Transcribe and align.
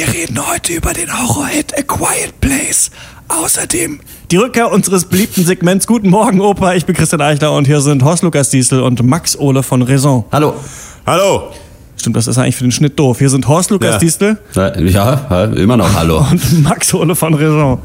Wir 0.00 0.08
reden 0.14 0.38
heute 0.50 0.72
über 0.72 0.94
den 0.94 1.12
Horror-Hit 1.12 1.76
A 1.76 1.82
Quiet 1.82 2.40
Place. 2.40 2.90
Außerdem 3.28 4.00
die 4.30 4.36
Rückkehr 4.38 4.72
unseres 4.72 5.04
beliebten 5.04 5.44
Segments 5.44 5.86
Guten 5.86 6.08
Morgen, 6.08 6.40
Opa. 6.40 6.72
Ich 6.72 6.86
bin 6.86 6.96
Christian 6.96 7.20
Eichler 7.20 7.52
und 7.52 7.66
hier 7.66 7.82
sind 7.82 8.02
Horst 8.02 8.22
Lukas 8.22 8.48
Diesel 8.48 8.80
und 8.80 9.02
Max 9.02 9.38
Ole 9.38 9.62
von 9.62 9.82
Raison. 9.82 10.24
Hallo. 10.32 10.54
Hallo. 11.04 11.52
Stimmt, 11.96 12.16
das 12.16 12.28
ist 12.28 12.38
eigentlich 12.38 12.56
für 12.56 12.64
den 12.64 12.72
Schnitt 12.72 12.98
doof. 12.98 13.18
Hier 13.18 13.28
sind 13.28 13.46
Horst 13.46 13.68
Lukas 13.68 13.90
Ja. 13.90 13.98
Diesel 13.98 14.38
Ja, 14.54 15.44
immer 15.44 15.76
noch 15.76 15.92
Hallo. 15.92 16.24
und 16.30 16.62
Max 16.62 16.94
Ole 16.94 17.14
von 17.14 17.34
Raison. 17.34 17.78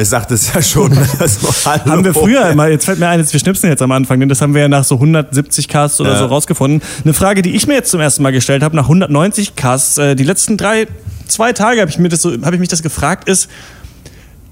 Ich 0.00 0.08
sagte 0.08 0.34
es 0.34 0.52
ja 0.52 0.60
schon. 0.60 0.90
Haben 1.64 2.04
wir 2.04 2.12
früher 2.12 2.48
immer, 2.50 2.68
jetzt 2.68 2.84
fällt 2.84 2.98
mir 2.98 3.08
ein, 3.08 3.20
jetzt 3.20 3.32
wir 3.32 3.40
schnipsen 3.40 3.70
jetzt 3.70 3.80
am 3.82 3.90
Anfang, 3.92 4.20
denn 4.20 4.28
das 4.28 4.42
haben 4.42 4.52
wir 4.54 4.62
ja 4.62 4.68
nach 4.68 4.84
so 4.84 4.96
170 4.96 5.66
Casts 5.68 6.00
oder 6.00 6.12
Ja. 6.12 6.18
so 6.18 6.26
rausgefunden. 6.26 6.82
Eine 7.04 7.14
Frage, 7.14 7.40
die 7.42 7.54
ich 7.56 7.66
mir 7.66 7.74
jetzt 7.74 7.90
zum 7.90 8.00
ersten 8.00 8.22
Mal 8.22 8.32
gestellt 8.32 8.62
habe, 8.62 8.76
nach 8.76 8.84
190 8.84 9.56
Casts, 9.56 9.96
äh, 9.98 10.14
die 10.14 10.24
letzten 10.24 10.56
drei, 10.58 10.86
zwei 11.26 11.52
Tage 11.52 11.80
habe 11.80 11.90
ich, 11.90 11.98
mir 11.98 12.08
das 12.10 12.20
so, 12.22 12.32
habe 12.42 12.54
ich 12.56 12.60
mich 12.60 12.68
das 12.68 12.82
gefragt, 12.82 13.28
ist, 13.28 13.48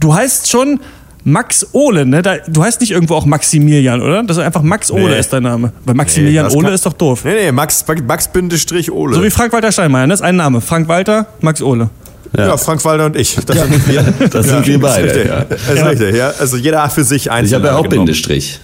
du 0.01 0.15
heißt 0.15 0.49
schon 0.51 0.81
Max 1.25 1.67
Ole, 1.73 2.07
ne? 2.07 2.23
Da, 2.23 2.37
du 2.47 2.63
heißt 2.63 2.81
nicht 2.81 2.93
irgendwo 2.93 3.17
auch 3.17 3.27
Maximilian, 3.27 4.01
oder? 4.01 4.23
Das 4.23 4.37
ist 4.37 4.43
einfach 4.45 4.63
Max 4.63 4.91
Ole 4.93 5.09
Nee. 5.11 5.19
ist 5.19 5.33
dein 5.33 5.43
Name. 5.43 5.73
Weil 5.85 5.97
Maximilian 5.97 6.45
das 6.45 6.55
Ole 6.55 6.67
kann- 6.67 6.75
ist 6.75 6.87
doch 6.87 6.93
doof. 6.93 7.25
Nee, 7.25 7.35
nee, 7.35 7.53
Max, 7.53 7.85
Max 8.07 8.29
Bindestrich 8.29 8.93
Ole. 8.93 9.17
So 9.17 9.23
wie 9.25 9.31
Frank-Walter 9.31 9.73
Steinmeier, 9.73 10.07
ne? 10.07 10.13
Das 10.13 10.21
ist 10.21 10.25
ein 10.27 10.37
Name. 10.37 10.61
Frank 10.61 10.87
Walter, 10.89 11.27
Max 11.41 11.61
Ole. 11.63 11.91
Ja. 12.37 12.57
Frank 12.57 12.85
Walter 12.85 13.07
und 13.07 13.17
ich. 13.17 13.37
Das 13.47 13.57
sind 13.69 13.89
wir. 13.89 14.03
Das 14.29 14.47
sind 14.47 14.67
wir 14.67 14.81
beide. 14.81 15.05
Richtig. 15.07 15.27
Ja. 15.27 15.45
Das 15.45 15.63
ist 15.63 15.85
richtig, 15.85 16.17
ja. 16.17 16.31
Also 16.39 16.57
jeder 16.57 16.89
für 16.91 17.05
sich 17.05 17.31
einzeln. 17.31 17.47
Ich 17.47 17.55
habe 17.55 17.67
ja 17.67 17.73
auch 17.77 17.83
genommen. 17.83 18.07
Bindestrich. 18.07 18.61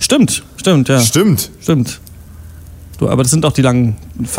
Stimmt, 0.00 0.42
stimmt, 0.56 0.88
ja. 0.88 1.00
Stimmt. 1.00 1.50
Stimmt. 1.60 2.00
Du, 2.98 3.08
aber 3.08 3.22
das 3.22 3.30
sind 3.30 3.44
auch 3.46 3.52
die 3.52 3.62
langen, 3.62 3.96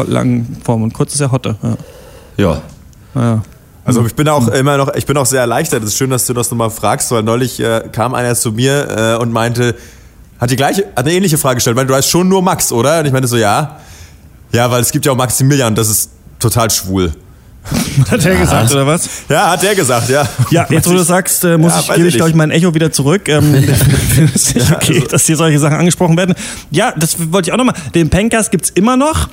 langen 0.08 0.58
Formen. 0.64 0.84
Und 0.86 0.94
kurz 0.94 1.14
ist 1.14 1.20
ja 1.22 1.32
Hotte. 1.32 1.56
Ja. 1.62 1.78
Ja. 2.38 2.62
Ja. 3.16 3.44
Also 3.84 4.06
ich 4.06 4.14
bin 4.14 4.28
auch 4.30 4.48
immer 4.50 4.78
noch, 4.78 4.94
ich 4.94 5.06
bin 5.06 5.18
auch 5.18 5.26
sehr 5.26 5.42
erleichtert. 5.42 5.84
Es 5.84 5.90
ist 5.90 5.98
schön, 5.98 6.12
dass 6.12 6.26
du 6.28 6.34
das 6.34 6.52
nochmal 6.52 6.70
fragst, 6.70 7.12
weil 7.12 7.24
neulich 7.24 7.60
äh, 7.60 7.90
kam 7.92 8.14
einer 8.14 8.36
zu 8.36 8.52
mir 8.52 9.16
äh, 9.18 9.22
und 9.22 9.32
meinte, 9.32 9.76
hat 10.40 10.52
die 10.52 10.56
gleiche, 10.56 10.86
hat 10.96 11.06
eine 11.06 11.14
ähnliche 11.14 11.38
Frage 11.38 11.56
gestellt, 11.56 11.76
weil 11.78 11.88
du 11.88 11.96
heißt 11.96 12.10
schon 12.10 12.30
nur 12.30 12.42
Max, 12.42 12.72
oder? 12.72 13.00
Und 13.00 13.08
ich 13.08 13.12
meinte 13.12 13.28
so, 13.28 13.38
ja. 13.38 13.80
Ja, 14.52 14.70
weil 14.70 14.82
es 14.82 14.92
gibt 14.92 15.06
ja 15.06 15.12
auch 15.12 15.18
Maximilian, 15.18 15.74
das 15.74 15.90
ist 15.90 16.12
total 16.40 16.70
schwul. 16.70 17.12
Hat 18.12 18.26
er 18.26 18.36
gesagt, 18.36 18.72
oder 18.72 18.88
was? 18.88 19.08
Ja, 19.30 19.52
hat 19.52 19.62
der 19.64 19.76
gesagt, 19.76 20.10
ja. 20.10 20.28
Ja, 20.50 20.66
jetzt 20.70 20.90
wo 20.90 20.94
du 20.94 21.04
sagst, 21.04 21.44
äh, 21.44 21.58
muss 21.58 21.74
Ja, 21.74 21.80
ich, 21.82 21.94
gebe 21.96 22.08
ich 22.08 22.16
glaube 22.16 22.32
ich, 22.32 22.36
mein 22.36 22.50
Echo 22.52 22.74
wieder 22.74 22.92
zurück. 22.92 23.28
Ähm, 23.30 23.54
ist 24.34 24.56
nicht 24.56 24.72
okay, 24.76 24.96
also- 24.96 25.08
dass 25.08 25.26
hier 25.26 25.38
solche 25.38 25.60
Sachen 25.60 25.78
angesprochen 25.78 26.18
werden. 26.18 26.36
Ja, 26.72 26.94
das 26.98 27.16
wollte 27.32 27.50
ich 27.50 27.54
auch 27.54 27.58
nochmal. 27.58 27.76
Den 27.94 28.10
Pencast 28.10 28.52
gibt's 28.52 28.72
immer 28.72 28.98
noch. 28.98 29.30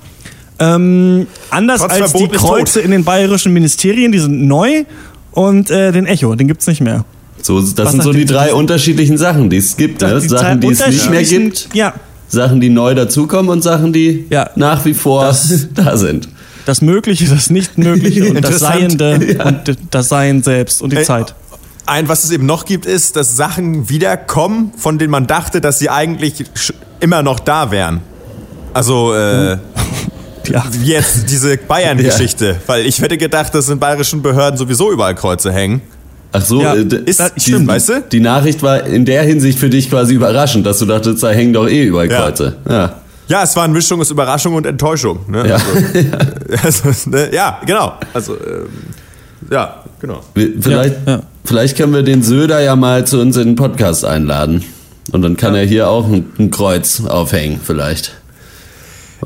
Ähm, 0.59 1.27
anders 1.51 1.81
Trotz 1.81 1.93
als 1.93 2.13
die 2.13 2.19
Verbot 2.19 2.33
Kreuze 2.37 2.81
in 2.81 2.91
den 2.91 3.05
bayerischen 3.05 3.53
Ministerien, 3.53 4.13
die 4.13 4.19
sind 4.19 4.47
neu. 4.47 4.85
Und 5.33 5.71
äh, 5.71 5.93
den 5.93 6.07
Echo, 6.07 6.35
den 6.35 6.49
gibt's 6.49 6.67
nicht 6.67 6.81
mehr. 6.81 7.05
So, 7.43 7.61
das 7.61 7.77
Was 7.77 7.93
sind 7.93 8.03
so 8.03 8.13
die 8.13 8.25
drei 8.25 8.53
unterschiedlichen 8.53 9.17
Sachen, 9.17 9.49
die 9.51 9.59
es 9.59 9.77
gibt. 9.77 10.03
Ne? 10.03 10.21
Die 10.21 10.29
Sachen, 10.29 10.61
die 10.61 10.69
es 10.69 10.87
nicht 10.87 11.11
mehr 11.11 11.23
gibt, 11.23 11.69
Ja, 11.75 11.95
Sachen, 12.29 12.61
die 12.61 12.69
neu 12.69 12.95
dazukommen 12.95 13.51
und 13.51 13.63
Sachen, 13.63 13.93
die 13.93 14.27
Ja. 14.31 14.51
nach 14.57 14.85
wie 14.85 14.95
vor 14.95 15.35
da 15.75 15.97
sind. 15.97 16.29
Das 16.69 16.83
Mögliche, 16.83 17.27
das 17.27 17.51
Nicht-Mögliche 17.51 18.29
und 18.31 18.43
das. 18.45 18.59
Seiende 18.59 19.39
und 19.45 19.77
das 19.91 20.09
Sein 20.09 20.43
selbst 20.43 20.83
und 20.83 20.93
die 20.93 20.97
Äh, 20.99 21.03
Zeit. 21.05 21.35
Ein, 21.87 22.09
was 22.09 22.25
es 22.25 22.31
eben 22.31 22.45
noch 22.45 22.67
gibt, 22.67 22.85
ist, 22.85 23.17
dass 23.17 23.35
Sachen 23.37 23.89
wiederkommen, 23.89 24.73
von 24.77 24.99
denen 24.99 25.11
man 25.11 25.27
dachte, 25.27 25.61
dass 25.63 25.79
sie 25.79 25.89
eigentlich 25.89 26.45
immer 27.01 27.23
noch 27.23 27.41
da 27.41 27.71
wären. 27.71 28.01
Also, 28.75 29.15
äh, 29.15 29.57
Ja. 30.51 30.65
wie 30.71 30.93
jetzt 30.93 31.31
diese 31.31 31.57
Bayern-Geschichte. 31.59 32.57
Weil 32.67 32.87
ich 32.87 33.01
hätte 33.03 33.19
gedacht, 33.19 33.55
dass 33.55 33.69
in 33.69 33.79
bayerischen 33.79 34.23
Behörden 34.23 34.57
sowieso 34.59 34.91
überall 34.93 35.15
Kreuze 35.15 35.53
hängen. 35.53 35.83
Ach 36.33 36.43
so, 36.43 36.61
Ja, 36.63 36.75
äh, 36.75 36.85
Ist, 37.07 37.21
das 37.21 37.35
die, 37.35 37.41
stimmt. 37.41 37.69
weißt 37.69 37.89
du? 37.89 38.01
die 38.13 38.21
Nachricht 38.21 38.63
war 38.63 38.85
in 38.85 39.05
der 39.07 39.23
Hinsicht 39.25 39.59
für 39.59 39.69
dich 39.71 39.89
quasi 39.91 40.15
überraschend, 40.15 40.65
dass 40.67 40.79
du 40.79 40.87
dachtest, 40.87 41.23
da 41.23 41.31
hängen 41.31 41.53
doch 41.55 41.67
eh 41.69 41.85
überall 41.85 42.11
Ja. 42.11 42.21
Kreuze. 42.23 42.57
Ja. 42.69 42.95
Ja, 43.29 43.43
es 43.43 43.55
war 43.57 43.65
eine 43.65 43.75
Mischung 43.75 44.01
aus 44.01 44.11
Überraschung 44.11 44.55
und 44.55 44.67
Enttäuschung. 44.67 45.21
Ne? 45.29 45.49
Ja. 45.49 45.57
Also, 46.65 46.89
also, 46.89 47.11
ne? 47.11 47.31
ja, 47.33 47.61
genau. 47.65 47.95
Also, 48.15 48.35
ähm, 48.35 48.69
ja, 49.51 49.85
genau. 50.01 50.21
Vielleicht, 50.35 51.07
Ja, 51.07 51.13
ja. 51.13 51.23
vielleicht 51.45 51.77
können 51.77 51.93
wir 51.93 52.03
den 52.03 52.23
Söder 52.23 52.61
ja 52.61 52.75
mal 52.75 53.07
zu 53.07 53.21
uns 53.21 53.37
in 53.37 53.49
den 53.49 53.57
Podcast 53.57 54.05
einladen. 54.05 54.65
Und 55.13 55.23
dann 55.23 55.37
kann 55.37 55.55
er 55.55 55.65
hier 55.65 55.89
auch 55.89 56.07
ein, 56.07 56.27
ein 56.39 56.51
Kreuz 56.51 57.03
aufhängen, 57.07 57.61
vielleicht. 57.63 58.18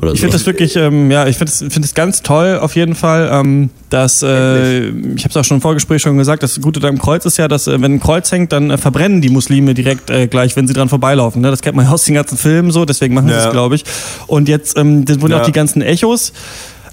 Oder 0.03 0.13
Ich 0.13 0.19
so. 0.19 0.23
finde 0.25 0.37
das 0.37 0.45
wirklich, 0.45 0.75
ähm, 0.75 1.09
ja, 1.11 1.27
ich 1.27 1.37
finde 1.37 1.51
es 1.51 1.59
find 1.59 1.83
das 1.83 1.93
ganz 1.93 2.21
toll 2.21 2.59
auf 2.61 2.75
jeden 2.75 2.95
Fall. 2.95 3.29
Ähm, 3.31 3.69
dass, 3.89 4.23
äh, 4.23 4.87
ich 4.87 5.23
habe 5.23 5.29
es 5.29 5.37
auch 5.37 5.43
schon 5.45 5.57
im 5.57 5.61
Vorgespräch 5.61 6.01
schon 6.01 6.17
gesagt, 6.17 6.41
das 6.41 6.59
Gute 6.59 6.85
am 6.87 6.97
Kreuz 6.97 7.25
ist 7.25 7.37
ja, 7.37 7.47
dass 7.47 7.67
äh, 7.67 7.79
wenn 7.81 7.93
ein 7.93 7.99
Kreuz 7.99 8.31
hängt, 8.31 8.51
dann 8.51 8.71
äh, 8.71 8.77
verbrennen 8.77 9.21
die 9.21 9.29
Muslime 9.29 9.73
direkt 9.75 10.09
äh, 10.09 10.25
gleich, 10.27 10.55
wenn 10.55 10.67
sie 10.67 10.73
dran 10.73 10.89
vorbeilaufen. 10.89 11.41
Ne? 11.41 11.51
Das 11.51 11.61
kennt 11.61 11.75
man 11.75 11.85
ja 11.85 11.91
aus 11.91 12.03
den 12.03 12.15
ganzen 12.15 12.37
Filmen 12.37 12.71
so, 12.71 12.85
deswegen 12.85 13.13
machen 13.13 13.27
sie 13.27 13.33
Ja. 13.35 13.45
es, 13.45 13.51
glaube 13.51 13.75
ich. 13.75 13.83
Und 14.27 14.49
jetzt 14.49 14.77
ähm, 14.77 15.07
wurden 15.21 15.31
Ja. 15.33 15.41
auch 15.41 15.45
die 15.45 15.51
ganzen 15.51 15.81
Echos 15.83 16.33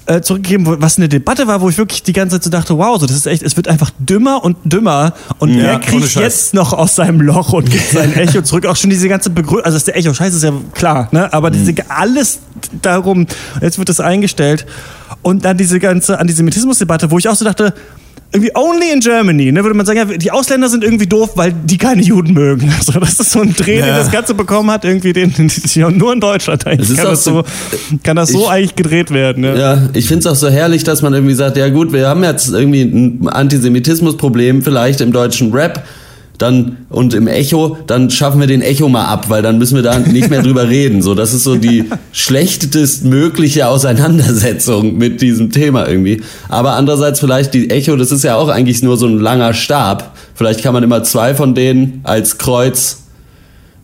äh, 0.05 0.21
zurückgegeben, 0.21 0.81
was 0.81 0.97
eine 0.97 1.09
Debatte 1.09 1.47
war, 1.47 1.61
wo 1.61 1.69
ich 1.69 1.77
wirklich 1.77 2.03
die 2.03 2.13
ganze 2.13 2.37
Zeit 2.37 2.43
so 2.43 2.49
dachte, 2.49 2.77
wow, 2.77 2.99
so, 2.99 3.05
das 3.05 3.15
ist 3.15 3.27
echt, 3.27 3.43
es 3.43 3.55
wird 3.55 3.67
einfach 3.67 3.91
dümmer 3.99 4.43
und 4.43 4.57
dümmer 4.63 5.13
und 5.39 5.53
Ja, 5.53 5.75
ohne 5.75 5.79
kriegt 5.79 6.15
jetzt 6.15 6.53
noch 6.53 6.73
aus 6.73 6.95
seinem 6.95 7.21
Loch 7.21 7.53
und 7.53 7.69
gibt 7.69 7.89
sein 7.91 8.13
Echo 8.13 8.41
zurück? 8.41 8.65
Auch 8.65 8.75
schon 8.75 8.89
diese 8.89 9.07
ganze 9.07 9.29
Begründung, 9.29 9.65
also 9.65 9.75
das 9.75 9.81
ist 9.81 9.87
der 9.87 9.97
Echo, 9.97 10.13
scheiße, 10.13 10.37
ist 10.37 10.43
ja 10.43 10.53
klar, 10.73 11.07
ne? 11.11 11.31
aber 11.33 11.51
diese, 11.51 11.73
alles 11.89 12.39
darum, 12.81 13.27
jetzt 13.61 13.77
wird 13.77 13.89
das 13.89 13.99
eingestellt 13.99 14.65
und 15.21 15.45
dann 15.45 15.57
diese 15.57 15.79
ganze 15.79 16.19
Antisemitismusdebatte, 16.19 17.11
wo 17.11 17.17
ich 17.17 17.29
auch 17.29 17.35
so 17.35 17.45
dachte, 17.45 17.73
irgendwie 18.33 18.51
only 18.55 18.91
in 18.93 18.99
Germany, 19.01 19.51
ne, 19.51 19.63
würde 19.63 19.75
man 19.75 19.85
sagen, 19.85 19.97
ja, 19.99 20.05
die 20.17 20.31
Ausländer 20.31 20.69
sind 20.69 20.83
irgendwie 20.83 21.05
doof, 21.07 21.31
weil 21.35 21.51
die 21.53 21.77
keine 21.77 22.01
Juden 22.01 22.33
mögen. 22.33 22.71
Also 22.79 22.99
das 22.99 23.19
ist 23.19 23.31
so 23.31 23.41
ein 23.41 23.53
Dreh, 23.53 23.77
den 23.77 23.87
Ja. 23.87 23.97
das 23.97 24.09
Ganze 24.11 24.33
bekommen 24.33 24.71
hat, 24.71 24.85
irgendwie 24.85 25.13
den, 25.13 25.33
den 25.37 25.97
nur 25.97 26.13
in 26.13 26.19
Deutschland 26.19 26.65
eigentlich 26.65 26.89
ist 26.89 26.97
kann 26.97 27.07
das, 27.07 27.23
so, 27.23 27.41
so- 27.41 27.97
kann 28.03 28.15
das 28.15 28.29
so 28.29 28.43
ich- 28.43 28.49
eigentlich 28.49 28.75
gedreht 28.75 29.11
werden. 29.11 29.41
Ne? 29.41 29.59
Ja, 29.59 29.89
ich 29.93 30.07
finde 30.07 30.19
es 30.19 30.27
auch 30.27 30.35
so 30.35 30.49
herrlich, 30.49 30.83
dass 30.83 31.01
man 31.01 31.13
irgendwie 31.13 31.33
sagt, 31.35 31.57
ja 31.57 31.67
gut, 31.69 31.91
wir 31.93 32.07
haben 32.07 32.23
jetzt 32.23 32.49
irgendwie 32.51 32.81
ein 32.83 33.27
Antisemitismusproblem 33.27 34.61
vielleicht 34.61 35.01
im 35.01 35.11
deutschen 35.11 35.51
Rap. 35.53 35.83
Dann, 36.37 36.77
und 36.89 37.13
im 37.13 37.27
Echo, 37.27 37.77
dann 37.85 38.09
schaffen 38.09 38.39
wir 38.39 38.47
den 38.47 38.63
Echo 38.63 38.89
mal 38.89 39.05
ab, 39.05 39.29
weil 39.29 39.43
dann 39.43 39.59
müssen 39.59 39.75
wir 39.75 39.83
da 39.83 39.99
nicht 39.99 40.29
mehr 40.29 40.41
drüber 40.41 40.67
reden. 40.67 41.03
So, 41.03 41.13
das 41.13 41.33
ist 41.33 41.43
so 41.43 41.55
die 41.55 41.85
schlechtestmögliche 42.11 43.67
Auseinandersetzung 43.67 44.97
mit 44.97 45.21
diesem 45.21 45.51
Thema 45.51 45.87
irgendwie. 45.87 46.21
Aber 46.49 46.73
andererseits 46.73 47.19
vielleicht 47.19 47.53
die 47.53 47.69
Echo, 47.69 47.95
das 47.95 48.11
ist 48.11 48.23
ja 48.23 48.35
auch 48.37 48.49
eigentlich 48.49 48.81
nur 48.81 48.97
so 48.97 49.05
ein 49.05 49.19
langer 49.19 49.53
Stab. 49.53 50.15
Vielleicht 50.33 50.63
kann 50.63 50.73
man 50.73 50.81
immer 50.81 51.03
zwei 51.03 51.35
von 51.35 51.53
denen 51.53 52.01
als 52.03 52.39
Kreuz 52.39 53.03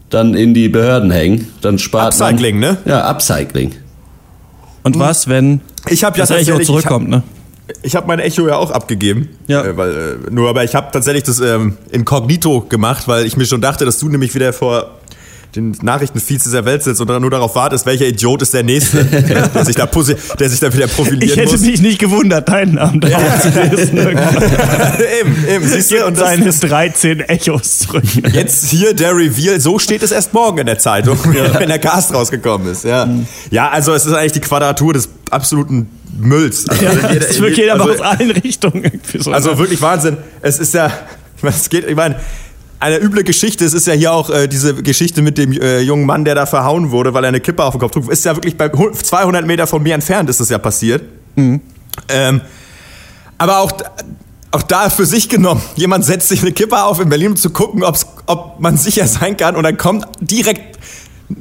dann 0.10 0.34
in 0.34 0.54
die 0.54 0.70
Behörden 0.70 1.12
hängen. 1.12 1.48
Dann 1.62 1.78
spart 1.80 2.20
Upcycling, 2.20 2.60
man, 2.60 2.72
ne? 2.72 2.78
Ja, 2.86 3.10
Upcycling. 3.10 3.74
Und 4.84 4.98
was, 4.98 5.28
wenn 5.28 5.62
Ich 5.90 6.04
habe 6.04 6.18
ja 6.18 6.26
das 6.26 6.48
Echo 6.48 6.60
zurückkommt, 6.60 7.10
ne? 7.10 7.24
Ich 7.82 7.96
habe 7.96 8.08
mein 8.08 8.20
Echo 8.20 8.48
ja 8.48 8.56
auch 8.56 8.72
abgegeben. 8.72 9.30
Ja. 9.48 9.64
Äh, 9.64 9.78
weil, 9.78 9.92
äh, 9.92 10.32
nur, 10.32 10.50
aber 10.50 10.64
ich 10.64 10.76
habe 10.76 10.90
tatsächlich 10.92 11.24
das 11.24 11.40
ähm, 11.40 11.78
inkognito 11.92 12.62
gemacht, 12.62 13.08
weil 13.08 13.26
ich 13.26 13.38
mir 13.38 13.46
schon 13.46 13.62
dachte, 13.62 13.86
dass 13.86 14.00
du 14.00 14.10
nämlich 14.10 14.34
wieder 14.36 14.54
vor 14.54 14.98
den 15.56 15.76
Nachrichtenfeeds 15.82 16.44
dieser 16.44 16.66
Welt 16.66 16.84
sitzt 16.84 17.02
und 17.02 17.08
dann 17.10 17.22
nur 17.22 17.32
darauf 17.32 17.56
wartest, 17.56 17.86
welcher 17.86 18.06
Idiot 18.06 18.42
ist 18.42 18.54
der 18.54 18.64
Nächste, 18.64 19.04
der, 19.54 19.66
sich 19.66 19.76
da, 19.76 19.86
der 20.40 20.50
sich 20.50 20.60
da 20.60 20.74
wieder 20.74 20.88
profilieren 20.88 21.22
Ich 21.24 21.36
hätte 21.38 21.52
muss. 21.54 21.62
mich 21.62 21.82
nicht 21.82 22.00
gewundert, 22.00 22.48
deinen 22.50 22.76
Namen 22.76 23.00
da 23.00 23.08
zu 23.42 23.50
lesen. 23.50 23.98
eben, 25.22 25.46
eben, 25.48 25.68
siehst 25.68 25.92
du? 25.92 25.98
Und 26.06 26.08
Und 26.08 26.20
das, 26.20 26.30
seine 26.30 26.52
13 26.52 27.20
Echos 27.22 27.80
zurück. 27.80 28.04
jetzt 28.34 28.66
hier 28.70 28.94
der 28.94 29.16
Reveal, 29.16 29.60
so 29.60 29.80
steht 29.80 30.04
es 30.04 30.12
erst 30.12 30.34
morgen 30.34 30.60
in 30.60 30.66
der 30.66 30.78
Zeitung, 30.80 31.18
wenn 31.24 31.70
der 31.70 31.80
Cast 31.80 32.14
rausgekommen 32.14 32.72
ist. 32.72 32.84
Ja. 32.84 33.08
ja, 33.50 33.70
also 33.70 33.94
es 33.94 34.06
ist 34.06 34.14
eigentlich 34.14 34.34
die 34.34 34.42
Quadratur 34.42 34.94
des 34.94 35.10
absoluten 35.32 35.90
Mülls. 36.20 36.68
Also, 36.70 36.84
Ja, 36.84 36.92
jeder- 37.12 37.52
geht 37.52 37.70
aber 37.70 37.84
also- 37.92 37.94
aus 37.96 38.02
allen 38.02 38.32
Richtungen 38.32 38.84
irgendwie 38.84 39.22
so. 39.22 39.32
Also 39.32 39.58
wirklich 39.58 39.82
Wahnsinn. 39.82 40.18
Es 40.42 40.60
ist 40.60 40.74
ja, 40.74 40.92
ich 41.38 41.44
meine, 41.44 41.56
es 41.56 41.70
geht, 41.70 41.88
ich 41.88 41.96
meine, 41.96 42.16
eine 42.80 43.00
üble 43.00 43.24
Geschichte. 43.24 43.66
Es 43.66 43.74
ist 43.74 43.88
ja 43.88 43.94
hier 43.94 44.12
auch 44.14 44.30
äh, 44.30 44.48
diese 44.48 44.76
Geschichte 44.76 45.22
mit 45.22 45.38
dem 45.38 45.52
äh, 45.52 45.80
jungen 45.82 46.06
Mann, 46.06 46.26
der 46.26 46.36
da 46.36 46.46
verhauen 46.46 46.92
wurde, 46.92 47.14
weil 47.14 47.24
er 47.24 47.30
eine 47.30 47.40
Kippe 47.40 47.64
auf 47.64 47.74
den 47.74 47.80
Kopf 47.80 47.92
trug. 47.92 48.12
Ist 48.12 48.26
ja 48.26 48.36
wirklich 48.36 48.58
bei 48.58 48.70
hu- 48.70 48.92
200 48.92 49.46
Meter 49.46 49.66
von 49.68 49.82
mir 49.82 49.94
entfernt 49.96 50.30
ist 50.30 50.40
das 50.40 50.50
ja 50.50 50.58
passiert. 50.58 51.04
Ähm, 51.36 52.42
aber 53.38 53.60
auch, 53.60 53.72
auch 54.52 54.64
da 54.64 54.90
für 54.90 55.06
sich 55.06 55.30
genommen. 55.30 55.62
Jemand 55.76 56.06
setzt 56.06 56.30
sich 56.30 56.42
eine 56.42 56.52
Kippe 56.52 56.82
auf 56.84 57.00
in 57.00 57.10
Berlin, 57.10 57.32
um 57.32 57.36
zu 57.36 57.50
gucken, 57.50 57.84
ob's, 57.84 58.06
ob 58.28 58.60
man 58.60 58.78
sicher 58.78 59.08
sein 59.08 59.38
kann. 59.38 59.56
Und 59.56 59.64
dann 59.64 59.78
kommt 59.78 60.06
direkt 60.20 60.78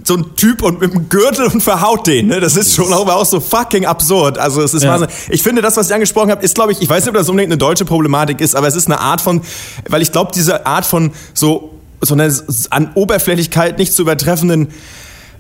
so 0.05 0.17
ein 0.17 0.35
Typ 0.37 0.63
und 0.63 0.81
mit 0.81 0.93
einem 0.93 1.09
Gürtel 1.09 1.47
und 1.47 1.63
verhaut 1.63 2.07
den. 2.07 2.27
Ne? 2.27 2.41
Das 2.41 2.57
ist 2.57 2.75
schon 2.75 2.93
aber 2.93 3.17
auch 3.17 3.25
so 3.25 3.39
fucking 3.39 3.87
absurd. 3.87 4.37
Also 4.37 4.63
es 4.63 4.75
ist 4.75 4.83
Ja. 4.83 4.91
Wahnsinn. 4.91 5.09
Ich 5.29 5.43
finde, 5.43 5.63
das, 5.63 5.77
was 5.77 5.89
ich 5.89 5.95
angesprochen 5.95 6.31
habe, 6.31 6.45
ist, 6.45 6.55
glaube 6.57 6.73
ich, 6.73 6.83
ich 6.83 6.89
weiß 6.89 7.05
nicht, 7.05 7.11
ob 7.11 7.15
das 7.15 7.29
unbedingt 7.29 7.53
eine 7.53 7.59
deutsche 7.59 7.85
Problematik 7.85 8.41
ist, 8.41 8.57
aber 8.57 8.67
es 8.67 8.75
ist 8.75 8.87
eine 8.87 9.01
Art 9.01 9.21
von, 9.21 9.43
weil 9.89 10.03
ich 10.03 10.11
glaube, 10.11 10.33
diese 10.35 10.67
Art 10.67 10.85
von 10.85 11.13
so, 11.35 11.75
so 12.01 12.15
einer 12.15 12.33
an 12.71 12.91
Oberflächlichkeit 12.95 13.79
nicht 13.79 13.93
zu 13.93 14.03
übertreffenden 14.03 14.69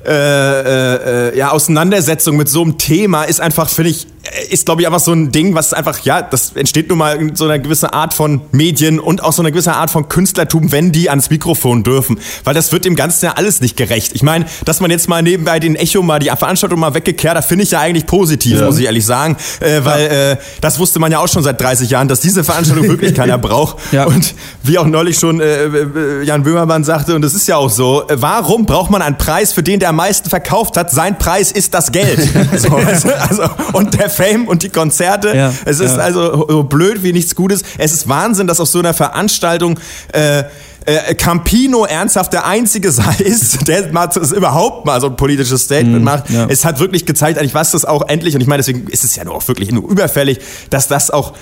äh, 0.06 0.10
äh, 0.10 1.30
äh, 1.30 1.36
ja, 1.36 1.50
Auseinandersetzung 1.50 2.36
mit 2.36 2.48
so 2.48 2.62
einem 2.62 2.78
Thema 2.78 3.24
ist 3.24 3.40
einfach, 3.40 3.68
finde 3.68 3.90
ich, 3.90 4.06
ist 4.50 4.66
glaube 4.66 4.82
ich 4.82 4.86
einfach 4.86 5.00
so 5.00 5.12
ein 5.12 5.32
Ding, 5.32 5.54
was 5.54 5.72
einfach, 5.72 6.00
ja, 6.00 6.22
das 6.22 6.52
entsteht 6.54 6.88
nun 6.88 6.98
mal 6.98 7.16
in 7.16 7.36
so 7.36 7.44
einer 7.44 7.58
gewissen 7.58 7.86
Art 7.86 8.14
von 8.14 8.42
Medien 8.52 8.98
und 8.98 9.22
auch 9.22 9.32
so 9.32 9.42
einer 9.42 9.50
gewissen 9.50 9.70
Art 9.72 9.90
von 9.90 10.08
Künstlertum, 10.08 10.72
wenn 10.72 10.92
die 10.92 11.10
ans 11.10 11.30
Mikrofon 11.30 11.82
dürfen. 11.82 12.18
Weil 12.44 12.54
das 12.54 12.72
wird 12.72 12.84
dem 12.84 12.96
Ganzen 12.96 13.26
ja 13.26 13.32
alles 13.32 13.60
nicht 13.60 13.76
gerecht. 13.76 14.12
Ich 14.14 14.22
meine, 14.22 14.46
dass 14.64 14.80
man 14.80 14.90
jetzt 14.90 15.08
mal 15.08 15.22
nebenbei 15.22 15.60
den 15.60 15.76
Echo 15.76 16.02
mal, 16.02 16.18
die 16.18 16.30
Veranstaltung 16.36 16.80
mal 16.80 16.94
weggekehrt, 16.94 17.36
da 17.36 17.42
finde 17.42 17.64
ich 17.64 17.70
ja 17.70 17.80
eigentlich 17.80 18.06
positiv, 18.06 18.58
ja. 18.58 18.66
muss 18.66 18.78
ich 18.78 18.84
ehrlich 18.84 19.04
sagen. 19.04 19.36
Äh, 19.60 19.84
weil 19.84 20.06
äh, 20.06 20.36
das 20.60 20.78
wusste 20.78 20.98
man 20.98 21.12
ja 21.12 21.18
auch 21.18 21.28
schon 21.28 21.42
seit 21.42 21.60
30 21.60 21.90
Jahren, 21.90 22.08
dass 22.08 22.20
diese 22.20 22.44
Veranstaltung 22.44 22.88
wirklich 22.88 23.14
keiner 23.14 23.38
braucht. 23.38 23.76
Ja. 23.92 24.04
Und 24.04 24.34
wie 24.62 24.78
auch 24.78 24.86
neulich 24.86 25.18
schon 25.18 25.40
äh, 25.40 25.64
äh, 25.66 26.22
Jan 26.24 26.42
Böhmermann 26.42 26.84
sagte, 26.84 27.14
und 27.14 27.22
das 27.22 27.34
ist 27.34 27.46
ja 27.48 27.56
auch 27.56 27.70
so, 27.70 28.04
warum 28.08 28.66
braucht 28.66 28.90
man 28.90 29.02
einen 29.02 29.18
Preis, 29.18 29.52
für 29.52 29.62
den 29.62 29.80
der 29.80 29.90
am 29.90 29.96
meisten 29.96 30.28
verkauft 30.28 30.76
hat? 30.76 30.90
Sein 30.90 31.18
Preis 31.18 31.52
ist 31.52 31.74
das 31.74 31.92
Geld. 31.92 32.20
so, 32.56 32.74
also, 32.76 33.42
und 33.72 33.94
der 33.94 34.10
Fame 34.16 34.48
und 34.48 34.62
die 34.62 34.70
Konzerte. 34.70 35.36
Ja. 35.36 35.52
Es 35.64 35.80
ist 35.80 35.98
also 35.98 36.46
so 36.48 36.62
blöd 36.62 37.02
wie 37.02 37.12
nichts 37.12 37.34
Gutes. 37.34 37.62
Es 37.78 37.92
ist 37.92 38.08
Wahnsinn, 38.08 38.46
dass 38.46 38.60
auf 38.60 38.68
so 38.68 38.78
einer 38.78 38.94
Veranstaltung 38.94 39.78
äh, 40.12 40.44
äh, 40.86 41.14
Campino 41.14 41.84
ernsthaft 41.84 42.32
der 42.32 42.46
einzige 42.46 42.92
sei 42.92 43.16
ist, 43.18 43.68
der 43.68 43.92
mal 43.92 44.06
das 44.06 44.32
überhaupt 44.32 44.86
mal 44.86 45.00
so 45.00 45.08
ein 45.08 45.16
politisches 45.16 45.62
Statement 45.62 46.02
mm, 46.02 46.04
macht. 46.04 46.30
Ja. 46.30 46.46
Es 46.48 46.64
hat 46.64 46.78
wirklich 46.80 47.04
gezeigt, 47.04 47.38
eigentlich 47.38 47.54
was 47.54 47.72
das 47.72 47.84
auch 47.84 48.08
endlich, 48.08 48.34
und 48.34 48.40
ich 48.40 48.46
meine, 48.46 48.58
deswegen 48.58 48.86
ist 48.88 49.04
es 49.04 49.16
ja 49.16 49.24
nur 49.24 49.34
auch 49.34 49.46
wirklich 49.48 49.70
nur 49.72 49.88
überfällig, 49.90 50.38
dass 50.70 50.88
das 50.88 51.10
auch 51.10 51.34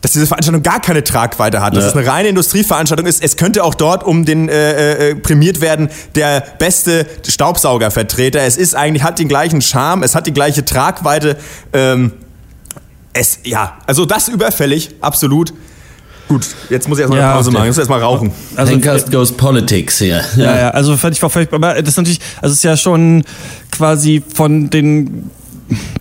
dass 0.00 0.12
diese 0.12 0.26
Veranstaltung 0.26 0.62
gar 0.62 0.80
keine 0.80 1.04
Tragweite 1.04 1.60
hat, 1.60 1.76
dass 1.76 1.84
ja. 1.84 1.90
es 1.90 1.96
eine 1.96 2.06
reine 2.06 2.28
Industrieveranstaltung 2.28 3.06
ist. 3.06 3.22
Es 3.22 3.36
könnte 3.36 3.64
auch 3.64 3.74
dort 3.74 4.04
um 4.04 4.24
den 4.24 4.48
äh, 4.48 5.10
äh, 5.10 5.14
prämiert 5.14 5.60
werden 5.60 5.90
der 6.14 6.42
beste 6.58 7.06
Staubsaugervertreter. 7.28 8.40
Es 8.40 8.56
ist 8.56 8.74
eigentlich 8.74 9.02
hat 9.02 9.18
den 9.18 9.28
gleichen 9.28 9.60
Charme, 9.60 10.02
es 10.02 10.14
hat 10.14 10.26
die 10.26 10.32
gleiche 10.32 10.64
Tragweite. 10.64 11.36
Ähm, 11.72 12.12
es 13.12 13.40
ja, 13.44 13.78
also 13.86 14.06
das 14.06 14.28
überfällig, 14.28 14.90
absolut. 15.00 15.52
Gut, 16.28 16.46
jetzt 16.68 16.88
muss 16.88 16.98
ich 16.98 17.02
erstmal 17.02 17.18
ja, 17.18 17.30
eine 17.30 17.34
Pause 17.38 17.50
machen. 17.50 17.64
Ich 17.64 17.70
muss 17.70 17.78
erstmal 17.78 18.00
rauchen. 18.00 18.30
Also, 18.54 18.72
Pencast 18.72 19.10
goes 19.10 19.32
politics 19.32 19.98
hier. 19.98 20.22
Ja, 20.36 20.44
ja, 20.44 20.58
ja 20.58 20.70
also 20.70 20.96
fand 20.96 21.16
ich 21.16 21.22
war 21.22 21.28
völlig, 21.28 21.52
aber 21.52 21.74
das 21.74 21.88
ist 21.88 21.96
natürlich, 21.96 22.20
also 22.40 22.52
es 22.52 22.58
ist 22.58 22.62
ja 22.62 22.76
schon 22.76 23.24
quasi 23.72 24.22
von 24.32 24.70
den 24.70 25.28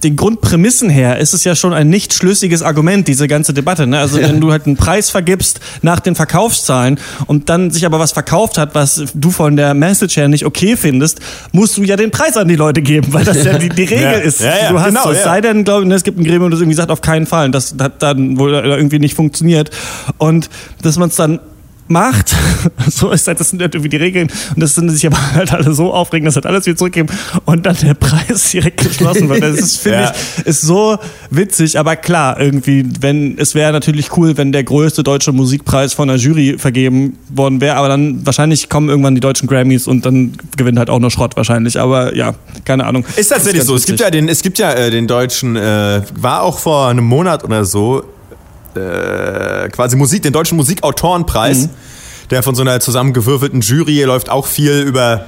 den 0.04 0.16
Grundprämissen 0.16 0.89
her 0.89 1.18
ist 1.18 1.33
es 1.33 1.44
ja 1.44 1.56
schon 1.56 1.74
ein 1.74 1.89
nicht 1.89 2.13
schlüssiges 2.13 2.62
Argument, 2.62 3.07
diese 3.07 3.27
ganze 3.27 3.54
Debatte. 3.54 3.88
Ne? 3.88 4.00
Also 4.00 4.19
wenn 4.19 4.39
du 4.39 4.51
halt 4.51 4.66
einen 4.66 4.77
Preis 4.77 5.10
vergibst 5.10 5.60
nach 5.81 6.00
den 6.00 6.16
Verkaufszahlen 6.16 7.00
und 7.27 7.50
dann 7.50 7.71
sich 7.71 7.86
aber 7.86 8.00
was 8.00 8.12
verkauft 8.12 8.57
hat, 8.57 8.75
was 8.75 9.04
du 9.13 9.31
von 9.31 9.56
der 9.56 9.74
Message 9.74 10.18
her 10.18 10.27
nicht 10.27 10.45
okay 10.45 10.75
findest, 10.75 11.19
musst 11.51 11.77
du 11.77 11.83
ja 11.83 11.95
den 11.95 12.12
Preis 12.12 12.38
an 12.38 12.48
die 12.48 12.56
Leute 12.56 12.81
geben, 12.81 13.13
weil 13.13 13.25
das 13.25 13.44
ja 13.44 13.57
die, 13.57 13.69
die 13.69 13.83
Regel 13.89 14.01
ja. 14.01 14.12
ist, 14.12 14.42
ja, 14.42 14.51
die 14.68 14.74
du 14.74 14.80
hast. 14.80 14.88
Genau, 14.88 15.04
so, 15.04 15.12
es 15.12 15.24
sei 15.24 15.42
denn, 15.42 15.63
glaube 15.63 15.86
ich, 15.86 15.92
es 15.92 16.04
gibt 16.04 16.19
ein 16.19 16.24
Gremium, 16.24 16.51
das 16.51 16.60
irgendwie 16.60 16.75
sagt, 16.75 16.92
auf 16.92 17.01
keinen 17.01 17.25
Fall. 17.25 17.45
Und 17.45 17.54
das 17.54 17.75
hat 17.80 18.01
dann 18.01 18.38
wohl 18.38 18.54
irgendwie 18.54 19.00
nicht 19.00 19.15
funktioniert. 19.15 19.72
Und 20.18 20.50
dass 20.81 20.98
man 20.98 21.10
es 21.10 21.15
dann 21.15 21.39
macht. 21.89 22.36
so 22.89 23.12
ist 23.12 23.27
halt, 23.27 23.39
das 23.39 23.50
sind 23.50 23.62
halt 23.62 23.74
irgendwie 23.75 23.89
die 23.89 23.97
Regeln. 23.97 24.30
Und 24.56 24.62
das 24.62 24.75
sind 24.75 24.89
sich 24.89 25.06
aber 25.06 25.19
halt 25.33 25.53
alle 25.53 25.74
so 25.74 25.94
aufregen, 25.94 26.25
dass 26.25 26.36
halt 26.36 26.45
alles 26.45 26.65
wieder 26.65 26.77
zurückgeben 26.77 27.09
und 27.45 27.65
dann 27.65 27.75
der 27.81 27.94
Preis 28.00 28.51
direkt 28.51 28.81
geschlossen 28.81 29.30
wird. 29.30 29.44
Das 29.44 29.57
ist, 29.57 29.77
finde 29.77 30.00
ja. 30.00 30.13
ich, 30.38 30.45
ist 30.45 30.62
so 30.62 30.97
witzig. 31.30 31.77
Aber 31.80 31.95
klar, 31.95 32.39
irgendwie, 32.39 32.86
wenn, 33.00 33.38
es 33.38 33.56
wäre 33.56 33.71
natürlich 33.71 34.15
cool, 34.18 34.38
wenn 34.38 34.51
der 34.51 34.63
größte 34.63 35.03
deutsche 35.03 35.31
Musikpreis 35.31 35.94
von 35.94 36.07
der 36.07 36.18
Jury 36.18 36.57
vergeben 36.57 37.18
worden 37.30 37.62
wäre. 37.62 37.75
Aber 37.75 37.88
dann 37.88 38.25
wahrscheinlich 38.25 38.69
kommen 38.69 38.89
irgendwann 38.89 39.15
die 39.15 39.21
deutschen 39.21 39.47
Grammys 39.47 39.88
und 39.88 40.06
dann 40.06 40.33
gewinnt 40.57 40.77
halt 40.77 40.89
auch 40.89 41.00
nur 41.00 41.12
Schrott 41.12 41.36
wahrscheinlich. 41.36 41.80
Aber 41.80 42.15
ja, 42.15 42.36
keine 42.65 42.86
Ahnung. 42.86 43.06
Ist 43.15 43.30
tatsächlich 43.30 43.63
so. 43.63 43.75
Es 43.75 43.86
gibt 43.86 44.00
ja 44.00 44.09
den, 44.09 44.30
es 44.30 44.41
gibt 44.41 44.59
ja 44.59 44.71
äh, 44.71 44.91
den 44.91 45.07
deutschen, 45.07 45.56
äh, 45.56 46.01
war 46.15 46.44
auch 46.44 46.59
vor 46.59 46.89
einem 46.89 47.06
Monat 47.06 47.44
oder 47.44 47.65
so, 47.65 48.03
äh, 48.75 49.69
quasi 49.69 49.95
Musik, 49.95 50.24
den 50.24 50.33
deutschen 50.33 50.57
Musikautorenpreis, 50.57 51.63
mhm. 51.63 51.69
der 52.30 52.44
von 52.44 52.56
so 52.56 52.62
einer 52.62 52.80
zusammengewürfelten 52.80 53.62
Jury 53.62 54.04
läuft 54.04 54.30
auch 54.30 54.45
viel 54.45 54.81
über 54.81 55.25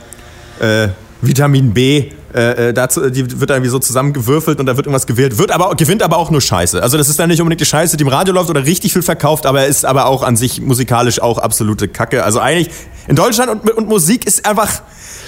äh, 0.59 0.89
Vitamin 1.21 1.73
B. 1.73 2.11
Äh, 2.33 2.69
äh, 2.69 2.73
dazu, 2.73 3.09
die 3.09 3.39
wird 3.39 3.49
dann 3.49 3.57
irgendwie 3.57 3.71
so 3.71 3.79
zusammengewürfelt 3.79 4.59
und 4.59 4.65
da 4.65 4.77
wird 4.77 4.87
irgendwas 4.87 5.07
gewählt, 5.07 5.37
wird 5.37 5.51
aber, 5.51 5.75
gewinnt 5.75 6.01
aber 6.01 6.17
auch 6.17 6.31
nur 6.31 6.41
Scheiße. 6.41 6.81
Also 6.81 6.97
das 6.97 7.09
ist 7.09 7.19
dann 7.19 7.29
nicht 7.29 7.41
unbedingt 7.41 7.61
die 7.61 7.65
Scheiße, 7.65 7.97
die 7.97 8.03
im 8.03 8.07
Radio 8.07 8.33
läuft 8.33 8.49
oder 8.49 8.65
richtig 8.65 8.93
viel 8.93 9.01
verkauft, 9.01 9.45
aber 9.45 9.65
ist 9.65 9.85
aber 9.85 10.05
auch 10.05 10.23
an 10.23 10.35
sich 10.35 10.61
musikalisch 10.61 11.21
auch 11.21 11.37
absolute 11.37 11.87
Kacke. 11.87 12.23
Also 12.23 12.39
eigentlich 12.39 12.69
in 13.07 13.15
Deutschland 13.15 13.51
und, 13.51 13.69
und 13.71 13.87
Musik 13.87 14.25
ist 14.25 14.45
einfach, 14.45 14.81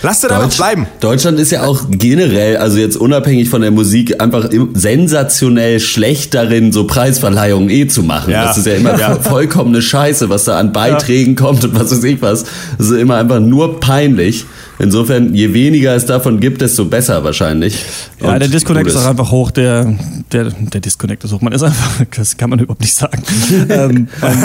Lass 0.03 0.19
dir 0.19 0.31
einfach 0.31 0.53
bleiben. 0.53 0.85
Deutschland 0.99 1.39
ist 1.39 1.51
ja 1.51 1.63
auch 1.63 1.85
generell, 1.89 2.57
also 2.57 2.77
jetzt 2.77 2.97
unabhängig 2.97 3.49
von 3.49 3.61
der 3.61 3.71
Musik, 3.71 4.21
einfach 4.21 4.49
sensationell 4.73 5.79
schlecht 5.79 6.33
darin, 6.33 6.73
so 6.73 6.85
Preisverleihungen 6.85 7.69
eh 7.69 7.87
zu 7.87 8.03
machen. 8.03 8.31
Ja. 8.31 8.43
Das 8.43 8.57
ist 8.57 8.67
ja 8.67 8.73
immer 8.73 8.99
ja. 8.99 9.15
vollkommene 9.21 9.81
Scheiße, 9.81 10.27
was 10.29 10.43
da 10.43 10.59
an 10.59 10.73
Beiträgen 10.73 11.35
ja. 11.35 11.45
kommt 11.45 11.63
und 11.63 11.79
was 11.79 11.89
weiß 11.91 12.03
ich 12.03 12.21
was. 12.21 12.43
Das 12.77 12.89
ist 12.89 12.99
immer 12.99 13.15
einfach 13.15 13.39
nur 13.39 13.79
peinlich. 13.79 14.45
Insofern, 14.79 15.33
je 15.33 15.53
weniger 15.53 15.95
es 15.95 16.05
davon 16.05 16.39
gibt, 16.39 16.61
desto 16.61 16.85
besser 16.85 17.23
wahrscheinlich. 17.23 17.77
Ja, 18.19 18.33
und 18.33 18.39
der 18.39 18.47
Disconnect 18.47 18.87
ist 18.87 18.95
auch 18.95 19.05
einfach 19.05 19.31
hoch. 19.31 19.51
Der, 19.51 19.95
der, 20.31 20.45
der 20.45 20.81
Disconnect 20.81 21.23
ist 21.23 21.31
hoch. 21.31 21.41
Man 21.41 21.53
ist 21.53 21.63
einfach, 21.63 22.01
das 22.15 22.35
kann 22.37 22.49
man 22.49 22.59
überhaupt 22.59 22.81
nicht 22.81 22.93
sagen. 22.93 23.21
ähm, 23.69 24.07
man, 24.19 24.41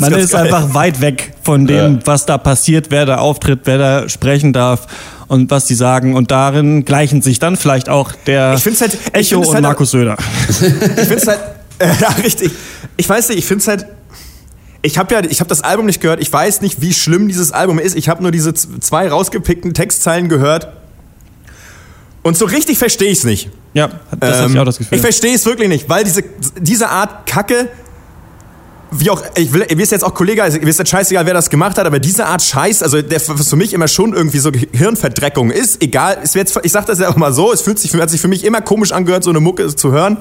man 0.00 0.12
ist 0.14 0.32
geil. 0.32 0.44
einfach 0.44 0.74
weit 0.74 1.00
weg 1.00 1.34
von 1.42 1.66
dem, 1.66 1.94
ja. 1.96 2.00
was 2.04 2.26
da 2.26 2.38
passiert, 2.38 2.90
wer 2.90 3.04
da 3.04 3.18
auftritt, 3.18 3.60
wer 3.64 3.78
da 3.78 4.08
sprechen 4.08 4.52
darf 4.52 4.86
und 5.28 5.50
was 5.50 5.66
die 5.66 5.74
sagen. 5.74 6.14
Und 6.14 6.30
darin 6.30 6.84
gleichen 6.84 7.20
sich 7.20 7.38
dann 7.38 7.56
vielleicht 7.56 7.88
auch 7.88 8.12
der 8.26 8.56
halt, 8.56 8.98
Echo 9.12 9.40
und 9.40 9.52
halt, 9.52 9.62
Markus 9.62 9.90
Söder. 9.90 10.16
ich 10.48 10.56
finde 10.56 11.16
es 11.16 11.26
halt, 11.26 11.40
äh, 11.78 11.88
ja, 12.00 12.08
richtig. 12.22 12.50
Ich 12.96 13.08
weiß 13.08 13.28
nicht, 13.28 13.38
ich 13.38 13.46
finde 13.46 13.62
es 13.62 13.68
halt 13.68 13.86
ich 14.82 14.98
habe 14.98 15.14
ja, 15.14 15.22
ich 15.28 15.40
habe 15.40 15.48
das 15.48 15.62
Album 15.62 15.86
nicht 15.86 16.00
gehört. 16.00 16.20
Ich 16.20 16.32
weiß 16.32 16.62
nicht, 16.62 16.80
wie 16.80 16.94
schlimm 16.94 17.28
dieses 17.28 17.52
Album 17.52 17.78
ist. 17.78 17.96
Ich 17.96 18.08
habe 18.08 18.22
nur 18.22 18.32
diese 18.32 18.54
zwei 18.54 19.08
rausgepickten 19.08 19.74
Textzeilen 19.74 20.28
gehört. 20.28 20.72
Und 22.22 22.36
so 22.36 22.44
richtig 22.44 22.78
verstehe 22.78 23.10
ich 23.10 23.18
es 23.18 23.24
nicht. 23.24 23.50
Ja, 23.74 23.88
das 24.18 24.36
ähm, 24.36 24.42
habe 24.42 24.52
ich 24.52 24.58
auch 24.58 24.64
das 24.64 24.78
Gefühl. 24.78 24.96
Ich 24.96 25.02
verstehe 25.02 25.34
es 25.34 25.46
wirklich 25.46 25.68
nicht, 25.68 25.88
weil 25.88 26.04
diese, 26.04 26.22
diese 26.58 26.88
Art 26.88 27.26
Kacke, 27.26 27.68
wie 28.90 29.10
auch, 29.10 29.22
ich 29.36 29.52
will, 29.52 29.66
mir 29.74 29.82
ist 29.82 29.92
jetzt 29.92 30.04
auch 30.04 30.14
Kollege, 30.14 30.42
also, 30.42 30.58
mir 30.58 30.68
ist 30.68 30.78
jetzt 30.78 30.90
scheißegal, 30.90 31.24
wer 31.24 31.34
das 31.34 31.48
gemacht 31.48 31.78
hat, 31.78 31.86
aber 31.86 31.98
diese 31.98 32.26
Art 32.26 32.42
Scheiß, 32.42 32.82
also 32.82 33.00
der 33.00 33.20
für 33.20 33.56
mich 33.56 33.72
immer 33.72 33.88
schon 33.88 34.12
irgendwie 34.12 34.38
so 34.38 34.50
Hirnverdreckung 34.72 35.50
ist, 35.50 35.82
egal, 35.82 36.18
es 36.22 36.34
wird, 36.34 36.52
ich 36.62 36.72
sag 36.72 36.86
das 36.86 36.98
ja 36.98 37.08
auch 37.08 37.16
mal 37.16 37.32
so, 37.32 37.52
es 37.52 37.62
fühlt 37.62 37.78
sich, 37.78 37.94
hat 37.94 38.10
sich 38.10 38.20
für 38.20 38.28
mich 38.28 38.44
immer 38.44 38.60
komisch 38.60 38.92
angehört, 38.92 39.24
so 39.24 39.30
eine 39.30 39.40
Mucke 39.40 39.74
zu 39.74 39.92
hören 39.92 40.18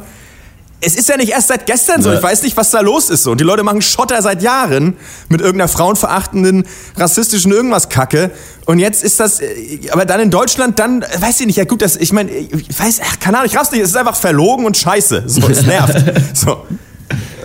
es 0.81 0.95
ist 0.95 1.09
ja 1.09 1.17
nicht 1.17 1.31
erst 1.31 1.49
seit 1.49 1.65
gestern 1.65 2.01
so. 2.01 2.13
Ich 2.13 2.23
weiß 2.23 2.43
nicht, 2.43 2.55
was 2.55 2.69
da 2.71 2.79
los 2.79 3.09
ist 3.09 3.23
so. 3.23 3.31
Und 3.31 3.41
die 3.41 3.43
Leute 3.43 3.63
machen 3.63 3.81
Schotter 3.81 4.21
seit 4.21 4.41
Jahren 4.41 4.95
mit 5.27 5.41
irgendeiner 5.41 5.67
frauenverachtenden, 5.67 6.65
rassistischen 6.95 7.51
irgendwas 7.51 7.89
Kacke. 7.89 8.31
Und 8.65 8.79
jetzt 8.79 9.03
ist 9.03 9.19
das, 9.19 9.41
äh, 9.41 9.79
aber 9.91 10.05
dann 10.05 10.21
in 10.21 10.31
Deutschland, 10.31 10.79
dann, 10.79 11.01
äh, 11.01 11.21
weiß 11.21 11.41
ich 11.41 11.47
nicht, 11.47 11.57
ja 11.57 11.65
gut, 11.65 11.81
das, 11.81 11.97
ich 11.97 12.13
meine, 12.13 12.31
ich 12.31 12.79
weiß, 12.79 13.01
ach, 13.03 13.19
keine 13.19 13.37
Ahnung, 13.37 13.49
ich 13.51 13.57
raff's 13.57 13.71
nicht, 13.71 13.81
es 13.81 13.89
ist 13.89 13.97
einfach 13.97 14.15
verlogen 14.15 14.65
und 14.65 14.77
scheiße. 14.77 15.23
So, 15.27 15.47
es 15.49 15.61
nervt. 15.65 15.97
so. 16.33 16.65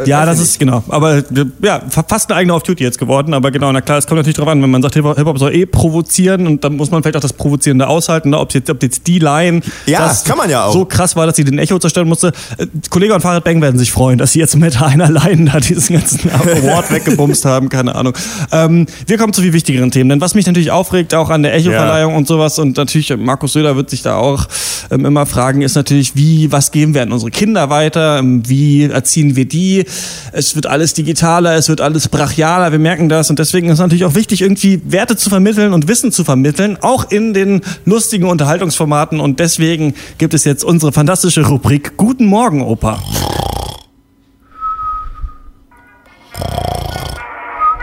Äh, 0.02 0.08
ja, 0.08 0.26
das 0.26 0.40
ist 0.40 0.58
genau. 0.58 0.82
Aber 0.88 1.22
ja, 1.62 1.82
fast 1.88 2.30
eine 2.30 2.38
eigene 2.38 2.54
Off-Duty 2.54 2.82
jetzt 2.82 2.98
geworden. 2.98 3.34
Aber 3.34 3.50
genau, 3.50 3.70
na 3.72 3.80
klar, 3.80 3.98
es 3.98 4.06
kommt 4.06 4.18
natürlich 4.18 4.36
drauf 4.36 4.48
an, 4.48 4.62
wenn 4.62 4.70
man 4.70 4.82
sagt, 4.82 4.94
Hip-Hop 4.94 5.38
soll 5.38 5.54
eh 5.54 5.66
provozieren 5.66 6.46
und 6.46 6.64
dann 6.64 6.76
muss 6.76 6.90
man 6.90 7.02
vielleicht 7.02 7.16
auch 7.16 7.20
das 7.20 7.32
Provozierende 7.32 7.86
aushalten. 7.86 8.30
Ne? 8.30 8.38
Ob, 8.38 8.52
jetzt, 8.54 8.70
ob 8.70 8.82
jetzt 8.82 9.06
die 9.06 9.18
Line 9.18 9.60
ja, 9.86 10.00
das 10.00 10.24
kann 10.24 10.38
man 10.38 10.50
ja 10.50 10.64
auch. 10.64 10.72
so 10.72 10.84
krass 10.84 11.16
war, 11.16 11.26
dass 11.26 11.36
sie 11.36 11.44
den 11.44 11.58
Echo 11.58 11.78
zerstören 11.78 12.08
musste. 12.08 12.32
Äh, 12.58 12.66
Kollege 12.90 13.14
und 13.14 13.20
Fahrrad 13.20 13.44
Bang 13.44 13.60
werden 13.60 13.78
sich 13.78 13.92
freuen, 13.92 14.18
dass 14.18 14.32
sie 14.32 14.38
jetzt 14.38 14.56
mit 14.56 14.80
einer 14.80 15.10
Line 15.10 15.50
da 15.50 15.60
diesen 15.60 15.96
ganzen 15.96 16.30
Award 16.32 16.90
weggebumst 16.90 17.44
haben. 17.44 17.68
Keine 17.68 17.94
Ahnung. 17.94 18.14
Ähm, 18.52 18.86
wir 19.06 19.18
kommen 19.18 19.32
zu 19.32 19.42
viel 19.42 19.52
wichtigeren 19.52 19.90
Themen. 19.90 20.10
Denn 20.10 20.20
was 20.20 20.34
mich 20.34 20.46
natürlich 20.46 20.70
aufregt, 20.70 21.14
auch 21.14 21.30
an 21.30 21.42
der 21.42 21.54
Echo-Verleihung 21.54 22.12
ja. 22.12 22.18
und 22.18 22.26
sowas, 22.26 22.58
und 22.58 22.76
natürlich 22.76 23.14
Markus 23.16 23.52
Söder 23.52 23.76
wird 23.76 23.90
sich 23.90 24.02
da 24.02 24.16
auch 24.16 24.46
ähm, 24.90 25.04
immer 25.04 25.26
fragen, 25.26 25.62
ist 25.62 25.74
natürlich, 25.74 26.16
wie, 26.16 26.50
was 26.52 26.70
geben 26.70 26.94
wir 26.94 27.02
an 27.02 27.12
unsere 27.12 27.30
Kinder 27.30 27.70
weiter? 27.70 28.18
Ähm, 28.18 28.42
wie 28.48 28.84
erziehen 28.84 29.36
wir 29.36 29.46
die? 29.46 29.83
Es 30.32 30.54
wird 30.54 30.66
alles 30.66 30.94
digitaler, 30.94 31.54
es 31.54 31.68
wird 31.68 31.80
alles 31.80 32.08
brachialer, 32.08 32.72
wir 32.72 32.78
merken 32.78 33.08
das. 33.08 33.30
Und 33.30 33.38
deswegen 33.38 33.68
ist 33.68 33.74
es 33.74 33.80
natürlich 33.80 34.04
auch 34.04 34.14
wichtig, 34.14 34.42
irgendwie 34.42 34.80
Werte 34.84 35.16
zu 35.16 35.30
vermitteln 35.30 35.72
und 35.72 35.88
Wissen 35.88 36.12
zu 36.12 36.24
vermitteln, 36.24 36.78
auch 36.80 37.10
in 37.10 37.34
den 37.34 37.62
lustigen 37.84 38.26
Unterhaltungsformaten. 38.26 39.20
Und 39.20 39.40
deswegen 39.40 39.94
gibt 40.18 40.34
es 40.34 40.44
jetzt 40.44 40.64
unsere 40.64 40.92
fantastische 40.92 41.46
Rubrik 41.46 41.96
Guten 41.96 42.26
Morgen, 42.26 42.62
Opa. 42.62 42.98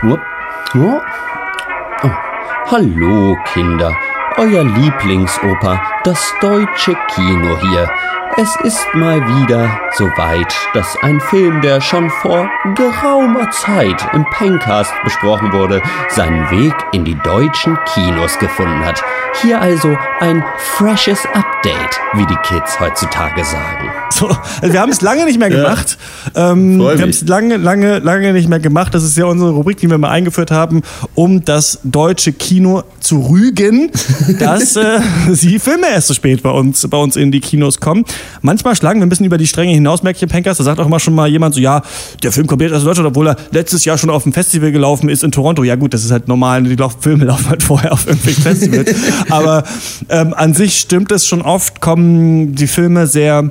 Oh. 0.04 0.18
Oh. 0.74 1.00
Hallo 2.72 3.36
Kinder, 3.52 3.94
euer 4.38 4.64
Lieblingsopa, 4.64 5.78
das 6.04 6.32
deutsche 6.40 6.96
Kino 7.14 7.58
hier. 7.60 8.01
Es 8.38 8.56
ist 8.64 8.86
mal 8.94 9.20
wieder 9.20 9.78
soweit, 9.98 10.54
dass 10.72 10.96
ein 11.02 11.20
Film, 11.20 11.60
der 11.60 11.82
schon 11.82 12.08
vor 12.08 12.48
geraumer 12.74 13.50
Zeit 13.50 14.00
im 14.14 14.24
Pencast 14.30 14.90
besprochen 15.04 15.52
wurde, 15.52 15.82
seinen 16.08 16.50
Weg 16.50 16.72
in 16.92 17.04
die 17.04 17.16
deutschen 17.22 17.76
Kinos 17.92 18.38
gefunden 18.38 18.82
hat. 18.86 19.02
Hier 19.42 19.60
also 19.60 19.96
ein 20.20 20.42
freshes 20.56 21.20
Update, 21.34 22.00
wie 22.14 22.24
die 22.24 22.36
Kids 22.42 22.80
heutzutage 22.80 23.44
sagen. 23.44 23.90
So, 24.10 24.28
also 24.28 24.72
wir 24.72 24.80
haben 24.80 24.92
es 24.92 25.00
lange 25.00 25.24
nicht 25.24 25.38
mehr 25.38 25.50
gemacht. 25.50 25.98
Ähm, 26.34 26.78
Freu 26.78 26.94
wir 26.94 27.02
haben 27.02 27.10
es 27.10 27.26
lange, 27.26 27.56
lange, 27.56 27.98
lange 27.98 28.32
nicht 28.32 28.48
mehr 28.48 28.60
gemacht. 28.60 28.94
Das 28.94 29.04
ist 29.04 29.16
ja 29.16 29.24
unsere 29.24 29.50
Rubrik, 29.50 29.78
die 29.78 29.90
wir 29.90 29.98
mal 29.98 30.10
eingeführt 30.10 30.50
haben, 30.50 30.82
um 31.14 31.44
das 31.44 31.80
deutsche 31.82 32.32
Kino 32.32 32.82
zu 33.00 33.20
rügen, 33.20 33.90
dass 34.38 34.76
äh, 34.76 35.00
sie 35.30 35.58
Filme 35.58 35.88
erst 35.88 36.08
so 36.08 36.14
spät 36.14 36.42
bei 36.42 36.50
uns, 36.50 36.86
bei 36.88 36.98
uns 36.98 37.16
in 37.16 37.32
die 37.32 37.40
Kinos 37.40 37.80
kommen. 37.80 38.04
Manchmal 38.40 38.76
schlagen 38.76 39.00
wir 39.00 39.06
ein 39.06 39.08
bisschen 39.08 39.26
über 39.26 39.38
die 39.38 39.46
Stränge 39.46 39.72
hinaus, 39.72 40.02
merke 40.02 40.16
ich 40.16 40.22
im 40.22 40.28
Pankers. 40.28 40.58
Da 40.58 40.64
sagt 40.64 40.80
auch 40.80 40.86
immer 40.86 41.00
schon 41.00 41.14
mal 41.14 41.28
jemand 41.28 41.54
so, 41.54 41.60
ja, 41.60 41.82
der 42.22 42.32
Film 42.32 42.46
kommt 42.46 42.62
jetzt 42.62 42.72
aus 42.72 42.84
Deutschland, 42.84 43.08
obwohl 43.08 43.28
er 43.28 43.36
letztes 43.50 43.84
Jahr 43.84 43.98
schon 43.98 44.10
auf 44.10 44.24
dem 44.24 44.32
Festival 44.32 44.72
gelaufen 44.72 45.08
ist 45.08 45.24
in 45.24 45.32
Toronto. 45.32 45.64
Ja 45.64 45.76
gut, 45.76 45.94
das 45.94 46.04
ist 46.04 46.10
halt 46.10 46.28
normal. 46.28 46.62
Die 46.62 46.76
laufen, 46.76 47.00
Filme 47.00 47.24
laufen 47.24 47.48
halt 47.48 47.62
vorher 47.62 47.92
auf 47.92 48.06
irgendwelchen 48.06 48.42
Festivals. 48.42 48.94
Aber 49.30 49.64
ähm, 50.08 50.34
an 50.34 50.54
sich 50.54 50.78
stimmt 50.78 51.12
es 51.12 51.26
schon 51.26 51.42
oft, 51.42 51.80
kommen 51.80 52.54
die 52.54 52.66
Filme 52.66 53.06
sehr 53.06 53.50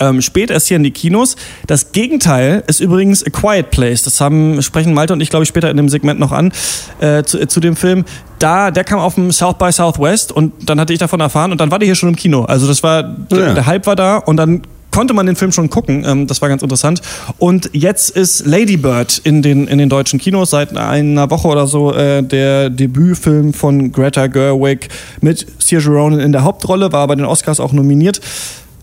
ähm, 0.00 0.20
spät 0.22 0.50
erst 0.50 0.68
hier 0.68 0.76
in 0.76 0.82
die 0.84 0.90
Kinos. 0.90 1.36
Das 1.66 1.92
Gegenteil 1.92 2.62
ist 2.66 2.80
übrigens 2.80 3.24
A 3.24 3.30
Quiet 3.30 3.70
Place. 3.70 4.02
Das 4.02 4.20
haben, 4.20 4.60
sprechen 4.62 4.94
Malte 4.94 5.12
und 5.12 5.20
ich, 5.20 5.30
glaube 5.30 5.42
ich, 5.44 5.48
später 5.48 5.70
in 5.70 5.76
dem 5.76 5.88
Segment 5.88 6.20
noch 6.20 6.32
an, 6.32 6.52
äh, 7.00 7.22
zu, 7.22 7.40
äh, 7.40 7.48
zu 7.48 7.60
dem 7.60 7.76
Film. 7.76 8.04
Da, 8.38 8.70
der 8.70 8.84
kam 8.84 8.98
auf 8.98 9.14
dem 9.14 9.32
South 9.32 9.56
by 9.58 9.72
Southwest 9.72 10.32
und 10.32 10.68
dann 10.68 10.78
hatte 10.78 10.92
ich 10.92 10.98
davon 10.98 11.20
erfahren 11.20 11.52
und 11.52 11.60
dann 11.60 11.70
war 11.70 11.78
der 11.78 11.86
hier 11.86 11.94
schon 11.94 12.10
im 12.10 12.16
Kino. 12.16 12.44
Also 12.44 12.66
das 12.66 12.82
war, 12.82 13.02
der, 13.02 13.38
Ja. 13.38 13.54
der 13.54 13.66
Hype 13.66 13.86
war 13.86 13.96
da 13.96 14.16
und 14.18 14.36
dann 14.36 14.62
konnte 14.90 15.12
man 15.12 15.26
den 15.26 15.36
Film 15.36 15.52
schon 15.52 15.68
gucken. 15.68 16.04
Ähm, 16.06 16.26
das 16.26 16.40
war 16.40 16.48
ganz 16.48 16.62
interessant. 16.62 17.02
Und 17.38 17.68
jetzt 17.74 18.10
ist 18.10 18.46
Lady 18.46 18.78
Bird 18.78 19.18
in 19.24 19.42
den, 19.42 19.66
in 19.68 19.76
den 19.76 19.90
deutschen 19.90 20.18
Kinos 20.18 20.50
seit 20.50 20.74
einer 20.76 21.30
Woche 21.30 21.48
oder 21.48 21.66
so 21.66 21.92
äh, 21.92 22.22
der 22.22 22.70
Debütfilm 22.70 23.52
von 23.52 23.92
Greta 23.92 24.26
Gerwig 24.26 24.88
mit 25.20 25.46
Saoirse 25.58 25.90
Ronan 25.90 26.20
in 26.20 26.32
der 26.32 26.44
Hauptrolle, 26.44 26.92
war 26.92 27.06
bei 27.08 27.14
den 27.14 27.26
Oscars 27.26 27.60
auch 27.60 27.72
nominiert. 27.72 28.20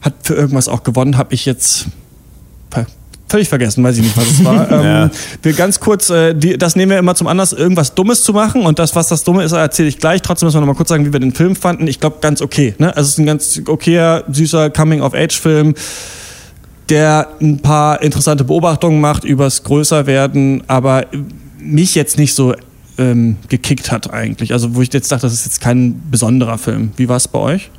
Hat 0.03 0.13
für 0.21 0.35
irgendwas 0.35 0.67
auch 0.67 0.83
gewonnen, 0.83 1.17
habe 1.17 1.33
ich 1.33 1.45
jetzt 1.45 1.87
völlig 3.33 3.49
vergessen, 3.49 3.83
weiß 3.83 3.97
ich 3.97 4.03
nicht, 4.03 4.15
was 4.15 4.27
es 4.27 4.45
war. 4.45 4.53
Ähm, 4.83 5.09
wir 5.41 5.53
ganz 5.53 5.79
kurz, 5.79 6.09
äh, 6.09 6.35
die, 6.35 6.57
das 6.57 6.75
nehmen 6.75 6.91
wir 6.91 6.99
immer 6.99 7.15
zum 7.15 7.27
Anlass, 7.27 7.51
irgendwas 7.51 7.95
Dummes 7.95 8.23
zu 8.23 8.31
machen 8.31 8.63
und 8.63 8.77
das, 8.77 8.95
was 8.95 9.07
das 9.07 9.23
Dumme 9.23 9.43
ist, 9.43 9.53
erzähle 9.53 9.87
ich 9.87 9.97
gleich. 9.97 10.21
Trotzdem 10.21 10.45
müssen 10.45 10.57
wir 10.57 10.61
noch 10.61 10.67
mal 10.67 10.75
kurz 10.75 10.89
sagen, 10.89 11.05
wie 11.05 11.13
wir 11.13 11.19
den 11.19 11.33
Film 11.33 11.55
fanden. 11.55 11.87
Ich 11.87 11.99
glaube, 11.99 12.17
ganz 12.21 12.41
okay. 12.41 12.75
Ne? 12.77 12.95
Also 12.95 13.07
es 13.07 13.13
ist 13.13 13.17
ein 13.19 13.25
ganz 13.25 13.61
okayer, 13.67 14.23
süßer 14.31 14.69
Coming-of-Age-Film, 14.69 15.73
der 16.89 17.29
ein 17.41 17.59
paar 17.59 18.01
interessante 18.03 18.43
Beobachtungen 18.43 19.01
macht 19.01 19.23
übers 19.23 19.63
Größerwerden, 19.63 20.63
aber 20.67 21.05
mich 21.59 21.95
jetzt 21.95 22.19
nicht 22.19 22.35
so 22.35 22.53
ähm, 22.99 23.37
gekickt 23.49 23.91
hat 23.91 24.13
eigentlich. 24.13 24.53
Also 24.53 24.75
wo 24.75 24.81
ich 24.81 24.93
jetzt 24.93 25.11
dachte, 25.11 25.25
das 25.25 25.33
ist 25.33 25.45
jetzt 25.45 25.61
kein 25.61 26.03
besonderer 26.11 26.59
Film. 26.59 26.91
Wie 26.97 27.09
war 27.09 27.17
es 27.17 27.27
bei 27.27 27.39
euch? 27.39 27.71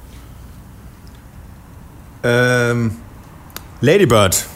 Ähm, 2.25 2.93
Ladybird. 3.81 4.47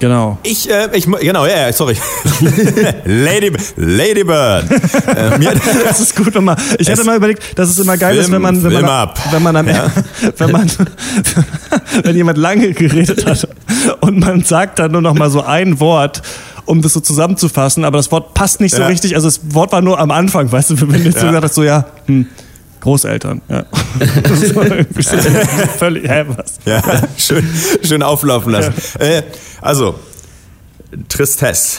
Genau. 0.00 0.38
Ich, 0.44 0.70
äh, 0.70 0.88
ich, 0.92 1.06
genau, 1.06 1.44
ja, 1.46 1.66
ja, 1.66 1.72
sorry. 1.72 1.96
Lady, 3.04 3.52
Ladybird. 3.76 4.64
äh, 5.16 5.38
mir, 5.38 5.52
Das 5.84 5.98
ist 5.98 6.14
gut 6.14 6.32
nochmal. 6.34 6.56
Ich 6.78 6.88
hatte 6.88 7.02
mal 7.04 7.16
überlegt, 7.16 7.58
dass 7.58 7.68
es 7.70 7.78
immer 7.80 7.96
geil 7.96 8.16
ist, 8.16 8.24
Film- 8.26 8.34
wenn 8.34 8.42
man, 8.42 8.62
wenn 8.62 8.70
Film 8.70 8.82
man, 8.82 8.90
ab. 8.90 9.18
wenn 9.32 9.42
man 9.42 9.56
am 9.56 9.66
wenn 9.66 10.50
man, 10.52 10.70
wenn 12.04 12.16
jemand 12.16 12.38
lange 12.38 12.72
geredet 12.74 13.26
hat 13.26 13.48
und 14.00 14.20
man 14.20 14.44
sagt 14.44 14.78
dann 14.78 14.92
nur 14.92 15.02
noch 15.02 15.14
mal 15.14 15.30
so 15.30 15.42
ein 15.42 15.80
Wort, 15.80 16.22
um 16.64 16.80
das 16.80 16.92
so 16.92 17.00
zusammenzufassen, 17.00 17.84
aber 17.84 17.96
das 17.96 18.12
Wort 18.12 18.34
passt 18.34 18.60
nicht 18.60 18.74
so 18.76 18.82
Ja. 18.82 18.86
richtig. 18.88 19.16
Also 19.16 19.26
das 19.26 19.40
Wort 19.52 19.72
war 19.72 19.80
nur 19.80 19.98
am 19.98 20.12
Anfang, 20.12 20.50
weißt 20.52 20.70
du, 20.70 20.80
wenn 20.82 20.90
du 20.92 20.98
jetzt 21.08 21.18
so 21.18 21.26
Ja. 21.26 21.32
gesagt 21.32 21.44
hast, 21.44 21.54
so 21.56 21.64
ja, 21.64 21.86
hm, 22.06 22.26
Großeltern, 22.80 23.42
ja. 23.48 23.64
Völlig, 25.78 26.08
hä, 26.08 26.24
was? 26.28 26.58
ja, 26.64 26.82
schön, 27.16 27.48
schön 27.82 28.02
auflaufen 28.02 28.52
lassen. 28.52 28.74
Äh, 28.98 29.22
also, 29.60 29.98
Tristesse. 31.08 31.78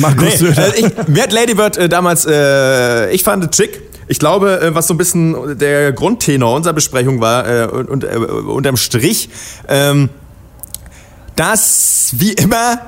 Markus 0.00 0.40
Nee, 0.40 0.48
also 0.48 0.74
ich, 0.74 1.08
mir 1.08 1.22
hat 1.22 1.32
Lady 1.32 1.54
Bird 1.54 1.76
äh, 1.76 1.88
damals, 1.88 2.26
äh, 2.26 3.10
ich 3.10 3.22
fand 3.22 3.44
es 3.50 3.56
schick. 3.56 3.82
Ich 4.08 4.18
glaube, 4.18 4.60
äh, 4.60 4.74
was 4.74 4.86
so 4.86 4.94
ein 4.94 4.98
bisschen 4.98 5.58
der 5.58 5.92
Grundtenor 5.92 6.56
unserer 6.56 6.72
Besprechung 6.72 7.20
war, 7.20 7.48
äh, 7.48 7.66
und, 7.66 7.88
und 7.88 8.04
äh, 8.04 8.16
unterm 8.16 8.76
Strich, 8.76 9.28
ähm, 9.68 10.08
dass 11.36 12.14
wie 12.16 12.32
immer, 12.32 12.78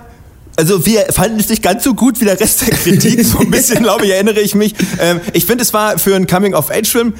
also 0.56 0.86
wir 0.86 1.06
fanden 1.10 1.40
es 1.40 1.48
nicht 1.48 1.62
ganz 1.62 1.84
so 1.84 1.94
gut 1.94 2.20
wie 2.20 2.24
der 2.24 2.38
Rest 2.38 2.66
der 2.66 2.74
Kritik, 2.74 3.24
so 3.24 3.38
ein 3.38 3.50
bisschen, 3.50 3.82
glaube 3.82 4.06
ich, 4.06 4.12
erinnere 4.12 4.40
ich 4.40 4.54
mich. 4.54 4.74
Ähm, 5.00 5.20
ich 5.32 5.46
finde, 5.46 5.62
es 5.62 5.72
war 5.72 5.98
für 5.98 6.14
einen 6.14 6.26
Coming-of-Age-Film 6.26 7.14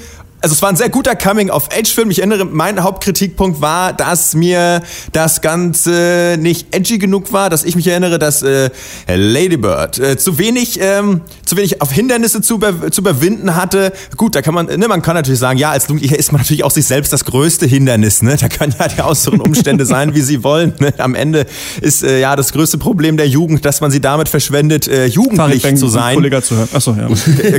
also 0.45 0.53
es 0.53 0.61
war 0.61 0.69
ein 0.69 0.77
sehr 0.77 0.91
guter 0.91 1.17
Coming-of-Age-Film. 1.17 2.11
Ich 2.11 2.19
erinnere, 2.19 2.45
mein 2.45 2.83
Hauptkritikpunkt 2.83 3.63
war, 3.63 3.95
dass 3.95 4.35
mir 4.35 4.83
das 5.13 5.41
Ganze 5.41 6.37
nicht 6.39 6.75
edgy 6.75 6.99
genug 6.99 7.33
war, 7.33 7.49
dass 7.49 7.65
ich 7.65 7.77
mich 7.77 7.87
erinnere, 7.87 8.19
dass 8.19 8.43
äh, 8.43 8.69
Lady 9.09 9.57
Bird 9.57 9.99
äh, 9.99 10.19
zu 10.19 10.37
wenig, 10.39 10.79
ähm, 10.83 11.23
zu 11.47 11.57
wenig 11.57 11.81
auf 11.81 11.91
Hindernisse 11.93 12.43
zu, 12.43 12.57
über, 12.57 12.91
zu 12.91 13.01
überwinden 13.01 13.57
hatte. 13.57 13.95
Gut, 14.19 14.35
da 14.35 14.43
kann 14.43 14.53
man, 14.53 14.67
ne, 14.67 14.87
man 14.87 15.01
kann 15.01 15.15
natürlich 15.15 15.41
sagen, 15.41 15.59
ja, 15.59 15.71
als 15.71 15.89
Jugendlicher 15.89 16.19
ist 16.19 16.31
man 16.31 16.43
natürlich 16.43 16.63
auch 16.63 16.71
sich 16.71 16.85
selbst 16.85 17.15
das 17.15 17.25
größte 17.25 17.65
Hindernis. 17.65 18.21
Ne? 18.21 18.37
Da 18.39 18.51
können 18.51 18.75
ja 18.79 18.89
die 18.89 19.01
äußeren 19.01 19.41
Umstände 19.41 19.87
sein, 19.87 20.15
wie 20.15 20.21
sie 20.21 20.45
wollen. 20.45 20.75
Ne? 20.79 20.93
Am 20.99 21.15
Ende 21.15 21.47
ist 21.81 22.05
äh, 22.05 22.21
ja 22.21 22.37
das 22.37 22.53
größte 22.53 22.77
Problem 22.77 23.17
der 23.17 23.29
Jugend, 23.29 23.65
dass 23.65 23.81
man 23.81 23.91
sie 23.91 24.03
damit 24.03 24.29
verschwendet, 24.29 24.89
äh, 24.89 25.07
jugendlich 25.07 25.63
zu 25.77 25.89
sein. 25.89 26.17
Kollege 26.17 26.43
zu 26.43 26.55
hören. 26.55 26.69
Achso, 26.75 26.95
ja. 26.95 27.09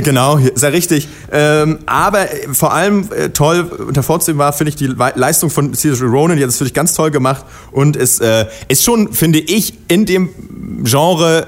Genau, 0.02 0.38
sehr 0.54 0.72
richtig. 0.72 1.08
Ähm, 1.32 1.80
aber 1.86 2.30
äh, 2.30 2.54
vor 2.54 2.72
allem 2.72 2.75
äh, 2.84 3.30
toll 3.30 3.62
und 3.62 3.94
hervorzuheben 3.96 4.38
war, 4.38 4.52
finde 4.52 4.70
ich, 4.70 4.76
die 4.76 4.86
Le 4.86 5.12
Leistung 5.14 5.50
von 5.50 5.74
Saoirse 5.74 6.04
Ronan, 6.04 6.36
die 6.36 6.42
hat 6.42 6.48
das 6.48 6.60
wirklich 6.60 6.74
ganz 6.74 6.94
toll 6.94 7.10
gemacht 7.10 7.44
und 7.72 7.96
es 7.96 8.20
äh, 8.20 8.46
ist 8.68 8.84
schon, 8.84 9.12
finde 9.12 9.38
ich, 9.38 9.74
in 9.88 10.06
dem 10.06 10.30
Genre 10.84 11.46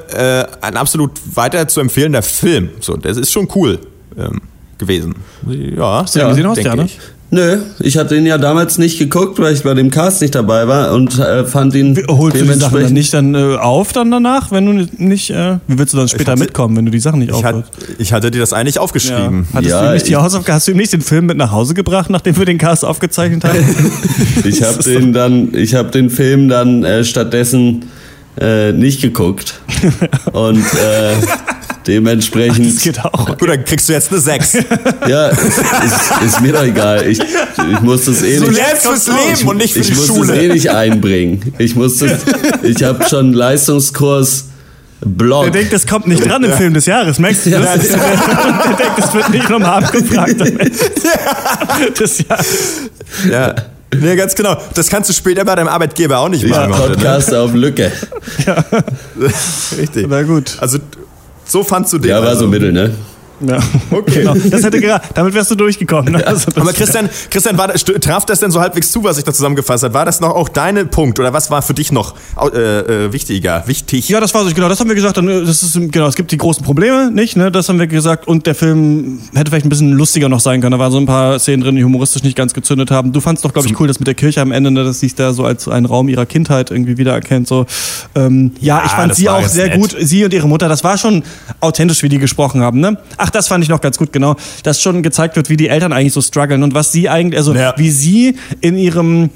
äh, 0.60 0.64
ein 0.64 0.76
absolut 0.76 1.12
weiter 1.34 1.68
zu 1.68 1.80
empfehlender 1.80 2.22
Film. 2.22 2.70
So, 2.80 2.96
das 2.96 3.16
ist 3.16 3.30
schon 3.32 3.48
cool 3.54 3.78
ähm, 4.16 4.40
gewesen. 4.78 5.14
Ja, 5.46 6.02
Hast 6.02 6.14
du 6.14 6.20
den 6.20 6.28
gesehen 6.30 6.48
hast, 6.48 6.56
denke 6.56 6.70
ja, 6.70 6.76
ne? 6.76 6.84
ich. 6.84 6.98
Nö, 7.30 7.58
ich 7.80 7.98
hatte 7.98 8.16
ihn 8.16 8.24
ja 8.24 8.38
damals 8.38 8.78
nicht 8.78 8.98
geguckt, 8.98 9.38
weil 9.38 9.52
ich 9.52 9.62
bei 9.62 9.74
dem 9.74 9.90
Cast 9.90 10.22
nicht 10.22 10.34
dabei 10.34 10.66
war 10.66 10.92
und 10.94 11.18
äh, 11.18 11.44
fand 11.44 11.74
ihn 11.74 11.94
Holst 12.08 12.40
du 12.40 12.42
die 12.42 12.48
Sachen 12.48 12.48
dann 12.48 12.58
dementsprechend. 12.58 12.92
nicht 12.94 13.12
dann 13.12 13.34
äh, 13.34 13.56
auf 13.56 13.92
dann 13.92 14.10
danach, 14.10 14.50
wenn 14.50 14.64
du 14.64 14.86
nicht, 14.96 15.28
äh, 15.28 15.58
wie 15.66 15.78
willst 15.78 15.92
du 15.92 15.98
dann 15.98 16.08
später 16.08 16.32
hatte- 16.32 16.40
mitkommen, 16.40 16.74
wenn 16.78 16.86
du 16.86 16.90
die 16.90 17.00
Sachen 17.00 17.18
nicht 17.18 17.32
aufhörst? 17.32 17.70
ich 17.98 18.14
hatte 18.14 18.30
dir 18.30 18.40
das 18.40 18.54
eigentlich 18.54 18.78
aufgeschrieben. 18.78 19.46
Hattest 19.52 19.70
Ja, 19.72 19.82
du 19.82 19.88
ihm 19.88 19.92
nicht 19.94 20.08
die 20.08 20.16
Hausaufgabe, 20.16 20.54
hast 20.54 20.68
du 20.68 20.72
ihm 20.72 20.78
nicht 20.78 20.94
den 20.94 21.02
Film 21.02 21.26
mit 21.26 21.36
nach 21.36 21.52
Hause 21.52 21.74
gebracht, 21.74 22.08
nachdem 22.08 22.34
wir 22.38 22.46
den 22.46 22.56
Cast 22.56 22.82
aufgezeichnet 22.86 23.44
haben? 23.44 23.58
Ich 24.44 24.62
habe 24.62 24.82
den 24.82 25.12
dann, 25.12 25.54
ich 25.54 25.74
habe 25.74 25.90
den 25.90 26.08
Film 26.08 26.48
dann 26.48 26.82
äh, 26.84 27.04
stattdessen 27.04 27.84
äh, 28.40 28.72
nicht 28.72 29.02
geguckt 29.02 29.60
und 30.32 30.64
dementsprechend. 31.88 32.74
Das 32.76 32.82
geht 32.82 33.04
auch. 33.04 33.36
Gut, 33.38 33.48
dann 33.48 33.64
kriegst 33.64 33.88
du 33.88 33.92
jetzt 33.94 34.10
eine 34.12 34.20
6. 34.20 34.52
Ja, 35.08 35.28
ist, 35.28 35.40
ist, 35.48 36.22
ist 36.26 36.40
mir 36.42 36.52
doch 36.52 36.62
egal. 36.62 37.06
Ich, 37.08 37.18
ich 37.20 37.80
muss 37.80 38.04
das 38.04 38.22
eh 38.22 38.36
Du 38.38 38.44
nicht. 38.48 38.56
lernst 38.56 38.86
fürs 38.86 39.06
Leben 39.08 39.48
und 39.48 39.56
nicht 39.56 39.72
für 39.72 39.80
ich 39.80 39.86
die 39.88 39.94
muss 39.94 40.06
Schule. 40.06 40.28
das 40.34 40.36
eh 40.44 40.48
nicht 40.48 40.70
einbringen. 40.70 41.54
Ich 41.58 41.74
muss 41.74 41.98
das. 41.98 42.12
Ich 42.62 42.82
habe 42.84 43.04
schon 43.08 43.18
einen 43.26 43.32
Leistungskurs 43.32 44.44
Blog. 45.00 45.44
Der 45.44 45.52
denkt, 45.52 45.72
das 45.72 45.86
kommt 45.86 46.06
nicht 46.08 46.24
dran 46.28 46.42
im 46.44 46.52
Film 46.52 46.74
des 46.74 46.84
Jahres, 46.86 47.18
merkst 47.20 47.46
du 47.46 47.50
das? 47.50 47.60
Der, 47.62 47.76
der 47.78 48.76
denkt, 48.76 48.98
das 48.98 49.14
wird 49.14 49.30
nicht 49.30 49.48
nochmal 49.48 49.84
abgefragt. 49.84 50.40
am 50.40 50.46
Ende 50.48 50.70
des 51.98 52.18
Jahres. 52.28 52.46
Ja. 53.30 53.54
Nee, 53.98 54.16
ganz 54.16 54.34
genau. 54.34 54.56
Das 54.74 54.88
kannst 54.88 55.08
du 55.08 55.14
später 55.14 55.44
bei 55.44 55.54
deinem 55.54 55.68
Arbeitgeber 55.68 56.18
auch 56.18 56.28
nicht 56.28 56.42
Ich 56.44 56.50
machen. 56.50 56.76
heute, 56.76 56.90
ne? 56.90 56.96
Podcast 56.96 57.32
auf 57.32 57.54
Lücke. 57.54 57.90
Richtig. 59.78 60.06
Na 60.08 60.22
gut. 60.22 60.56
Also, 60.60 60.78
so 61.48 61.64
fandst 61.64 61.92
du 61.92 61.98
den. 61.98 62.10
Ja, 62.10 62.20
war 62.20 62.28
also. 62.28 62.42
so 62.42 62.48
mittel, 62.48 62.72
ne? 62.72 62.94
Ja. 63.40 63.58
Okay. 63.90 64.20
Genau. 64.20 64.34
Das 64.34 64.62
hätte 64.64 64.78
gera- 64.80 65.00
damit 65.14 65.34
wärst 65.34 65.50
du 65.50 65.54
durchgekommen. 65.54 66.12
Ne? 66.14 66.26
Also 66.26 66.46
das- 66.50 66.56
Aber 66.56 66.72
Christian, 66.72 67.08
Christian 67.30 67.56
war, 67.58 67.72
traf 67.72 68.26
das 68.26 68.40
denn 68.40 68.50
so 68.50 68.60
halbwegs 68.60 68.90
zu, 68.90 69.04
was 69.04 69.18
ich 69.18 69.24
da 69.24 69.32
zusammengefasst 69.32 69.84
habe? 69.84 69.94
War 69.94 70.04
das 70.04 70.20
noch 70.20 70.30
auch 70.30 70.48
deine 70.48 70.84
Punkt 70.86 71.18
oder 71.20 71.32
was 71.32 71.50
war 71.50 71.62
für 71.62 71.74
dich 71.74 71.92
noch 71.92 72.14
äh, 72.52 72.56
äh, 73.06 73.12
wichtiger, 73.12 73.62
wichtig? 73.66 74.08
Ja, 74.08 74.20
das 74.20 74.34
war 74.34 74.44
so, 74.44 74.52
genau, 74.54 74.68
das 74.68 74.80
haben 74.80 74.88
wir 74.88 74.94
gesagt. 74.96 75.16
Dann, 75.16 75.28
äh, 75.28 75.44
Das 75.44 75.62
ist, 75.62 75.74
genau, 75.92 76.06
es 76.06 76.14
gibt 76.16 76.32
die 76.32 76.38
großen 76.38 76.64
Probleme, 76.64 77.10
nicht, 77.10 77.36
ne? 77.36 77.50
Das 77.52 77.68
haben 77.68 77.78
wir 77.78 77.86
gesagt. 77.86 78.26
Und 78.26 78.46
der 78.46 78.54
Film 78.54 79.20
hätte 79.34 79.50
vielleicht 79.50 79.66
ein 79.66 79.70
bisschen 79.70 79.92
lustiger 79.92 80.28
noch 80.28 80.40
sein 80.40 80.60
können. 80.60 80.72
Da 80.72 80.78
waren 80.78 80.92
so 80.92 80.98
ein 80.98 81.06
paar 81.06 81.38
Szenen 81.38 81.62
drin, 81.62 81.76
die 81.76 81.84
humoristisch 81.84 82.22
nicht 82.22 82.36
ganz 82.36 82.54
gezündet 82.54 82.90
haben. 82.90 83.12
Du 83.12 83.20
fandst 83.20 83.44
doch, 83.44 83.52
glaube 83.52 83.68
ich, 83.68 83.78
cool, 83.80 83.86
das 83.88 83.98
mit 84.00 84.06
der 84.06 84.14
Kirche 84.14 84.40
am 84.40 84.52
Ende, 84.52 84.70
ne, 84.70 84.84
dass 84.84 85.00
sie 85.00 85.06
es 85.06 85.14
da 85.14 85.32
so 85.32 85.44
als 85.44 85.68
einen 85.68 85.86
Raum 85.86 86.08
ihrer 86.08 86.26
Kindheit 86.26 86.70
irgendwie 86.70 86.98
wiedererkennt. 86.98 87.46
So. 87.48 87.66
Ähm, 88.14 88.52
ja, 88.60 88.78
Ja, 88.78 88.82
ich 88.86 88.92
fand 88.92 89.14
sie 89.14 89.28
auch 89.28 89.46
sehr 89.46 89.68
nett. 89.68 89.80
gut. 89.80 89.96
Sie 90.00 90.24
und 90.24 90.32
ihre 90.34 90.46
Mutter, 90.48 90.68
das 90.68 90.84
war 90.84 90.98
schon 90.98 91.22
authentisch, 91.60 92.02
wie 92.02 92.08
die 92.08 92.18
gesprochen 92.18 92.60
haben, 92.62 92.80
ne? 92.80 92.96
Ach, 93.16 93.27
ach, 93.28 93.30
das 93.30 93.46
fand 93.48 93.62
ich 93.62 93.68
noch 93.68 93.82
ganz 93.82 93.98
gut, 93.98 94.10
genau, 94.10 94.36
dass 94.62 94.80
schon 94.80 95.02
gezeigt 95.02 95.36
wird, 95.36 95.50
wie 95.50 95.58
die 95.58 95.68
Eltern 95.68 95.92
eigentlich 95.92 96.14
so 96.14 96.22
strugglen 96.22 96.62
und 96.62 96.72
was 96.72 96.92
sie 96.92 97.10
eigentlich, 97.10 97.36
also 97.38 97.54
Ja. 97.54 97.74
wie 97.76 97.90
sie 97.90 98.36
in 98.62 98.78
ihrem 98.78 99.28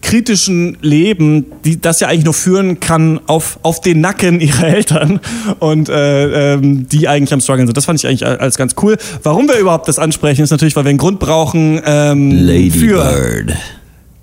kritischen 0.00 0.78
Leben, 0.80 1.44
die 1.64 1.78
das 1.80 2.00
ja 2.00 2.08
eigentlich 2.08 2.24
nur 2.24 2.32
führen 2.32 2.78
kann 2.80 3.20
auf, 3.26 3.58
auf 3.62 3.80
den 3.80 4.00
Nacken 4.00 4.40
ihrer 4.40 4.68
Eltern 4.68 5.20
und 5.58 5.88
äh, 5.88 6.54
ähm, 6.54 6.88
die 6.88 7.08
eigentlich 7.08 7.32
am 7.34 7.40
struggeln 7.40 7.66
sind. 7.66 7.76
Das 7.76 7.84
fand 7.84 7.98
ich 7.98 8.06
eigentlich 8.06 8.24
als 8.24 8.56
ganz 8.56 8.74
cool. 8.80 8.96
Warum 9.24 9.48
wir 9.48 9.58
überhaupt 9.58 9.88
das 9.88 9.98
ansprechen, 9.98 10.42
ist 10.42 10.50
natürlich, 10.50 10.76
weil 10.76 10.84
wir 10.84 10.90
einen 10.90 10.98
Grund 10.98 11.18
brauchen 11.18 11.82
ähm, 11.84 12.30
Lady 12.30 12.70
für 12.70 13.02
Bird. 13.02 13.56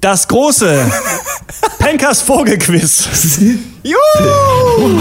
das 0.02 0.28
große 0.30 0.80
Penkers 1.80 2.22
Vogelquiz. 2.22 3.08
Juhu! 3.84 4.98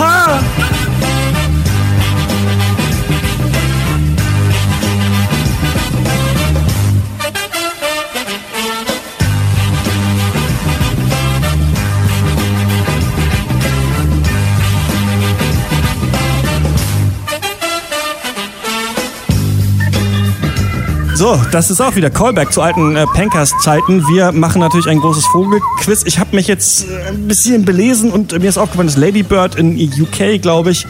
So, 21.15 21.41
das 21.53 21.71
ist 21.71 21.81
auch 21.81 21.95
wieder 21.95 22.11
Callback 22.11 22.53
zu 22.53 22.61
alten 22.61 22.97
äh, 22.97 23.07
Pankers-Zeiten. 23.07 24.03
Wir 24.09 24.33
machen 24.33 24.61
natürlich 24.61 24.89
ein 24.89 24.99
großes 24.99 25.25
Vogelquiz. 25.27 26.03
Ich 26.07 26.19
habe 26.19 26.35
mich 26.35 26.49
jetzt 26.49 26.87
äh, 26.91 27.09
ein 27.11 27.29
bisschen 27.29 27.65
belesen 27.65 28.11
und 28.11 28.33
äh, 28.33 28.41
mir 28.41 28.49
ist 28.49 28.59
aufgefallen, 28.59 28.89
dass 28.89 28.97
Ladybird 28.97 29.55
in 29.55 29.77
UK, 29.77 30.43
glaube 30.43 30.73
ich, 30.73 30.87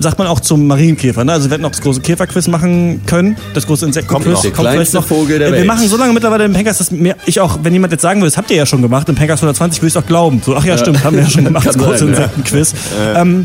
sagt 0.00 0.18
man 0.18 0.28
auch 0.28 0.40
zum 0.40 0.66
Marienkäfer. 0.66 1.24
Ne? 1.24 1.32
Also 1.32 1.50
wir 1.50 1.54
hätten 1.54 1.64
auch 1.66 1.70
das 1.72 1.82
große 1.82 2.00
Käferquiz 2.00 2.48
machen 2.48 3.02
können, 3.04 3.36
das 3.52 3.66
große 3.66 3.84
Insektenquiz. 3.84 4.26
noch. 4.32 4.40
Der 4.40 4.52
vielleicht 4.54 4.70
kleinste 4.76 5.02
Vogel 5.02 5.38
der 5.38 5.48
Äh, 5.48 5.52
Wir 5.52 5.58
Welt. 5.58 5.66
machen 5.66 5.88
so 5.88 5.98
lange 5.98 6.14
mittlerweile 6.14 6.46
im 6.46 6.54
Pankers, 6.54 6.78
dass 6.78 6.90
mir, 6.90 7.14
ich 7.26 7.38
auch, 7.40 7.58
wenn 7.62 7.74
jemand 7.74 7.92
jetzt 7.92 8.00
sagen 8.02 8.20
würde, 8.20 8.30
das 8.30 8.38
habt 8.38 8.50
ihr 8.50 8.56
ja 8.56 8.64
schon 8.64 8.80
gemacht, 8.80 9.06
im 9.10 9.14
Pankers 9.14 9.40
120 9.40 9.82
würde 9.82 9.88
ich 9.88 9.94
es 9.94 10.02
auch 10.02 10.06
glauben. 10.06 10.40
So, 10.42 10.56
ach 10.56 10.64
ja, 10.64 10.78
stimmt, 10.78 11.04
haben 11.04 11.16
wir 11.16 11.22
ja 11.24 11.28
schon 11.30 11.44
gemacht, 11.44 11.66
das 11.66 11.76
große 11.76 11.98
sein, 11.98 12.08
ja. 12.14 12.14
Insektenquiz. 12.14 12.72
Ähm, 13.14 13.44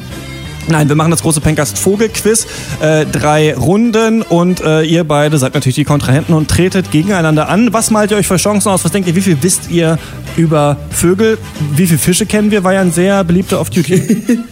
Nein, 0.69 0.87
wir 0.87 0.95
machen 0.95 1.11
das 1.11 1.21
große 1.23 1.41
Pencast 1.41 1.79
Vogelquiz. 1.79 2.45
Äh, 2.79 3.05
drei 3.05 3.55
Runden 3.55 4.21
und 4.21 4.61
äh, 4.61 4.83
ihr 4.83 5.03
beide 5.03 5.37
seid 5.39 5.53
natürlich 5.55 5.75
die 5.75 5.83
Kontrahenten 5.83 6.33
und 6.35 6.47
tretet 6.49 6.91
gegeneinander 6.91 7.49
an. 7.49 7.73
Was 7.73 7.89
malt 7.91 8.11
ihr 8.11 8.17
euch 8.17 8.27
für 8.27 8.37
Chancen 8.37 8.69
aus? 8.69 8.85
Was 8.85 8.91
denkt 8.91 9.07
ihr, 9.07 9.15
wie 9.15 9.21
viel 9.21 9.37
wisst 9.41 9.71
ihr 9.71 9.97
über 10.37 10.77
Vögel? 10.91 11.37
Wie 11.75 11.87
viele 11.87 11.97
Fische 11.99 12.25
kennen 12.25 12.51
wir? 12.51 12.63
War 12.63 12.73
ja 12.73 12.81
ein 12.81 12.91
sehr 12.91 13.23
beliebter 13.23 13.59
Off-Duty. 13.59 14.39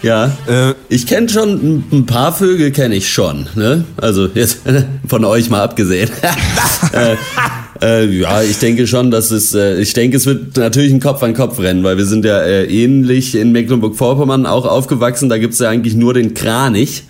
Ja, 0.00 0.26
Äh. 0.46 0.74
ich 0.88 1.08
kenne 1.08 1.28
schon 1.28 1.82
ein- 1.90 2.06
paar 2.06 2.32
Vögel 2.32 2.70
kenne 2.70 2.94
ich 2.94 3.12
schon, 3.12 3.48
ne? 3.56 3.84
Also 3.96 4.28
jetzt 4.32 4.58
von 5.08 5.24
euch 5.24 5.50
mal 5.50 5.60
abgesehen. 5.62 6.08
äh, 7.82 8.06
ja, 8.06 8.42
ich 8.42 8.58
denke 8.58 8.86
schon, 8.86 9.10
dass 9.10 9.30
es, 9.30 9.54
äh, 9.54 9.80
ich 9.80 9.92
denke, 9.92 10.16
es 10.16 10.26
wird 10.26 10.56
natürlich 10.56 10.92
ein 10.92 11.00
Kopf 11.00 11.22
an 11.22 11.34
Kopf 11.34 11.58
rennen, 11.60 11.84
weil 11.84 11.96
wir 11.96 12.06
sind 12.06 12.24
ja 12.24 12.38
äh, 12.40 12.64
ähnlich 12.64 13.34
in 13.34 13.52
Mecklenburg-Vorpommern 13.52 14.46
auch 14.46 14.66
aufgewachsen. 14.66 15.28
Da 15.28 15.38
gibt's 15.38 15.58
ja 15.58 15.68
eigentlich 15.68 15.94
nur 15.94 16.14
den 16.14 16.34
Kranich. 16.34 17.04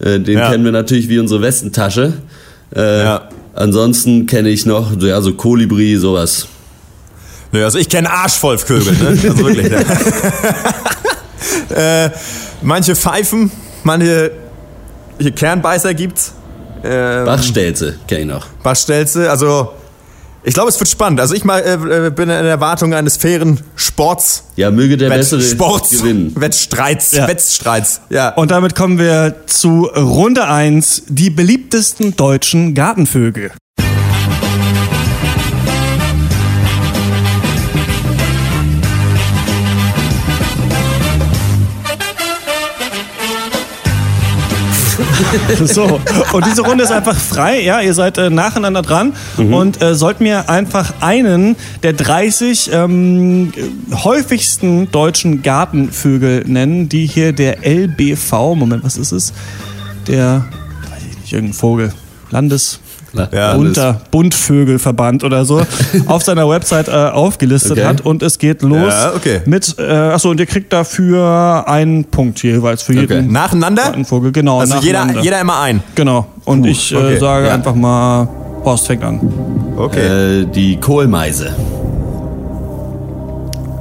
Äh, 0.00 0.20
den 0.20 0.38
Ja. 0.38 0.50
kennen 0.50 0.64
wir 0.64 0.72
natürlich 0.72 1.08
wie 1.08 1.18
unsere 1.18 1.42
Westentasche. 1.42 2.14
Äh, 2.74 3.02
Ja. 3.04 3.28
Ansonsten 3.56 4.26
kenne 4.26 4.48
ich 4.48 4.66
noch, 4.66 5.00
ja, 5.00 5.20
so 5.20 5.32
Kolibri, 5.34 5.96
sowas. 5.96 6.48
Nö, 7.52 7.62
also 7.64 7.78
ich 7.78 7.88
kenne 7.88 8.10
Arschvollvögel, 8.10 8.92
ne? 8.94 9.08
Also 9.10 9.38
wirklich. 9.38 9.70
Ne? 9.70 9.84
äh, 11.76 12.10
manche 12.62 12.96
Pfeifen, 12.96 13.52
manche 13.84 14.32
hier 15.20 15.30
Kernbeißer 15.30 15.94
gibt's. 15.94 16.32
Ähm, 16.82 17.24
Bachstelze 17.26 17.94
kenne 18.08 18.20
ich 18.22 18.26
noch. 18.26 18.46
Bachstelze, 18.64 19.30
also 19.30 19.70
ich 20.44 20.54
glaube, 20.54 20.68
es 20.68 20.78
wird 20.78 20.88
spannend. 20.88 21.20
Also 21.20 21.34
ich 21.34 21.44
mal, 21.44 21.60
äh, 21.60 22.06
äh, 22.06 22.10
bin 22.10 22.28
in 22.28 22.46
Erwartung 22.46 22.94
eines 22.94 23.16
fairen 23.16 23.60
Sports. 23.76 24.44
Ja, 24.56 24.70
möge 24.70 24.96
der 24.96 25.08
Bessere 25.08 25.40
Sports. 25.42 25.90
gewinnen. 25.90 26.32
Wettstreits. 26.36 27.12
Ja. 27.12 27.26
Wettstreits. 27.26 28.02
Ja. 28.10 28.28
und 28.34 28.50
damit 28.50 28.74
kommen 28.74 28.98
wir 28.98 29.34
zu 29.46 29.86
Runde 29.86 30.46
1, 30.46 31.04
die 31.08 31.30
beliebtesten 31.30 32.14
deutschen 32.16 32.74
Gartenvögel. 32.74 33.52
So, 45.64 46.00
und 46.32 46.46
diese 46.46 46.62
Runde 46.62 46.84
ist 46.84 46.92
einfach 46.92 47.16
frei, 47.16 47.62
ja, 47.62 47.80
ihr 47.80 47.94
seid 47.94 48.18
äh, 48.18 48.30
nacheinander 48.30 48.82
dran. 48.82 49.14
Und 49.36 49.82
äh, 49.82 49.94
sollt 49.94 50.20
mir 50.20 50.48
einfach 50.48 50.94
einen 51.00 51.56
der 51.82 51.92
30 51.92 52.70
ähm, 52.72 53.52
häufigsten 53.92 54.90
deutschen 54.90 55.42
Gartenvögel 55.42 56.44
nennen, 56.46 56.88
die 56.88 57.06
hier 57.06 57.32
der 57.32 57.58
LBV, 57.66 58.54
Moment, 58.54 58.84
was 58.84 58.96
ist 58.96 59.12
es? 59.12 59.32
Der, 60.06 60.44
weiß 60.90 61.02
ich 61.10 61.18
nicht, 61.20 61.32
irgendein 61.32 61.54
Vogel, 61.54 61.92
Landes... 62.30 62.80
Ja, 63.32 63.54
bunter 63.54 64.00
Buntvögelverband 64.10 65.24
oder 65.24 65.44
so 65.44 65.60
auf 66.06 66.22
seiner 66.22 66.48
Website 66.48 66.88
äh, 66.88 66.92
aufgelistet 66.92 67.72
Okay. 67.72 67.84
hat 67.84 68.00
und 68.00 68.22
es 68.22 68.38
geht 68.38 68.62
los 68.62 68.92
Ja, 68.92 69.12
okay. 69.14 69.40
mit 69.46 69.76
äh, 69.78 69.82
achso 69.92 70.30
und 70.30 70.40
ihr 70.40 70.46
kriegt 70.46 70.72
dafür 70.72 71.64
einen 71.66 72.04
Punkt 72.04 72.42
jeweils 72.42 72.82
für 72.82 72.92
jeden 72.94 73.04
Okay. 73.04 73.22
Nacheinander? 73.22 73.82
Gartenvogel 73.84 74.32
genau 74.32 74.60
Also 74.60 74.76
jeder, 74.80 75.00
nacheinander. 75.00 75.22
jeder 75.22 75.40
immer 75.40 75.60
ein. 75.60 75.82
Genau. 75.94 76.26
Und 76.44 76.66
ich 76.66 76.92
äh, 76.92 76.96
okay. 76.96 77.18
sage 77.18 77.46
Ja. 77.46 77.54
einfach 77.54 77.74
mal, 77.74 78.28
Horst 78.64 78.86
fängt 78.86 79.04
an. 79.04 79.20
Okay. 79.76 80.40
Äh, 80.42 80.46
die 80.46 80.76
Kohlmeise. 80.80 81.54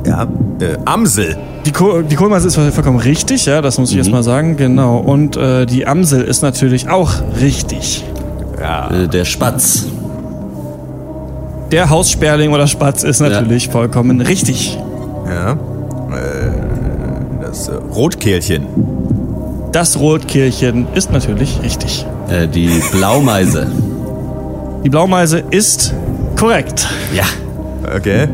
ja. 0.06 0.24
Äh, 0.60 0.78
Amsel. 0.86 1.38
Die, 1.66 1.72
Kohl, 1.72 2.04
die 2.04 2.16
Kohlmeise 2.16 2.48
ist 2.48 2.56
vollkommen 2.56 3.00
richtig, 3.00 3.46
ja, 3.46 3.62
das 3.62 3.78
muss 3.78 3.90
ich 3.90 3.96
Mhm. 3.96 4.00
erst 4.00 4.12
mal 4.12 4.24
sagen, 4.24 4.58
genau. 4.58 4.98
Und 4.98 5.38
äh, 5.38 5.66
die 5.66 5.88
Amsel 5.88 6.22
ist 6.24 6.42
natürlich 6.42 6.90
auch 6.90 7.12
richtig. 7.40 8.04
Äh, 8.64 9.08
der 9.08 9.26
Spatz. 9.26 9.86
Der 11.72 11.90
Haussperling 11.90 12.52
oder 12.54 12.68
Spatz 12.68 13.04
ist 13.04 13.20
natürlich 13.20 13.70
vollkommen 13.70 14.22
richtig. 14.22 14.78
Ja. 15.28 15.52
Äh, 15.54 15.56
das 17.42 17.68
äh, 17.68 17.74
Rotkehlchen. 17.74 18.68
Das 19.72 20.00
Rotkehlchen 20.00 20.88
ist 20.94 21.12
natürlich 21.12 21.60
richtig. 21.64 22.06
Äh, 22.30 22.48
die 22.48 22.70
Blaumeise. 22.92 23.68
Die 24.84 24.90
Blaumeise 24.90 25.44
ist 25.50 25.94
korrekt. 26.40 26.88
ja. 27.16 27.24
Okay. 27.96 28.28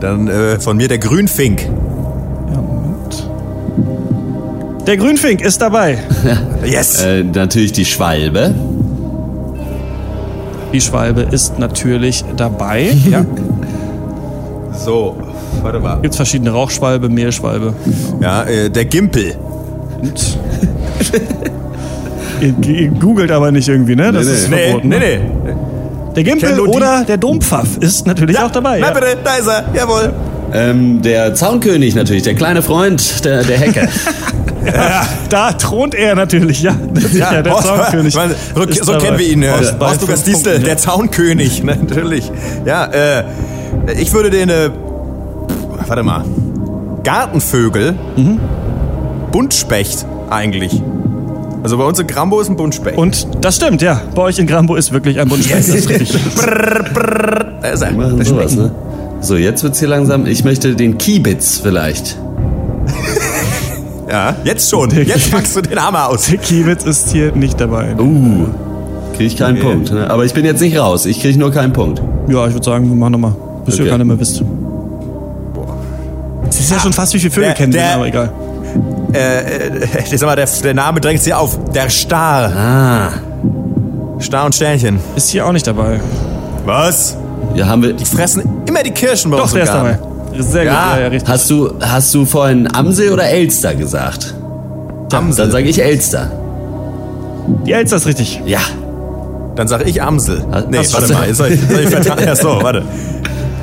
Dann 0.00 0.28
äh, 0.28 0.58
von 0.60 0.76
mir 0.76 0.88
der 0.88 0.98
Grünfink. 0.98 1.62
Ja, 1.62 2.60
Moment. 2.60 3.28
Der 4.86 4.96
Grünfink 4.96 5.40
ist 5.40 5.60
dabei. 5.62 5.98
Yes. 6.64 7.00
Äh, 7.02 7.22
natürlich 7.22 7.70
die 7.72 7.84
Schwalbe. 7.84 8.52
Die 10.72 10.80
Schwalbe 10.80 11.22
ist 11.30 11.58
natürlich 11.58 12.24
dabei. 12.36 12.90
Ja. 13.10 13.24
So, 14.72 15.16
warte 15.62 15.80
mal. 15.80 16.00
Gibt 16.02 16.14
verschiedene 16.16 16.50
Rauchschwalbe, 16.50 17.08
Mehlschwalbe. 17.08 17.72
Ja, 18.20 18.42
äh, 18.44 18.68
der 18.70 18.84
Gimpel. 18.84 19.34
Ihr, 22.40 22.54
ihr 22.68 22.88
googelt 22.90 23.30
aber 23.30 23.50
nicht 23.50 23.68
irgendwie, 23.68 23.96
ne? 23.96 24.12
Das 24.12 24.26
Nee, 24.26 24.32
ist 24.32 24.50
nee. 24.50 24.56
Nee, 24.56 24.64
verboten. 24.66 24.88
nee, 24.88 24.98
ne? 24.98 25.20
nee. 25.44 25.52
Der 26.14 26.22
Gimpel 26.24 26.60
oder 26.60 27.04
der 27.04 27.16
Dompfaff 27.16 27.78
ist 27.78 28.06
natürlich 28.06 28.38
auch 28.38 28.50
dabei. 28.50 28.78
Na 28.80 28.88
Ja. 28.88 28.92
bitte, 28.94 29.16
da 29.24 29.34
ist 29.36 29.46
er. 29.48 29.64
Jawohl. 29.74 30.12
Ähm, 30.52 31.02
der 31.02 31.34
Zaunkönig 31.34 31.94
natürlich, 31.94 32.22
der 32.22 32.34
kleine 32.34 32.62
Freund 32.62 33.24
der, 33.24 33.42
der 33.42 33.58
Hecke. 33.58 33.88
Da 35.28 35.52
thront 35.52 35.94
er 35.94 36.14
natürlich, 36.14 36.62
ja. 36.62 36.74
Sicher, 36.94 37.42
der 37.42 37.52
Horst- 37.52 37.66
Zaunkönig. 37.66 38.14
Meine, 38.14 38.34
so 38.54 38.84
so 38.92 38.98
kennen 38.98 39.18
wir 39.18 39.26
ihn. 39.26 39.42
Äh, 39.42 39.50
Horst 39.50 39.76
Horst 39.80 40.00
Lukas 40.02 40.22
fünf 40.22 40.24
Diesel, 40.24 40.42
Punkten, 40.52 40.64
der 40.64 40.74
ja. 40.74 40.76
Zaunkönig. 40.78 41.62
Natürlich. 41.64 42.30
Ja, 42.64 42.84
äh, 42.86 43.24
ich 43.98 44.12
würde 44.12 44.30
den, 44.30 44.48
äh, 44.48 44.70
warte 45.86 46.02
mal, 46.02 46.24
Gartenvögel, 47.04 47.94
Mhm. 48.16 48.40
Buntspecht 49.32 50.06
eigentlich. 50.30 50.82
Also 51.62 51.78
bei 51.78 51.84
uns 51.84 51.98
in 51.98 52.06
Grambo 52.06 52.40
ist 52.40 52.48
ein 52.48 52.56
Buntspecht. 52.56 52.96
Und 52.96 53.26
das 53.40 53.56
stimmt, 53.56 53.82
ja. 53.82 54.00
Bei 54.14 54.22
euch 54.22 54.38
in 54.38 54.46
Grambo 54.46 54.76
ist 54.76 54.92
wirklich 54.92 55.18
ein 55.18 55.28
Buntspecht. 55.28 55.68
Das 55.68 55.74
ist 55.74 55.88
richtig. 55.88 56.16
brrr, 56.36 56.84
brrr, 56.94 57.44
da 57.60 57.68
ist 57.68 57.82
er. 57.82 57.90
Das 57.92 58.28
sowas, 58.28 58.54
ne? 58.54 58.70
So, 59.20 59.36
jetzt 59.36 59.62
wird's 59.64 59.78
hier 59.80 59.88
langsam. 59.88 60.26
Ich 60.26 60.44
möchte 60.44 60.74
den 60.76 60.96
Kiebitz 60.98 61.58
vielleicht. 61.62 62.16
Ja, 64.08 64.36
jetzt 64.44 64.70
schon. 64.70 64.90
Jetzt 64.90 65.30
packst 65.32 65.56
du 65.56 65.62
den 65.62 65.82
Hammer 65.84 66.08
aus. 66.08 66.26
Der 66.28 66.38
Kiewitz 66.38 66.84
ist 66.84 67.10
hier 67.10 67.32
nicht 67.32 67.60
dabei. 67.60 67.94
Uh, 67.98 68.46
kriege 69.12 69.24
ich 69.24 69.36
keinen 69.36 69.58
Punkt. 69.60 69.90
Ne? 69.92 70.08
Aber 70.08 70.24
ich 70.24 70.32
bin 70.34 70.44
jetzt 70.44 70.60
nicht 70.60 70.78
raus. 70.78 71.06
Ich 71.06 71.20
kriege 71.20 71.38
nur 71.38 71.50
keinen 71.50 71.72
Punkt. 71.72 72.00
Ja, 72.28 72.46
ich 72.46 72.52
würde 72.54 72.64
sagen, 72.64 72.88
wir 72.88 72.94
machen 72.96 73.12
nochmal. 73.12 73.34
Bis 73.64 73.76
ihr 73.76 73.82
Okay. 73.82 73.90
keiner 73.90 74.04
mehr 74.04 74.18
wisst. 74.20 74.42
Es 76.48 76.60
ist 76.60 76.70
ja 76.70 76.78
schon 76.78 76.92
fast, 76.92 77.12
wie 77.14 77.18
viele 77.18 77.32
Vögel 77.32 77.48
Der- 77.48 77.54
kennen 77.54 77.72
wir, 77.72 77.80
der- 77.80 77.94
aber 77.94 78.06
egal. 78.06 78.32
äh, 79.12 79.18
äh, 79.18 79.70
ich 80.12 80.18
sag 80.20 80.26
mal, 80.26 80.36
der, 80.36 80.46
der 80.62 80.74
Name 80.74 81.00
drängt 81.00 81.20
sich 81.22 81.34
auf. 81.34 81.58
Der 81.74 81.90
Star. 81.90 82.52
Ah, 82.56 84.20
Star 84.22 84.46
und 84.46 84.54
Sternchen. 84.54 84.98
Ist 85.16 85.30
hier 85.30 85.46
auch 85.46 85.52
nicht 85.52 85.66
dabei. 85.66 86.00
Was? 86.64 87.16
ja, 87.54 87.66
haben 87.66 87.82
wir. 87.82 87.92
Die 87.92 88.04
fressen 88.04 88.42
immer 88.66 88.82
die 88.82 88.90
Kirschen 88.90 89.30
bei 89.30 89.36
Doch, 89.38 89.44
uns 89.44 89.52
der 89.52 89.62
im 89.62 89.66
ist 89.68 89.74
dabei. 89.74 89.98
Sehr 90.38 90.64
gut, 90.64 90.72
Ja. 90.72 90.98
ja, 90.98 91.06
richtig. 91.08 91.28
Hast 91.28 91.50
du, 91.50 91.70
hast 91.80 92.14
du 92.14 92.24
vorhin 92.24 92.68
Amsel 92.74 93.12
oder 93.12 93.24
Elster 93.24 93.74
gesagt? 93.74 94.34
Amsel. 95.12 95.44
Dann 95.44 95.52
sage 95.52 95.68
ich 95.68 95.82
Elster. 95.82 96.30
Die 97.64 97.72
Elster 97.72 97.96
ist 97.96 98.06
richtig. 98.06 98.42
Ja. 98.44 98.60
Dann 99.54 99.68
sag 99.68 99.86
ich 99.86 100.02
Amsel. 100.02 100.44
Nee, 100.70 100.78
hast 100.78 100.94
warte 100.94 101.12
mal. 101.12 101.34
Soll 101.34 101.52
ich, 101.52 101.60
soll 101.60 101.80
ich 101.80 101.88
vertragen? 101.88 102.24
Ja, 102.26 102.36
so, 102.36 102.58
warte. 102.62 102.82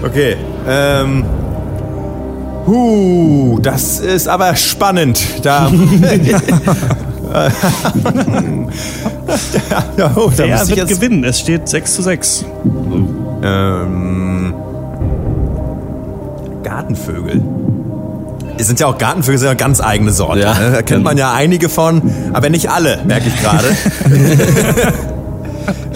Okay. 0.04 0.36
Ähm. 0.68 1.26
Huh, 2.66 3.60
das 3.62 4.00
ist 4.00 4.28
aber 4.28 4.56
spannend. 4.56 5.20
Da. 5.44 5.70
ja, 9.98 10.12
oh, 10.16 10.32
da 10.36 10.46
ich 10.46 10.70
wird 10.70 10.78
jetzt, 10.78 10.90
gewinnen? 10.90 11.24
Es 11.24 11.40
steht 11.40 11.68
6 11.68 11.96
zu 11.96 12.02
6. 12.04 12.46
ähm, 13.44 14.33
Gartenvögel. 16.88 17.42
Es 18.58 18.68
sind 18.68 18.80
ja 18.80 18.88
auch 18.88 18.98
Gartenvögel, 18.98 19.38
sind 19.40 19.48
ja 19.48 19.54
ganz 19.54 19.82
eigene 19.82 20.12
Sorte. 20.12 20.42
Ja. 20.42 20.54
ne? 20.54 20.72
Da 20.72 20.82
kennt 20.82 21.04
man 21.04 21.18
ja 21.18 21.34
einige 21.34 21.70
von, 21.70 22.02
aber 22.34 22.50
nicht 22.50 22.70
alle, 22.70 23.00
merke 23.06 23.28
ich 23.28 23.42
gerade. 23.42 23.68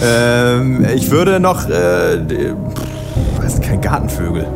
ähm, 0.00 0.86
ich 0.94 1.10
würde 1.10 1.40
noch, 1.40 1.68
äh, 1.68 2.18
weiß 3.40 3.60
kein 3.60 3.80
Gartenvögel. 3.80 4.46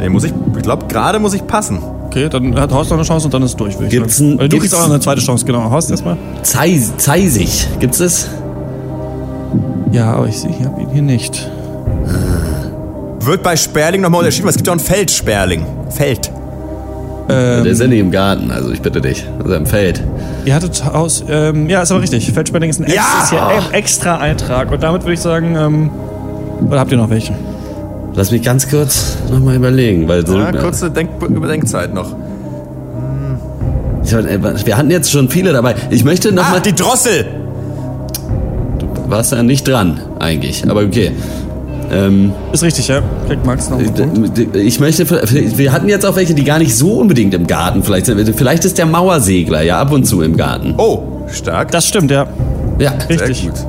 Nee, 0.00 0.08
muss 0.08 0.24
ich, 0.24 0.32
ich 0.56 0.62
glaube, 0.62 0.86
gerade 0.86 1.18
muss 1.20 1.34
ich 1.34 1.46
passen. 1.46 1.78
Okay, 2.06 2.28
dann 2.28 2.58
hat 2.58 2.72
Horst 2.72 2.90
noch 2.90 2.98
eine 2.98 3.06
Chance 3.06 3.26
und 3.26 3.34
dann 3.34 3.42
ist 3.42 3.50
es 3.52 3.56
durch. 3.56 3.78
Gibt's 3.88 4.18
ein- 4.20 4.38
Weil 4.38 4.48
Du 4.48 4.58
kriegst 4.58 4.74
auch 4.74 4.80
noch 4.80 4.90
eine 4.90 5.00
zweite 5.00 5.20
Chance, 5.20 5.44
genau. 5.46 5.70
Horst 5.70 5.90
erstmal. 5.90 6.16
Zeis, 6.42 6.92
Zeisig. 6.98 7.68
Gibt's 7.78 7.98
das? 7.98 8.28
Ja, 9.92 10.12
aber 10.14 10.26
ich 10.26 10.38
sehe 10.38 10.50
ich 10.50 10.64
hab 10.66 10.78
ihn 10.80 10.88
hier 10.90 11.02
nicht. 11.02 11.48
Wird 13.24 13.42
bei 13.42 13.56
Sperling 13.56 14.00
nochmal 14.00 14.20
unterschieden, 14.20 14.44
weil 14.44 14.50
es 14.50 14.56
gibt 14.56 14.66
ja 14.66 14.72
auch 14.72 14.78
einen 14.78 14.84
Feldsperling. 14.86 15.64
Feld. 15.90 16.30
Ähm, 17.28 17.62
Der 17.64 17.66
ist 17.72 17.80
ja 17.80 17.86
nicht 17.86 18.00
im 18.00 18.10
Garten, 18.10 18.50
also 18.50 18.70
ich 18.72 18.82
bitte 18.82 19.00
dich. 19.00 19.24
Also 19.42 19.54
im 19.54 19.66
Feld. 19.66 20.02
Ihr 20.44 20.54
hattet 20.54 20.84
Haus. 20.84 21.24
Ähm, 21.28 21.68
ja, 21.68 21.82
ist 21.82 21.92
aber 21.92 22.02
richtig. 22.02 22.30
Feldsperling 22.32 22.70
ist 22.70 22.80
ein 22.80 22.86
Ja! 22.92 23.22
ist 23.22 23.32
ein 23.32 23.72
extra 23.74 24.18
Eintrag. 24.18 24.72
Und 24.72 24.82
damit 24.82 25.02
würde 25.02 25.14
ich 25.14 25.20
sagen, 25.20 25.54
ähm, 25.56 25.90
oder 26.68 26.80
habt 26.80 26.90
ihr 26.90 26.98
noch 26.98 27.10
welche? 27.10 27.32
Lass 28.14 28.30
mich 28.30 28.42
ganz 28.42 28.68
kurz 28.68 29.16
nochmal 29.30 29.54
überlegen, 29.56 30.06
weil 30.08 30.26
so. 30.26 30.38
Ja, 30.38 30.52
kurze 30.52 30.90
Denk 30.90 31.10
Überdenkzeit 31.22 31.94
noch. 31.94 32.14
Ich, 34.04 34.12
äh, 34.12 34.66
wir 34.66 34.76
hatten 34.76 34.90
jetzt 34.90 35.10
schon 35.12 35.28
viele 35.28 35.52
dabei. 35.52 35.76
Ich 35.90 36.04
möchte 36.04 36.28
Ah, 36.30 36.32
nochmal. 36.32 36.60
die 36.60 36.74
Drossel! 36.74 37.24
du 38.80 39.10
warst 39.10 39.32
ja 39.32 39.42
nicht 39.42 39.66
dran, 39.68 40.00
eigentlich. 40.18 40.68
Aber 40.68 40.80
okay. 40.82 41.12
Ähm, 41.92 42.32
Ist 42.52 42.62
richtig, 42.62 42.88
ja. 42.88 43.02
Kriegt 43.26 43.44
Max 43.44 43.68
noch 43.68 43.78
einen 43.78 43.92
Punkt. 43.92 44.56
ich 44.56 44.80
möchte, 44.80 45.08
wir 45.58 45.72
hatten 45.72 45.88
jetzt 45.88 46.06
auch 46.06 46.16
welche, 46.16 46.34
die 46.34 46.44
gar 46.44 46.58
nicht 46.58 46.74
so 46.74 46.94
unbedingt 46.94 47.34
im 47.34 47.46
Garten 47.46 47.82
vielleicht 47.82 48.06
sind. 48.06 48.34
Vielleicht 48.34 48.64
ist 48.64 48.78
der 48.78 48.86
Mauersegler 48.86 49.62
ja 49.62 49.78
ab 49.78 49.92
und 49.92 50.04
zu 50.04 50.22
im 50.22 50.36
Garten. 50.36 50.74
Oh, 50.78 51.02
stark. 51.30 51.70
Das 51.70 51.86
stimmt, 51.86 52.10
ja. 52.10 52.26
Ja, 52.78 52.92
Richtig. 53.08 53.40
Sehr 53.42 53.50
gut. 53.50 53.66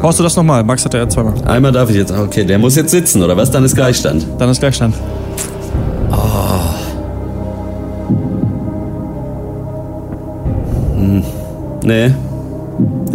Brauchst 0.00 0.18
du 0.18 0.22
das 0.22 0.36
nochmal? 0.36 0.62
Max 0.64 0.84
hat 0.84 0.94
ja 0.94 1.08
zweimal. 1.08 1.34
einmal 1.44 1.72
darf 1.72 1.90
ich 1.90 1.96
jetzt. 1.96 2.12
Okay, 2.12 2.44
der 2.44 2.58
muss 2.58 2.76
jetzt 2.76 2.92
sitzen, 2.92 3.22
oder 3.22 3.36
was? 3.36 3.50
Dann 3.50 3.64
ist 3.64 3.74
Gleichstand. 3.74 4.24
Dann 4.38 4.48
ist 4.48 4.60
Gleichstand. 4.60 4.94
Nee. 11.82 12.12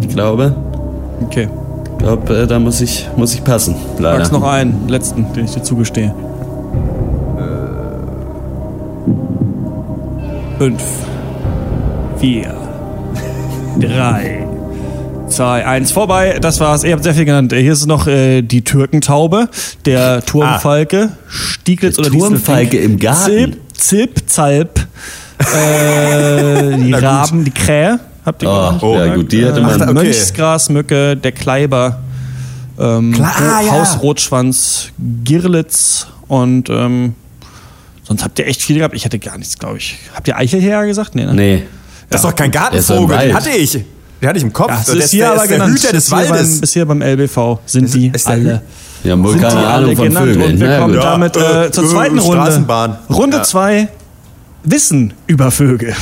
Ich 0.02 0.10
glaube, 0.10 0.54
Okay. 1.24 1.48
Ich 2.06 2.12
glaube, 2.12 2.38
äh, 2.38 2.46
da 2.46 2.60
muss 2.60 2.82
ich, 2.82 3.08
muss 3.15 3.34
ich 3.34 3.44
passen. 3.44 3.76
Leider. 3.98 4.20
Max 4.20 4.32
noch 4.32 4.44
einen, 4.44 4.88
letzten, 4.88 5.34
den 5.34 5.46
ich 5.46 5.52
dir 5.52 5.63
zugestehe. 5.63 6.13
Fünf, 10.60 10.84
vier, 12.20 12.54
drei, 13.80 14.48
zwei, 15.30 15.65
eins. 15.65 15.91
Vorbei, 15.91 16.38
das 16.39 16.60
war's. 16.60 16.84
Ihr 16.84 16.94
habt 16.94 17.04
sehr 17.04 17.15
viel 17.15 17.26
genannt. 17.26 17.52
Hier 17.52 17.74
ist 17.74 17.88
noch 17.88 18.06
äh, 18.06 18.44
die 18.44 18.62
Türkentaube, 18.62 19.50
der 19.86 20.24
Turmfalke, 20.24 21.10
Stieglitz 21.28 21.98
oder 21.98 22.12
Turmfalke 22.12 22.78
im 22.78 23.00
Garten? 23.00 23.24
Zilp, 23.26 23.58
Zilp, 23.74 24.30
Zalp, 24.30 24.80
äh, 25.39 26.78
die 26.78 26.94
Raben, 26.94 27.46
die 27.46 27.52
Krähe. 27.52 28.00
Habt 28.26 28.42
ihr 28.44 28.50
Oh, 28.50 28.80
genannt? 28.80 29.08
ja 29.08 29.16
gut, 29.16 29.32
die 29.32 29.46
hätte 29.46 29.62
man. 29.62 29.82
Ach, 29.82 29.88
okay. 29.88 29.94
Mönchsgrasmücke, 29.94 31.16
der 31.18 31.32
Kleiber, 31.32 32.00
ähm, 32.80 33.12
Klar, 33.14 33.34
ah, 33.38 33.62
ja. 33.62 33.72
Hausrotschwanz, 33.72 34.88
Girlitz 35.24 36.08
und 36.28 36.70
ähm, 36.70 37.14
sonst 38.04 38.24
habt 38.24 38.40
ihr 38.40 38.48
echt 38.48 38.62
viele 38.62 38.80
gehabt. 38.80 38.96
Ich 38.96 39.06
hatte 39.06 39.20
gar 39.20 39.38
nichts, 39.38 39.58
glaube 39.60 39.78
ich. 39.78 39.98
Habt 40.14 40.28
ihr 40.28 40.36
Eichelherr 40.38 40.86
gesagt? 40.86 41.16
Nee, 41.16 41.26
ne? 41.26 41.34
Nee. 41.34 41.64
Das 42.10 42.22
ist 42.22 42.26
doch 42.30 42.36
kein 42.36 42.52
Gartenvogel, 42.52 43.18
den 43.18 43.34
hatte 43.36 43.50
ich. 43.52 43.72
Den 44.22 44.30
hatte 44.30 44.38
ich 44.38 44.44
im 44.44 44.54
Kopf. 44.54 44.70
Das 44.72 44.86
der 44.86 44.96
ist 44.98 45.12
hier 45.12 45.26
der 45.26 45.32
aber 45.34 45.44
ist 45.44 45.50
der 45.50 45.58
genannt. 45.58 45.78
Hüter 45.80 45.92
des 45.94 46.12
Waldes. 46.12 46.30
Beim, 46.56 46.64
ist 46.64 46.74
hier 46.74 46.86
beim 46.86 47.02
LBV. 47.02 47.60
Sind 47.66 47.94
die 47.94 48.12
alle. 48.26 48.62
Wir 49.04 49.12
haben 49.12 49.24
wohl 49.24 49.38
keine 49.38 49.58
alle 49.58 49.68
Ahnung 49.68 49.96
von 49.96 50.08
genannt 50.08 50.26
Vögeln. 50.28 50.54
und 50.54 50.60
wir 50.60 50.68
Na 50.68 50.80
kommen. 50.80 50.94
Ja, 50.96 51.02
damit 51.02 51.36
äh, 51.38 51.66
äh, 51.66 51.72
zur 51.72 51.88
zweiten 51.88 52.18
Runde. 52.20 52.42
Straßenbahn. 52.42 52.98
Runde 53.10 53.38
Ja. 53.38 53.44
2. 53.44 53.88
Wissen 54.64 55.14
über 55.28 55.52
Vögel. 55.52 55.94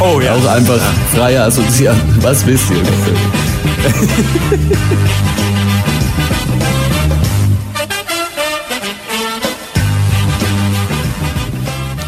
Oh 0.00 0.20
ja. 0.20 0.34
Auch 0.34 0.46
einfach 0.46 0.80
freie 1.14 1.42
Assoziation. 1.42 2.00
Was 2.22 2.46
wisst 2.46 2.70
ihr? 2.70 2.82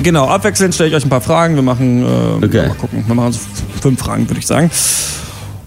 Genau, 0.03 0.27
abwechselnd 0.29 0.75
stelle 0.75 0.89
ich 0.91 0.95
euch 0.97 1.05
ein 1.05 1.11
paar 1.11 1.21
Fragen. 1.21 1.57
Wir 1.57 1.63
machen, 1.63 2.03
äh, 2.03 2.45
Okay. 2.45 2.69
mal 2.69 2.75
gucken, 2.77 3.05
wir 3.07 3.15
machen 3.15 3.33
so 3.33 3.41
fünf 3.83 4.01
Fragen, 4.01 4.29
würde 4.29 4.41
ich 4.41 4.47
sagen. 4.47 4.71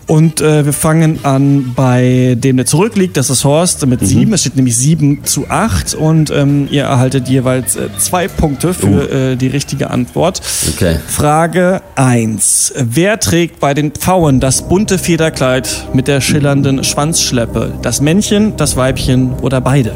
Und 0.07 0.41
äh, 0.41 0.65
wir 0.65 0.73
fangen 0.73 1.19
an 1.23 1.73
bei 1.75 2.35
dem, 2.37 2.57
der 2.57 2.65
zurückliegt. 2.65 3.15
Das 3.15 3.29
ist 3.29 3.43
Horst 3.45 3.85
mit 3.85 4.05
sieben. 4.05 4.33
Es 4.33 4.41
steht 4.41 4.55
nämlich 4.55 4.75
sieben 4.75 5.23
zu 5.23 5.45
acht. 5.49 5.93
Und 5.93 6.29
ähm, 6.31 6.67
ihr 6.69 6.83
erhaltet 6.83 7.27
jeweils 7.29 7.75
äh, 7.75 7.87
zwei 7.97 8.27
Punkte 8.27 8.73
für 8.73 9.09
äh, 9.09 9.35
die 9.35 9.47
richtige 9.47 9.89
Antwort. 9.89 10.41
Okay. 10.73 10.97
Frage 11.07 11.81
1. 11.95 12.73
Wer 12.77 13.19
trägt 13.19 13.59
bei 13.59 13.73
den 13.73 13.91
Pfauen 13.91 14.39
das 14.39 14.67
bunte 14.67 14.97
Federkleid 14.97 15.87
mit 15.93 16.07
der 16.07 16.19
schillernden 16.19 16.83
Schwanzschleppe? 16.83 17.73
Das 17.81 18.01
Männchen, 18.01 18.57
das 18.57 18.75
Weibchen 18.75 19.33
oder 19.41 19.61
beide? 19.61 19.95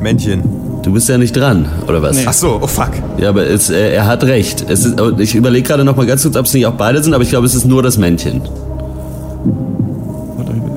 Männchen. 0.00 0.42
Du 0.82 0.92
bist 0.94 1.10
ja 1.10 1.18
nicht 1.18 1.36
dran, 1.36 1.68
oder 1.86 2.00
was? 2.00 2.16
Nee. 2.16 2.22
Ach 2.26 2.32
so, 2.32 2.58
oh 2.62 2.66
fuck. 2.66 2.92
Ja, 3.18 3.28
aber 3.28 3.46
es, 3.46 3.68
äh, 3.68 3.92
er 3.92 4.06
hat 4.06 4.24
recht. 4.24 4.64
Es 4.66 4.86
ist, 4.86 4.98
ich 5.18 5.34
überlege 5.34 5.66
gerade 5.66 5.84
noch 5.84 5.96
mal 5.96 6.06
ganz 6.06 6.22
kurz, 6.22 6.36
ob 6.36 6.46
es 6.46 6.54
nicht 6.54 6.64
auch 6.66 6.74
beide 6.74 7.02
sind, 7.02 7.12
aber 7.12 7.22
ich 7.22 7.28
glaube, 7.28 7.46
es 7.46 7.54
ist 7.54 7.66
nur 7.66 7.82
das 7.82 7.98
Männchen. 7.98 8.40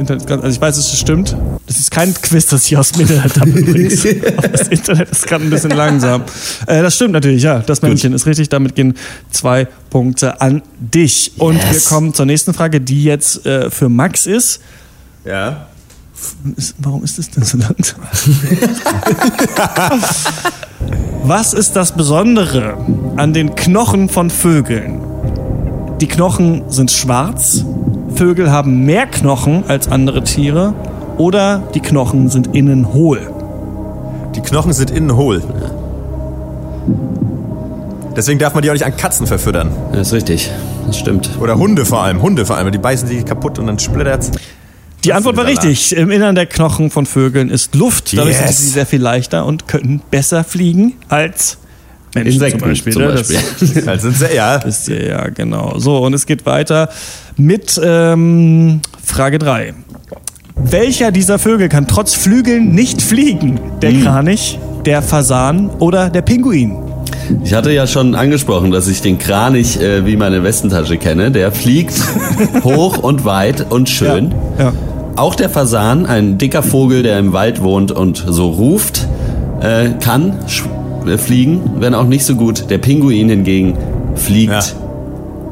Also 0.09 0.47
ich 0.47 0.59
weiß, 0.61 0.77
es 0.77 0.99
stimmt. 0.99 1.35
Das 1.65 1.77
ist 1.79 1.89
kein 1.89 2.13
Quiz, 2.13 2.47
das 2.47 2.65
ich 2.65 2.75
aus 2.77 2.91
dem 2.91 3.01
Internet 3.03 3.39
habe 3.39 3.49
übrigens. 3.51 4.03
Das 4.51 4.67
Internet 4.67 5.09
ist 5.09 5.25
gerade 5.27 5.45
ein 5.45 5.49
bisschen 5.49 5.71
langsam. 5.71 6.23
Äh, 6.67 6.81
das 6.81 6.95
stimmt 6.95 7.13
natürlich, 7.13 7.43
ja. 7.43 7.59
Das 7.59 7.81
Männchen 7.81 8.13
ist 8.13 8.25
richtig. 8.25 8.49
Damit 8.49 8.75
gehen 8.75 8.95
zwei 9.31 9.65
Punkte 9.89 10.41
an 10.41 10.61
dich. 10.79 11.33
Und 11.37 11.55
Yes. 11.55 11.89
wir 11.89 11.95
kommen 11.95 12.13
zur 12.13 12.25
nächsten 12.25 12.53
Frage, 12.53 12.81
die 12.81 13.03
jetzt 13.05 13.45
äh, 13.45 13.69
für 13.71 13.87
Max 13.89 14.27
ist. 14.27 14.59
Ja. 15.25 15.67
Warum 16.79 17.03
ist 17.03 17.17
das 17.17 17.29
denn 17.31 17.43
so 17.43 17.57
langsam? 17.57 17.99
Was 21.23 21.53
ist 21.53 21.75
das 21.75 21.93
Besondere 21.93 22.77
an 23.15 23.33
den 23.33 23.55
Knochen 23.55 24.09
von 24.09 24.29
Vögeln? 24.29 24.99
Die 26.01 26.07
Knochen 26.07 26.63
sind 26.69 26.91
schwarz, 26.91 27.63
Vögel 28.15 28.51
haben 28.51 28.85
mehr 28.85 29.05
Knochen 29.07 29.63
als 29.67 29.87
andere 29.87 30.23
Tiere 30.23 30.73
oder 31.17 31.63
die 31.73 31.79
Knochen 31.79 32.29
sind 32.29 32.55
innen 32.55 32.93
hohl. 32.93 33.19
Die 34.35 34.41
Knochen 34.41 34.73
sind 34.73 34.91
innen 34.91 35.15
hohl. 35.15 35.41
Deswegen 38.15 38.39
darf 38.39 38.53
man 38.53 38.61
die 38.61 38.69
auch 38.69 38.73
nicht 38.73 38.85
an 38.85 38.95
Katzen 38.95 39.25
verfüttern. 39.25 39.71
Ja, 39.93 40.01
ist 40.01 40.13
richtig. 40.13 40.51
Das 40.85 40.97
stimmt. 40.99 41.29
Oder 41.39 41.57
Hunde 41.57 41.85
vor 41.85 42.03
allem. 42.03 42.21
Hunde 42.21 42.45
vor 42.45 42.57
allem. 42.57 42.71
Die 42.71 42.77
beißen 42.77 43.09
die 43.09 43.23
kaputt 43.23 43.57
und 43.57 43.67
dann 43.67 43.79
splittert's. 43.79 44.31
Die 45.03 45.13
Antwort 45.13 45.35
war 45.35 45.45
richtig. 45.45 45.95
Im 45.95 46.11
Innern 46.11 46.35
der 46.35 46.45
Knochen 46.45 46.89
von 46.89 47.05
Vögeln 47.05 47.49
ist 47.49 47.75
Luft. 47.75 48.15
Dadurch 48.15 48.37
Yes. 48.39 48.47
sind 48.47 48.55
sie 48.57 48.69
sehr 48.69 48.85
viel 48.85 49.01
leichter 49.01 49.45
und 49.45 49.67
können 49.67 50.01
besser 50.11 50.43
fliegen 50.43 50.93
als 51.09 51.57
Menschen 52.15 52.33
Insekten 52.33 52.59
zum 52.59 52.69
Beispiel. 52.69 52.93
zum 52.93 53.01
ne? 53.03 53.07
Beispiel. 53.13 53.37
Das 53.59 53.85
Dann 53.85 53.99
sind 53.99 54.17
sie, 54.17 54.35
ja. 54.35 54.59
wisst 54.65 54.87
ihr 54.89 55.05
ja, 55.07 55.29
genau. 55.29 55.77
So, 55.77 55.97
und 55.97 56.13
es 56.13 56.25
geht 56.25 56.45
weiter 56.45 56.89
mit 57.37 57.79
ähm, 57.83 58.81
Frage 59.03 59.39
3. 59.39 59.73
Welcher 60.55 61.11
dieser 61.11 61.39
Vögel 61.39 61.67
kann 61.69 61.87
trotz 61.87 62.13
Flügeln 62.13 62.73
nicht 62.73 63.01
fliegen? 63.01 63.59
Der 63.81 63.91
Hm. 63.91 64.03
Kranich, 64.03 64.59
der 64.85 65.01
Fasan 65.01 65.69
oder 65.79 66.09
der 66.09 66.21
Pinguin? 66.21 66.77
Ich 67.43 67.53
hatte 67.53 67.71
ja 67.71 67.87
schon 67.87 68.15
angesprochen, 68.15 68.71
dass 68.71 68.87
ich 68.87 69.01
den 69.01 69.17
Kranich 69.17 69.79
äh, 69.79 70.05
wie 70.05 70.15
meine 70.17 70.43
Westentasche 70.43 70.97
kenne. 70.97 71.31
Der 71.31 71.51
fliegt 71.51 71.93
hoch 72.63 72.97
und 72.99 73.25
weit 73.25 73.71
und 73.71 73.89
schön. 73.89 74.33
Ja. 74.59 74.73
Auch 75.15 75.35
der 75.35 75.49
Fasan, 75.49 76.05
ein 76.05 76.37
dicker 76.37 76.63
Vogel, 76.63 77.01
der 77.03 77.17
im 77.19 77.33
Wald 77.33 77.61
wohnt 77.63 77.91
und 77.91 78.23
so 78.27 78.49
ruft, 78.49 79.07
äh, 79.61 79.89
kann 80.01 80.35
fliegen, 81.17 81.61
wenn 81.79 81.93
auch 81.95 82.05
nicht 82.07 82.25
so 82.25 82.35
gut. 82.35 82.69
Der 82.69 82.77
Pinguin 82.77 83.29
hingegen 83.29 83.77
fliegt 84.15 84.51
Ja. 84.51 84.61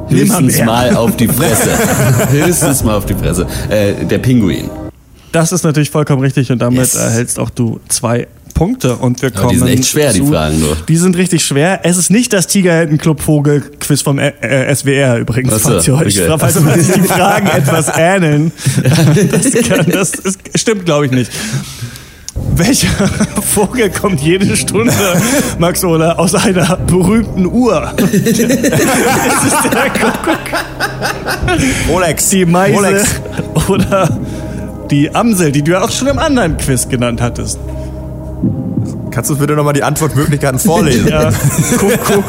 höchstens 0.10 0.64
mal 0.64 0.96
auf 0.96 1.16
die 1.18 1.28
Fresse. 1.40 1.70
höchstens 2.32 2.84
mal 2.84 2.96
auf 2.96 3.06
die 3.06 3.16
Fresse. 3.16 3.46
Äh, 3.70 4.06
der 4.06 4.18
Pinguin. 4.20 4.70
Das 5.32 5.52
ist 5.54 5.64
natürlich 5.64 5.90
vollkommen 5.90 6.22
richtig 6.22 6.52
und 6.52 6.60
damit 6.62 6.80
Yes. 6.80 6.96
erhältst 6.96 7.40
auch 7.40 7.50
du 7.50 7.80
zwei 7.88 8.28
Punkte 8.54 8.98
und 8.98 9.22
wir 9.22 9.30
Aber 9.30 9.40
kommen. 9.44 9.54
die 9.54 9.60
sind 9.60 9.68
echt 9.70 9.86
schwer, 9.88 10.12
die 10.12 10.20
zu- 10.20 10.28
Fragen 10.28 10.60
nur. 10.60 10.76
Die 10.88 10.98
sind 10.98 11.16
richtig 11.16 11.44
schwer. 11.46 11.80
Es 11.84 11.96
ist 11.98 12.12
nicht 12.12 12.34
das 12.34 12.48
Tigerhänden-Club-Vogel-Quiz 12.48 14.02
vom 14.02 14.20
äh, 14.20 14.34
äh, 14.42 14.76
SWR 14.76 15.18
übrigens, 15.20 15.54
Ach 15.56 15.60
so, 15.60 15.70
falls 15.70 15.88
ihr 15.88 15.94
euch 15.96 16.22
okay. 16.22 16.36
falls 16.38 16.94
die 16.94 17.02
Fragen 17.08 17.48
etwas 17.48 17.90
ähneln. 17.98 18.52
Das, 19.32 19.52
kann, 19.68 19.86
das 19.90 20.12
ist, 20.12 20.40
stimmt, 20.56 20.86
glaube 20.86 21.06
ich, 21.06 21.12
nicht. 21.14 21.32
Welcher 22.56 23.08
Vogel 23.42 23.90
kommt 23.90 24.22
jede 24.22 24.56
Stunde, 24.58 24.94
Max 25.58 25.84
Ola, 25.84 26.14
aus 26.14 26.36
einer 26.36 26.76
berühmten 26.78 27.46
Uhr? 27.46 27.92
ist 27.98 28.14
es 28.14 29.70
der 29.72 29.90
Kuckuck, 29.90 30.40
Rolex. 31.90 32.30
die 32.30 32.46
Meise 32.46 32.76
Rolex. 32.76 33.22
oder 33.70 34.10
die 34.90 35.14
Amsel, 35.16 35.52
die 35.52 35.62
du 35.64 35.72
ja 35.72 35.82
auch 35.82 35.92
schon 35.92 36.08
im 36.08 36.20
anderen 36.20 36.58
Quiz 36.58 36.88
genannt 36.90 37.22
hattest? 37.22 37.58
Kannst 39.12 39.30
du 39.30 39.38
bitte 39.38 39.54
nochmal 39.54 39.74
die 39.74 39.84
Antwortmöglichkeiten 39.84 40.58
vorlesen? 40.60 41.08
Ja, 41.10 41.32
Kuckuck, 41.78 42.24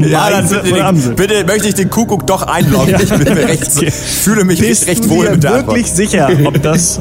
Ja, 0.00 0.30
dann 0.30 0.48
bitte, 0.48 0.62
den, 0.64 0.82
Amsel. 0.82 1.14
bitte 1.14 1.44
möchte 1.44 1.68
ich 1.68 1.74
den 1.74 1.88
Kuckuck 1.90 2.26
doch 2.26 2.42
einloggen. 2.42 2.94
Ich 3.02 3.08
bin 3.08 3.34
mir 3.34 3.48
recht, 3.48 3.70
Okay. 3.76 3.90
fühle 3.90 4.44
mich 4.44 4.60
Bist 4.60 4.86
recht 4.86 5.04
du 5.04 5.10
wohl 5.10 5.30
mit 5.30 5.42
der 5.42 5.54
Antwort. 5.54 5.76
wirklich 5.76 5.90
sicher, 5.92 6.28
ob 6.44 6.62
das 6.62 7.00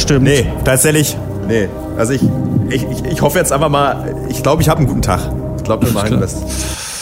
stimmt? 0.00 0.22
Nee, 0.24 0.46
tatsächlich. 0.64 1.16
Nee. 1.48 1.68
Also 1.96 2.12
ich, 2.12 2.22
ich, 2.70 2.84
ich, 2.84 3.04
ich 3.04 3.22
hoffe 3.22 3.38
jetzt 3.38 3.52
einfach 3.52 3.68
mal, 3.68 4.14
ich 4.28 4.42
glaube, 4.42 4.62
ich 4.62 4.68
habe 4.68 4.78
einen 4.78 4.88
guten 4.88 5.02
Tag. 5.02 5.20
Ich 5.56 5.64
glaube, 5.64 5.86
wir 5.86 5.92
machen 5.92 6.20
das. 6.20 6.36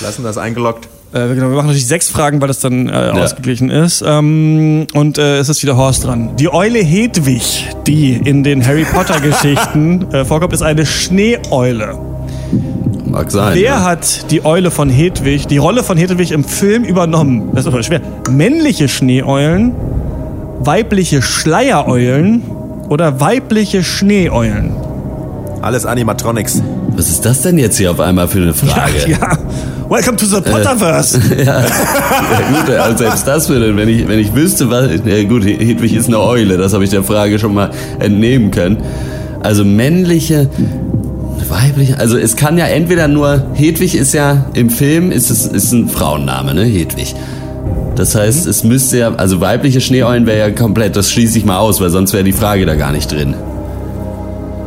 Lassen 0.00 0.22
das 0.24 0.38
eingeloggt. 0.38 0.88
Äh, 1.12 1.28
genau, 1.28 1.48
wir 1.48 1.56
machen 1.56 1.66
natürlich 1.66 1.86
sechs 1.86 2.10
Fragen, 2.10 2.40
weil 2.40 2.48
das 2.48 2.58
dann 2.58 2.88
äh, 2.88 3.12
ausgeglichen 3.14 3.70
ist. 3.70 4.02
Ähm, 4.04 4.86
und 4.94 5.16
äh, 5.16 5.38
es 5.38 5.48
ist 5.48 5.62
wieder 5.62 5.76
Horst 5.76 6.04
dran. 6.04 6.34
Die 6.36 6.52
Eule 6.52 6.80
Hedwig, 6.80 7.68
die 7.86 8.14
in 8.14 8.42
den 8.42 8.66
Harry 8.66 8.84
Potter 8.84 9.20
Geschichten 9.20 10.06
äh, 10.12 10.24
vorkommt, 10.24 10.52
ist 10.52 10.62
eine 10.62 10.84
Schneeeule. 10.84 11.96
Mag 13.06 13.30
sein. 13.30 13.54
Wer 13.54 13.62
ja. 13.62 13.84
hat 13.84 14.30
die 14.32 14.44
Eule 14.44 14.72
von 14.72 14.90
Hedwig, 14.90 15.46
die 15.46 15.58
Rolle 15.58 15.84
von 15.84 15.96
Hedwig 15.96 16.32
im 16.32 16.42
Film 16.42 16.82
übernommen? 16.82 17.50
Das 17.52 17.60
ist 17.60 17.68
aber 17.68 17.82
schwer. 17.84 18.00
Männliche 18.28 18.88
Schneeeulen, 18.88 19.72
weibliche 20.58 21.22
Schleiereulen 21.22 22.42
oder 22.88 23.20
weibliche 23.20 23.82
Schneeeulen? 23.82 24.72
Alles 25.62 25.86
Animatronics. 25.86 26.62
Was 26.96 27.08
ist 27.08 27.24
das 27.24 27.42
denn 27.42 27.58
jetzt 27.58 27.78
hier 27.78 27.90
auf 27.90 28.00
einmal 28.00 28.28
für 28.28 28.38
eine 28.38 28.54
Frage? 28.54 29.08
Ja. 29.08 29.38
Welcome 29.88 30.16
to 30.16 30.26
the 30.26 30.40
Potterverse. 30.40 31.20
Ja, 31.44 31.60
gut, 31.60 32.70
also 32.70 32.98
selbst 32.98 33.26
das 33.26 33.48
würde, 33.48 33.76
wenn 33.76 33.88
ich, 33.88 34.08
wenn 34.08 34.18
ich 34.18 34.34
wüsste, 34.34 34.70
was, 34.70 34.90
ja 35.04 35.22
gut, 35.24 35.44
Hedwig 35.44 35.94
ist 35.94 36.08
eine 36.08 36.20
Eule, 36.20 36.56
das 36.56 36.72
habe 36.72 36.84
ich 36.84 36.90
der 36.90 37.02
Frage 37.02 37.38
schon 37.38 37.54
mal 37.54 37.70
entnehmen 37.98 38.50
können. 38.50 38.78
Also 39.42 39.64
männliche, 39.64 40.48
weibliche, 41.48 41.98
also 41.98 42.16
es 42.16 42.36
kann 42.36 42.56
ja 42.56 42.66
entweder 42.66 43.08
nur, 43.08 43.42
Hedwig 43.54 43.94
ist 43.94 44.14
ja, 44.14 44.46
im 44.54 44.70
Film 44.70 45.12
ist 45.12 45.30
es, 45.30 45.46
ist 45.46 45.72
ein 45.72 45.88
Frauenname, 45.88 46.54
ne, 46.54 46.64
Hedwig. 46.64 47.14
Das 47.96 48.14
heißt, 48.14 48.46
es 48.46 48.64
müsste 48.64 48.98
ja, 48.98 49.14
also 49.14 49.40
weibliche 49.40 49.80
Schneeeulen 49.80 50.26
wäre 50.26 50.38
ja 50.38 50.50
komplett, 50.50 50.96
das 50.96 51.10
schließe 51.12 51.38
ich 51.38 51.44
mal 51.44 51.58
aus, 51.58 51.80
weil 51.80 51.90
sonst 51.90 52.12
wäre 52.12 52.24
die 52.24 52.32
Frage 52.32 52.66
da 52.66 52.74
gar 52.74 52.90
nicht 52.92 53.10
drin. 53.12 53.34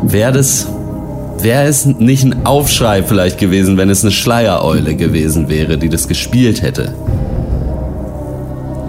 Wäre 0.03 0.31
das, 0.31 0.67
wäre 1.41 1.63
es 1.65 1.85
nicht 1.85 2.23
ein 2.23 2.45
Aufschrei 2.45 3.03
vielleicht 3.03 3.37
gewesen, 3.37 3.75
wenn 3.77 3.89
es 3.89 4.03
eine 4.03 4.11
Schleiereule 4.11 4.95
gewesen 4.95 5.49
wäre, 5.49 5.77
die 5.77 5.89
das 5.89 6.07
gespielt 6.07 6.61
hätte? 6.61 6.93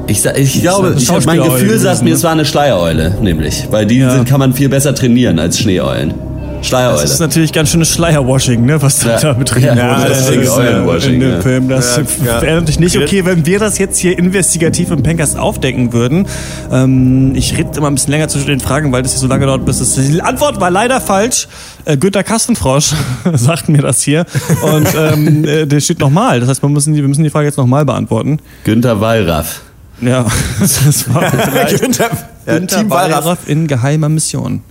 Ich, 0.07 0.22
sa- 0.22 0.35
ich 0.37 0.62
glaube, 0.62 0.94
ich, 0.96 1.11
mein 1.27 1.42
Gefühl 1.42 1.79
sagt 1.79 2.01
gewesen, 2.01 2.05
mir, 2.05 2.11
ne? 2.11 2.16
es 2.16 2.22
war 2.24 2.33
eine 2.33 2.44
Schleiereule, 2.44 3.16
nämlich. 3.20 3.66
Weil 3.70 3.87
die 3.87 3.98
Ja. 3.98 4.11
sind, 4.12 4.27
kann 4.29 4.38
man 4.40 4.55
viel 4.55 4.68
besser 4.68 4.94
trainieren 4.94 5.38
als 5.38 5.59
Schneeeulen. 5.59 6.14
Schleiereule. 6.62 7.00
Das 7.02 7.10
ist 7.12 7.20
natürlich 7.20 7.52
ganz 7.52 7.70
schönes 7.70 7.92
Schleierwashing, 7.94 8.64
ne, 8.64 8.80
was 8.82 8.98
da, 9.00 9.10
Ja. 9.10 9.20
da 9.20 9.32
betrieben 9.34 9.76
Ja, 9.76 9.98
wurde. 9.98 10.08
das 10.08 10.26
Das 10.26 10.36
ist 10.36 10.46
äh, 10.48 10.50
Eulenwashing, 10.50 11.14
in 11.14 11.20
dem 11.20 11.30
ja. 11.32 11.40
Film. 11.40 11.68
Das 11.68 11.96
Ja, 11.96 12.02
ja. 12.26 12.42
wäre 12.42 12.54
natürlich 12.56 12.80
nicht 12.80 12.96
okay, 12.98 13.24
wenn 13.24 13.46
wir 13.46 13.58
das 13.58 13.78
jetzt 13.78 13.98
hier 13.98 14.18
investigativ 14.18 14.90
im 14.90 15.02
Pencast 15.02 15.38
aufdecken 15.38 15.92
würden. 15.92 16.26
Ähm, 16.72 17.32
ich 17.34 17.56
rede 17.56 17.70
immer 17.76 17.88
ein 17.88 17.94
bisschen 17.94 18.10
länger 18.12 18.28
zwischen 18.28 18.48
den 18.48 18.60
Fragen, 18.60 18.92
weil 18.92 19.02
das 19.02 19.12
hier 19.12 19.20
so 19.20 19.26
lange 19.26 19.46
dauert, 19.46 19.64
bis 19.64 19.80
es... 19.80 19.94
Die 19.94 20.20
Antwort 20.22 20.60
war 20.60 20.70
leider 20.70 21.00
falsch. 21.00 21.48
Äh, 21.84 21.96
Günter 21.96 22.22
Kastenfrosch 22.24 22.92
sagt 23.34 23.68
mir 23.68 23.82
das 23.82 24.02
hier. 24.02 24.24
Und 24.62 24.88
ähm, 24.96 25.44
äh, 25.44 25.66
der 25.66 25.80
steht 25.80 25.98
nochmal. 26.00 26.40
Das 26.40 26.48
heißt, 26.48 26.62
wir 26.62 26.68
müssen, 26.68 26.94
die, 26.94 27.00
wir 27.00 27.08
müssen 27.08 27.24
die 27.24 27.30
Frage 27.30 27.46
jetzt 27.46 27.58
nochmal 27.58 27.84
beantworten. 27.84 28.38
Günther 28.64 29.00
Wallraff. 29.00 29.62
Ja, 30.00 30.24
das 30.60 31.12
war 31.12 31.30
vielleicht... 31.30 31.80
Günther, 31.80 32.08
ja, 32.46 32.58
Günther 32.58 32.78
Team 32.78 32.90
Wallraff. 32.90 33.24
Wallraff 33.24 33.48
in 33.48 33.66
geheimer 33.66 34.08
Mission. 34.08 34.62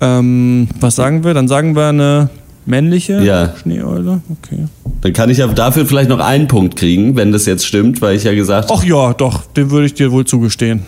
Ähm, 0.00 0.68
was 0.80 0.96
sagen 0.96 1.24
wir? 1.24 1.34
Dann 1.34 1.48
sagen 1.48 1.76
wir 1.76 1.88
eine 1.88 2.30
männliche 2.66 3.20
Ja. 3.22 3.54
Schneeeule. 3.60 4.20
Okay. 4.30 4.66
Dann 5.02 5.12
kann 5.12 5.30
ich 5.30 5.38
ja 5.38 5.46
dafür 5.46 5.86
vielleicht 5.86 6.08
noch 6.10 6.20
einen 6.20 6.46
Punkt 6.48 6.76
kriegen, 6.76 7.16
wenn 7.16 7.32
das 7.32 7.46
jetzt 7.46 7.66
stimmt, 7.66 8.00
weil 8.02 8.16
ich 8.16 8.24
ja 8.24 8.34
gesagt 8.34 8.70
Ach 8.72 8.84
ja, 8.84 9.12
doch, 9.14 9.44
den 9.52 9.70
würde 9.70 9.86
ich 9.86 9.94
dir 9.94 10.12
wohl 10.12 10.24
zugestehen. 10.26 10.82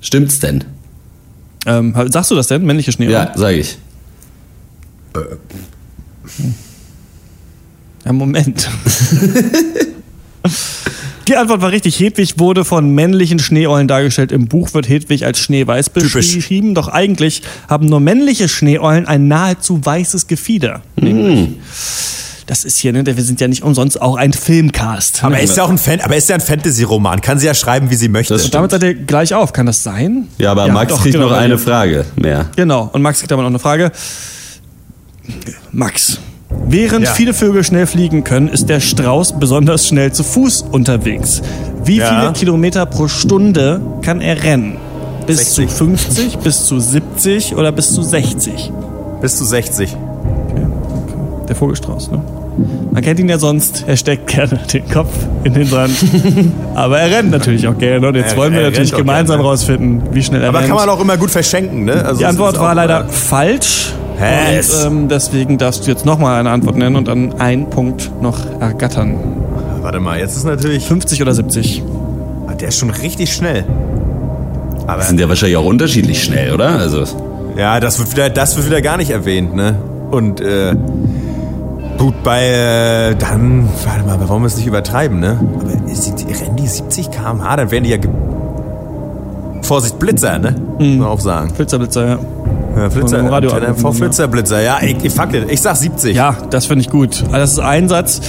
stimmt's 0.00 0.38
denn? 0.38 0.64
Ähm, 1.66 1.94
sagst 2.10 2.30
du 2.30 2.34
das 2.34 2.46
denn? 2.48 2.64
Männliche 2.64 2.92
Schneeeule? 2.92 3.14
Ja, 3.14 3.32
sage 3.36 3.56
ich. 3.56 3.78
Ja, 8.04 8.12
Moment. 8.12 8.68
Die 11.28 11.36
Antwort 11.36 11.60
war 11.60 11.72
richtig. 11.72 11.98
Hedwig 11.98 12.38
wurde 12.38 12.64
von 12.64 12.90
männlichen 12.90 13.38
Schneeeulen 13.40 13.88
dargestellt. 13.88 14.30
Im 14.30 14.46
Buch 14.46 14.74
wird 14.74 14.88
Hedwig 14.88 15.24
als 15.24 15.40
schneeweiß 15.40 15.86
Typisch. 15.92 16.12
beschrieben, 16.12 16.74
doch 16.74 16.88
eigentlich 16.88 17.42
haben 17.68 17.86
nur 17.86 17.98
männliche 17.98 18.48
Schneeeulen 18.48 19.06
ein 19.06 19.26
nahezu 19.26 19.84
weißes 19.84 20.28
Gefieder. 20.28 20.82
Nämlich. 20.94 21.50
Das 22.46 22.64
ist 22.64 22.78
hier, 22.78 22.92
ne? 22.92 23.04
Wir 23.04 23.24
sind 23.24 23.40
ja 23.40 23.48
nicht 23.48 23.64
umsonst 23.64 24.00
auch 24.00 24.14
ein 24.14 24.32
Filmcast. 24.32 25.24
Aber 25.24 25.34
ne? 25.34 25.42
ist 25.42 25.56
ja 25.56 25.64
auch 25.64 25.68
ein 25.68 25.78
Fan, 25.78 26.00
aber 26.00 26.12
er 26.12 26.18
ist 26.18 26.28
ja 26.28 26.36
ein 26.36 26.40
Fantasy-Roman. 26.40 27.20
Kann 27.20 27.40
sie 27.40 27.46
ja 27.46 27.54
schreiben, 27.54 27.90
wie 27.90 27.96
sie 27.96 28.08
möchte. 28.08 28.34
Und 28.34 28.54
damit 28.54 28.70
seid 28.70 28.84
ihr 28.84 28.94
gleich 28.94 29.34
auf. 29.34 29.52
Kann 29.52 29.66
das 29.66 29.82
sein? 29.82 30.28
Ja, 30.38 30.52
aber 30.52 30.68
Max 30.68 30.92
doch, 30.92 31.02
kriegt 31.02 31.14
genau, 31.14 31.28
noch 31.28 31.36
eine 31.36 31.58
Frage 31.58 32.06
mehr. 32.14 32.48
Genau, 32.54 32.88
und 32.92 33.02
Max 33.02 33.18
kriegt 33.18 33.32
aber 33.32 33.42
noch 33.42 33.50
eine 33.50 33.58
Frage. 33.58 33.90
Max, 35.72 36.20
während 36.50 37.06
Ja. 37.06 37.12
viele 37.12 37.34
Vögel 37.34 37.64
schnell 37.64 37.86
fliegen 37.86 38.24
können, 38.24 38.48
ist 38.48 38.68
der 38.68 38.80
Strauß 38.80 39.38
besonders 39.38 39.86
schnell 39.86 40.12
zu 40.12 40.22
Fuß 40.24 40.66
unterwegs. 40.72 41.42
Wie 41.84 41.96
Ja. 41.98 42.20
viele 42.20 42.32
Kilometer 42.32 42.86
pro 42.86 43.08
Stunde 43.08 43.80
kann 44.02 44.20
er 44.20 44.42
rennen? 44.42 44.76
Bis 45.26 45.38
60. 45.54 45.68
zu 45.68 45.76
50, 45.84 46.38
bis 46.38 46.66
zu 46.66 46.78
70 46.78 47.56
oder 47.56 47.72
bis 47.72 47.92
zu 47.92 48.02
60? 48.02 48.70
Bis 49.20 49.36
zu 49.36 49.44
60. 49.44 49.96
Der 51.48 51.56
Vogelstrauß, 51.56 52.10
ne? 52.10 52.20
Man 52.92 53.02
kennt 53.02 53.20
ihn 53.20 53.28
ja 53.28 53.38
sonst, 53.38 53.84
er 53.86 53.96
steckt 53.96 54.26
gerne 54.34 54.58
den 54.72 54.88
Kopf 54.88 55.10
in 55.44 55.52
den 55.54 55.66
Sand. 55.66 55.92
Aber 56.74 56.98
er 56.98 57.10
rennt 57.18 57.30
natürlich 57.30 57.66
auch 57.68 57.76
gerne. 57.76 58.08
Und 58.08 58.14
jetzt 58.14 58.32
Er- 58.32 58.38
wollen 58.38 58.52
wir 58.54 58.62
natürlich 58.62 58.92
gemeinsam 58.94 59.36
gerne. 59.36 59.48
rausfinden, 59.50 60.02
wie 60.12 60.22
schnell 60.22 60.42
er 60.42 60.48
Aber 60.48 60.58
rennt. 60.60 60.68
kann 60.68 60.76
man 60.78 60.88
auch 60.88 61.00
immer 61.00 61.16
gut 61.16 61.30
verschenken, 61.30 61.84
ne? 61.84 62.04
Also 62.04 62.18
Die 62.20 62.24
Antwort 62.26 62.58
war 62.58 62.74
leider 62.74 63.06
falsch. 63.08 63.92
Yes. 64.20 64.84
Und 64.84 64.92
ähm, 64.92 65.08
deswegen 65.08 65.58
darfst 65.58 65.86
du 65.86 65.90
jetzt 65.90 66.06
nochmal 66.06 66.40
eine 66.40 66.50
Antwort 66.50 66.76
nennen 66.76 66.96
und 66.96 67.06
dann 67.08 67.34
einen 67.40 67.68
Punkt 67.70 68.10
noch 68.22 68.38
ergattern. 68.60 69.14
Warte 69.82 70.00
mal, 70.00 70.18
jetzt 70.18 70.36
ist 70.36 70.44
natürlich. 70.44 70.86
50 70.86 71.22
oder 71.22 71.34
70? 71.34 71.82
Ah, 72.48 72.54
Der 72.54 72.68
ist 72.68 72.78
schon 72.78 72.90
richtig 72.90 73.32
schnell. 73.32 73.64
Aber 74.86 75.02
Sind 75.02 75.20
ja 75.20 75.28
wahrscheinlich 75.28 75.56
auch 75.56 75.64
unterschiedlich 75.64 76.22
schnell, 76.22 76.52
oder? 76.54 76.70
Also, 76.78 77.04
ja, 77.56 77.80
das 77.80 77.98
wird 77.98 78.12
wieder, 78.12 78.30
das 78.30 78.56
wird 78.56 78.66
wieder 78.66 78.80
gar 78.82 78.96
nicht 78.96 79.10
erwähnt, 79.10 79.54
ne? 79.54 79.74
Und 80.10 80.40
äh, 80.40 80.74
gut, 81.98 82.14
bei 82.22 82.46
äh, 83.10 83.14
dann, 83.16 83.68
warte 83.84 84.04
mal, 84.06 84.14
aber 84.14 84.28
wollen 84.28 84.42
wir 84.42 84.46
es 84.46 84.56
nicht 84.56 84.66
übertreiben, 84.66 85.18
ne? 85.20 85.38
Aber 85.40 85.70
rennen 85.70 86.56
die 86.56 86.66
70 86.66 87.10
km/h, 87.10 87.56
dann 87.56 87.70
werden 87.70 87.84
die 87.84 87.90
ja 87.90 87.98
Vorsicht 89.62 89.98
Blitzer, 89.98 90.38
ne? 90.38 90.54
Muss 90.78 90.96
man 90.98 91.08
auch 91.08 91.20
sagen. 91.20 91.52
Blitzer, 91.56 91.78
Blitzer, 91.78 92.06
ja. 92.06 92.18
Ja, 92.76 92.90
Flitzer, 92.90 93.18
Vom 93.20 93.28
Radio 93.28 93.50
Antenne 93.52 93.72
MV 93.74 93.92
Flitzerblitzer. 93.96 94.60
Ja, 94.60 94.78
ich, 94.82 94.96
ich, 95.02 95.12
fuck 95.12 95.32
it. 95.32 95.50
ich 95.50 95.60
sag 95.62 95.76
70. 95.76 96.14
Ja, 96.14 96.36
das 96.50 96.66
finde 96.66 96.82
ich 96.82 96.90
gut. 96.90 97.22
Also 97.24 97.36
das 97.38 97.52
ist 97.54 97.58
ein 97.60 97.88
Satz, 97.88 98.20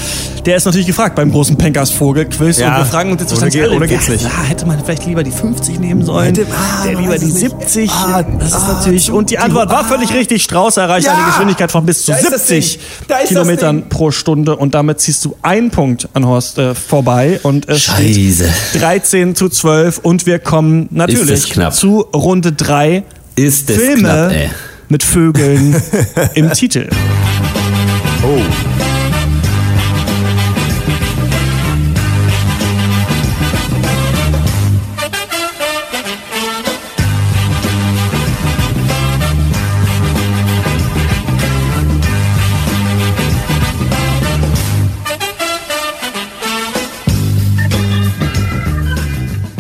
der 0.45 0.55
ist 0.55 0.63
natürlich 0.63 0.88
gefragt 0.88 1.15
beim 1.15 1.31
großen 1.31 1.57
Pankers 1.57 1.91
Vogel-Quiz. 1.91 2.57
Ja. 2.60 2.69
Und 2.71 2.77
wir 2.77 2.86
fragen 2.86 3.12
uns 3.12 3.21
jetzt 3.21 3.33
Ohne 3.33 3.41
wahrscheinlich 3.41 3.53
geht- 3.62 3.63
alle, 3.69 3.75
ohne 3.75 3.88
geht's 3.88 4.07
nicht. 4.07 4.23
ja, 4.23 4.43
hätte 4.47 4.65
man 4.65 4.81
vielleicht 4.83 5.05
lieber 5.05 5.23
die 5.23 5.31
50 5.31 5.79
nehmen 5.81 6.05
sollen, 6.05 6.27
Hätte- 6.27 6.45
ah, 6.49 6.86
der 6.86 6.95
lieber 6.95 7.17
die 7.17 7.25
es 7.25 7.33
nicht. 7.33 7.51
70. 7.69 7.91
Ah, 7.91 8.23
das 8.39 8.47
ist 8.47 8.55
ah, 8.55 8.73
natürlich, 8.79 9.12
und 9.12 9.29
die 9.29 9.38
Antwort 9.38 9.69
war 9.69 9.81
ah. 9.81 9.83
völlig 9.83 10.13
richtig. 10.13 10.43
Strauß 10.43 10.77
erreicht 10.77 11.07
Ja. 11.07 11.13
eine 11.15 11.25
Geschwindigkeit 11.25 11.69
von 11.69 11.86
bis 11.86 12.05
zu 12.05 12.12
Da 12.13 12.17
ist 12.17 12.31
das 12.31 12.47
70 12.47 12.77
Ding. 12.77 12.86
Da 13.10 13.15
ist 13.15 13.21
das 13.23 13.29
Kilometern 13.29 13.89
pro 13.89 14.12
Stunde 14.12 14.55
und 14.55 14.73
damit 14.73 15.01
ziehst 15.01 15.25
du 15.25 15.36
einen 15.41 15.71
Punkt 15.71 16.07
an 16.13 16.25
Horst 16.25 16.57
äh, 16.57 16.73
vorbei 16.73 17.41
und 17.43 17.67
es 17.67 17.81
Scheiße. 17.81 18.49
steht 18.69 18.81
13 18.81 19.36
zu 19.36 19.49
12 19.49 19.97
und 19.97 20.25
wir 20.25 20.39
kommen 20.39 20.88
natürlich 20.91 21.53
zu 21.71 21.99
Runde 22.13 22.53
3 22.53 23.03
Ist 23.38 23.69
das 23.69 23.78
Filme 23.78 24.00
knapp, 24.00 24.32
ey. 24.32 24.50
mit 24.89 25.04
Vögeln 25.04 25.80
im 26.34 26.52
Titel. 26.54 26.89
Oh. 28.23 28.41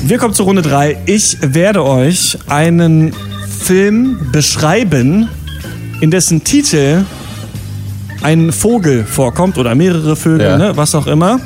Wir 0.01 0.17
kommen 0.17 0.33
zu 0.33 0.41
Runde 0.41 0.63
3. 0.63 0.97
Ich 1.05 1.37
werde 1.41 1.83
euch 1.83 2.39
einen 2.47 3.13
Film 3.57 4.17
beschreiben, 4.31 5.29
in 6.01 6.11
dessen 6.11 6.43
Titel 6.43 7.03
ein 8.21 8.51
Vogel 8.51 9.03
vorkommt 9.03 9.57
oder 9.57 9.75
mehrere 9.75 10.15
Vögel, 10.15 10.47
Ja. 10.47 10.57
ne, 10.57 10.71
was 10.77 10.95
auch 10.95 11.07
immer. 11.07 11.39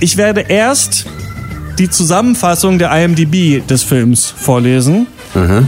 Ich 0.00 0.16
werde 0.16 0.42
erst 0.42 1.06
die 1.78 1.88
Zusammenfassung 1.90 2.78
der 2.78 2.90
IMDb 2.92 3.66
des 3.66 3.82
Films 3.82 4.26
vorlesen. 4.26 5.06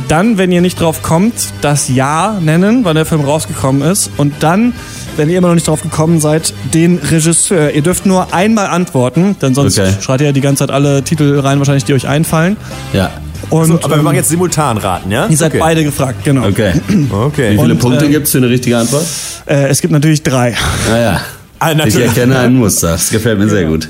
Dann, 0.09 0.37
wenn 0.39 0.51
ihr 0.51 0.63
nicht 0.63 0.81
drauf 0.81 1.01
kommt, 1.03 1.35
das 1.61 1.89
Jahr 1.91 2.41
nennen, 2.41 2.81
wann 2.85 2.97
der 2.97 3.05
Film 3.07 3.21
rausgekommen 3.21 3.83
ist. 3.83 4.11
Und 4.17 4.33
dann, 4.41 4.73
wenn 5.17 5.29
ihr 5.31 5.39
immer 5.39 5.49
noch 5.49 5.55
nicht 5.55 5.69
drauf 5.69 5.83
gekommen 5.83 6.19
seid, 6.19 6.55
den 6.75 6.99
Regisseur. 6.99 7.71
Ihr 7.71 7.83
dürft 7.83 8.05
nur 8.05 8.35
einmal 8.35 8.67
antworten, 8.67 9.37
denn 9.41 9.55
sonst 9.55 9.79
Okay. 9.79 9.93
schreit 10.01 10.23
ihr 10.23 10.29
ja 10.29 10.33
die 10.33 10.41
ganze 10.41 10.61
Zeit 10.67 10.71
alle 10.75 11.05
Titel 11.05 11.39
rein, 11.39 11.59
wahrscheinlich, 11.59 11.85
die 11.85 11.93
euch 11.95 12.09
einfallen. 12.09 12.57
Ja. 12.93 13.11
Und 13.51 13.67
So, 13.67 13.75
aber 13.75 13.91
wir 13.91 13.97
ähm, 13.99 14.05
machen 14.05 14.17
jetzt 14.17 14.29
simultan 14.29 14.79
raten, 14.79 15.11
ja? 15.11 15.27
ihr 15.27 15.37
seid 15.37 15.51
okay. 15.51 15.59
beide 15.61 15.85
gefragt, 15.85 16.25
genau. 16.25 16.47
Okay. 16.47 16.73
Okay. 17.11 17.53
Wie 17.55 17.59
viele 17.59 17.73
Und, 17.75 17.79
Punkte 17.81 18.05
ähm, 18.07 18.13
gibt's 18.13 18.31
für 18.33 18.39
eine 18.39 18.49
richtige 18.49 18.79
Antwort? 18.79 19.05
Äh, 19.47 19.69
es 19.69 19.81
gibt 19.81 19.93
natürlich 19.93 20.23
drei. 20.23 20.55
Naja. 20.89 21.21
Ah, 21.59 21.73
Ich 21.73 21.77
natürlich. 21.77 22.07
erkenne 22.09 22.39
ein 22.39 22.55
Muster. 22.55 22.93
Das 22.93 23.11
gefällt 23.11 23.39
mir 23.39 23.49
sehr 23.49 23.65
gut. 23.65 23.87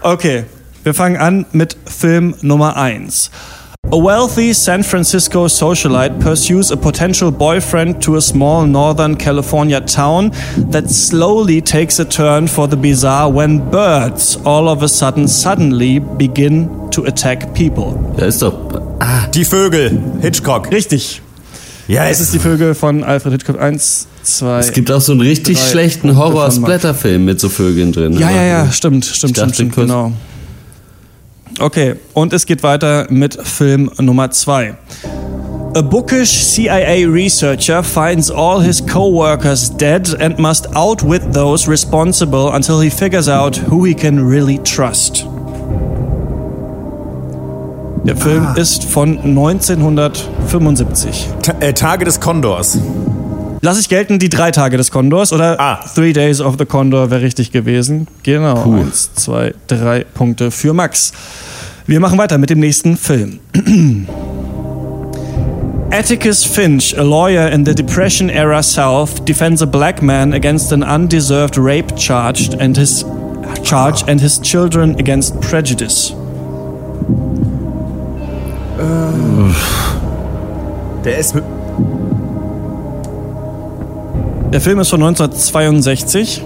Okay, 0.00 0.44
wir 0.82 0.94
fangen 0.94 1.16
an 1.18 1.44
mit 1.52 1.76
Film 1.86 2.34
Nummer 2.40 2.76
1. 2.76 3.30
A 3.90 3.96
wealthy 3.96 4.54
San 4.54 4.82
Francisco 4.82 5.48
socialite 5.48 6.18
pursues 6.20 6.70
a 6.72 6.76
potential 6.76 7.30
boyfriend 7.30 8.00
to 8.02 8.16
a 8.16 8.20
small 8.22 8.64
northern 8.66 9.18
California 9.18 9.80
town 9.80 10.30
that 10.70 10.88
slowly 10.88 11.60
takes 11.60 11.98
a 12.00 12.04
turn 12.04 12.48
for 12.48 12.66
the 12.66 12.76
bizarre 12.76 13.28
when 13.28 13.58
birds 13.70 14.38
all 14.44 14.68
of 14.68 14.82
a 14.82 14.88
sudden 14.88 15.28
suddenly 15.28 15.98
begin 15.98 16.70
to 16.90 17.04
attack 17.04 17.52
people. 17.54 17.98
Da 18.16 18.26
ist 18.26 18.40
doch. 18.40 18.54
Die 19.34 19.44
Vögel. 19.44 19.98
Hitchcock. 20.20 20.70
Richtig. 20.70 21.20
Ja, 21.88 22.06
Es 22.06 22.20
ist 22.20 22.32
die 22.32 22.38
Vögel 22.38 22.74
von 22.74 23.02
Alfred 23.04 23.32
Hitchcock. 23.32 23.60
Eins, 23.60 24.06
zwei. 24.22 24.58
Es 24.60 24.72
gibt 24.72 24.90
auch 24.90 25.00
so 25.00 25.12
einen 25.12 25.20
richtig 25.22 25.58
Drei 25.58 25.64
schlechten 25.66 26.16
Horror-Splatter-Film 26.16 27.24
mit 27.24 27.40
so 27.40 27.48
Vögeln 27.48 27.92
drin. 27.92 28.12
Ja, 28.18 28.28
Aber- 28.28 28.36
ja, 28.36 28.42
ja, 28.44 28.72
stimmt, 28.72 29.04
stimmt, 29.04 29.36
stimmt, 29.36 29.54
stimmt, 29.54 29.74
genau. 29.76 30.12
Okay, 31.58 31.96
und 32.14 32.32
es 32.32 32.46
geht 32.46 32.62
weiter 32.62 33.06
mit 33.10 33.34
Film 33.42 33.90
Nummer 33.98 34.30
zwei. 34.30 34.74
A 35.74 35.80
bookish 35.82 36.44
CIA 36.46 37.06
researcher 37.08 37.82
finds 37.82 38.30
all 38.30 38.62
his 38.62 38.84
co-workers 38.86 39.74
dead 39.76 40.14
and 40.20 40.38
must 40.38 40.74
outwit 40.76 41.22
those 41.32 41.68
responsible 41.68 42.50
until 42.54 42.80
he 42.80 42.90
figures 42.90 43.28
out 43.28 43.60
who 43.70 43.84
he 43.86 43.94
can 43.94 44.18
really 44.18 44.58
trust. 44.64 45.26
Der 48.04 48.16
Film 48.16 48.48
ist 48.56 48.84
von 48.84 49.18
1975. 49.18 51.28
Ta 51.42 51.52
äh, 51.60 51.72
Tage 51.72 52.04
des 52.04 52.18
Kondors. 52.20 52.78
Lass 53.60 53.78
ich 53.78 53.88
gelten, 53.88 54.18
die 54.18 54.28
drei 54.28 54.50
Tage 54.50 54.76
des 54.76 54.90
Kondors 54.90 55.32
oder 55.32 55.60
Ah. 55.60 55.78
Three 55.94 56.12
Days 56.12 56.40
of 56.40 56.56
the 56.58 56.64
Condor 56.64 57.12
wäre 57.12 57.22
richtig 57.22 57.52
gewesen. 57.52 58.08
Genau. 58.24 58.72
Eins, 58.72 59.14
zwei, 59.14 59.54
drei 59.68 60.04
Punkte 60.14 60.50
für 60.50 60.72
Max. 60.72 61.12
Wir 61.86 62.00
machen 62.00 62.18
weiter 62.18 62.38
mit 62.38 62.50
dem 62.50 62.58
nächsten 62.58 62.96
Film. 62.96 63.38
Atticus 65.92 66.42
Finch, 66.44 66.98
a 66.98 67.02
lawyer 67.02 67.50
in 67.52 67.64
the 67.64 67.74
Depression 67.74 68.28
era 68.30 68.62
South, 68.62 69.24
defends 69.26 69.62
a 69.62 69.66
black 69.66 70.02
man 70.02 70.32
against 70.32 70.72
an 70.72 70.82
undeserved 70.82 71.56
rape 71.58 71.94
charge 71.96 72.50
and 72.58 72.76
his 72.76 73.04
charge 73.62 74.02
and 74.08 74.20
his 74.20 74.40
children 74.40 74.96
against 74.98 75.38
prejudice. 75.40 76.14
Der 81.04 81.18
ist. 81.18 81.34
Der 84.52 84.60
Film 84.60 84.80
ist 84.80 84.90
von 84.90 85.02
1962. 85.02 86.42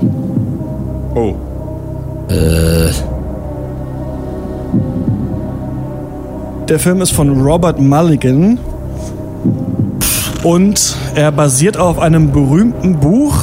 Oh. 1.14 1.34
Der 6.68 6.78
Film 6.80 7.00
ist 7.00 7.12
von 7.12 7.40
Robert 7.42 7.80
Mulligan 7.80 8.58
und 10.42 10.96
er 11.14 11.30
basiert 11.30 11.76
auf 11.76 11.98
einem 11.98 12.32
berühmten 12.32 12.98
Buch 12.98 13.34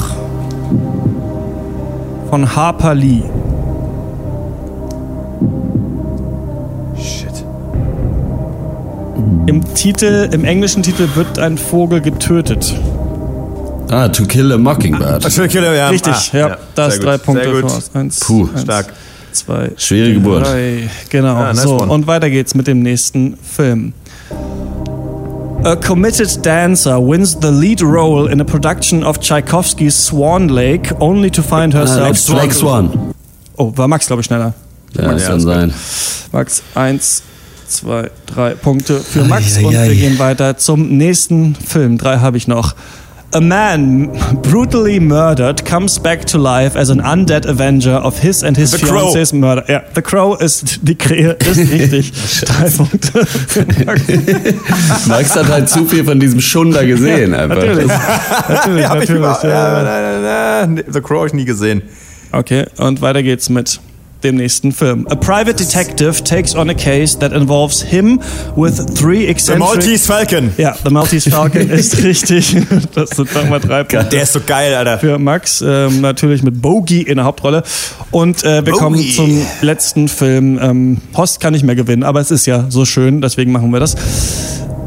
von 2.30 2.56
Harper 2.56 2.96
Lee. 2.96 3.24
Im 9.46 9.62
Titel, 9.76 10.30
im 10.32 10.46
englischen 10.46 10.84
Titel 10.84 11.08
wird 11.16 11.38
ein 11.38 11.58
Vogel 11.58 12.00
getötet. 12.02 12.74
Ah, 13.90 14.08
To 14.08 14.24
Kill 14.26 14.52
a 14.54 14.58
Mockingbird. 14.58 15.32
Schön, 15.32 15.50
Killer, 15.50 15.74
ja. 15.76 15.90
Richtig, 15.90 16.14
Ah, 16.34 16.38
ja, 16.38 16.58
da 16.76 16.86
sehr 16.90 16.94
ist 17.00 17.04
drei 17.04 17.18
gut, 17.18 17.26
Punkte 17.26 17.44
Sehr 17.44 17.62
gut. 17.62 17.70
voraus. 17.70 17.92
Eins, 17.94 18.20
Puh, 18.22 18.48
eins, 18.54 18.62
stark. 18.62 18.94
Zwei, 19.34 19.72
Schwere 19.78 20.14
Geburt. 20.14 20.46
drei. 20.46 20.90
Genau. 21.10 21.36
Ah, 21.36 21.54
nice 21.54 21.64
so, 21.64 21.78
one. 21.80 21.92
und 21.92 22.08
weiter 22.08 22.30
geht's 22.30 22.56
mit 22.56 22.68
dem 22.68 22.82
nächsten 22.82 23.36
Film. 23.38 23.94
A 25.64 25.76
committed 25.76 26.46
dancer 26.46 27.00
wins 27.06 27.38
the 27.42 27.50
lead 27.50 27.82
role 27.82 28.30
in 28.32 28.40
a 28.42 28.44
production 28.44 29.04
of 29.04 29.20
Tchaikovsky's 29.20 29.96
Swan 30.06 30.50
Lake, 30.50 30.94
only 31.00 31.30
to 31.30 31.42
find 31.42 31.74
Ah, 31.76 31.80
herself. 31.80 32.26
Black, 32.28 32.40
Black 32.42 32.54
Swan. 32.54 33.14
Oh, 33.58 33.72
war 33.76 33.88
Max, 33.88 34.08
glaube 34.08 34.22
ich, 34.22 34.26
schneller. 34.28 34.54
Ja, 34.94 35.12
das 35.12 35.24
Ja, 35.24 35.28
kann 35.30 35.40
sein. 35.42 35.74
Max, 36.32 36.62
eins, 36.76 37.24
zwei, 37.68 38.10
drei 38.26 38.52
Punkte 38.52 39.00
für 39.00 39.24
Max. 39.24 39.58
Ei, 39.58 39.62
ei, 39.62 39.66
und 39.66 39.74
wir 39.74 39.96
gehen 39.96 40.20
weiter 40.20 40.58
zum 40.58 40.98
nächsten 40.98 41.56
Film. 41.56 41.98
Drei 41.98 42.18
habe 42.18 42.38
ich 42.38 42.48
noch. 42.48 42.76
A 43.36 43.42
man 43.42 44.10
brutally 44.44 45.00
murdered 45.00 45.66
comes 45.66 45.98
back 45.98 46.24
to 46.28 46.38
life 46.38 46.78
as 46.78 46.92
an 46.92 47.00
undead 47.02 47.48
avenger 47.48 48.06
of 48.06 48.20
his 48.20 48.44
and 48.44 48.56
his 48.56 48.72
The 48.74 48.86
Crow. 48.86 49.12
fiancé's 49.12 49.34
murder. 49.34 49.64
Ja, 49.68 49.82
The 49.96 50.04
Crow 50.04 50.40
ist 50.40 50.82
die 50.84 50.94
Krähe, 50.94 51.32
ist 51.32 51.58
richtig. 51.72 52.14
Drei 52.46 52.70
Punkte 52.70 53.26
für 53.26 53.66
Max. 53.86 54.02
Max 55.08 55.36
hat 55.36 55.48
halt 55.48 55.68
zu 55.68 55.84
viel 55.86 56.04
von 56.04 56.20
diesem 56.20 56.42
Schunder 56.42 56.86
gesehen. 56.86 57.34
einfach. 57.34 57.56
Natürlich, 57.58 57.88
natürlich, 58.50 58.88
Hab 58.88 59.02
ich 59.02 59.10
natürlich. 59.10 59.20
über, 59.20 59.50
ja. 59.50 60.62
nein. 60.68 60.84
The 60.88 61.02
Crow 61.02 61.22
hab 61.22 61.28
ich 61.28 61.34
nie 61.34 61.46
gesehen. 61.46 61.82
Okay, 62.32 62.66
und 62.78 63.02
weiter 63.02 63.24
geht's 63.24 63.50
mit 63.50 63.80
dem 64.24 64.36
nächsten 64.36 64.72
Film. 64.72 65.08
A 65.10 65.16
private 65.16 65.56
detective 65.56 66.24
takes 66.24 66.56
on 66.56 66.70
a 66.70 66.74
case 66.74 67.18
that 67.20 67.32
involves 67.32 67.82
him 67.82 68.20
with 68.56 68.78
three 68.96 69.26
The 69.26 69.30
eccentric... 69.30 69.60
Maltese 69.60 70.06
Falcon. 70.06 70.52
Ja, 70.58 70.76
The 70.84 70.90
Maltese 70.90 71.30
Falcon 71.30 71.70
ist 71.70 71.98
richtig. 72.04 72.56
Das 72.96 73.12
sind 73.12 73.34
nochmal 73.34 73.60
drei 73.60 73.84
Punkte. 73.84 74.10
Der 74.10 74.24
ist 74.24 74.34
so 74.34 74.40
geil, 74.46 74.74
Alter. 74.74 75.00
für 75.00 75.20
Max, 75.20 75.64
ähm, 75.66 76.02
natürlich 76.02 76.44
mit 76.44 76.62
Bogey 76.62 77.02
in 77.02 77.18
der 77.18 77.26
Hauptrolle. 77.26 77.64
Und 78.12 78.44
äh, 78.44 78.66
wir 78.66 78.74
kommen 78.74 78.98
Bogey. 78.98 79.14
zum 79.16 79.42
letzten 79.62 80.08
Film. 80.08 80.60
Ähm, 80.62 80.98
Post 81.12 81.40
kann 81.40 81.54
nicht 81.54 81.64
mehr 81.64 81.76
gewinnen, 81.76 82.04
aber 82.04 82.20
es 82.20 82.32
ist 82.32 82.46
ja 82.46 82.66
so 82.70 82.86
schön, 82.86 83.22
deswegen 83.22 83.52
machen 83.52 83.72
wir 83.72 83.80
das. 83.80 83.96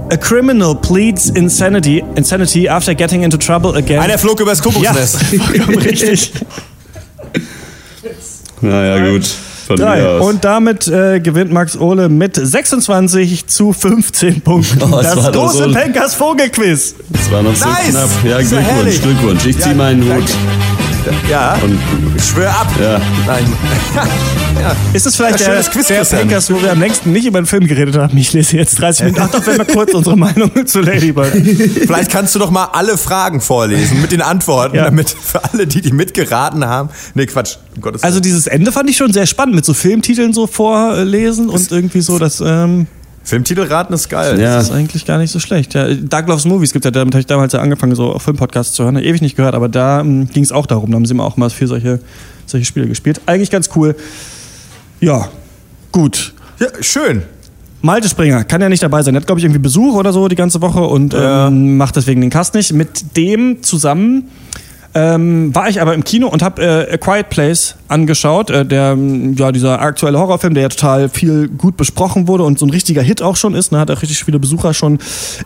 A 0.08 0.16
criminal 0.16 0.74
pleads 0.74 1.30
insanity, 1.30 2.02
insanity 2.14 2.68
after 2.68 2.94
getting 2.94 3.24
into 3.24 3.36
trouble 3.36 3.74
again. 3.76 3.98
Einer 3.98 4.18
flog 4.18 4.40
übers 4.40 4.58
ja, 4.58 4.64
Kuckucksnest. 4.64 5.16
vollkommen 5.44 5.78
richtig. 5.78 6.32
Naja, 8.70 9.10
gut. 9.10 9.26
Von 9.66 9.76
Drei. 9.76 10.00
mir 10.00 10.08
aus. 10.10 10.26
Und 10.28 10.44
damit 10.44 10.86
äh, 10.86 11.18
gewinnt 11.18 11.52
Max 11.52 11.76
Ohle 11.76 12.08
mit 12.08 12.36
26 12.36 13.46
zu 13.48 13.72
15 13.72 14.40
Punkten. 14.42 14.80
Oh, 14.82 15.00
das 15.02 15.14
doch 15.16 15.32
große 15.32 15.64
so- 15.64 15.72
Penkers 15.72 16.14
Vogelquiz. 16.14 16.94
Das 17.08 17.30
war 17.32 17.42
noch 17.42 17.54
so 17.56 17.64
Nice! 17.68 17.88
knapp. 17.90 18.08
Ja, 18.24 18.38
ja 18.38 18.46
Glückwunsch. 18.46 19.02
Glückwunsch. 19.02 19.46
Ich 19.46 19.58
zieh 19.58 19.74
meinen 19.74 20.04
Hut. 20.04 20.24
Ja, 21.30 21.54
Und, 21.62 21.78
ich 22.16 22.24
schwöre 22.24 22.48
ab. 22.50 22.68
ja. 22.80 23.00
Nein. 23.26 23.44
Ist 24.92 25.06
es 25.06 25.16
vielleicht 25.16 25.38
Ja, 25.40 25.46
der, 25.46 25.52
schönes 25.62 25.70
Quiz, 25.70 25.86
der. 25.88 26.04
Penkers, 26.04 26.50
wo 26.52 26.60
wir 26.60 26.72
am 26.72 26.80
längsten 26.80 27.12
nicht 27.12 27.26
über 27.26 27.40
den 27.40 27.46
Film 27.46 27.66
geredet 27.66 27.96
haben? 27.96 28.16
Ich 28.16 28.32
lese 28.32 28.56
jetzt 28.56 28.80
30 28.80 29.04
Minuten. 29.06 29.22
Ach 29.24 29.30
doch, 29.30 29.46
wenn 29.46 29.58
wir 29.58 29.64
kurz 29.64 29.94
unsere 29.94 30.16
Meinung 30.16 30.50
zu 30.66 30.80
Ladybird. 30.80 31.32
Vielleicht 31.32 32.10
kannst 32.10 32.34
du 32.34 32.38
doch 32.38 32.50
mal 32.50 32.64
alle 32.72 32.96
Fragen 32.96 33.40
vorlesen 33.40 34.00
mit 34.00 34.12
den 34.12 34.22
Antworten, 34.22 34.74
Ja. 34.76 34.84
damit 34.84 35.10
für 35.10 35.44
alle, 35.44 35.66
die 35.66 35.80
die 35.82 35.92
mitgeraten 35.92 36.64
haben. 36.64 36.88
Nee, 37.14 37.26
Quatsch. 37.26 37.56
Um 37.76 37.82
Gottes 37.82 38.02
Also 38.02 38.20
dieses 38.20 38.46
Ende 38.46 38.72
fand 38.72 38.88
ich 38.90 38.96
schon 38.96 39.12
sehr 39.12 39.26
spannend, 39.26 39.54
mit 39.54 39.64
so 39.64 39.74
Filmtiteln 39.74 40.32
so 40.32 40.46
vorlesen 40.46 41.48
und 41.48 41.70
irgendwie 41.70 42.00
so, 42.00 42.18
das 42.18 42.40
ähm, 42.44 42.86
Filmtitel 43.26 43.62
raten 43.62 43.92
ist 43.92 44.08
geil. 44.08 44.40
Ja. 44.40 44.60
ist 44.60 44.70
eigentlich 44.70 45.04
gar 45.04 45.18
nicht 45.18 45.32
so 45.32 45.40
schlecht. 45.40 45.74
Ja, 45.74 45.92
Doug 45.92 46.28
Loves 46.28 46.44
Movies 46.44 46.72
gibt 46.72 46.84
ja, 46.84 46.92
damit 46.92 47.12
habe 47.12 47.20
ich 47.20 47.26
damals 47.26 47.52
ja 47.52 47.58
angefangen, 47.58 47.96
so 47.96 48.16
Filmpodcasts 48.20 48.72
zu 48.74 48.84
hören. 48.84 48.96
Ewig 48.96 49.20
nicht 49.20 49.36
gehört, 49.36 49.56
aber 49.56 49.68
da 49.68 50.00
ähm, 50.00 50.28
ging 50.28 50.44
es 50.44 50.52
auch 50.52 50.64
darum. 50.64 50.92
Da 50.92 50.94
haben 50.94 51.06
sie 51.06 51.12
immer 51.12 51.24
auch 51.24 51.36
mal 51.36 51.50
viel 51.50 51.66
solche, 51.66 51.98
solche 52.46 52.64
Spiele 52.64 52.86
gespielt. 52.86 53.20
Eigentlich 53.26 53.50
ganz 53.50 53.68
cool. 53.74 53.96
Ja, 55.00 55.28
gut. 55.90 56.34
Ja, 56.60 56.68
schön. 56.80 57.24
Malte 57.82 58.08
Springer 58.08 58.44
kann 58.44 58.60
ja 58.60 58.68
nicht 58.68 58.84
dabei 58.84 59.02
sein. 59.02 59.14
Er 59.16 59.20
hat, 59.20 59.26
glaube 59.26 59.40
ich, 59.40 59.44
irgendwie 59.44 59.60
Besuch 59.60 59.94
oder 59.94 60.12
so 60.12 60.28
die 60.28 60.36
ganze 60.36 60.62
Woche 60.62 60.82
und 60.82 61.12
ähm, 61.18 61.76
macht 61.76 61.96
deswegen 61.96 62.20
den 62.20 62.30
Cast 62.30 62.54
nicht. 62.54 62.72
Mit 62.72 63.16
dem 63.16 63.60
zusammen 63.64 64.28
ähm, 64.96 65.54
war 65.54 65.68
ich 65.68 65.82
aber 65.82 65.92
im 65.92 66.04
Kino 66.04 66.26
und 66.26 66.42
habe 66.42 66.62
äh, 66.62 66.94
A 66.94 66.96
Quiet 66.96 67.28
Place 67.28 67.76
angeschaut. 67.88 68.48
Äh, 68.48 68.64
der, 68.64 68.96
ja, 69.36 69.52
dieser 69.52 69.82
aktuelle 69.82 70.18
Horrorfilm, 70.18 70.54
der 70.54 70.62
ja 70.62 70.68
total 70.70 71.10
viel 71.10 71.48
gut 71.48 71.76
besprochen 71.76 72.28
wurde 72.28 72.44
und 72.44 72.58
so 72.58 72.64
ein 72.64 72.70
richtiger 72.70 73.02
Hit 73.02 73.20
auch 73.20 73.36
schon 73.36 73.54
ist. 73.54 73.72
Ne, 73.72 73.78
hat 73.78 73.90
auch 73.90 74.00
richtig 74.00 74.24
viele 74.24 74.38
Besucher 74.38 74.72
schon 74.72 74.98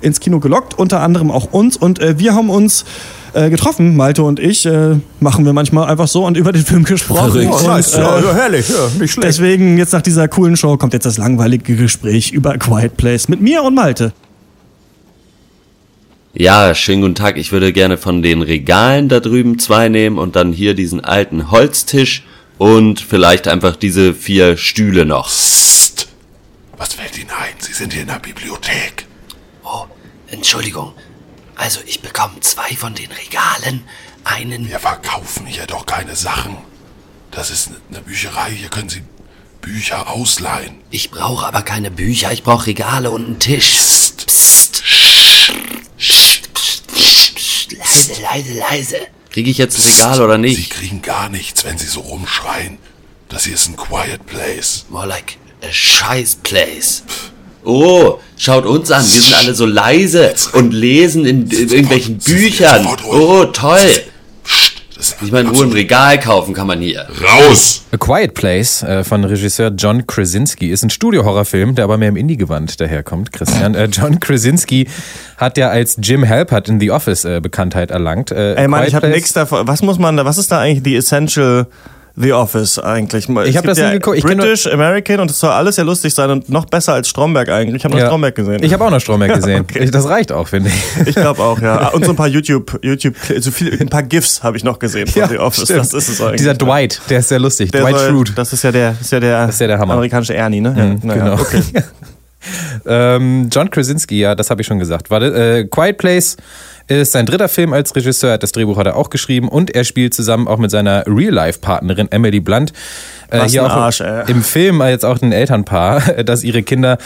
ins 0.03 0.21
Kino 0.21 0.39
gelockt, 0.39 0.79
unter 0.79 1.01
anderem 1.01 1.33
auch 1.33 1.53
uns. 1.53 1.77
Und 1.77 1.99
äh, 1.99 2.17
wir 2.21 2.33
haben 2.37 2.49
uns 2.49 2.85
äh, 3.33 3.51
getroffen, 3.51 3.97
Malte 3.97 4.23
und 4.23 4.39
ich. 4.39 4.67
Äh, 4.67 4.99
machen 5.19 5.45
wir 5.45 5.53
manchmal 5.53 5.89
einfach 5.89 6.07
so 6.07 6.25
und 6.25 6.37
über 6.37 6.53
den 6.53 6.65
Film 6.65 6.85
gesprochen. 6.85 7.33
Verrückt. 7.33 7.51
Oh, 7.53 7.67
nice. 7.67 7.95
äh, 7.95 8.03
ja, 8.03 8.21
ja, 8.21 8.33
herrlich. 8.33 8.69
Ja, 8.69 9.01
nicht 9.01 9.13
schlecht. 9.13 9.27
Deswegen 9.27 9.79
jetzt 9.79 9.93
nach 9.93 10.03
dieser 10.03 10.29
coolen 10.29 10.57
Show 10.57 10.77
kommt 10.77 10.93
jetzt 10.93 11.07
das 11.07 11.19
langweilige 11.19 11.75
Gespräch 11.75 12.31
über 12.31 12.53
A 12.53 12.57
Quiet 12.57 12.97
Place 12.97 13.29
mit 13.29 13.41
mir 13.41 13.65
und 13.65 13.75
Malte. 13.75 14.13
Ja, 16.33 16.77
schönen 16.77 17.03
guten 17.03 17.17
Tag. 17.17 17.37
Ich 17.37 17.51
würde 17.51 17.73
gerne 17.73 17.99
von 17.99 18.23
den 18.23 18.43
Regalen 18.43 19.09
da 19.09 19.19
drüben 19.19 19.59
zwei 19.59 19.89
nehmen 19.89 20.17
und 20.17 20.37
dann 20.37 20.53
hier 20.53 20.75
diesen 20.75 21.05
alten 21.05 21.51
Holztisch 21.51 22.23
und 22.57 23.01
vielleicht 23.01 23.49
einfach 23.49 23.75
diese 23.75 24.15
vier 24.15 24.57
Stühle 24.57 25.05
noch. 25.05 25.27
Psst. 25.27 26.07
Was 26.77 26.95
fällt 26.95 27.19
Ihnen 27.19 27.31
ein? 27.31 27.55
Sie 27.59 27.73
sind 27.73 27.93
hier 27.93 28.03
in 28.03 28.09
der 28.09 28.21
Bibliothek. 28.21 29.07
Oh, 29.65 29.87
Entschuldigung. 30.29 30.93
Also 31.57 31.81
ich 31.85 32.01
bekomme 32.01 32.39
zwei 32.41 32.77
von 32.77 32.95
den 32.95 33.11
Regalen, 33.11 33.83
einen... 34.23 34.69
Wir 34.69 34.79
verkaufen 34.79 35.47
hier 35.47 35.67
doch 35.67 35.85
keine 35.85 36.15
Sachen. 36.15 36.57
Das 37.33 37.51
ist 37.51 37.71
eine 37.91 38.03
Bücherei. 38.03 38.53
Hier 38.53 38.69
können 38.69 38.89
Sie 38.89 39.03
Bücher 39.61 40.09
ausleihen. 40.09 40.77
Ich 40.91 41.11
brauche 41.11 41.45
aber 41.45 41.63
keine 41.63 41.91
Bücher, 41.91 42.33
ich 42.33 42.45
brauche 42.45 42.69
Regale 42.69 43.11
und 43.11 43.27
einen 43.27 43.39
Tisch. 43.41 43.75
Psst. 43.75 44.27
Psst. 44.27 44.60
Leise, 47.91 48.23
leise, 48.23 48.59
leise. 48.59 48.97
Kriege 49.31 49.51
ich 49.51 49.59
jetzt 49.59 49.79
ein 49.79 49.83
Regal 49.91 50.23
oder 50.23 50.35
Sie 50.35 50.41
nicht? 50.41 50.71
kriegen 50.71 51.03
gar 51.03 51.29
nichts, 51.29 51.65
wenn 51.65 51.79
Sie 51.79 51.87
so 51.87 52.01
rumschreien. 52.01 52.79
Das 53.29 53.45
hier 53.45 53.55
ist 53.55 53.69
ein 53.69 53.77
Quiet 53.77 54.27
Place. 54.27 54.87
More 54.89 55.07
like 55.07 55.37
a 55.63 55.73
scheiß 55.73 56.37
place. 56.43 57.05
Oh, 57.65 58.19
schaut 58.37 58.65
uns 58.65 58.91
an. 58.91 59.05
Wir 59.05 59.21
sind 59.21 59.35
alle 59.35 59.55
so 59.55 59.67
leise 59.67 60.35
und 60.55 60.73
lesen 60.73 61.27
in, 61.27 61.51
in 61.51 61.69
irgendwelchen 61.69 62.19
Büchern. 62.19 62.87
Oh, 63.07 63.45
toll. 63.47 64.03
Ich 65.23 65.31
meine, 65.33 65.51
nur 65.51 65.65
ein 65.65 65.73
Regal 65.73 66.19
kaufen 66.19 66.55
kann 66.55 66.67
man 66.67 66.81
hier. 66.81 67.07
Raus! 67.23 67.83
A 67.93 67.97
Quiet 67.99 68.33
Place 68.35 68.83
äh, 68.83 69.05
von 69.05 69.23
Regisseur 69.25 69.71
John 69.77 70.07
Krasinski 70.07 70.71
ist 70.71 70.83
ein 70.83 70.89
Studio-Horrorfilm, 70.91 71.75
der 71.75 71.85
aber 71.85 71.99
mehr 71.99 72.09
im 72.09 72.17
Indie-Gewand 72.17 72.81
daherkommt, 72.81 73.31
Christian. 73.31 73.75
Äh, 73.75 73.87
John 73.93 74.19
Krasinski 74.19 74.89
hat 75.37 75.59
ja 75.59 75.69
als 75.69 75.99
Jim 76.03 76.27
Halpert 76.27 76.69
in 76.71 76.81
The 76.81 76.91
Office 76.91 77.25
äh, 77.27 77.41
Bekanntheit 77.43 77.91
erlangt. 77.91 78.31
Äh, 78.31 78.55
Ey 78.55 78.69
Mann, 78.69 78.81
Quiet 78.81 78.89
ich 78.89 78.95
habe 78.95 79.07
Place- 79.09 79.15
nichts 79.17 79.33
davon. 79.35 79.69
Was 79.69 79.83
muss 79.83 79.99
man 79.99 80.17
da, 80.17 80.25
was 80.25 80.39
ist 80.39 80.51
da 80.51 80.61
eigentlich 80.61 80.83
die 80.83 80.97
Essential 80.97 81.67
The 82.17 82.33
Office 82.33 82.79
eigentlich? 82.79 83.29
Ich 83.29 83.57
hab 83.57 83.65
das 83.65 83.79
nie 83.79 83.93
geguckt. 83.93 84.19
Ich 84.19 84.25
British, 84.25 84.67
American 84.67 85.21
und 85.21 85.31
es 85.31 85.39
soll 85.41 85.51
alles 85.51 85.77
ja 85.77 85.85
lustig 85.85 86.15
sein 86.15 86.31
und 86.31 86.49
noch 86.49 86.65
besser 86.67 86.95
als 86.95 87.09
Stromberg 87.09 87.49
eigentlich. 87.49 87.77
Ich 87.77 87.85
habe 87.85 87.95
noch 87.95 88.01
Ja. 88.01 88.07
Stromberg 88.09 88.35
gesehen. 88.35 88.63
Ich 88.63 88.73
habe 88.73 88.85
auch 88.85 88.91
noch 88.91 89.01
Stromberg 89.01 89.35
gesehen. 89.37 89.61
Okay. 89.63 89.85
Ich- 89.85 89.91
Das 89.91 90.09
reicht 90.09 90.33
auch, 90.33 90.49
finde 90.49 90.71
ich. 90.71 91.09
Ich 91.09 91.15
glaube 91.15 91.41
auch, 91.43 91.61
ja. 91.61 91.89
Und 91.93 92.05
so 92.05 92.11
ein 92.11 92.17
paar 92.17 92.29
YouTube, 92.29 92.79
YouTube, 92.83 93.15
so 93.39 93.51
viel, 93.51 93.77
ein 93.81 93.89
paar 93.89 94.03
GIFs 94.03 94.43
habe 94.43 94.57
ich 94.57 94.65
noch 94.65 94.79
gesehen 94.79 95.07
von 95.07 95.29
The 95.29 95.39
Office. 95.39 95.65
stimmt. 95.65 95.81
Das 95.81 95.93
ist 95.95 96.09
es 96.09 96.21
eigentlich. 96.21 96.39
Dieser 96.39 96.55
Dwight, 96.55 97.01
der 97.09 97.21
ist 97.21 97.29
sehr 97.29 97.39
lustig. 97.39 97.71
Der 97.73 97.83
Dwight 97.83 97.97
soll, 97.99 98.11
Schrute. 98.11 98.33
Das 98.33 98.53
ist 98.53 98.63
ja 98.65 98.73
der, 98.73 98.95
ist 99.01 99.13
ja 99.13 99.21
der, 99.21 99.49
ist 99.49 99.61
ja 99.61 99.67
der 99.67 99.79
Hammer. 99.79 99.95
amerikanische 99.95 100.35
Ernie, 100.35 100.61
ne? 100.61 100.75
Ja, 100.77 100.85
Mhm, 100.85 101.01
genau. 101.01 101.35
Okay. 101.35 101.63
Ähm, 102.87 103.49
John 103.53 103.71
Krasinski, 103.71 104.19
ja, 104.21 104.35
das 104.35 104.49
habe 104.49 104.63
ich 104.63 104.67
schon 104.67 104.79
gesagt. 104.79 105.11
Warte, 105.11 105.27
äh, 105.27 105.65
Quiet 105.65 105.99
Place 105.99 106.39
ist 106.99 107.13
sein 107.13 107.27
dritter 107.27 107.49
Film 107.49 107.73
als 107.73 107.95
Regisseur, 107.95 108.33
hat 108.33 108.43
das 108.43 108.53
Drehbuch 108.53 108.77
hat 108.77 108.87
er 108.87 108.97
auch 108.97 109.11
geschrieben 109.11 109.49
und 109.49 109.71
er 109.71 109.85
spielt 109.85 110.15
zusammen 110.15 110.49
auch 110.49 110.59
mit 110.59 110.71
seiner 110.71 111.05
Real-Life-Partnerin 111.07 112.11
Emily 112.11 112.41
Blunt. 112.41 112.73
Äh, 113.31 113.49
hier 113.49 113.65
auch 113.65 113.71
Arsch, 113.71 114.03
im 114.27 114.43
Film 114.43 114.83
jetzt 114.83 115.05
auch 115.05 115.21
ein 115.23 115.33
Elternpaar, 115.33 116.01
das 116.25 116.43
ihre 116.43 116.63
Kinder 116.63 116.99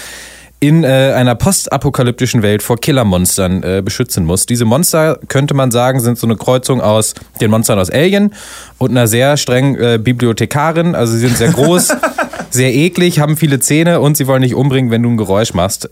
in 0.60 0.82
äh, 0.82 1.12
einer 1.14 1.34
postapokalyptischen 1.34 2.42
Welt 2.42 2.62
vor 2.62 2.78
Killermonstern 2.78 3.62
äh, 3.62 3.82
beschützen 3.84 4.24
muss. 4.24 4.46
Diese 4.46 4.64
Monster, 4.64 5.18
könnte 5.28 5.52
man 5.52 5.70
sagen, 5.70 6.00
sind 6.00 6.18
so 6.18 6.26
eine 6.26 6.36
Kreuzung 6.36 6.80
aus 6.80 7.14
den 7.42 7.50
Monstern 7.50 7.78
aus 7.78 7.90
Alien 7.90 8.32
und 8.78 8.90
einer 8.92 9.06
sehr 9.06 9.36
strengen 9.36 9.76
äh, 9.76 9.98
Bibliothekarin. 10.02 10.94
Also 10.94 11.12
sie 11.12 11.18
sind 11.18 11.36
sehr 11.36 11.50
groß, 11.52 11.88
sehr 12.50 12.72
eklig, 12.72 13.20
haben 13.20 13.36
viele 13.36 13.60
Zähne 13.60 14.00
und 14.00 14.16
sie 14.16 14.26
wollen 14.26 14.40
dich 14.40 14.54
umbringen, 14.54 14.90
wenn 14.90 15.02
du 15.02 15.10
ein 15.10 15.18
Geräusch 15.18 15.52
machst. 15.52 15.90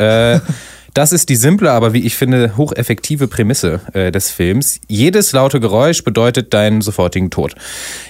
Das 0.94 1.12
ist 1.12 1.30
die 1.30 1.36
simple, 1.36 1.70
aber 1.70 1.94
wie 1.94 2.04
ich 2.04 2.16
finde, 2.16 2.56
hocheffektive 2.56 3.26
Prämisse 3.26 3.80
äh, 3.94 4.12
des 4.12 4.30
Films. 4.30 4.78
Jedes 4.88 5.32
laute 5.32 5.58
Geräusch 5.58 6.04
bedeutet 6.04 6.52
deinen 6.52 6.82
sofortigen 6.82 7.30
Tod. 7.30 7.54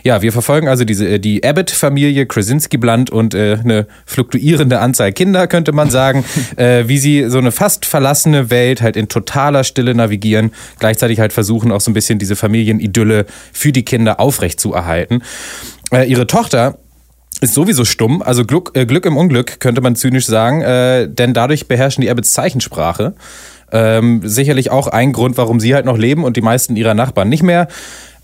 Ja, 0.02 0.20
wir 0.20 0.32
verfolgen 0.32 0.66
also 0.66 0.84
diese, 0.84 1.06
äh, 1.06 1.18
die 1.20 1.44
Abbott-Familie, 1.44 2.26
Krasinski-Blunt 2.26 3.10
und 3.10 3.34
äh, 3.34 3.58
eine 3.62 3.86
fluktuierende 4.04 4.80
Anzahl 4.80 5.12
Kinder, 5.12 5.46
könnte 5.46 5.70
man 5.70 5.90
sagen, 5.90 6.24
äh, 6.56 6.88
wie 6.88 6.98
sie 6.98 7.28
so 7.28 7.38
eine 7.38 7.52
fast 7.52 7.86
verlassene 7.86 8.50
Welt 8.50 8.82
halt 8.82 8.96
in 8.96 9.08
totaler 9.08 9.62
Stille 9.62 9.94
navigieren, 9.94 10.50
gleichzeitig 10.80 11.20
halt 11.20 11.32
versuchen 11.32 11.70
auch 11.70 11.80
so 11.80 11.90
ein 11.90 11.94
bisschen 11.94 12.18
diese 12.18 12.34
Familienidylle 12.34 13.26
für 13.52 13.70
die 13.70 13.84
Kinder 13.84 14.18
aufrecht 14.18 14.58
zu 14.58 14.72
erhalten. 14.72 15.22
Äh, 15.92 16.10
ihre 16.10 16.26
Tochter 16.26 16.78
ist 17.42 17.54
sowieso 17.54 17.84
stumm, 17.84 18.22
also 18.22 18.44
Glück, 18.44 18.70
äh, 18.74 18.86
Glück 18.86 19.04
im 19.04 19.16
Unglück, 19.16 19.58
könnte 19.58 19.80
man 19.80 19.96
zynisch 19.96 20.26
sagen, 20.26 20.62
äh, 20.62 21.08
denn 21.08 21.34
dadurch 21.34 21.66
beherrschen 21.66 22.00
die 22.00 22.10
Abbotts 22.10 22.32
Zeichensprache. 22.32 23.14
Ähm, 23.72 24.20
sicherlich 24.24 24.70
auch 24.70 24.86
ein 24.86 25.12
Grund, 25.12 25.36
warum 25.38 25.58
sie 25.58 25.74
halt 25.74 25.84
noch 25.84 25.98
leben 25.98 26.24
und 26.24 26.36
die 26.36 26.42
meisten 26.42 26.76
ihrer 26.76 26.94
Nachbarn 26.94 27.28
nicht 27.28 27.42
mehr. 27.42 27.66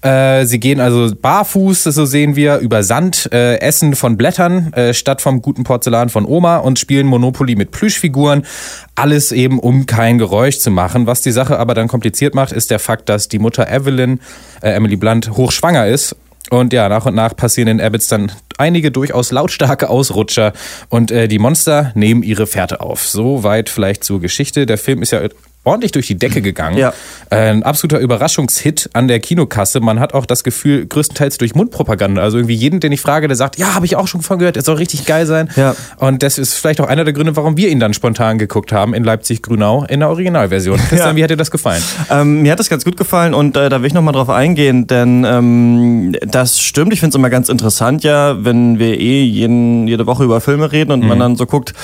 Äh, 0.02 0.44
sie 0.44 0.60
gehen 0.60 0.78
also 0.78 1.12
barfuß, 1.20 1.82
so 1.82 2.04
sehen 2.04 2.36
wir, 2.36 2.58
über 2.58 2.84
Sand, 2.84 3.28
äh, 3.32 3.56
essen 3.58 3.96
von 3.96 4.16
Blättern 4.16 4.72
äh, 4.74 4.94
statt 4.94 5.20
vom 5.20 5.42
guten 5.42 5.64
Porzellan 5.64 6.10
von 6.10 6.24
Oma 6.24 6.58
und 6.58 6.78
spielen 6.78 7.08
Monopoly 7.08 7.56
mit 7.56 7.72
Plüschfiguren. 7.72 8.46
Alles 8.94 9.32
eben, 9.32 9.58
um 9.58 9.86
kein 9.86 10.18
Geräusch 10.18 10.58
zu 10.58 10.70
machen. 10.70 11.08
Was 11.08 11.22
die 11.22 11.32
Sache 11.32 11.58
aber 11.58 11.74
dann 11.74 11.88
kompliziert 11.88 12.36
macht, 12.36 12.52
ist 12.52 12.70
der 12.70 12.78
Fakt, 12.78 13.08
dass 13.08 13.26
die 13.26 13.40
Mutter 13.40 13.68
Evelyn, 13.68 14.20
äh, 14.60 14.70
Emily 14.70 14.94
Blunt, 14.94 15.30
hochschwanger 15.36 15.88
ist 15.88 16.14
und 16.50 16.72
ja, 16.72 16.88
nach 16.88 17.06
und 17.06 17.14
nach 17.14 17.36
passieren 17.36 17.68
in 17.68 17.80
Abbotts 17.80 18.08
dann 18.08 18.32
einige 18.56 18.90
durchaus 18.90 19.32
lautstarke 19.32 19.88
Ausrutscher 19.88 20.52
und 20.88 21.10
äh, 21.10 21.28
die 21.28 21.38
Monster 21.38 21.92
nehmen 21.94 22.22
ihre 22.22 22.46
Fährte 22.46 22.80
auf. 22.80 23.06
So 23.06 23.42
weit 23.42 23.68
vielleicht 23.68 24.04
zur 24.04 24.20
Geschichte. 24.20 24.66
Der 24.66 24.78
Film 24.78 25.02
ist 25.02 25.12
ja 25.12 25.20
ordentlich 25.64 25.92
durch 25.92 26.06
die 26.06 26.16
Decke 26.18 26.40
gegangen. 26.40 26.78
Ja. 26.78 26.94
Ein 27.30 27.62
absoluter 27.62 27.98
Überraschungshit 28.00 28.88
an 28.94 29.06
der 29.06 29.20
Kinokasse. 29.20 29.80
Man 29.80 30.00
hat 30.00 30.14
auch 30.14 30.24
das 30.24 30.42
Gefühl, 30.44 30.86
größtenteils 30.86 31.36
durch 31.36 31.54
Mundpropaganda. 31.54 32.22
Also 32.22 32.38
irgendwie 32.38 32.54
jeden, 32.54 32.80
den 32.80 32.90
ich 32.92 33.00
frage, 33.02 33.28
der 33.28 33.36
sagt, 33.36 33.58
ja, 33.58 33.74
habe 33.74 33.84
ich 33.84 33.94
auch 33.96 34.08
schon 34.08 34.22
von 34.22 34.38
gehört, 34.38 34.56
der 34.56 34.62
soll 34.62 34.76
richtig 34.76 35.04
geil 35.04 35.26
sein. 35.26 35.50
Ja. 35.56 35.74
Und 35.98 36.22
das 36.22 36.38
ist 36.38 36.54
vielleicht 36.54 36.80
auch 36.80 36.86
einer 36.88 37.04
der 37.04 37.12
Gründe, 37.12 37.36
warum 37.36 37.56
wir 37.58 37.68
ihn 37.68 37.80
dann 37.80 37.92
spontan 37.92 38.38
geguckt 38.38 38.72
haben 38.72 38.94
in 38.94 39.04
Leipzig-Grünau 39.04 39.84
in 39.84 40.00
der 40.00 40.08
Originalversion. 40.08 40.78
Christian, 40.78 41.10
Ja. 41.10 41.16
wie 41.16 41.22
hat 41.24 41.30
dir 41.30 41.36
das 41.36 41.50
gefallen? 41.50 41.82
Ähm, 42.10 42.42
mir 42.42 42.52
hat 42.52 42.60
das 42.60 42.70
ganz 42.70 42.84
gut 42.84 42.96
gefallen 42.96 43.34
und 43.34 43.56
äh, 43.56 43.68
da 43.68 43.80
will 43.82 43.88
ich 43.88 43.94
nochmal 43.94 44.14
drauf 44.14 44.30
eingehen, 44.30 44.86
denn 44.86 45.24
ähm, 45.24 46.16
das 46.26 46.60
stimmt. 46.60 46.92
Ich 46.94 47.00
finde 47.00 47.10
es 47.10 47.14
immer 47.16 47.30
ganz 47.30 47.48
interessant, 47.50 48.04
ja, 48.04 48.42
wenn 48.42 48.78
wir 48.78 48.98
eh 48.98 49.22
jeden, 49.24 49.86
jede 49.86 50.06
Woche 50.06 50.24
über 50.24 50.40
Filme 50.40 50.72
reden 50.72 50.92
und 50.92 51.04
man 51.06 51.18
dann 51.18 51.36
so 51.36 51.44
guckt, 51.44 51.74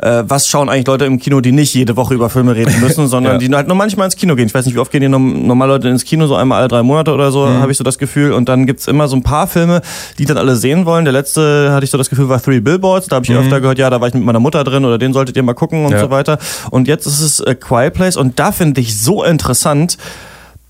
äh, 0.00 0.22
was 0.26 0.46
schauen 0.48 0.68
eigentlich 0.68 0.86
Leute 0.86 1.04
im 1.06 1.18
Kino, 1.18 1.40
die 1.40 1.52
nicht 1.52 1.74
jede 1.74 1.96
Woche 1.96 2.14
über 2.14 2.30
Filme 2.30 2.54
reden 2.54 2.72
müssen, 2.80 3.08
sondern 3.08 3.40
Ja. 3.40 3.48
die 3.48 3.54
halt 3.54 3.66
nur 3.68 3.76
manchmal 3.76 4.04
ins 4.06 4.16
Kino 4.16 4.34
gehen. 4.36 4.46
Ich 4.46 4.54
weiß 4.54 4.64
nicht, 4.66 4.74
wie 4.74 4.78
oft 4.78 4.92
gehen 4.92 5.00
die 5.00 5.08
norm- 5.08 5.46
normal 5.46 5.68
Leute 5.68 5.88
ins 5.88 6.04
Kino, 6.04 6.26
so 6.26 6.36
einmal 6.36 6.58
alle 6.60 6.68
drei 6.68 6.82
Monate 6.82 7.12
oder 7.12 7.32
so, 7.32 7.46
Mhm. 7.46 7.60
habe 7.60 7.72
ich 7.72 7.78
so 7.78 7.84
das 7.84 7.98
Gefühl. 7.98 8.32
Und 8.32 8.48
dann 8.48 8.66
gibt's 8.66 8.86
immer 8.86 9.08
so 9.08 9.16
ein 9.16 9.22
paar 9.22 9.46
Filme, 9.46 9.82
die 10.18 10.24
dann 10.24 10.36
alle 10.38 10.56
sehen 10.56 10.86
wollen. 10.86 11.04
Der 11.04 11.12
letzte, 11.12 11.72
hatte 11.72 11.84
ich 11.84 11.90
so 11.90 11.98
das 11.98 12.10
Gefühl, 12.10 12.28
war 12.28 12.40
Three 12.42 12.60
Billboards. 12.60 13.06
Da 13.08 13.16
habe 13.16 13.26
ich 13.26 13.32
öfter 13.36 13.60
gehört, 13.60 13.78
ja, 13.78 13.90
da 13.90 14.00
war 14.00 14.08
ich 14.08 14.14
mit 14.14 14.22
meiner 14.24 14.40
Mutter 14.40 14.62
drin 14.64 14.84
oder 14.84 14.98
den 14.98 15.12
solltet 15.12 15.36
ihr 15.36 15.42
mal 15.42 15.54
gucken 15.54 15.80
und 15.84 15.90
Mhm. 15.90 15.96
Ja. 15.96 16.00
so 16.00 16.10
weiter. 16.10 16.38
Und 16.70 16.86
jetzt 16.88 17.06
ist 17.06 17.20
es 17.20 17.44
A 17.44 17.54
Quiet 17.54 17.94
Place 17.94 18.16
und 18.16 18.38
da 18.38 18.52
finde 18.52 18.80
ich 18.80 19.00
so 19.00 19.24
interessant, 19.24 19.98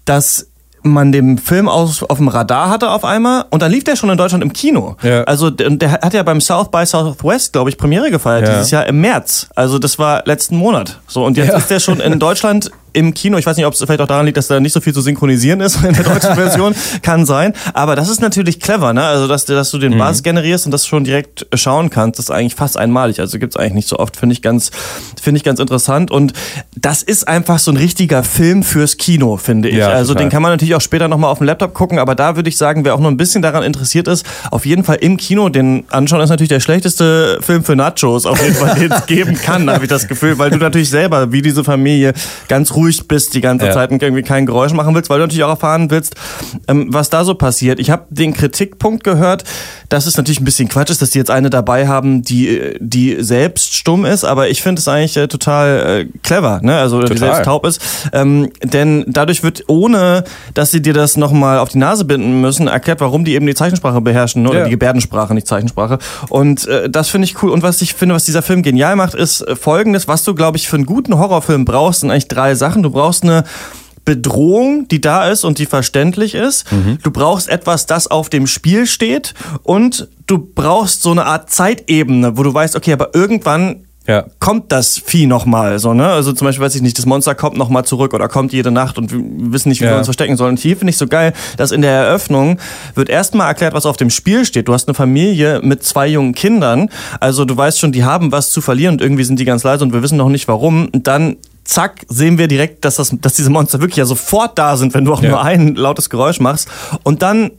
dass 0.04 0.47
man 0.88 1.12
den 1.12 1.38
Film 1.38 1.68
aus, 1.68 2.02
auf 2.02 2.18
dem 2.18 2.28
Radar 2.28 2.70
hatte 2.70 2.90
auf 2.90 3.04
einmal 3.04 3.44
und 3.50 3.62
dann 3.62 3.70
lief 3.70 3.84
der 3.84 3.96
schon 3.96 4.10
in 4.10 4.16
Deutschland 4.18 4.42
im 4.42 4.52
Kino. 4.52 4.96
Ja. 5.02 5.22
Also 5.24 5.50
der, 5.50 5.70
der 5.70 5.92
hat 5.92 6.14
ja 6.14 6.22
beim 6.22 6.40
South 6.40 6.70
by 6.70 6.84
Southwest, 6.86 7.52
glaube 7.52 7.70
ich, 7.70 7.78
Premiere 7.78 8.10
gefeiert 8.10 8.46
Ja. 8.48 8.54
dieses 8.54 8.70
Jahr 8.70 8.86
im 8.86 9.00
März. 9.00 9.48
Also 9.54 9.78
das 9.78 9.98
war 9.98 10.22
letzten 10.26 10.56
Monat. 10.56 11.00
So 11.06 11.24
und 11.24 11.36
jetzt 11.36 11.48
Ja. 11.52 11.56
ist 11.58 11.70
der 11.70 11.80
schon 11.80 12.00
in 12.00 12.18
Deutschland 12.18 12.70
im 12.98 13.14
Kino. 13.14 13.38
Ich 13.38 13.46
weiß 13.46 13.56
nicht, 13.56 13.66
ob 13.66 13.72
es 13.74 13.78
vielleicht 13.80 14.00
auch 14.00 14.06
daran 14.06 14.26
liegt, 14.26 14.36
dass 14.36 14.48
da 14.48 14.58
nicht 14.60 14.72
so 14.72 14.80
viel 14.80 14.92
zu 14.92 15.00
synchronisieren 15.00 15.60
ist 15.60 15.76
in 15.84 15.94
der 15.94 16.04
deutschen 16.04 16.34
Version. 16.34 16.74
Kann 17.02 17.24
sein. 17.26 17.52
Aber 17.74 17.96
das 17.96 18.08
ist 18.08 18.20
natürlich 18.20 18.60
clever, 18.60 18.92
ne? 18.92 19.04
Also 19.04 19.26
dass, 19.28 19.44
dass 19.44 19.70
du 19.70 19.78
den 19.78 19.94
Mhm. 19.94 19.98
Buzz 19.98 20.22
generierst 20.22 20.66
und 20.66 20.72
das 20.72 20.86
schon 20.86 21.04
direkt 21.04 21.46
schauen 21.54 21.90
kannst, 21.90 22.18
das 22.18 22.26
ist 22.26 22.30
eigentlich 22.30 22.54
fast 22.54 22.76
einmalig. 22.76 23.20
Also 23.20 23.38
gibt's 23.38 23.56
eigentlich 23.56 23.74
nicht 23.74 23.88
so 23.88 23.98
oft. 23.98 24.16
Finde 24.16 24.32
ich 24.32 24.42
ganz, 24.42 24.70
finde 25.20 25.38
ich 25.38 25.44
ganz 25.44 25.60
interessant. 25.60 26.10
Und 26.10 26.32
das 26.76 27.02
ist 27.02 27.26
einfach 27.28 27.58
so 27.58 27.70
ein 27.70 27.76
richtiger 27.76 28.22
Film 28.24 28.62
fürs 28.62 28.96
Kino, 28.96 29.36
finde 29.36 29.68
ich. 29.68 29.76
Ja, 29.76 29.88
also 29.88 30.12
total. 30.12 30.26
den 30.26 30.30
kann 30.30 30.42
man 30.42 30.50
natürlich 30.52 30.74
auch 30.74 30.80
später 30.80 31.08
nochmal 31.08 31.30
auf 31.30 31.38
dem 31.38 31.46
Laptop 31.46 31.72
gucken, 31.74 31.98
aber 31.98 32.14
da 32.14 32.36
würde 32.36 32.48
ich 32.48 32.56
sagen, 32.56 32.84
wer 32.84 32.94
auch 32.94 33.00
nur 33.00 33.10
ein 33.10 33.16
bisschen 33.16 33.42
daran 33.42 33.62
interessiert 33.62 34.08
ist, 34.08 34.26
auf 34.50 34.66
jeden 34.66 34.84
Fall 34.84 34.96
im 34.96 35.16
Kino 35.16 35.48
den 35.48 35.84
anschauen, 35.90 36.20
ist 36.20 36.30
natürlich 36.30 36.48
der 36.48 36.60
schlechteste 36.60 37.38
Film 37.42 37.62
für 37.64 37.76
Nachos, 37.76 38.26
auf 38.26 38.42
jeden 38.42 38.54
Fall, 38.54 38.74
den 38.78 38.90
es 38.92 39.06
geben 39.06 39.34
kann, 39.36 39.68
habe 39.70 39.84
ich 39.84 39.90
das 39.90 40.08
Gefühl, 40.08 40.38
weil 40.38 40.50
du 40.50 40.56
natürlich 40.56 40.90
selber, 40.90 41.32
wie 41.32 41.42
diese 41.42 41.64
Familie, 41.64 42.12
ganz 42.48 42.72
ruhig 42.74 42.87
bist 42.96 43.34
die 43.34 43.40
ganze 43.40 43.66
Ja. 43.66 43.72
Zeit 43.72 43.90
und 43.90 44.02
irgendwie 44.02 44.22
kein 44.22 44.46
Geräusch 44.46 44.72
machen 44.72 44.94
willst, 44.94 45.10
weil 45.10 45.18
du 45.18 45.24
natürlich 45.24 45.44
auch 45.44 45.50
erfahren 45.50 45.90
willst, 45.90 46.14
ähm, 46.66 46.86
was 46.90 47.10
da 47.10 47.24
so 47.24 47.34
passiert. 47.34 47.78
Ich 47.80 47.90
habe 47.90 48.06
den 48.10 48.32
Kritikpunkt 48.34 49.04
gehört, 49.04 49.44
dass 49.88 50.06
es 50.06 50.16
natürlich 50.16 50.40
ein 50.40 50.44
bisschen 50.44 50.68
Quatsch 50.68 50.90
ist, 50.90 51.02
dass 51.02 51.10
die 51.10 51.18
jetzt 51.18 51.30
eine 51.30 51.50
dabei 51.50 51.86
haben, 51.86 52.22
die, 52.22 52.76
die 52.80 53.16
selbst 53.22 53.74
stumm 53.74 54.04
ist, 54.04 54.24
aber 54.24 54.48
ich 54.48 54.62
finde 54.62 54.80
es 54.80 54.88
eigentlich 54.88 55.16
äh, 55.16 55.28
total 55.28 56.06
äh, 56.08 56.18
clever, 56.22 56.60
ne? 56.62 56.76
also 56.78 57.00
die 57.00 57.08
Total. 57.08 57.18
selbst 57.34 57.44
taub 57.44 57.66
ist, 57.66 57.80
ähm, 58.12 58.50
denn 58.62 59.04
dadurch 59.06 59.42
wird, 59.42 59.64
ohne 59.68 60.24
dass 60.54 60.70
sie 60.70 60.80
dir 60.82 60.94
das 60.94 61.16
nochmal 61.16 61.58
auf 61.58 61.68
die 61.70 61.78
Nase 61.78 62.04
binden 62.04 62.40
müssen, 62.40 62.68
erklärt, 62.68 63.00
warum 63.00 63.24
die 63.24 63.34
eben 63.34 63.46
die 63.46 63.54
Zeichensprache 63.54 64.00
beherrschen, 64.00 64.42
ne? 64.42 64.50
oder 64.50 64.58
Ja. 64.60 64.64
die 64.64 64.70
Gebärdensprache, 64.70 65.34
nicht 65.34 65.46
Zeichensprache. 65.46 65.98
Und 66.28 66.66
äh, 66.66 66.88
das 66.90 67.08
finde 67.08 67.24
ich 67.26 67.42
cool. 67.42 67.50
Und 67.50 67.62
was 67.62 67.82
ich 67.82 67.94
finde, 67.94 68.14
was 68.14 68.24
dieser 68.24 68.42
Film 68.42 68.62
genial 68.62 68.96
macht, 68.96 69.14
ist 69.14 69.40
äh, 69.42 69.56
folgendes, 69.56 70.06
was 70.08 70.24
du, 70.24 70.34
glaube 70.34 70.56
ich, 70.58 70.68
für 70.68 70.76
einen 70.76 70.86
guten 70.86 71.18
Horrorfilm 71.18 71.64
brauchst, 71.64 72.00
sind 72.00 72.10
eigentlich 72.10 72.28
drei 72.28 72.54
Sachen. 72.54 72.67
Du 72.76 72.90
brauchst 72.90 73.22
eine 73.24 73.44
Bedrohung, 74.04 74.88
die 74.88 75.00
da 75.02 75.28
ist 75.28 75.44
und 75.44 75.58
die 75.58 75.66
verständlich 75.66 76.34
ist. 76.34 76.70
Mhm. 76.72 76.98
Du 77.02 77.10
brauchst 77.10 77.48
etwas, 77.48 77.84
das 77.86 78.06
auf 78.06 78.30
dem 78.30 78.46
Spiel 78.46 78.86
steht 78.86 79.34
und 79.64 80.08
du 80.26 80.38
brauchst 80.38 81.02
so 81.02 81.10
eine 81.10 81.26
Art 81.26 81.50
Zeitebene, 81.50 82.38
wo 82.38 82.42
du 82.42 82.54
weißt, 82.54 82.74
okay, 82.74 82.92
aber 82.94 83.14
irgendwann 83.14 83.84
Ja. 84.06 84.24
kommt 84.38 84.72
das 84.72 84.96
Vieh 85.04 85.26
nochmal, 85.26 85.78
so, 85.78 85.92
ne? 85.92 86.06
Also 86.08 86.32
zum 86.32 86.46
Beispiel 86.46 86.64
weiß 86.64 86.74
ich 86.76 86.80
nicht, 86.80 86.96
das 86.96 87.04
Monster 87.04 87.34
kommt 87.34 87.58
nochmal 87.58 87.84
zurück 87.84 88.14
oder 88.14 88.26
kommt 88.28 88.54
jede 88.54 88.70
Nacht 88.70 88.96
und 88.96 89.12
wir 89.12 89.20
wissen 89.52 89.68
nicht, 89.68 89.82
wie 89.82 89.84
Ja. 89.84 89.90
wir 89.90 89.98
uns 89.98 90.06
verstecken 90.06 90.38
sollen. 90.38 90.52
Und 90.52 90.58
hier 90.58 90.78
finde 90.78 90.88
ich 90.92 90.96
so 90.96 91.06
geil, 91.06 91.34
dass 91.58 91.70
in 91.72 91.82
der 91.82 91.90
Eröffnung 91.92 92.58
wird 92.94 93.10
erstmal 93.10 93.48
erklärt, 93.48 93.74
was 93.74 93.84
auf 93.84 93.98
dem 93.98 94.08
Spiel 94.08 94.46
steht. 94.46 94.66
Du 94.68 94.72
hast 94.72 94.88
eine 94.88 94.94
Familie 94.94 95.60
mit 95.62 95.84
zwei 95.84 96.06
jungen 96.06 96.34
Kindern, 96.34 96.88
also 97.20 97.44
du 97.44 97.54
weißt 97.54 97.78
schon, 97.78 97.92
die 97.92 98.04
haben 98.04 98.32
was 98.32 98.48
zu 98.48 98.62
verlieren 98.62 98.94
und 98.94 99.02
irgendwie 99.02 99.24
sind 99.24 99.38
die 99.38 99.44
ganz 99.44 99.62
leise 99.64 99.84
und 99.84 99.92
wir 99.92 100.02
wissen 100.02 100.16
noch 100.16 100.30
nicht 100.30 100.48
warum. 100.48 100.88
Und 100.88 101.06
dann 101.06 101.36
zack, 101.68 102.06
sehen 102.08 102.38
wir 102.38 102.48
direkt, 102.48 102.84
dass, 102.84 102.96
das, 102.96 103.14
dass 103.20 103.34
diese 103.34 103.50
Monster 103.50 103.80
wirklich 103.80 103.96
ja 103.98 104.06
sofort 104.06 104.58
da 104.58 104.76
sind, 104.76 104.94
wenn 104.94 105.04
du 105.04 105.12
auch 105.12 105.22
Ja. 105.22 105.28
nur 105.30 105.42
ein 105.42 105.74
lautes 105.74 106.08
Geräusch 106.08 106.40
machst. 106.40 106.68
Und 107.02 107.20
dann 107.22 107.50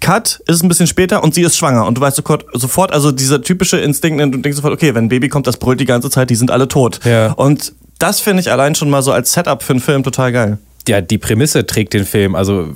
Cut 0.00 0.40
ist 0.48 0.56
es 0.56 0.62
ein 0.64 0.68
bisschen 0.68 0.88
später 0.88 1.22
und 1.22 1.32
sie 1.32 1.42
ist 1.42 1.56
schwanger 1.56 1.86
und 1.86 1.96
du 1.96 2.00
weißt 2.00 2.16
sofort, 2.16 2.44
sofort 2.54 2.92
also 2.92 3.12
dieser 3.12 3.40
typische 3.40 3.78
Instinkt, 3.78 4.20
du 4.20 4.38
denkst 4.38 4.56
sofort, 4.56 4.74
okay, 4.74 4.96
wenn 4.96 5.04
ein 5.04 5.08
Baby 5.08 5.28
kommt, 5.28 5.46
das 5.46 5.58
brüllt 5.58 5.78
die 5.78 5.84
ganze 5.84 6.10
Zeit, 6.10 6.28
die 6.28 6.34
sind 6.34 6.50
alle 6.50 6.66
tot. 6.66 6.98
Ja. 7.04 7.32
Und 7.34 7.72
das 8.00 8.18
finde 8.18 8.40
ich 8.40 8.50
allein 8.50 8.74
schon 8.74 8.90
mal 8.90 9.00
so 9.02 9.12
als 9.12 9.32
Setup 9.32 9.62
für 9.62 9.74
einen 9.74 9.80
Film 9.80 10.02
total 10.02 10.32
geil. 10.32 10.58
Ja, 10.88 11.00
die 11.00 11.18
Prämisse 11.18 11.66
trägt 11.66 11.92
den 11.94 12.04
Film, 12.04 12.34
also 12.34 12.72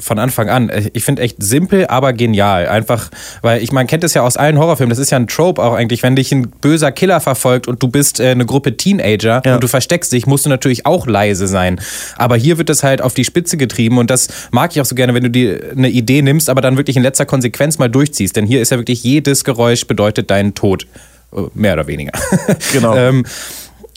von 0.00 0.18
Anfang 0.18 0.48
an. 0.50 0.70
Ich 0.92 1.04
finde 1.04 1.22
echt 1.22 1.42
simpel, 1.42 1.86
aber 1.86 2.12
genial. 2.12 2.68
Einfach, 2.68 3.10
weil 3.42 3.62
ich, 3.62 3.72
man 3.72 3.86
kennt 3.86 4.04
es 4.04 4.14
ja 4.14 4.22
aus 4.22 4.36
allen 4.36 4.58
Horrorfilmen, 4.58 4.90
das 4.90 4.98
ist 4.98 5.10
ja 5.10 5.18
ein 5.18 5.26
Trope 5.28 5.62
auch 5.62 5.72
eigentlich, 5.74 6.02
wenn 6.02 6.16
dich 6.16 6.30
ein 6.32 6.50
böser 6.50 6.92
Killer 6.92 7.20
verfolgt 7.20 7.66
und 7.68 7.82
du 7.82 7.88
bist 7.88 8.20
äh, 8.20 8.28
eine 8.30 8.44
Gruppe 8.46 8.76
Teenager 8.76 9.42
Ja. 9.44 9.54
und 9.54 9.62
du 9.62 9.68
versteckst 9.68 10.12
dich, 10.12 10.26
musst 10.26 10.44
du 10.46 10.50
natürlich 10.50 10.84
auch 10.86 11.06
leise 11.06 11.46
sein. 11.48 11.80
Aber 12.16 12.36
hier 12.36 12.58
wird 12.58 12.70
es 12.70 12.82
halt 12.82 13.00
auf 13.02 13.14
die 13.14 13.24
Spitze 13.24 13.56
getrieben 13.56 13.98
und 13.98 14.10
das 14.10 14.28
mag 14.50 14.72
ich 14.72 14.80
auch 14.80 14.84
so 14.86 14.94
gerne, 14.94 15.14
wenn 15.14 15.22
du 15.22 15.30
dir 15.30 15.72
eine 15.76 15.88
Idee 15.88 16.22
nimmst, 16.22 16.50
aber 16.50 16.60
dann 16.60 16.76
wirklich 16.76 16.96
in 16.96 17.02
letzter 17.02 17.26
Konsequenz 17.26 17.78
mal 17.78 17.88
durchziehst. 17.88 18.36
Denn 18.36 18.46
hier 18.46 18.60
ist 18.60 18.70
ja 18.70 18.78
wirklich 18.78 19.02
jedes 19.02 19.44
Geräusch 19.44 19.86
bedeutet 19.86 20.30
deinen 20.30 20.54
Tod. 20.54 20.86
Äh, 21.34 21.40
Mehr 21.54 21.74
oder 21.74 21.86
weniger. 21.86 22.12
Genau. 22.72 22.94
ähm, 22.96 23.24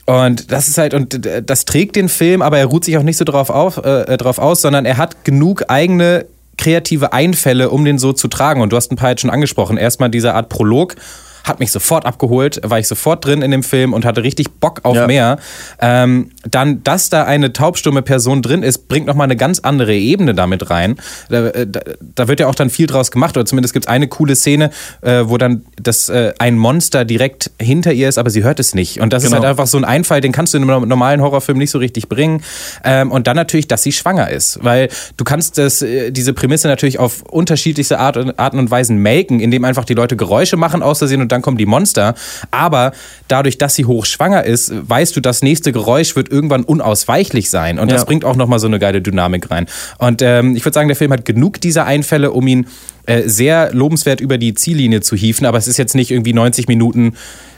und 0.06 0.52
das 0.52 0.68
ist 0.68 0.78
halt, 0.78 0.94
und 0.94 1.26
äh, 1.26 1.44
das 1.44 1.66
trägt 1.66 1.96
den 1.96 2.10
Film, 2.10 2.42
aber 2.42 2.58
er 2.58 2.66
ruht 2.66 2.86
sich 2.86 2.98
auch 2.98 3.04
nicht 3.04 3.18
so 3.18 3.26
drauf, 3.26 3.50
auf, 3.50 3.78
äh, 3.78 4.18
drauf 4.18 4.40
aus, 4.40 4.62
sondern 4.62 4.86
er 4.86 4.98
hat 4.98 5.24
genug 5.24 5.66
eigene 5.68 6.26
kreative 6.58 7.14
Einfälle, 7.14 7.70
um 7.70 7.86
den 7.86 7.98
so 7.98 8.14
zu 8.14 8.28
tragen. 8.28 8.62
Und 8.62 8.72
du 8.72 8.78
hast 8.78 8.92
ein 8.92 8.96
paar 8.96 9.10
jetzt 9.12 9.22
schon 9.22 9.30
angesprochen. 9.30 9.78
Erstmal 9.78 10.10
diese 10.10 10.34
Art 10.34 10.50
Prolog 10.50 10.96
hat 11.44 11.60
mich 11.60 11.72
sofort 11.72 12.06
abgeholt, 12.06 12.60
war 12.64 12.80
ich 12.80 12.88
sofort 12.88 13.26
drin 13.26 13.42
in 13.42 13.52
dem 13.52 13.64
Film 13.64 13.94
und 13.94 14.06
hatte 14.06 14.24
richtig 14.24 14.52
Bock 14.60 14.82
auf 14.84 14.96
Ja. 14.96 15.08
mehr. 15.08 15.40
Ähm, 15.80 16.32
dann, 16.50 16.84
dass 16.84 17.10
da 17.10 17.24
eine 17.24 17.54
taubstumme 17.54 18.02
Person 18.02 18.42
drin 18.42 18.64
ist, 18.64 18.88
bringt 18.88 19.08
nochmal 19.08 19.26
eine 19.26 19.36
ganz 19.36 19.60
andere 19.60 19.96
Ebene 19.96 20.34
damit 20.36 20.70
rein. 20.70 20.98
Da, 21.30 21.48
äh, 21.48 21.68
da, 21.68 21.80
da 22.16 22.28
wird 22.28 22.40
ja 22.40 22.48
auch 22.48 22.56
dann 22.56 22.70
viel 22.70 22.88
draus 22.88 23.12
gemacht, 23.12 23.36
oder 23.38 23.46
zumindest 23.46 23.74
gibt 23.74 23.86
es 23.86 23.90
eine 23.90 24.08
coole 24.08 24.36
Szene, 24.36 24.70
äh, 25.02 25.24
wo 25.26 25.38
dann 25.38 25.64
das, 25.82 26.10
äh, 26.10 26.34
ein 26.40 26.58
Monster 26.58 27.06
direkt 27.06 27.52
hinter 27.60 27.92
ihr 27.94 28.10
ist, 28.10 28.18
aber 28.18 28.30
sie 28.30 28.44
hört 28.44 28.60
es 28.60 28.76
nicht. 28.76 29.00
Und 29.02 29.14
das 29.14 29.24
ist 29.24 29.30
Genau. 29.32 29.42
halt 29.42 29.50
einfach 29.52 29.68
so 29.68 29.78
ein 29.78 29.86
Einfall, 29.86 30.22
den 30.22 30.32
kannst 30.32 30.54
du 30.54 30.58
in 30.58 30.70
einem 30.70 30.88
normalen 30.88 31.22
Horrorfilm 31.22 31.58
nicht 31.58 31.72
so 31.72 31.80
richtig 31.80 32.10
bringen. 32.10 32.44
Ähm, 32.84 33.12
und 33.12 33.28
dann 33.28 33.36
natürlich, 33.36 33.68
dass 33.68 33.84
sie 33.84 33.92
schwanger 33.92 34.30
ist, 34.30 34.60
weil 34.64 34.90
du 35.18 35.24
kannst 35.24 35.58
das, 35.58 35.82
äh, 35.82 36.12
diese 36.12 36.34
Prämisse 36.34 36.68
natürlich 36.68 37.00
auf 37.00 37.24
unterschiedlichste 37.24 38.00
Art, 38.00 38.18
Arten 38.40 38.60
und 38.60 38.70
Weisen 38.72 38.98
melken, 38.98 39.40
indem 39.40 39.66
einfach 39.66 39.86
die 39.86 39.94
Leute 39.94 40.16
Geräusche 40.16 40.58
machen 40.58 40.84
aus 40.84 41.00
Versehen 41.00 41.22
und 41.22 41.31
dann 41.32 41.42
kommen 41.42 41.58
die 41.58 41.66
Monster. 41.66 42.16
Aber 42.52 42.92
dadurch, 43.28 43.58
dass 43.58 43.76
sie 43.76 43.86
hochschwanger 43.86 44.44
ist, 44.44 44.72
weißt 44.90 45.16
du, 45.16 45.22
das 45.22 45.42
nächste 45.42 45.72
Geräusch 45.72 46.16
wird 46.16 46.30
irgendwann 46.30 46.64
unausweichlich 46.64 47.50
sein. 47.50 47.80
Und 47.80 47.92
das 47.92 48.02
Ja. 48.02 48.06
bringt 48.06 48.26
auch 48.26 48.36
nochmal 48.36 48.60
so 48.60 48.68
eine 48.68 48.80
geile 48.80 49.02
Dynamik 49.02 49.50
rein. 49.52 49.68
Und 49.98 50.22
ähm, 50.22 50.56
ich 50.56 50.66
würde 50.66 50.74
sagen, 50.74 50.88
der 50.88 50.98
Film 50.98 51.12
hat 51.12 51.26
genug 51.26 51.62
dieser 51.62 51.86
Einfälle, 51.86 52.32
um 52.32 52.48
ihn 52.48 52.68
äh, 53.06 53.24
sehr 53.28 53.74
lobenswert 53.74 54.22
über 54.22 54.38
die 54.38 54.54
Ziellinie 54.54 55.02
zu 55.02 55.16
hieven. 55.16 55.46
Aber 55.46 55.58
es 55.58 55.68
ist 55.68 55.78
jetzt 55.78 55.96
nicht 55.96 56.12
irgendwie 56.12 56.34
90 56.34 56.68
Minuten 56.68 57.14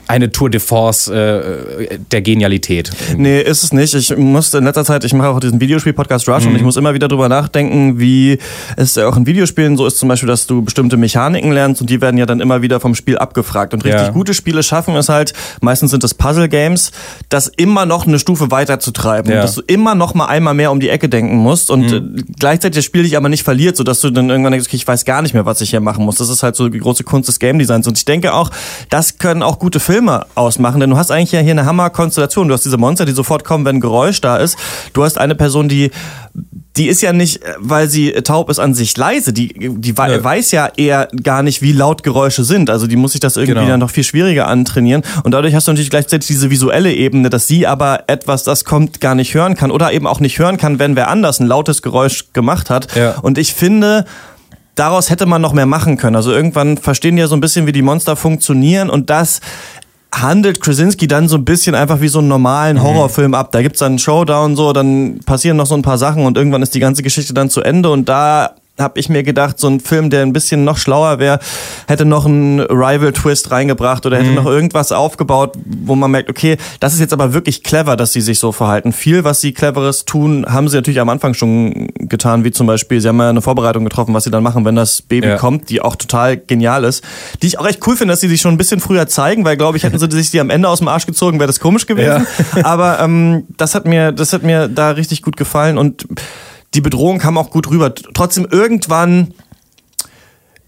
eine 0.07 0.31
Tour 0.31 0.49
de 0.49 0.59
Force 0.59 1.07
äh, 1.07 1.97
der 2.11 2.21
Genialität. 2.21 2.91
Nee, 3.17 3.41
ist 3.41 3.63
es 3.63 3.73
nicht. 3.73 3.93
Ich 3.93 4.15
musste 4.17 4.57
in 4.57 4.65
letzter 4.65 4.83
Zeit, 4.85 5.03
ich 5.05 5.13
mache 5.13 5.29
auch 5.29 5.39
diesen 5.39 5.59
Videospiel-Podcast 5.61 6.27
Rush 6.29 6.43
Mhm. 6.43 6.49
und 6.51 6.55
ich 6.57 6.61
muss 6.61 6.75
immer 6.77 6.93
wieder 6.93 7.07
drüber 7.07 7.29
nachdenken, 7.29 7.99
wie 7.99 8.37
es 8.75 8.97
auch 8.97 9.15
in 9.17 9.25
Videospielen 9.25 9.77
so 9.77 9.85
ist, 9.87 9.97
zum 9.97 10.09
Beispiel, 10.09 10.27
dass 10.27 10.45
du 10.47 10.61
bestimmte 10.61 10.97
Mechaniken 10.97 11.51
lernst 11.51 11.81
und 11.81 11.89
die 11.89 12.01
werden 12.01 12.17
ja 12.17 12.25
dann 12.25 12.41
immer 12.41 12.61
wieder 12.61 12.79
vom 12.79 12.95
Spiel 12.95 13.17
abgefragt. 13.17 13.73
Und 13.73 13.85
richtig 13.85 14.01
Ja. 14.01 14.09
gute 14.09 14.33
Spiele 14.33 14.61
schaffen 14.63 14.95
es 14.95 15.09
halt, 15.09 15.33
meistens 15.61 15.91
sind 15.91 16.03
es 16.03 16.13
Puzzle-Games, 16.13 16.91
das 17.29 17.47
immer 17.47 17.85
noch 17.85 18.05
eine 18.05 18.19
Stufe 18.19 18.51
weiter 18.51 18.79
zu 18.79 18.91
treiben. 18.91 19.31
Ja. 19.31 19.41
Dass 19.41 19.55
du 19.55 19.61
immer 19.67 19.95
noch 19.95 20.13
mal 20.13 20.25
einmal 20.25 20.53
mehr 20.53 20.71
um 20.71 20.79
die 20.79 20.89
Ecke 20.89 21.07
denken 21.09 21.37
musst 21.37 21.69
und 21.71 21.91
Mhm. 21.91 22.17
äh, 22.17 22.23
gleichzeitig 22.39 22.77
das 22.79 22.85
Spiel 22.85 23.03
dich 23.03 23.15
aber 23.17 23.29
nicht 23.29 23.43
verliert, 23.43 23.77
sodass 23.77 24.01
du 24.01 24.09
dann 24.09 24.29
irgendwann 24.29 24.51
denkst, 24.51 24.67
okay, 24.67 24.75
ich 24.75 24.87
weiß 24.87 25.05
gar 25.05 25.21
nicht 25.21 25.33
mehr, 25.33 25.45
was 25.45 25.61
ich 25.61 25.69
hier 25.69 25.79
machen 25.79 26.03
muss. 26.03 26.15
Das 26.17 26.29
ist 26.29 26.43
halt 26.43 26.55
so 26.55 26.67
die 26.69 26.79
große 26.79 27.03
Kunst 27.03 27.29
des 27.29 27.39
Game 27.39 27.57
Designs. 27.57 27.87
Und 27.87 27.97
ich 27.97 28.05
denke 28.05 28.33
auch, 28.33 28.51
das 28.89 29.17
können 29.17 29.41
auch 29.43 29.59
gute 29.59 29.79
Filme 29.79 29.92
ausmachen, 30.35 30.79
denn 30.79 30.89
du 30.89 30.97
hast 30.97 31.11
eigentlich 31.11 31.31
ja 31.31 31.39
hier 31.41 31.51
eine 31.51 31.65
Hammer-Konstellation. 31.65 32.47
Du 32.47 32.53
hast 32.53 32.63
diese 32.65 32.77
Monster, 32.77 33.05
die 33.05 33.11
sofort 33.11 33.43
kommen, 33.43 33.65
wenn 33.65 33.77
ein 33.77 33.81
Geräusch 33.81 34.21
da 34.21 34.37
ist. 34.37 34.57
Du 34.93 35.03
hast 35.03 35.17
eine 35.17 35.35
Person, 35.35 35.69
die 35.69 35.91
die 36.75 36.87
ist 36.87 37.03
ja 37.03 37.13
nicht, 37.13 37.39
weil 37.59 37.87
sie 37.87 38.11
taub 38.13 38.49
ist, 38.49 38.57
an 38.57 38.73
sich 38.73 38.97
leise. 38.97 39.31
Die, 39.31 39.53
die 39.77 39.93
Ja. 39.95 40.23
weiß 40.23 40.49
ja 40.49 40.69
eher 40.75 41.07
gar 41.21 41.43
nicht, 41.43 41.61
wie 41.61 41.71
laut 41.71 42.01
Geräusche 42.01 42.43
sind. 42.43 42.71
Also 42.71 42.87
die 42.87 42.95
muss 42.95 43.11
sich 43.11 43.21
das 43.21 43.37
irgendwie 43.37 43.59
Genau. 43.59 43.67
dann 43.67 43.79
noch 43.79 43.91
viel 43.91 44.03
schwieriger 44.03 44.47
antrainieren. 44.47 45.03
Und 45.23 45.33
dadurch 45.33 45.53
hast 45.53 45.67
du 45.67 45.71
natürlich 45.71 45.91
gleichzeitig 45.91 46.25
diese 46.25 46.49
visuelle 46.49 46.91
Ebene, 46.91 47.29
dass 47.29 47.45
sie 47.45 47.67
aber 47.67 48.05
etwas, 48.07 48.43
das 48.43 48.65
kommt, 48.65 48.99
gar 49.01 49.13
nicht 49.13 49.35
hören 49.35 49.53
kann. 49.53 49.69
Oder 49.69 49.91
eben 49.93 50.07
auch 50.07 50.19
nicht 50.19 50.39
hören 50.39 50.57
kann, 50.57 50.79
wenn 50.79 50.95
wer 50.95 51.09
anders 51.09 51.39
ein 51.39 51.45
lautes 51.45 51.83
Geräusch 51.83 52.33
gemacht 52.33 52.71
hat. 52.71 52.95
Ja. 52.95 53.19
Und 53.21 53.37
ich 53.37 53.53
finde, 53.53 54.05
daraus 54.73 55.11
hätte 55.11 55.27
man 55.27 55.43
noch 55.43 55.53
mehr 55.53 55.67
machen 55.67 55.97
können. 55.97 56.15
Also 56.15 56.31
irgendwann 56.31 56.77
verstehen 56.77 57.15
die 57.17 57.19
ja 57.21 57.27
so 57.27 57.35
ein 57.35 57.41
bisschen, 57.41 57.67
wie 57.67 57.71
die 57.71 57.83
Monster 57.83 58.15
funktionieren 58.15 58.89
und 58.89 59.11
das 59.11 59.41
handelt 60.21 60.61
Krasinski 60.61 61.07
dann 61.07 61.27
so 61.27 61.37
ein 61.37 61.45
bisschen 61.45 61.75
einfach 61.75 61.99
wie 62.01 62.07
so 62.07 62.19
einen 62.19 62.27
normalen 62.27 62.77
Mhm. 62.77 62.83
Horrorfilm 62.83 63.33
ab. 63.33 63.51
Da 63.51 63.61
gibt's 63.61 63.79
dann 63.79 63.93
einen 63.93 63.99
Showdown 63.99 64.55
so, 64.55 64.71
dann 64.73 65.19
passieren 65.25 65.57
noch 65.57 65.65
so 65.65 65.75
ein 65.75 65.81
paar 65.81 65.97
Sachen 65.97 66.25
und 66.25 66.37
irgendwann 66.37 66.61
ist 66.61 66.75
die 66.75 66.79
ganze 66.79 67.03
Geschichte 67.03 67.33
dann 67.33 67.49
zu 67.49 67.61
Ende 67.61 67.89
und 67.89 68.07
da 68.07 68.51
habe 68.79 68.99
ich 68.99 69.07
mir 69.07 69.21
gedacht, 69.21 69.59
so 69.59 69.67
ein 69.67 69.79
Film, 69.79 70.09
der 70.09 70.23
ein 70.23 70.33
bisschen 70.33 70.63
noch 70.63 70.77
schlauer 70.77 71.19
wäre, 71.19 71.37
hätte 71.87 72.05
noch 72.05 72.25
einen 72.25 72.59
Rival-Twist 72.59 73.51
reingebracht 73.51 74.03
oder 74.07 74.17
hätte 74.17 74.29
Mhm. 74.29 74.35
noch 74.35 74.47
irgendwas 74.47 74.91
aufgebaut, 74.91 75.55
wo 75.63 75.93
man 75.93 76.09
merkt, 76.09 76.27
okay, 76.29 76.57
das 76.79 76.95
ist 76.95 76.99
jetzt 76.99 77.13
aber 77.13 77.33
wirklich 77.33 77.61
clever, 77.63 77.95
dass 77.95 78.13
sie 78.13 78.21
sich 78.21 78.39
so 78.39 78.51
verhalten. 78.51 78.91
Viel, 78.91 79.23
was 79.23 79.41
sie 79.41 79.53
cleveres 79.53 80.05
tun, 80.05 80.47
haben 80.49 80.67
sie 80.69 80.75
natürlich 80.77 80.99
am 80.99 81.09
Anfang 81.09 81.35
schon 81.35 81.89
getan, 81.99 82.43
wie 82.45 82.51
zum 82.51 82.65
Beispiel, 82.65 82.99
sie 82.99 83.09
haben 83.09 83.19
ja 83.19 83.29
eine 83.29 83.43
Vorbereitung 83.43 83.83
getroffen, 83.83 84.13
was 84.15 84.23
sie 84.23 84.31
dann 84.31 84.41
machen, 84.41 84.65
wenn 84.65 84.75
das 84.75 85.03
Baby 85.03 85.27
Ja. 85.27 85.37
kommt, 85.37 85.69
die 85.69 85.79
auch 85.79 85.95
total 85.95 86.37
genial 86.37 86.83
ist. 86.83 87.03
Die 87.43 87.47
ich 87.47 87.59
auch 87.59 87.67
echt 87.67 87.85
cool 87.85 87.95
finde, 87.95 88.13
dass 88.13 88.21
sie 88.21 88.27
sich 88.27 88.41
schon 88.41 88.55
ein 88.55 88.57
bisschen 88.57 88.79
früher 88.79 89.07
zeigen, 89.07 89.45
weil, 89.45 89.55
glaube 89.55 89.77
ich, 89.77 89.83
hätten 89.83 89.99
sie 89.99 90.09
sich 90.11 90.31
die 90.31 90.39
am 90.39 90.49
Ende 90.49 90.67
aus 90.67 90.79
dem 90.79 90.87
Arsch 90.87 91.05
gezogen, 91.05 91.37
wäre 91.39 91.47
das 91.47 91.59
komisch 91.59 91.85
gewesen. 91.85 92.25
Aber 92.63 92.99
ähm, 92.99 93.43
das 93.55 93.75
hat 93.75 93.85
mir, 93.85 94.11
das 94.11 94.33
hat 94.33 94.41
mir 94.41 94.67
da 94.67 94.89
richtig 94.91 95.21
gut 95.21 95.37
gefallen 95.37 95.77
und 95.77 96.07
die 96.73 96.81
Bedrohung 96.81 97.19
kam 97.19 97.37
auch 97.37 97.49
gut 97.51 97.69
rüber. 97.69 97.93
Trotzdem 98.13 98.47
irgendwann 98.49 99.33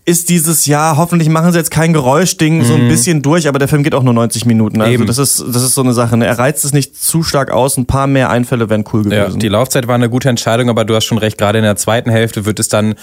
ist 0.08 0.30
dieses 0.30 0.68
Jahr, 0.68 0.97
hoffentlich 0.97 1.30
machen 1.30 1.51
sie 1.51 1.58
jetzt 1.58 1.72
kein 1.72 1.91
Geräuschding 1.91 2.64
so 2.64 2.76
ein 2.76 2.88
bisschen 2.88 3.24
durch, 3.24 3.47
aber 3.47 3.58
der 3.58 3.68
Film 3.68 3.82
geht 3.82 3.95
auch 3.95 4.03
nur 4.03 4.14
90 4.14 4.45
Minuten. 4.45 4.80
Also 4.80 4.89
Mhm. 4.89 4.93
Eben. 4.93 5.08
das 5.08 5.18
ist, 5.18 5.43
das 5.47 5.64
ist 5.64 5.74
so 5.74 5.82
eine 5.82 5.93
Sache. 5.93 6.16
Ne? 6.16 6.28
Er 6.28 6.38
reizt 6.38 6.64
es 6.64 6.74
nicht 6.74 6.95
zu 7.01 7.24
stark 7.24 7.49
aus, 7.49 7.76
ein 7.76 7.88
paar 7.88 8.06
mehr 8.06 8.30
Einfälle 8.30 8.70
wären 8.70 8.84
cool 8.93 9.12
Ja, 9.12 9.24
gewesen. 9.24 9.39
die 9.39 9.47
Laufzeit 9.47 9.88
war 9.88 9.95
eine 9.95 10.08
gute 10.10 10.30
Entscheidung, 10.30 10.70
aber 10.70 10.86
du 10.86 10.93
hast 10.95 11.06
schon 11.06 11.18
recht, 11.18 11.39
gerade 11.39 11.58
in 11.58 11.64
der 11.64 11.76
zweiten 11.76 12.12
Hälfte 12.12 12.45
wird 12.45 12.60
es 12.60 12.68
dann 12.68 12.93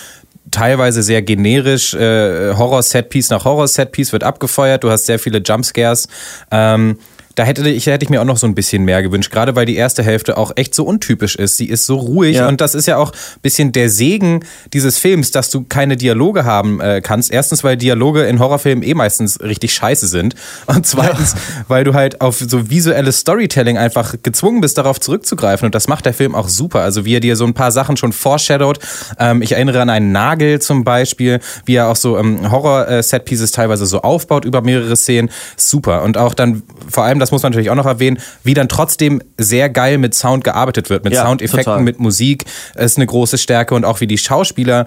teilweise 0.53 1.03
sehr 1.03 1.23
generisch, 1.23 1.93
äh, 1.95 2.55
Horror-Setpiece 2.55 3.31
nach 3.31 3.45
Horror-Setpiece 3.45 4.13
wird 4.13 4.23
abgefeuert, 4.23 4.85
du 4.85 4.91
hast 4.91 5.07
sehr 5.07 5.19
viele 5.19 5.39
Jumpscares. 5.39 6.07
Ähm, 6.53 6.99
da 7.35 7.45
hätte 7.45 7.69
ich, 7.69 7.87
hätte 7.87 8.05
ich 8.05 8.11
mir 8.11 8.21
auch 8.21 8.27
noch 8.27 8.37
so 8.37 8.47
ein 8.47 8.55
bisschen 8.55 8.85
mehr 8.85 9.03
gewünscht, 9.03 9.31
gerade 9.33 9.55
weil 9.57 9.67
die 9.67 9.77
erste 9.77 10.03
Hälfte 10.03 10.37
auch 10.37 10.53
echt 10.57 10.75
so 10.75 10.85
untypisch 10.85 11.37
ist. 11.37 11.57
Sie 11.57 11.67
ist 11.69 11.87
so 11.87 11.97
ruhig 11.97 12.37
Ja. 12.37 12.49
und 12.49 12.61
das 12.61 12.75
ist 12.75 12.87
ja 12.87 12.97
auch 12.97 13.11
ein 13.13 13.41
bisschen 13.43 13.73
der 13.73 13.89
Segen 13.89 14.41
dieses 14.73 14.99
Films, 14.99 15.31
dass 15.31 15.51
du 15.51 15.65
keine 15.69 15.97
Dialoge 15.97 16.45
haben 16.45 16.81
äh, 16.81 17.01
kannst. 17.03 17.31
Erstens, 17.31 17.65
weil 17.65 17.77
Dialoge 17.77 18.23
in 18.25 18.39
Horrorfilmen 18.39 18.83
eh 18.85 18.95
meistens 18.95 19.41
richtig 19.41 19.75
scheiße 19.75 20.07
sind 20.07 20.35
und 20.67 20.87
zweitens, 20.87 21.35
weil 21.69 21.85
du 21.85 21.95
halt 21.95 22.21
auf 22.21 22.39
so 22.39 22.71
visuelles 22.71 23.19
Storytelling 23.21 23.79
einfach 23.79 24.15
gezwungen 24.23 24.61
bist, 24.61 24.79
darauf 24.79 25.01
zurückzugreifen 25.01 25.67
und 25.67 25.75
das 25.75 25.89
macht 25.89 26.07
der 26.07 26.15
Film 26.15 26.35
auch 26.35 26.49
super. 26.49 26.81
Also 26.81 27.05
wie 27.05 27.17
er 27.17 27.21
dir 27.21 27.37
so 27.37 27.45
ein 27.45 27.55
paar 27.55 27.73
Sachen 27.73 27.97
schon 27.97 28.13
foreshadowt. 28.13 28.79
Ähm, 29.19 29.43
ich 29.43 29.53
erinnere 29.53 29.81
an 29.81 29.91
einen 29.91 30.13
Nagel 30.13 30.61
zum 30.61 30.85
Beispiel, 30.85 31.41
wie 31.65 31.75
er 31.77 31.89
auch 31.89 31.97
so 31.97 32.19
ähm, 32.19 32.51
Horror-Set-Pieces 32.51 33.51
teilweise 33.53 33.87
so 33.87 34.01
aufbaut 34.03 34.45
über 34.45 34.61
mehrere 34.63 34.97
Szenen. 34.97 35.31
Super. 35.57 36.03
Und 36.03 36.17
auch 36.19 36.35
dann, 36.35 36.63
vor 36.91 37.05
allem, 37.05 37.19
das 37.23 37.33
muss 37.33 37.43
man 37.43 37.53
natürlich 37.53 37.71
auch 37.71 37.77
noch 37.77 37.87
erwähnen, 37.87 38.19
wie 38.45 38.55
dann 38.55 38.69
trotzdem 38.69 39.23
sehr 39.39 39.71
geil 39.71 39.99
mit 39.99 40.15
Sound 40.15 40.45
gearbeitet 40.45 40.91
wird, 40.91 41.05
mit 41.05 41.15
Ja, 41.15 41.25
Soundeffekten, 41.25 41.65
total. 41.65 41.83
mit 41.83 42.01
Musik, 42.01 42.45
ist 42.75 42.99
eine 42.99 43.07
große 43.07 43.39
Stärke 43.39 43.75
und 43.75 43.85
auch 43.85 44.01
wie 44.01 44.07
die 44.07 44.19
Schauspieler 44.19 44.87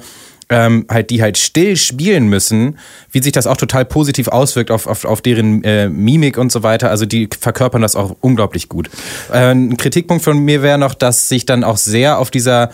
ähm, 0.49 0.85
halt 0.89 1.09
die 1.09 1.21
halt 1.21 1.37
still 1.37 1.75
spielen 1.75 2.27
müssen, 2.27 2.77
wie 3.11 3.21
sich 3.21 3.31
das 3.31 3.47
auch 3.47 3.57
total 3.57 3.85
positiv 3.85 4.27
auswirkt 4.27 4.71
auf, 4.71 4.87
auf, 4.87 5.05
auf 5.05 5.21
deren 5.21 5.63
äh, 5.63 5.89
Mimik 5.89 6.37
und 6.37 6.51
so 6.51 6.63
weiter. 6.63 6.89
Also 6.89 7.05
die 7.05 7.29
verkörpern 7.39 7.81
das 7.81 7.95
auch 7.95 8.15
unglaublich 8.21 8.69
gut. 8.69 8.89
Äh, 9.31 9.51
ein 9.51 9.77
Kritikpunkt 9.77 10.23
von 10.23 10.37
mir 10.39 10.61
wäre 10.61 10.77
noch, 10.77 10.93
dass 10.93 11.29
sich 11.29 11.45
dann 11.45 11.63
auch 11.63 11.77
sehr 11.77 12.19
auf 12.19 12.29
dieser 12.29 12.69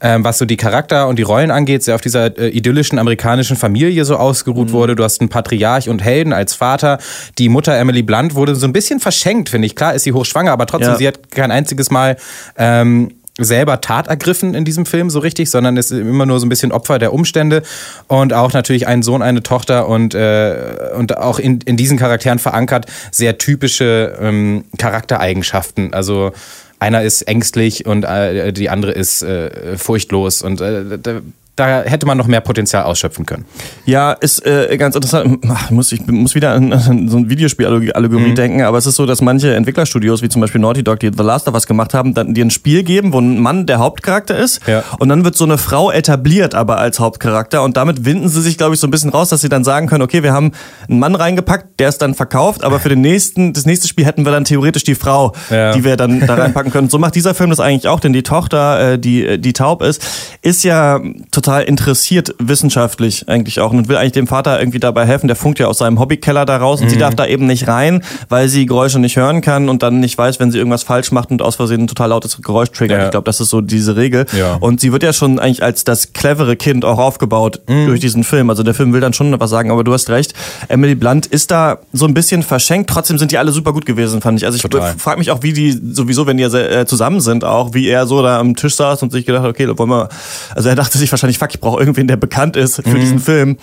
ähm, 0.00 0.24
was 0.24 0.38
so 0.38 0.44
die 0.44 0.56
Charakter 0.56 1.08
und 1.08 1.18
die 1.18 1.22
Rollen 1.22 1.50
angeht, 1.50 1.82
sehr 1.82 1.94
auf 1.94 2.00
dieser 2.00 2.38
äh, 2.38 2.48
idyllischen 2.48 2.98
amerikanischen 2.98 3.56
Familie 3.56 4.04
so 4.04 4.16
ausgeruht 4.16 4.72
wurde. 4.72 4.94
Du 4.96 5.04
hast 5.04 5.20
einen 5.20 5.28
Patriarch 5.28 5.88
und 5.88 6.02
Helden 6.02 6.32
als 6.32 6.54
Vater. 6.54 6.98
Die 7.38 7.48
Mutter 7.48 7.76
Emily 7.76 8.02
Blunt 8.02 8.34
wurde 8.34 8.54
so 8.54 8.66
ein 8.66 8.72
bisschen 8.72 9.00
verschenkt, 9.00 9.48
finde 9.48 9.66
ich. 9.66 9.74
Klar 9.74 9.94
ist 9.94 10.04
sie 10.04 10.12
hochschwanger, 10.12 10.52
aber 10.52 10.66
trotzdem, 10.66 10.92
Ja. 10.92 10.96
sie 10.96 11.08
hat 11.08 11.30
kein 11.30 11.50
einziges 11.50 11.90
Mal 11.90 12.16
ähm, 12.56 13.10
selber 13.40 13.80
Tat 13.80 14.08
ergriffen 14.08 14.54
in 14.54 14.64
diesem 14.64 14.84
Film 14.84 15.10
so 15.10 15.20
richtig, 15.20 15.48
sondern 15.50 15.76
ist 15.76 15.92
immer 15.92 16.26
nur 16.26 16.40
so 16.40 16.46
ein 16.46 16.48
bisschen 16.48 16.72
Opfer 16.72 16.98
der 16.98 17.12
Umstände 17.12 17.62
und 18.08 18.32
auch 18.32 18.52
natürlich 18.52 18.88
ein 18.88 19.02
Sohn, 19.02 19.22
eine 19.22 19.44
Tochter 19.44 19.88
und, 19.88 20.12
äh, 20.14 20.56
und 20.96 21.16
auch 21.16 21.38
in, 21.38 21.60
in 21.64 21.76
diesen 21.76 21.98
Charakteren 21.98 22.40
verankert 22.40 22.86
sehr 23.12 23.38
typische 23.38 24.18
ähm, 24.20 24.64
Charaktereigenschaften. 24.76 25.94
Also 25.94 26.32
einer 26.78 27.02
ist 27.02 27.22
ängstlich 27.22 27.86
und 27.86 28.04
äh, 28.04 28.52
die 28.52 28.70
andere 28.70 28.92
ist 28.92 29.22
äh, 29.22 29.76
furchtlos 29.76 30.42
und 30.42 30.60
äh, 30.60 31.20
da, 31.58 31.82
hätte 31.82 32.06
man 32.06 32.16
noch 32.18 32.26
mehr 32.26 32.40
Potenzial 32.40 32.84
ausschöpfen 32.84 33.26
können. 33.26 33.44
Ja, 33.84 34.12
ist 34.12 34.44
äh, 34.46 34.76
ganz 34.78 34.94
interessant. 34.94 35.44
Ich 35.64 35.70
muss, 35.70 35.92
ich 35.92 36.06
muss 36.06 36.34
wieder 36.34 36.52
an, 36.52 36.72
an 36.72 37.08
so 37.08 37.16
ein 37.16 37.28
Videospiel-Allegorie 37.30 38.34
denken, 38.34 38.62
aber 38.62 38.78
es 38.78 38.86
ist 38.86 38.96
so, 38.96 39.06
dass 39.06 39.20
manche 39.20 39.54
Entwicklerstudios, 39.54 40.22
wie 40.22 40.28
zum 40.28 40.40
Beispiel 40.40 40.60
Naughty 40.60 40.82
Dog, 40.84 41.00
die 41.00 41.10
The 41.16 41.22
Last 41.22 41.48
of 41.48 41.54
Us 41.54 41.66
gemacht 41.66 41.94
haben, 41.94 42.14
dann 42.14 42.34
dir 42.34 42.44
ein 42.44 42.50
Spiel 42.50 42.82
geben, 42.84 43.12
wo 43.12 43.18
ein 43.20 43.40
Mann 43.40 43.66
der 43.66 43.78
Hauptcharakter 43.78 44.36
ist 44.38 44.60
Ja. 44.66 44.82
und 44.98 45.08
dann 45.08 45.24
wird 45.24 45.36
so 45.36 45.44
eine 45.44 45.58
Frau 45.58 45.90
etabliert 45.90 46.54
aber 46.54 46.78
als 46.78 47.00
Hauptcharakter 47.00 47.62
und 47.62 47.76
damit 47.76 48.04
winden 48.04 48.28
sie 48.28 48.40
sich, 48.42 48.56
glaube 48.58 48.74
ich, 48.74 48.80
so 48.80 48.86
ein 48.86 48.90
bisschen 48.90 49.10
raus, 49.10 49.28
dass 49.30 49.40
sie 49.40 49.48
dann 49.48 49.64
sagen 49.64 49.86
können, 49.88 50.02
okay, 50.02 50.22
wir 50.22 50.32
haben 50.32 50.52
einen 50.88 50.98
Mann 51.00 51.14
reingepackt, 51.14 51.80
der 51.80 51.88
ist 51.88 51.98
dann 52.02 52.14
verkauft, 52.14 52.64
aber 52.64 52.78
für 52.80 52.88
den 52.88 53.00
nächsten, 53.00 53.52
das 53.52 53.66
nächste 53.66 53.88
Spiel 53.88 54.04
hätten 54.04 54.24
wir 54.24 54.32
dann 54.32 54.44
theoretisch 54.44 54.84
die 54.84 54.94
Frau, 54.94 55.32
Ja. 55.50 55.72
die 55.72 55.84
wir 55.84 55.96
dann 55.96 56.20
da 56.26 56.34
reinpacken 56.34 56.70
können. 56.72 56.88
So 56.88 56.98
macht 56.98 57.14
dieser 57.14 57.34
Film 57.34 57.50
das 57.50 57.60
eigentlich 57.60 57.88
auch, 57.88 58.00
denn 58.00 58.12
die 58.12 58.22
Tochter, 58.22 58.92
äh, 58.92 58.98
die, 58.98 59.38
die 59.40 59.52
taub 59.52 59.82
ist, 59.82 60.04
ist 60.42 60.62
ja 60.64 61.00
total 61.30 61.47
interessiert 61.56 62.34
wissenschaftlich 62.38 63.28
eigentlich 63.28 63.60
auch 63.60 63.72
und 63.72 63.88
will 63.88 63.96
eigentlich 63.96 64.12
dem 64.12 64.26
Vater 64.26 64.58
irgendwie 64.58 64.80
dabei 64.80 65.06
helfen. 65.06 65.28
Der 65.28 65.36
funkt 65.36 65.58
ja 65.58 65.66
aus 65.66 65.78
seinem 65.78 65.98
Hobbykeller 65.98 66.44
da 66.44 66.58
raus 66.58 66.80
und 66.80 66.90
sie 66.90 66.98
darf 66.98 67.14
da 67.14 67.26
eben 67.26 67.46
nicht 67.46 67.68
rein, 67.68 68.02
weil 68.28 68.48
sie 68.48 68.66
Geräusche 68.66 68.98
nicht 68.98 69.16
hören 69.16 69.40
kann 69.40 69.68
und 69.68 69.82
dann 69.82 70.00
nicht 70.00 70.18
weiß, 70.18 70.40
wenn 70.40 70.50
sie 70.50 70.58
irgendwas 70.58 70.82
falsch 70.82 71.10
macht 71.12 71.30
und 71.30 71.42
aus 71.42 71.56
Versehen 71.56 71.82
ein 71.82 71.86
total 71.86 72.10
lautes 72.10 72.40
Geräusch 72.42 72.70
triggert. 72.70 72.98
Ja. 72.98 73.04
Ich 73.06 73.10
glaube, 73.10 73.24
das 73.24 73.40
ist 73.40 73.50
so 73.50 73.60
diese 73.60 73.96
Regel. 73.96 74.26
Ja. 74.36 74.56
Und 74.60 74.80
sie 74.80 74.92
wird 74.92 75.02
ja 75.02 75.12
schon 75.12 75.38
eigentlich 75.38 75.62
als 75.62 75.84
das 75.84 76.12
clevere 76.12 76.56
Kind 76.56 76.84
auch 76.84 76.98
aufgebaut 76.98 77.60
durch 77.66 78.00
diesen 78.00 78.24
Film. 78.24 78.50
Also 78.50 78.62
der 78.62 78.74
Film 78.74 78.92
will 78.92 79.00
dann 79.00 79.12
schon 79.12 79.38
was 79.38 79.50
sagen, 79.50 79.70
aber 79.70 79.84
du 79.84 79.92
hast 79.92 80.10
recht. 80.10 80.34
Emily 80.68 80.94
Blunt 80.94 81.26
ist 81.26 81.50
da 81.50 81.78
so 81.92 82.06
ein 82.06 82.14
bisschen 82.14 82.42
verschenkt. 82.42 82.90
Trotzdem 82.90 83.18
sind 83.18 83.32
die 83.32 83.38
alle 83.38 83.52
super 83.52 83.72
gut 83.72 83.86
gewesen, 83.86 84.20
fand 84.20 84.38
ich. 84.38 84.46
Also 84.46 84.56
ich 84.56 84.62
Total. 84.62 84.94
frage 84.98 85.18
mich 85.18 85.30
auch, 85.30 85.42
wie 85.42 85.52
die 85.52 85.78
sowieso, 85.92 86.26
wenn 86.26 86.36
die 86.36 86.42
ja 86.42 86.54
äh, 86.54 86.86
zusammen 86.86 87.20
sind, 87.20 87.44
auch 87.44 87.74
wie 87.74 87.88
er 87.88 88.06
so 88.06 88.22
da 88.22 88.38
am 88.38 88.56
Tisch 88.56 88.74
saß 88.76 89.02
und 89.02 89.12
sich 89.12 89.24
gedacht 89.24 89.46
okay, 89.46 89.66
wollen 89.78 89.90
wir. 89.90 90.08
Also 90.54 90.68
er 90.68 90.74
dachte 90.74 90.98
sich 90.98 91.10
wahrscheinlich, 91.10 91.37
fuck, 91.38 91.50
ich 91.54 91.60
brauche 91.60 91.78
irgendwen, 91.80 92.06
der 92.08 92.16
bekannt 92.16 92.56
ist 92.56 92.76
für 92.76 92.88
Mhm. 92.88 93.00
diesen 93.00 93.18
Film. 93.18 93.56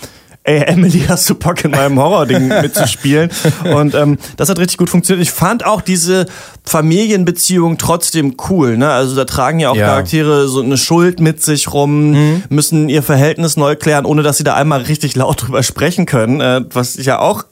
Ey, 0.48 0.60
Emily, 0.62 1.04
hast 1.08 1.28
du 1.28 1.34
Bock 1.34 1.66
in 1.66 1.72
meinem 1.72 1.98
Horror-Ding 2.00 2.48
mitzuspielen? 2.62 3.32
Und 3.74 3.96
ähm, 3.96 4.20
das 4.38 4.48
hat 4.48 4.60
richtig 4.60 4.78
gut 4.78 4.92
funktioniert. 4.92 5.28
Ich 5.28 5.32
fand 5.34 5.66
auch 5.66 5.82
diese 5.82 6.28
Familienbeziehung 6.64 7.78
trotzdem 7.80 8.36
cool. 8.50 8.78
Ne? 8.78 8.90
Also 8.90 9.16
da 9.16 9.26
tragen 9.26 9.60
ja 9.60 9.70
auch 9.72 9.76
Ja. 9.76 9.88
Charaktere 9.88 10.48
so 10.48 10.62
eine 10.62 10.78
Schuld 10.78 11.20
mit 11.20 11.42
sich 11.42 11.74
rum, 11.74 12.42
müssen 12.50 12.90
ihr 12.90 13.02
Verhältnis 13.02 13.58
neu 13.58 13.76
klären, 13.76 14.06
ohne 14.06 14.22
dass 14.22 14.38
sie 14.38 14.44
da 14.44 14.54
einmal 14.54 14.82
richtig 14.84 15.16
laut 15.16 15.42
drüber 15.42 15.64
sprechen 15.64 16.06
können. 16.06 16.42
Äh, 16.42 16.62
was 16.72 16.96
ja 17.04 17.20
auch 17.20 17.44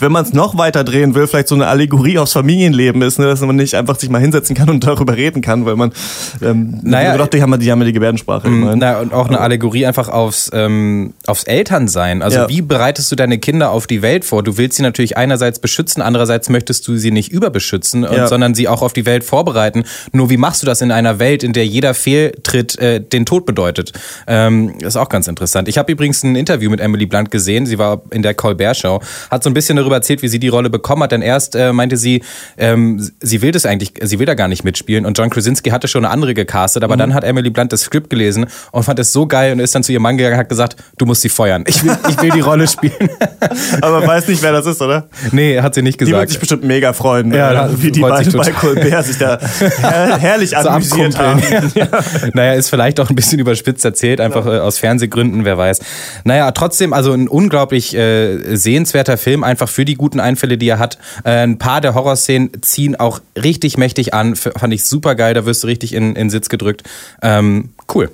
wenn 0.00 0.12
man 0.12 0.24
es 0.24 0.32
noch 0.32 0.56
weiter 0.58 0.84
drehen 0.84 1.14
will, 1.14 1.26
vielleicht 1.26 1.48
so 1.48 1.54
eine 1.54 1.66
Allegorie 1.66 2.18
aufs 2.18 2.32
Familienleben 2.32 3.02
ist, 3.02 3.18
ne? 3.18 3.26
dass 3.26 3.40
man 3.40 3.56
nicht 3.56 3.74
einfach 3.74 3.98
sich 3.98 4.08
mal 4.10 4.20
hinsetzen 4.20 4.56
kann 4.56 4.68
und 4.70 4.84
darüber 4.86 5.16
reden 5.16 5.42
kann, 5.42 5.66
weil 5.66 5.76
man 5.76 5.92
ähm, 6.42 6.78
Naja, 6.82 7.16
doch, 7.16 7.26
die 7.28 7.42
haben 7.42 7.58
die, 7.58 7.70
haben 7.70 7.80
ja 7.80 7.86
die 7.86 7.92
Gebärdensprache. 7.92 8.46
immerhin. 8.48 8.78
Na, 8.78 9.00
und 9.00 9.12
auch 9.12 9.28
eine 9.28 9.40
Allegorie 9.40 9.86
einfach 9.86 10.08
aufs, 10.08 10.50
ähm, 10.52 11.14
aufs 11.26 11.44
Elternsein. 11.44 12.22
Also 12.22 12.38
Ja. 12.38 12.48
wie 12.48 12.62
bereitest 12.62 13.10
du 13.12 13.16
deine 13.16 13.38
Kinder 13.38 13.70
auf 13.70 13.86
die 13.86 14.02
Welt 14.02 14.24
vor? 14.24 14.42
Du 14.42 14.56
willst 14.56 14.76
sie 14.76 14.82
natürlich 14.82 15.16
einerseits 15.16 15.58
beschützen, 15.58 16.02
andererseits 16.02 16.48
möchtest 16.48 16.86
du 16.88 16.96
sie 16.96 17.10
nicht 17.10 17.30
überbeschützen, 17.32 18.04
und, 18.04 18.16
Ja. 18.16 18.26
sondern 18.28 18.54
sie 18.54 18.68
auch 18.68 18.82
auf 18.82 18.92
die 18.92 19.06
Welt 19.06 19.24
vorbereiten. 19.24 19.84
Nur 20.12 20.30
wie 20.30 20.36
machst 20.36 20.62
du 20.62 20.66
das 20.66 20.80
in 20.80 20.90
einer 20.92 21.18
Welt, 21.18 21.42
in 21.42 21.52
der 21.52 21.66
jeder 21.66 21.94
Fehltritt 21.94 22.78
äh, 22.78 23.00
den 23.00 23.26
Tod 23.26 23.46
bedeutet? 23.46 23.92
Ähm, 24.26 24.74
ist 24.80 24.96
auch 24.96 25.08
ganz 25.08 25.28
interessant. 25.28 25.68
Ich 25.68 25.78
habe 25.78 25.90
übrigens 25.92 26.22
ein 26.22 26.36
Interview 26.36 26.70
mit 26.70 26.80
Emily 26.80 27.06
Blunt 27.06 27.30
gesehen. 27.30 27.66
Sie 27.66 27.78
war 27.78 28.02
in 28.10 28.22
der 28.22 28.34
Colbert 28.34 28.76
Show, 28.76 29.00
hat 29.30 29.42
so 29.42 29.50
ein 29.50 29.54
bisschen 29.54 29.76
darüber 29.76 29.89
erzählt, 29.94 30.22
wie 30.22 30.28
sie 30.28 30.38
die 30.38 30.48
Rolle 30.48 30.70
bekommen 30.70 31.02
hat. 31.02 31.12
Denn 31.12 31.22
erst 31.22 31.54
äh, 31.54 31.72
meinte 31.72 31.96
sie, 31.96 32.22
ähm, 32.58 33.06
sie 33.20 33.42
will 33.42 33.52
das 33.52 33.66
eigentlich, 33.66 33.94
sie 34.02 34.18
will 34.18 34.26
da 34.26 34.34
gar 34.34 34.48
nicht 34.48 34.64
mitspielen. 34.64 35.06
Und 35.06 35.18
John 35.18 35.30
Krasinski 35.30 35.70
hatte 35.70 35.88
schon 35.88 36.04
eine 36.04 36.12
andere 36.12 36.34
gecastet, 36.34 36.84
aber 36.84 36.96
dann 36.96 37.14
hat 37.14 37.24
Emily 37.24 37.50
Blunt 37.50 37.72
das 37.72 37.82
Skript 37.82 38.10
gelesen 38.10 38.46
und 38.72 38.82
fand 38.84 38.98
es 38.98 39.12
so 39.12 39.26
geil 39.26 39.52
und 39.52 39.60
ist 39.60 39.74
dann 39.74 39.82
zu 39.82 39.92
ihrem 39.92 40.02
Mann 40.02 40.16
gegangen 40.16 40.34
und 40.34 40.40
hat 40.40 40.48
gesagt, 40.48 40.76
du 40.98 41.06
musst 41.06 41.22
sie 41.22 41.28
feuern. 41.28 41.64
Ich 41.66 41.84
will, 41.84 41.96
ich 42.08 42.20
will 42.20 42.30
die 42.30 42.40
Rolle 42.40 42.66
spielen. 42.66 42.92
Aber 43.80 44.06
weiß 44.06 44.28
nicht, 44.28 44.42
wer 44.42 44.52
das 44.52 44.66
ist, 44.66 44.80
oder? 44.82 45.08
nee, 45.32 45.60
hat 45.60 45.74
sie 45.74 45.82
nicht 45.82 46.00
Die 46.00 46.06
wird 46.06 46.12
gesagt. 46.12 46.30
sich 46.30 46.40
bestimmt 46.40 46.64
mega 46.64 46.92
freuen, 46.92 47.32
Ja, 47.32 47.50
äh, 47.50 47.54
da 47.54 47.82
wie 47.82 47.90
die 47.90 48.00
beiden 48.00 48.32
bei. 48.32 48.50
Colbert 48.50 49.06
sich 49.06 49.18
da 49.18 49.38
her 49.38 50.18
herrlich 50.18 50.50
so 50.62 50.68
amüsiert 50.68 51.18
haben. 51.18 51.40
abkumpeln. 51.42 52.30
naja, 52.34 52.54
ist 52.54 52.68
vielleicht 52.68 53.00
auch 53.00 53.10
ein 53.10 53.16
bisschen 53.16 53.38
überspitzt 53.38 53.84
erzählt, 53.84 54.20
einfach 54.20 54.46
äh, 54.46 54.58
aus 54.58 54.78
Fernsehgründen, 54.78 55.44
wer 55.44 55.58
weiß. 55.58 55.80
Naja, 56.24 56.50
trotzdem, 56.52 56.92
also 56.92 57.12
ein 57.12 57.28
unglaublich 57.28 57.94
äh, 57.94 58.56
sehenswerter 58.56 59.16
Film, 59.16 59.44
einfach 59.44 59.68
für 59.68 59.79
die 59.84 59.94
guten 59.94 60.20
Einfälle, 60.20 60.58
die 60.58 60.68
er 60.68 60.78
hat. 60.78 60.98
Äh, 61.24 61.42
ein 61.42 61.58
paar 61.58 61.80
der 61.80 61.94
Horrorszenen 61.94 62.62
ziehen 62.62 62.96
auch 62.96 63.20
richtig 63.40 63.78
mächtig 63.78 64.14
an, 64.14 64.32
F 64.32 64.50
fand 64.56 64.74
ich 64.74 64.84
super 64.84 65.14
geil, 65.14 65.34
da 65.34 65.46
wirst 65.46 65.62
du 65.62 65.66
richtig 65.66 65.92
in, 65.94 66.16
in 66.16 66.30
Sitz 66.30 66.48
gedrückt. 66.48 66.82
Ähm, 67.22 67.70
cool. 67.94 68.10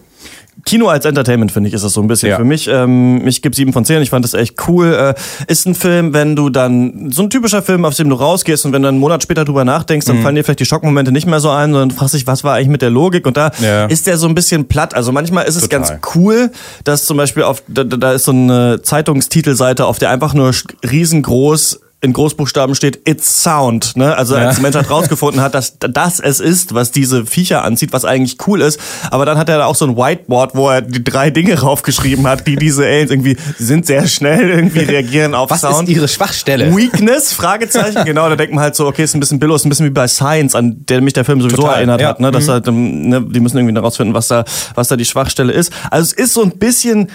Kino 0.65 0.89
als 0.89 1.05
Entertainment, 1.05 1.53
finde 1.53 1.69
ich, 1.69 1.75
ist 1.75 1.85
das 1.85 1.93
so 1.93 2.01
ein 2.01 2.09
bisschen 2.09 2.31
Ja. 2.31 2.37
für 2.39 2.45
mich. 2.45 2.67
Ähm, 2.67 3.27
ich 3.27 3.43
gebe 3.43 3.55
sieben 3.55 3.73
von 3.73 3.85
zehn. 3.85 4.01
Ich 4.03 4.11
fand 4.11 4.25
das 4.25 4.35
echt 4.35 4.57
cool. 4.67 4.93
Äh, 4.95 5.15
ist 5.53 5.67
ein 5.67 5.75
Film, 5.75 6.13
wenn 6.15 6.35
du 6.35 6.49
dann, 6.49 7.11
so 7.13 7.23
ein 7.23 7.31
typischer 7.31 7.63
Film, 7.63 7.85
auf 7.85 7.95
dem 7.95 8.09
du 8.09 8.17
rausgehst 8.17 8.65
und 8.65 8.73
wenn 8.73 8.83
du 8.83 8.89
einen 8.89 8.99
Monat 8.99 9.23
später 9.23 9.45
drüber 9.45 9.65
nachdenkst, 9.65 10.07
Mhm. 10.09 10.13
dann 10.13 10.23
fallen 10.23 10.35
dir 10.35 10.45
vielleicht 10.45 10.61
die 10.61 10.65
Schockmomente 10.67 11.13
nicht 11.13 11.27
mehr 11.27 11.41
so 11.41 11.51
ein, 11.51 11.73
sondern 11.73 11.91
fragst 11.91 12.15
dich, 12.15 12.27
was 12.27 12.43
war 12.43 12.55
eigentlich 12.55 12.69
mit 12.69 12.83
der 12.83 12.91
Logik? 12.91 13.27
Und 13.27 13.37
da 13.37 13.51
Ja. 13.63 13.87
ist 13.87 14.07
der 14.07 14.17
so 14.17 14.27
ein 14.27 14.35
bisschen 14.35 14.67
platt. 14.67 14.95
Also 14.95 15.13
manchmal 15.13 15.45
ist 15.45 15.57
es 15.57 15.63
Total. 15.63 15.81
ganz 15.81 15.93
cool, 16.15 16.51
dass 16.85 17.05
zum 17.05 17.17
Beispiel 17.17 17.43
auf, 17.45 17.63
da, 17.69 17.85
da 17.85 18.13
ist 18.13 18.25
so 18.25 18.33
eine 18.33 18.81
Zeitungstitelseite, 18.83 19.85
auf 19.85 19.99
der 19.99 20.11
einfach 20.11 20.35
nur 20.35 20.53
riesengroß 20.91 21.81
in 22.03 22.13
Großbuchstaben 22.13 22.75
steht 22.75 23.01
It's 23.09 23.43
Sound, 23.43 23.97
ne? 23.97 24.15
Also 24.17 24.35
als 24.35 24.45
Ja. 24.45 24.53
die 24.53 24.61
Menschheit 24.61 24.91
rausgefunden 24.91 25.41
hat, 25.41 25.55
dass 25.55 25.79
das 25.79 26.21
es 26.21 26.41
ist, 26.41 26.75
was 26.75 26.91
diese 26.91 27.25
Viecher 27.25 27.65
anzieht, 27.65 27.93
was 27.93 28.05
eigentlich 28.05 28.37
cool 28.47 28.61
ist. 28.61 28.79
Aber 29.11 29.25
dann 29.25 29.39
hat 29.39 29.49
er 29.49 29.59
da 29.59 29.65
auch 29.65 29.75
so 29.75 29.87
ein 29.87 29.97
Whiteboard, 29.97 30.55
wo 30.55 30.69
er 30.69 30.83
die 30.83 31.03
drei 31.03 31.31
Dinge 31.31 31.59
raufgeschrieben 31.61 32.27
hat, 32.27 32.47
die 32.47 32.57
diese 32.57 32.85
Aliens 32.85 33.11
irgendwie 33.11 33.37
sind 33.59 33.87
sehr 33.87 34.07
schnell 34.07 34.51
irgendwie 34.51 34.81
reagieren 34.81 35.35
auf 35.35 35.51
Was 35.51 35.63
Sound. 35.63 35.89
ist 35.89 35.95
ihre 35.97 36.07
Schwachstelle? 36.07 36.77
Weakness? 36.77 37.33
Fragezeichen. 37.33 38.05
Genau, 38.05 38.29
da 38.29 38.37
denkt 38.37 38.55
man 38.55 38.63
halt 38.63 38.77
so, 38.77 38.87
okay, 38.87 39.03
ist 39.05 39.15
ein 39.15 39.21
bisschen 39.21 39.39
Billo, 39.39 39.55
ist 39.55 39.65
ein 39.65 39.71
bisschen 39.71 39.87
wie 39.87 39.91
bei 39.91 40.07
Science, 40.07 40.55
an 40.55 40.85
der 40.87 41.01
mich 41.01 41.15
der 41.15 41.25
Film 41.25 41.41
sowieso 41.41 41.57
Total, 41.63 41.77
erinnert 41.77 42.03
ja. 42.03 42.09
hat, 42.11 42.21
ne? 42.21 42.31
Dass 42.31 42.47
halt, 42.49 42.69
ähm, 42.69 43.09
ne, 43.09 43.23
die 43.23 43.41
müssen 43.41 43.57
irgendwie 43.57 43.75
herausfinden, 43.75 44.13
was 44.13 44.29
da, 44.29 44.45
was 44.75 44.89
da 44.89 44.97
die 44.97 45.07
Schwachstelle 45.07 45.53
ist. 45.53 45.73
Also 45.91 46.05
es 46.05 46.13
ist 46.13 46.35
so 46.35 46.43
ein 46.43 46.51
bisschen 46.59 47.09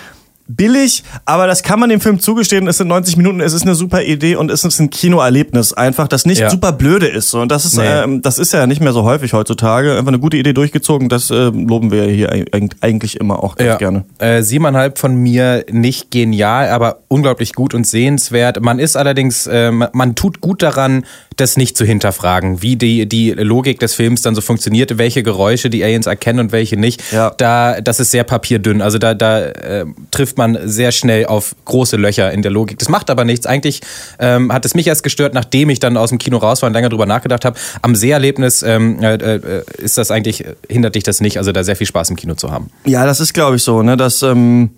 billig, 0.55 1.03
aber 1.25 1.47
das 1.47 1.63
kann 1.63 1.79
man 1.79 1.89
dem 1.89 2.01
Film 2.01 2.19
zugestehen. 2.19 2.67
Es 2.67 2.77
sind 2.77 2.87
90 2.87 3.17
Minuten, 3.17 3.39
es 3.41 3.53
ist 3.53 3.63
eine 3.63 3.75
super 3.75 4.03
Idee 4.03 4.35
und 4.35 4.51
es 4.51 4.63
ist 4.63 4.79
ein 4.79 4.89
Kinoerlebnis 4.89 5.73
einfach, 5.73 6.07
das 6.07 6.25
nicht 6.25 6.39
Ja. 6.41 6.49
super 6.49 6.71
blöde 6.71 7.07
ist. 7.07 7.29
So. 7.29 7.39
Und 7.41 7.51
das 7.51 7.65
ist, 7.65 7.77
Nee. 7.77 7.85
ähm, 7.85 8.21
das 8.21 8.37
ist 8.39 8.53
ja 8.53 8.67
nicht 8.67 8.81
mehr 8.81 8.93
so 8.93 9.03
häufig 9.03 9.33
heutzutage. 9.33 9.91
Einfach 9.97 10.09
eine 10.09 10.19
gute 10.19 10.37
Idee 10.37 10.53
durchgezogen, 10.53 11.09
das 11.09 11.29
äh, 11.31 11.35
loben 11.49 11.91
wir 11.91 12.03
hier 12.05 12.31
eig- 12.33 12.75
eigentlich 12.81 13.19
immer 13.19 13.43
auch 13.43 13.55
ganz 13.55 13.77
gerne. 13.79 14.05
Äh, 14.19 14.41
siebeneinhalb 14.43 14.97
von 14.99 15.15
mir 15.15 15.65
nicht 15.71 16.11
genial, 16.11 16.69
aber 16.69 16.99
unglaublich 17.07 17.53
gut 17.53 17.73
und 17.73 17.85
sehenswert. 17.87 18.61
Man 18.61 18.79
ist 18.79 18.95
allerdings, 18.95 19.47
äh, 19.47 19.71
man 19.71 20.15
tut 20.15 20.41
gut 20.41 20.61
daran, 20.63 21.05
das 21.41 21.57
nicht 21.57 21.75
zu 21.75 21.83
hinterfragen, 21.83 22.61
wie 22.61 22.75
die, 22.75 23.07
die 23.07 23.31
Logik 23.31 23.79
des 23.79 23.95
Films 23.95 24.21
dann 24.21 24.35
so 24.35 24.41
funktioniert, 24.41 24.97
welche 24.97 25.23
Geräusche 25.23 25.69
die 25.69 25.83
Aliens 25.83 26.05
erkennen 26.05 26.39
und 26.39 26.51
welche 26.51 26.77
nicht. 26.77 27.03
Ja. 27.11 27.31
Da, 27.31 27.81
das 27.81 27.99
ist 27.99 28.11
sehr 28.11 28.23
papierdünn. 28.23 28.81
Also 28.81 28.97
da, 28.97 29.13
da 29.13 29.41
äh, 29.41 29.85
trifft 30.11 30.37
man 30.37 30.57
sehr 30.63 30.91
schnell 30.91 31.25
auf 31.25 31.55
große 31.65 31.97
Löcher 31.97 32.31
in 32.31 32.41
der 32.41 32.51
Logik. 32.51 32.79
Das 32.79 32.89
macht 32.89 33.09
aber 33.09 33.25
nichts. 33.25 33.45
Eigentlich 33.45 33.81
ähm, 34.19 34.53
hat 34.53 34.65
es 34.65 34.75
mich 34.75 34.87
erst 34.87 35.03
gestört, 35.03 35.33
nachdem 35.33 35.69
ich 35.69 35.79
dann 35.79 35.97
aus 35.97 36.09
dem 36.09 36.19
Kino 36.19 36.37
raus 36.37 36.61
war 36.61 36.67
und 36.67 36.73
länger 36.73 36.89
drüber 36.89 37.05
nachgedacht 37.05 37.43
habe. 37.43 37.57
Am 37.81 37.95
Seherlebnis 37.95 38.61
ähm, 38.61 39.01
äh, 39.01 39.15
äh, 39.15 39.63
ist 39.77 39.97
das 39.97 40.11
eigentlich, 40.11 40.45
hindert 40.69 40.95
dich 40.95 41.03
das 41.03 41.21
nicht, 41.21 41.37
also 41.37 41.51
da 41.51 41.63
sehr 41.63 41.75
viel 41.75 41.87
Spaß 41.87 42.11
im 42.11 42.15
Kino 42.15 42.35
zu 42.35 42.51
haben. 42.51 42.69
Ja, 42.85 43.05
das 43.05 43.19
ist, 43.19 43.33
glaube 43.33 43.55
ich, 43.55 43.63
so, 43.63 43.81
ne, 43.81 43.97
dass 43.97 44.21
ähm, 44.21 44.69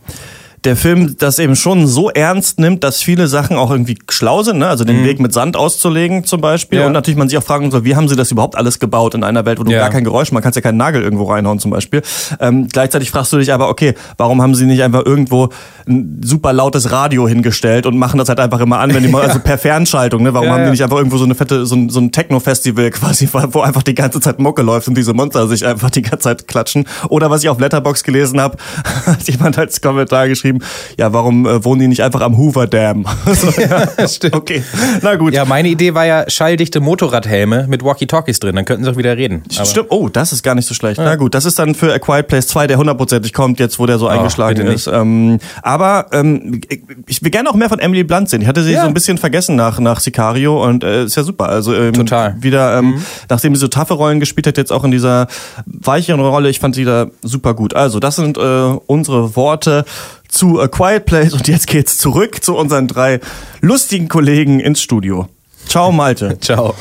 der 0.64 0.76
Film 0.76 1.16
das 1.18 1.40
eben 1.40 1.56
schon 1.56 1.88
so 1.88 2.10
ernst 2.10 2.60
nimmt, 2.60 2.84
dass 2.84 3.02
viele 3.02 3.28
Sachen 3.28 3.58
auch 3.58 3.70
irgendwie 3.72 3.98
schlau 4.10 4.44
sind, 4.44 4.60
ne? 4.60 4.68
also 4.68 4.86
den 4.86 5.04
Weg 5.04 5.20
mit 5.20 5.34
Sand 5.34 5.58
auszulegen 5.58 6.24
zum 6.24 6.40
Beispiel. 6.42 6.80
Ja. 6.80 6.86
Und 6.88 6.94
natürlich 6.94 7.18
man 7.18 7.28
sich 7.30 7.38
auch 7.38 7.44
fragen 7.44 7.70
soll, 7.72 7.84
wie 7.84 7.96
haben 7.96 8.08
sie 8.08 8.16
das 8.16 8.32
überhaupt 8.32 8.56
alles 8.56 8.80
gebaut 8.80 9.14
in 9.16 9.24
einer 9.24 9.46
Welt, 9.46 9.60
wo 9.60 9.64
du 9.64 9.72
Ja. 9.72 9.80
gar 9.80 9.90
kein 9.90 10.04
Geräusch, 10.04 10.32
man 10.32 10.42
kannst 10.42 10.56
ja 10.56 10.62
keinen 10.62 10.78
Nagel 10.78 11.02
irgendwo 11.02 11.26
reinhauen 11.26 11.60
zum 11.60 11.72
Beispiel. 11.72 12.02
Ähm, 12.40 12.68
gleichzeitig 12.72 13.12
fragst 13.12 13.34
du 13.34 13.38
dich 13.38 13.52
aber, 13.52 13.70
okay, 13.70 13.94
warum 14.18 14.42
haben 14.42 14.56
sie 14.56 14.66
nicht 14.66 14.84
einfach 14.84 15.06
irgendwo 15.06 15.50
ein 15.88 16.22
super 16.24 16.54
lautes 16.54 16.92
Radio 16.92 17.28
hingestellt 17.28 17.86
und 17.86 17.98
machen 17.98 18.18
das 18.18 18.30
halt 18.30 18.40
einfach 18.40 18.60
immer 18.62 18.80
an, 18.80 18.94
wenn 18.94 19.04
die 19.04 19.10
mal, 19.10 19.22
also 19.28 19.40
per 19.40 19.58
Fernschaltung, 19.58 20.24
ne? 20.24 20.34
Warum 20.34 20.48
Ja, 20.48 20.54
haben 20.54 20.60
die 20.62 20.66
ja. 20.66 20.72
nicht 20.72 20.84
einfach 20.84 20.98
irgendwo 20.98 21.18
so 21.18 21.26
eine 21.26 21.36
fette, 21.36 21.66
so 21.66 21.76
ein, 21.76 21.90
so 21.90 22.00
ein 22.00 22.12
Techno-Festival 22.12 22.90
quasi, 22.92 23.28
wo 23.32 23.62
einfach 23.62 23.84
die 23.84 23.96
ganze 23.96 24.22
Zeit 24.22 24.40
Mucke 24.40 24.62
läuft 24.62 24.88
und 24.88 24.96
diese 24.96 25.14
Monster 25.14 25.48
sich 25.48 25.66
einfach 25.66 25.90
die 25.90 26.02
ganze 26.04 26.20
Zeit 26.20 26.48
klatschen. 26.48 26.86
Oder 27.10 27.30
was 27.30 27.44
ich 27.44 27.50
auf 27.50 27.60
Letterbox 27.60 28.04
gelesen 28.04 28.40
habe, 28.40 28.58
hat 29.06 29.24
jemand 29.24 29.58
als 29.58 29.82
Kommentar 29.82 30.28
geschrieben, 30.28 30.53
ja, 30.98 31.14
warum 31.14 31.46
äh, 31.46 31.64
wohnen 31.64 31.82
die 31.82 31.88
nicht 31.88 32.04
einfach 32.04 32.22
am 32.22 32.38
Hoover 32.38 32.68
Dam? 32.68 33.06
so, 33.26 33.50
ja, 33.62 34.08
stimmt. 34.08 34.36
Okay, 34.36 34.64
na 35.02 35.16
gut. 35.16 35.34
Ja, 35.34 35.46
meine 35.46 35.70
Idee 35.70 35.94
war 35.94 36.06
ja 36.06 36.30
schalldichte 36.30 36.80
Motorradhelme 36.80 37.66
mit 37.68 37.84
Walkie-Talkies 37.84 38.40
drin, 38.40 38.56
dann 38.56 38.66
könnten 38.66 38.84
sie 38.84 38.92
auch 38.92 38.98
wieder 38.98 39.16
reden. 39.18 39.44
Aber- 39.56 39.66
Stimmt, 39.66 39.88
oh, 39.92 40.10
das 40.10 40.32
ist 40.34 40.44
gar 40.44 40.56
nicht 40.56 40.68
so 40.68 40.74
schlecht. 40.74 40.98
Na 41.00 41.16
gut, 41.16 41.34
das 41.36 41.46
ist 41.46 41.60
dann 41.60 41.76
für 41.76 41.94
A 41.94 42.00
Quiet 42.00 42.28
Place 42.28 42.48
2, 42.48 42.68
der 42.68 42.78
hundertprozentig 42.78 43.34
kommt, 43.34 43.60
jetzt 43.60 43.80
wo 43.80 43.86
der 43.86 43.98
so 44.00 44.08
eingeschlagen 44.08 44.58
bitte 44.60 44.72
ist. 44.74 44.88
Ähm, 44.88 45.40
aber 45.62 46.08
ähm, 46.12 46.62
ich- 47.08 47.24
will 47.24 47.32
gerne 47.32 47.50
auch 47.50 47.56
mehr 47.56 47.70
von 47.70 47.80
Emily 47.80 48.04
Blunt 48.04 48.30
sehen. 48.30 48.42
Ich 48.42 48.48
hatte 48.48 48.64
sie 48.64 48.74
Ja. 48.74 48.82
so 48.82 48.88
ein 48.88 48.94
bisschen 48.94 49.18
vergessen 49.18 49.56
nach, 49.56 49.80
nach 49.80 50.00
Sicario 50.02 50.64
und 50.64 50.84
äh, 50.84 51.06
ist 51.06 51.16
ja 51.16 51.24
super. 51.24 51.48
Also 51.50 51.74
ähm, 51.74 51.94
Total. 51.94 52.36
wieder, 52.40 52.78
ähm, 52.78 52.96
nachdem 53.30 53.56
sie 53.56 53.62
so 53.62 53.68
taffe 53.70 53.94
Rollen 53.94 54.20
gespielt 54.20 54.46
hat, 54.48 54.58
jetzt 54.58 54.72
auch 54.72 54.84
in 54.84 54.92
dieser 54.92 55.28
weicheren 55.66 56.20
Rolle, 56.20 56.50
ich 56.50 56.60
fand 56.60 56.76
sie 56.76 56.84
da 56.86 57.08
super 57.22 57.54
gut. 57.54 57.74
Also, 57.74 58.00
das 58.00 58.16
sind 58.18 58.38
äh, 58.38 58.42
unsere 58.88 59.36
Worte 59.36 59.86
zu 60.34 60.60
A 60.60 60.68
Quiet 60.68 61.06
Place 61.06 61.34
und 61.34 61.48
jetzt 61.48 61.68
geht's 61.68 61.98
zurück 61.98 62.44
zu 62.44 62.56
unseren 62.56 62.88
drei 62.88 63.20
lustigen 63.62 64.08
Kollegen 64.08 64.60
ins 64.60 64.82
Studio. 64.82 65.28
Ciao, 65.68 65.92
Malte. 65.92 66.38
Ciao. 66.42 66.76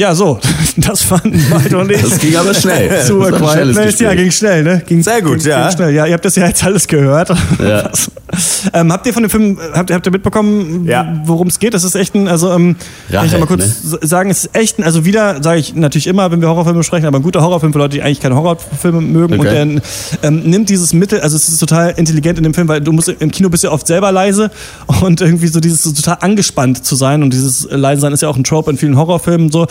Ja, 0.00 0.14
so, 0.14 0.38
das 0.76 1.02
fanden 1.02 1.42
Malte 1.50 1.76
und 1.76 1.90
ich. 1.90 2.00
Das 2.00 2.20
ging 2.20 2.36
aber 2.36 2.54
schnell. 2.54 2.88
Ein 3.00 3.32
Quiet 3.32 3.72
Place, 3.72 3.98
ja, 3.98 4.14
ging 4.14 4.30
schnell, 4.30 4.62
ne? 4.62 4.80
Ging, 4.86 5.02
Sehr 5.02 5.20
gut, 5.20 5.38
ging, 5.40 5.48
ja. 5.48 5.66
Ging 5.66 5.76
schnell. 5.76 5.92
Ja, 5.92 6.06
ihr 6.06 6.12
habt 6.14 6.24
das 6.24 6.36
ja 6.36 6.46
jetzt 6.46 6.62
alles 6.62 6.86
gehört. 6.86 7.30
Ja. 7.58 7.90
ähm, 8.74 8.92
habt 8.92 9.04
ihr 9.08 9.12
von 9.12 9.24
dem 9.24 9.30
Film, 9.30 9.58
habt, 9.74 9.90
ihr- 9.90 9.96
habt 9.96 10.06
ihr 10.06 10.12
mitbekommen, 10.12 10.84
Ja. 10.86 11.20
worum 11.24 11.48
es 11.48 11.58
geht? 11.58 11.74
Das 11.74 11.82
ist 11.82 11.96
echt 11.96 12.14
ein, 12.14 12.28
also, 12.28 12.52
ähm, 12.52 12.76
kann 13.10 13.26
ich 13.26 13.32
noch 13.32 13.40
mal 13.40 13.46
kurz 13.46 13.82
ne? 13.82 13.98
sagen, 14.02 14.30
es 14.30 14.44
ist 14.44 14.54
echt 14.54 14.78
ein, 14.78 14.84
also 14.84 15.04
wieder, 15.04 15.42
sage 15.42 15.58
ich 15.58 15.74
natürlich 15.74 16.06
immer, 16.06 16.30
wenn 16.30 16.40
wir 16.40 16.46
Horrorfilme 16.48 16.84
sprechen, 16.84 17.06
aber 17.06 17.18
ein 17.18 17.22
guter 17.24 17.42
Horrorfilm 17.42 17.72
für 17.72 17.80
Leute, 17.80 17.96
die 17.96 18.02
eigentlich 18.02 18.20
keine 18.20 18.36
Horrorfilme 18.36 19.00
mögen 19.00 19.32
und 19.34 19.40
Okay. 19.40 19.80
der 19.80 19.82
ähm, 20.28 20.42
nimmt 20.48 20.68
dieses 20.68 20.92
Mittel, 20.92 21.22
also 21.22 21.34
es 21.34 21.48
ist 21.48 21.58
total 21.58 21.90
intelligent 21.96 22.38
in 22.38 22.44
dem 22.44 22.54
Film, 22.54 22.68
weil 22.68 22.80
du 22.80 22.92
musst 22.92 23.08
im 23.08 23.32
Kino 23.32 23.48
bist 23.48 23.64
ja 23.64 23.72
oft 23.72 23.88
selber 23.88 24.12
leise 24.12 24.52
und 25.00 25.20
irgendwie 25.20 25.48
so 25.48 25.58
dieses 25.58 25.82
so 25.82 25.90
total 25.90 26.18
angespannt 26.20 26.84
zu 26.86 26.94
sein 26.94 27.24
und 27.24 27.32
dieses 27.32 27.66
leise 27.68 28.02
sein 28.02 28.12
ist 28.12 28.20
ja 28.22 28.28
auch 28.28 28.36
ein 28.36 28.44
Trope 28.44 28.70
in 28.70 28.78
vielen 28.78 28.96
Horrorfilmen 28.96 29.50
so. 29.50 29.66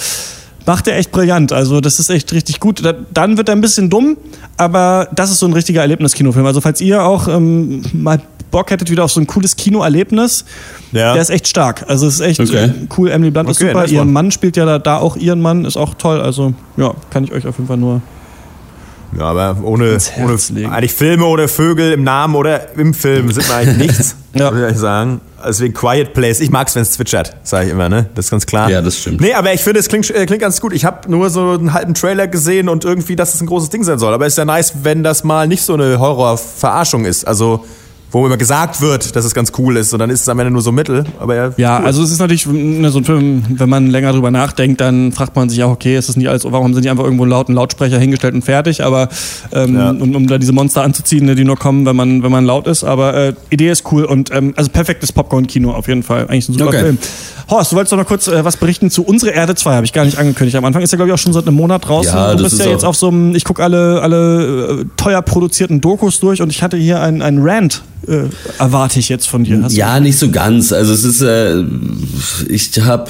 Macht 0.67 0.87
er 0.87 0.97
echt 0.97 1.11
brillant. 1.11 1.51
Also, 1.53 1.81
das 1.81 1.97
ist 1.99 2.09
echt 2.11 2.31
richtig 2.33 2.59
gut. 2.59 2.85
Da, 2.85 2.93
dann 3.13 3.37
wird 3.37 3.49
er 3.49 3.55
ein 3.55 3.61
bisschen 3.61 3.89
dumm, 3.89 4.17
aber 4.57 5.07
das 5.15 5.31
ist 5.31 5.39
so 5.39 5.47
ein 5.47 5.53
richtiger 5.53 5.81
Erlebniskinofilm. 5.81 6.45
Also, 6.45 6.61
falls 6.61 6.81
ihr 6.81 7.03
auch 7.03 7.27
ähm, 7.27 7.81
mal 7.93 8.21
Bock 8.51 8.69
hättet 8.69 8.89
wieder 8.91 9.03
auf 9.05 9.11
so 9.11 9.19
ein 9.19 9.27
cooles 9.27 9.55
Kinoerlebnis, 9.55 10.45
Ja. 10.91 11.13
der 11.13 11.21
ist 11.21 11.29
echt 11.29 11.47
stark. 11.47 11.85
Also, 11.87 12.05
es 12.07 12.15
ist 12.15 12.19
echt 12.19 12.39
Okay. 12.41 12.65
äh, 12.65 12.71
cool. 12.97 13.09
Emily 13.09 13.31
Blunt 13.31 13.49
ist 13.49 13.57
Okay, 13.57 13.69
super. 13.69 13.81
nice 13.81 13.91
Ihr. 13.91 14.05
Mann 14.05 14.29
spielt 14.31 14.55
ja 14.57 14.65
da, 14.65 14.77
da 14.79 14.97
auch 14.97 15.15
ihren 15.15 15.41
Mann, 15.41 15.65
ist 15.65 15.77
auch 15.77 15.93
toll. 15.95 16.19
Also, 16.21 16.53
ja, 16.77 16.93
kann 17.09 17.23
ich 17.23 17.31
euch 17.31 17.47
auf 17.47 17.55
jeden 17.57 17.67
Fall 17.67 17.77
nur. 17.77 18.01
Ja, 19.17 19.25
aber 19.25 19.57
ohne, 19.63 19.97
ohne 20.21 20.37
legen. 20.53 20.71
eigentlich 20.71 20.93
Filme 20.93 21.25
oder 21.25 21.47
Vögel 21.47 21.91
im 21.93 22.03
Namen 22.03 22.35
oder 22.35 22.75
im 22.77 22.93
Film 22.93 23.31
sind 23.31 23.47
mir 23.47 23.55
eigentlich 23.55 23.77
nichts, 23.87 24.15
Ja. 24.33 24.51
würde 24.53 24.71
ich 24.71 24.77
sagen. 24.77 25.21
Deswegen 25.47 25.73
Quiet 25.73 26.13
Place. 26.13 26.39
Ich 26.39 26.49
mag's, 26.49 26.75
wenn 26.75 26.81
es 26.81 26.91
zwitschert, 26.91 27.35
sage 27.43 27.67
ich 27.67 27.71
immer, 27.71 27.89
ne? 27.89 28.07
Das 28.15 28.25
ist 28.25 28.31
ganz 28.31 28.45
klar. 28.45 28.69
Ja, 28.69 28.81
das 28.81 28.97
stimmt. 28.97 29.21
Nee, 29.21 29.33
aber 29.33 29.53
ich 29.53 29.61
finde, 29.61 29.79
es 29.79 29.87
klingt, 29.87 30.09
äh, 30.09 30.25
klingt 30.25 30.41
ganz 30.41 30.59
gut. 30.59 30.73
Ich 30.73 30.83
habe 30.83 31.09
nur 31.09 31.29
so 31.29 31.51
einen 31.51 31.73
halben 31.73 31.93
Trailer 31.93 32.27
gesehen 32.27 32.67
und 32.69 32.83
irgendwie, 32.85 33.15
dass 33.15 33.33
es 33.35 33.41
ein 33.41 33.47
großes 33.47 33.69
Ding 33.69 33.83
sein 33.83 33.99
soll. 33.99 34.13
Aber 34.13 34.25
es 34.25 34.33
ist 34.33 34.37
ja 34.37 34.45
nice, 34.45 34.73
wenn 34.83 35.03
das 35.03 35.23
mal 35.23 35.47
nicht 35.47 35.61
so 35.63 35.73
eine 35.75 35.99
Horrorverarschung 35.99 37.05
ist. 37.05 37.25
Also, 37.27 37.63
wo 38.11 38.25
immer 38.25 38.37
gesagt 38.37 38.79
wird, 38.81 39.15
dass 39.17 39.25
es 39.25 39.33
ganz 39.33 39.51
cool 39.57 39.75
ist 39.77 39.91
und 39.93 39.99
dann 39.99 40.09
ist 40.09 40.21
es 40.21 40.29
am 40.29 40.39
Ende 40.39 40.51
nur 40.51 40.61
so 40.61 40.71
Mittel. 40.71 41.03
Aber 41.19 41.35
ja, 41.35 41.51
Ja, 41.57 41.79
cool. 41.79 41.85
also 41.85 42.03
es 42.03 42.11
ist 42.11 42.19
natürlich 42.19 42.45
ne, 42.47 42.89
so 42.89 42.99
ein 42.99 43.03
Film, 43.03 43.43
wenn 43.49 43.67
man 43.69 43.87
länger 43.87 44.13
drüber 44.13 44.31
nachdenkt, 44.31 44.79
dann 44.79 45.11
fragt 45.11 45.35
man 45.35 45.49
sich 45.49 45.61
auch, 45.63 45.71
okay, 45.71 45.97
ist 45.97 46.07
das 46.07 46.15
nicht 46.15 46.29
alles, 46.29 46.43
warum 46.49 46.73
sind 46.73 46.83
die 46.85 46.89
einfach 46.89 47.03
irgendwo 47.03 47.23
einen 47.23 47.31
lauten 47.31 47.53
Lautsprecher 47.53 47.99
hingestellt 47.99 48.33
und 48.33 48.43
fertig, 48.43 48.83
aber 48.83 49.09
ähm, 49.51 49.75
Ja. 49.75 49.89
um, 49.89 50.15
um 50.15 50.27
da 50.27 50.37
diese 50.37 50.53
Monster 50.53 50.83
anzuziehen, 50.83 51.25
ne, 51.25 51.35
die 51.35 51.43
nur 51.43 51.57
kommen, 51.57 51.85
wenn 51.85 51.95
man, 51.97 52.23
wenn 52.23 52.31
man 52.31 52.45
laut 52.45 52.65
ist. 52.67 52.83
Aber 52.85 53.13
äh, 53.13 53.33
Idee 53.49 53.69
ist 53.71 53.83
cool 53.91 54.05
und 54.05 54.31
ähm, 54.33 54.53
also 54.55 54.69
perfektes 54.71 55.11
Popcorn-Kino 55.11 55.71
auf 55.71 55.87
jeden 55.89 56.03
Fall. 56.03 56.27
Eigentlich 56.29 56.47
ein 56.49 56.53
super 56.53 56.67
Okay. 56.67 56.79
Film. 56.79 56.97
Horst, 57.49 57.71
du 57.71 57.77
wolltest 57.77 57.93
doch 57.93 57.97
noch 57.97 58.05
kurz 58.05 58.27
äh, 58.27 58.43
was 58.43 58.57
berichten 58.57 58.91
zu 58.91 59.03
Unsere 59.03 59.31
Erde 59.31 59.55
2, 59.55 59.75
habe 59.75 59.85
ich 59.85 59.93
gar 59.93 60.03
nicht 60.03 60.17
angekündigt. 60.17 60.57
Am 60.57 60.65
Anfang 60.65 60.81
ist 60.81 60.91
ja, 60.91 60.97
glaube 60.97 61.09
ich, 61.09 61.13
auch 61.13 61.19
schon 61.19 61.31
seit 61.31 61.47
einem 61.47 61.55
Monat 61.55 61.87
draußen. 61.87 62.13
Ja, 62.13 62.35
du 62.35 62.43
bist 62.43 62.53
ist 62.53 62.65
ja 62.65 62.71
jetzt 62.71 62.83
auf 62.83 62.97
so 62.97 63.07
einem, 63.07 63.35
ich 63.35 63.45
gucke 63.45 63.63
alle, 63.63 64.01
alle 64.01 64.81
äh, 64.81 64.85
teuer 64.97 65.21
produzierten 65.21 65.79
Dokus 65.79 66.19
durch 66.19 66.41
und 66.41 66.49
ich 66.49 66.61
hatte 66.61 66.75
hier 66.75 67.01
einen, 67.01 67.21
einen 67.21 67.39
Rant, 67.41 67.83
äh, 68.05 68.23
erwarte 68.59 68.99
ich 68.99 69.07
jetzt 69.07 69.27
von 69.27 69.45
dir. 69.45 69.63
Hast 69.63 69.73
Ja, 69.75 69.99
nicht 70.01 70.19
so 70.19 70.29
ganz. 70.29 70.73
Also 70.73 70.91
es 70.91 71.05
ist, 71.05 71.21
äh, 71.21 71.63
ich 72.49 72.71
habe, 72.81 73.09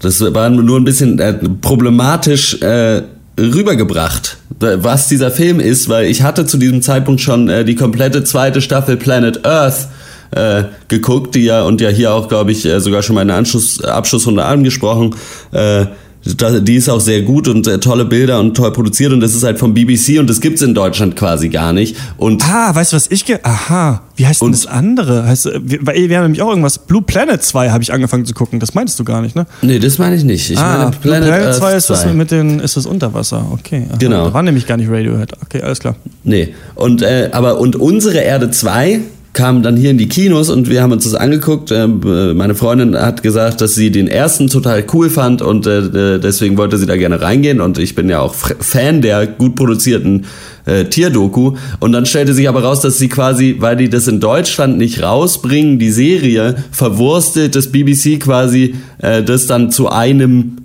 das 0.00 0.20
war 0.20 0.50
nur 0.50 0.78
ein 0.78 0.84
bisschen 0.84 1.18
äh, 1.18 1.32
problematisch 1.32 2.60
äh, 2.60 3.02
rübergebracht, 3.40 4.36
was 4.60 5.08
dieser 5.08 5.30
Film 5.30 5.60
ist, 5.60 5.88
weil 5.88 6.04
ich 6.04 6.22
hatte 6.22 6.44
zu 6.44 6.58
diesem 6.58 6.82
Zeitpunkt 6.82 7.22
schon 7.22 7.50
die 7.64 7.74
komplette 7.74 8.22
zweite 8.24 8.60
Staffel 8.60 8.98
Planet 8.98 9.46
Earth 9.46 9.88
äh, 10.32 10.64
geguckt, 10.88 11.34
die 11.34 11.44
ja 11.44 11.62
und 11.62 11.80
ja 11.80 11.88
hier 11.88 12.12
auch, 12.12 12.28
glaube 12.28 12.52
ich, 12.52 12.64
äh, 12.64 12.80
sogar 12.80 13.02
schon 13.02 13.14
meine 13.14 13.34
Anschluss, 13.34 13.82
Abschlussrunde 13.82 14.44
angesprochen. 14.44 15.14
Äh, 15.52 15.86
die 16.24 16.76
ist 16.76 16.88
auch 16.88 17.00
sehr 17.00 17.22
gut 17.22 17.48
und 17.48 17.66
äh, 17.66 17.80
tolle 17.80 18.04
Bilder 18.04 18.38
und 18.38 18.56
toll 18.56 18.72
produziert 18.72 19.12
und 19.12 19.18
das 19.20 19.34
ist 19.34 19.42
halt 19.42 19.58
vom 19.58 19.74
BBC 19.74 20.20
und 20.20 20.30
das 20.30 20.40
gibt's 20.40 20.62
in 20.62 20.72
Deutschland 20.72 21.16
quasi 21.16 21.48
gar 21.48 21.72
nicht. 21.72 21.96
Und 22.16 22.44
Ah, 22.48 22.72
weißt 22.72 22.92
du, 22.92 22.96
was 22.96 23.10
ich 23.10 23.24
ge... 23.24 23.38
Aha, 23.42 24.02
wie 24.14 24.24
heißt 24.24 24.40
denn 24.40 24.52
das 24.52 24.66
andere? 24.66 25.26
Heißt, 25.26 25.46
äh, 25.46 25.60
wir, 25.60 25.84
wir 25.84 26.16
haben 26.16 26.22
nämlich 26.22 26.40
auch 26.40 26.50
irgendwas... 26.50 26.78
Blue 26.78 27.02
Planet 27.02 27.42
2 27.42 27.70
habe 27.70 27.82
ich 27.82 27.92
angefangen 27.92 28.24
zu 28.24 28.34
gucken. 28.34 28.60
Das 28.60 28.72
meintest 28.74 29.00
du 29.00 29.04
gar 29.04 29.20
nicht, 29.20 29.34
ne? 29.34 29.46
nee, 29.62 29.80
das 29.80 29.98
meine 29.98 30.14
ich 30.14 30.22
nicht. 30.22 30.48
Ich 30.48 30.58
ah, 30.58 30.78
meine 30.78 30.90
Blue 30.92 31.00
Planet 31.00 31.28
Earth 31.28 31.56
2 31.56 31.74
ist 31.74 31.90
das 31.90 32.02
2. 32.02 32.12
mit 32.14 32.30
den... 32.30 32.60
Ist 32.60 32.76
das 32.76 32.86
Unterwasser? 32.86 33.44
Okay. 33.50 33.86
Aha, 33.88 33.96
Genau. 33.98 34.26
Da 34.26 34.34
war 34.34 34.42
nämlich 34.44 34.68
gar 34.68 34.76
nicht 34.76 34.90
Radiohead. 34.90 35.32
Okay, 35.42 35.60
alles 35.62 35.80
klar. 35.80 35.96
Nee. 36.22 36.54
Und, 36.76 37.02
äh, 37.02 37.30
aber, 37.32 37.58
und 37.58 37.74
unsere 37.74 38.18
Erde 38.18 38.52
2 38.52 39.00
kam 39.32 39.62
dann 39.62 39.76
hier 39.76 39.90
in 39.90 39.98
die 39.98 40.08
Kinos 40.08 40.50
und 40.50 40.68
wir 40.68 40.82
haben 40.82 40.92
uns 40.92 41.04
das 41.04 41.14
angeguckt. 41.14 41.70
Ähm, 41.70 42.00
äh, 42.04 42.34
meine 42.34 42.54
Freundin 42.54 42.96
hat 42.96 43.22
gesagt, 43.22 43.62
dass 43.62 43.74
sie 43.74 43.90
den 43.90 44.06
ersten 44.06 44.48
total 44.48 44.84
cool 44.92 45.08
fand 45.08 45.40
und 45.40 45.66
äh, 45.66 46.18
deswegen 46.18 46.58
wollte 46.58 46.76
sie 46.76 46.86
da 46.86 46.96
gerne 46.96 47.20
reingehen. 47.20 47.60
Und 47.60 47.78
ich 47.78 47.94
bin 47.94 48.08
ja 48.10 48.20
auch 48.20 48.34
Fan 48.34 49.00
der 49.00 49.26
gut 49.26 49.54
produzierten 49.54 50.26
äh, 50.66 50.84
Tierdoku. 50.84 51.54
Und 51.80 51.92
dann 51.92 52.04
stellte 52.04 52.34
sich 52.34 52.48
aber 52.48 52.62
raus, 52.62 52.82
dass 52.82 52.98
sie 52.98 53.08
quasi, 53.08 53.56
weil 53.58 53.76
die 53.76 53.88
das 53.88 54.06
in 54.06 54.20
Deutschland 54.20 54.76
nicht 54.76 55.02
rausbringen, 55.02 55.78
die 55.78 55.90
Serie, 55.90 56.56
verwurstet 56.70 57.56
das 57.56 57.72
BBC 57.72 58.20
quasi 58.20 58.74
äh, 58.98 59.22
das 59.22 59.46
dann 59.46 59.70
zu 59.70 59.88
einem 59.88 60.58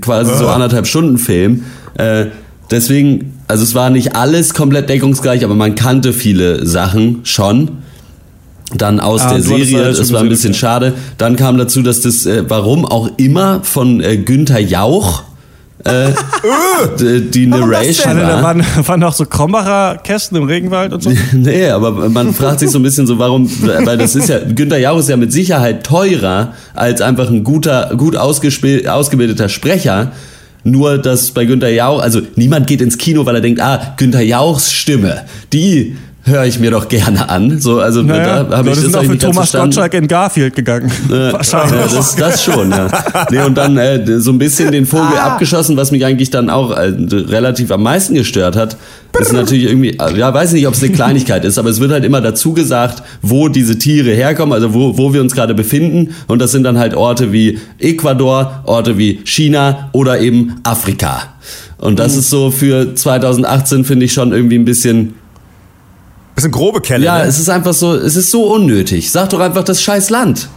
quasi 0.00 0.34
so 0.38 0.48
anderthalb 0.48 0.86
Stunden 0.86 1.18
Film. 1.18 1.64
Äh, 1.98 2.26
deswegen, 2.70 3.34
also 3.48 3.64
es 3.64 3.74
war 3.74 3.90
nicht 3.90 4.16
alles 4.16 4.54
komplett 4.54 4.88
deckungsgleich, 4.88 5.44
aber 5.44 5.54
man 5.54 5.74
kannte 5.74 6.14
viele 6.14 6.64
Sachen 6.64 7.20
schon. 7.24 7.84
Dann 8.76 8.98
aus 9.00 9.20
Ah, 9.22 9.34
der 9.34 9.42
Serie, 9.42 9.92
das 9.92 10.12
war 10.12 10.20
ein 10.22 10.28
bisschen 10.28 10.52
ja. 10.52 10.58
schade. 10.58 10.94
Dann 11.18 11.36
kam 11.36 11.58
dazu, 11.58 11.82
dass 11.82 12.00
das, 12.00 12.24
äh, 12.26 12.44
warum 12.48 12.84
auch 12.86 13.10
immer, 13.18 13.60
von 13.62 14.00
äh, 14.00 14.16
Günther 14.16 14.58
Jauch 14.60 15.22
äh, 15.84 16.12
d- 16.98 17.20
die 17.20 17.46
Narration 17.46 18.16
Alter, 18.16 18.26
da 18.26 18.34
war. 18.36 18.42
waren, 18.42 18.64
waren 18.86 19.04
auch 19.04 19.12
so 19.12 19.26
Krombacher 19.26 19.98
Kästen 20.02 20.38
im 20.38 20.44
Regenwald 20.44 20.94
und 20.94 21.02
so. 21.02 21.10
Nee, 21.32 21.68
aber 21.68 22.08
man 22.08 22.32
fragt 22.32 22.60
sich 22.60 22.70
so 22.70 22.78
ein 22.78 22.82
bisschen 22.82 23.06
so, 23.06 23.18
warum, 23.18 23.50
weil 23.84 23.98
das 23.98 24.16
ist 24.16 24.30
ja, 24.30 24.38
Günther 24.38 24.78
Jauch 24.78 24.98
ist 24.98 25.10
ja 25.10 25.18
mit 25.18 25.30
Sicherheit 25.30 25.84
teurer 25.84 26.54
als 26.74 27.02
einfach 27.02 27.28
ein 27.28 27.44
guter, 27.44 27.92
gut 27.98 28.16
ausgebildeter 28.16 29.48
Sprecher. 29.50 30.12
Nur, 30.66 30.96
dass 30.96 31.32
bei 31.32 31.44
Günther 31.44 31.68
Jauch, 31.70 32.00
also 32.00 32.22
niemand 32.36 32.66
geht 32.66 32.80
ins 32.80 32.96
Kino, 32.96 33.26
weil 33.26 33.34
er 33.34 33.40
denkt, 33.42 33.60
ah, 33.60 33.92
Günther 33.98 34.22
Jauchs 34.22 34.72
Stimme, 34.72 35.22
die 35.52 35.96
höre 36.24 36.44
ich 36.44 36.58
mir 36.58 36.70
doch 36.70 36.88
gerne 36.88 37.28
an. 37.28 37.60
So, 37.60 37.80
also 37.80 38.02
Naja, 38.02 38.44
da 38.44 38.56
habe 38.58 38.70
ich 38.70 38.74
das 38.74 38.84
sind 38.84 38.96
auch 38.96 39.06
ganz 39.06 39.18
Thomas. 39.20 39.52
Gottschalk 39.52 39.94
in 39.94 40.08
Garfield 40.08 40.56
gegangen. 40.56 40.90
Äh, 41.08 41.32
Wahrscheinlich. 41.32 41.80
Ja, 41.80 41.96
das, 41.96 42.16
das 42.16 42.42
schon, 42.42 42.70
ja. 42.70 42.88
Nee, 43.30 43.40
und 43.40 43.54
dann 43.54 43.76
äh, 43.76 44.20
so 44.20 44.32
ein 44.32 44.38
bisschen 44.38 44.72
den 44.72 44.86
Vogel 44.86 45.18
abgeschossen, 45.18 45.76
was 45.76 45.92
mich 45.92 46.04
eigentlich 46.04 46.30
dann 46.30 46.48
auch 46.48 46.70
äh, 46.70 46.92
relativ 46.98 47.70
am 47.70 47.82
meisten 47.82 48.14
gestört 48.14 48.56
hat. 48.56 48.76
Ist 49.18 49.32
natürlich 49.32 49.64
irgendwie, 49.64 49.90
äh, 49.90 50.16
ja, 50.16 50.32
weiß 50.32 50.52
nicht, 50.52 50.66
ob 50.66 50.74
es 50.74 50.82
eine 50.82 50.92
Kleinigkeit 50.92 51.44
ist, 51.44 51.58
aber 51.58 51.68
es 51.68 51.78
wird 51.78 51.92
halt 51.92 52.04
immer 52.04 52.20
dazu 52.20 52.52
gesagt, 52.52 53.02
wo 53.22 53.48
diese 53.48 53.78
Tiere 53.78 54.10
herkommen, 54.10 54.52
also 54.54 54.74
wo, 54.74 54.96
wo 54.98 55.12
wir 55.12 55.20
uns 55.20 55.34
gerade 55.34 55.54
befinden. 55.54 56.14
Und 56.26 56.40
das 56.40 56.52
sind 56.52 56.64
dann 56.64 56.78
halt 56.78 56.94
Orte 56.94 57.32
wie 57.32 57.60
Ecuador, 57.78 58.62
Orte 58.64 58.98
wie 58.98 59.20
China 59.24 59.90
oder 59.92 60.20
eben 60.20 60.56
Afrika. 60.64 61.34
Und 61.78 61.98
das 61.98 62.16
ist 62.16 62.30
so 62.30 62.50
für 62.50 62.94
2018, 62.94 63.84
finde 63.84 64.06
ich 64.06 64.12
schon 64.12 64.32
irgendwie 64.32 64.58
ein 64.58 64.64
bisschen, 64.64 65.14
Bisschen 66.34 66.50
grobe 66.50 66.80
Kelle. 66.80 67.04
ja, 67.04 67.18
ne? 67.18 67.24
es 67.24 67.38
ist 67.38 67.48
einfach 67.48 67.74
so, 67.74 67.94
es 67.94 68.16
ist 68.16 68.30
so 68.30 68.44
unnötig. 68.52 69.10
Sag 69.10 69.30
doch 69.30 69.40
einfach 69.40 69.64
das 69.64 69.80
scheiß 69.82 70.10
Land. 70.10 70.48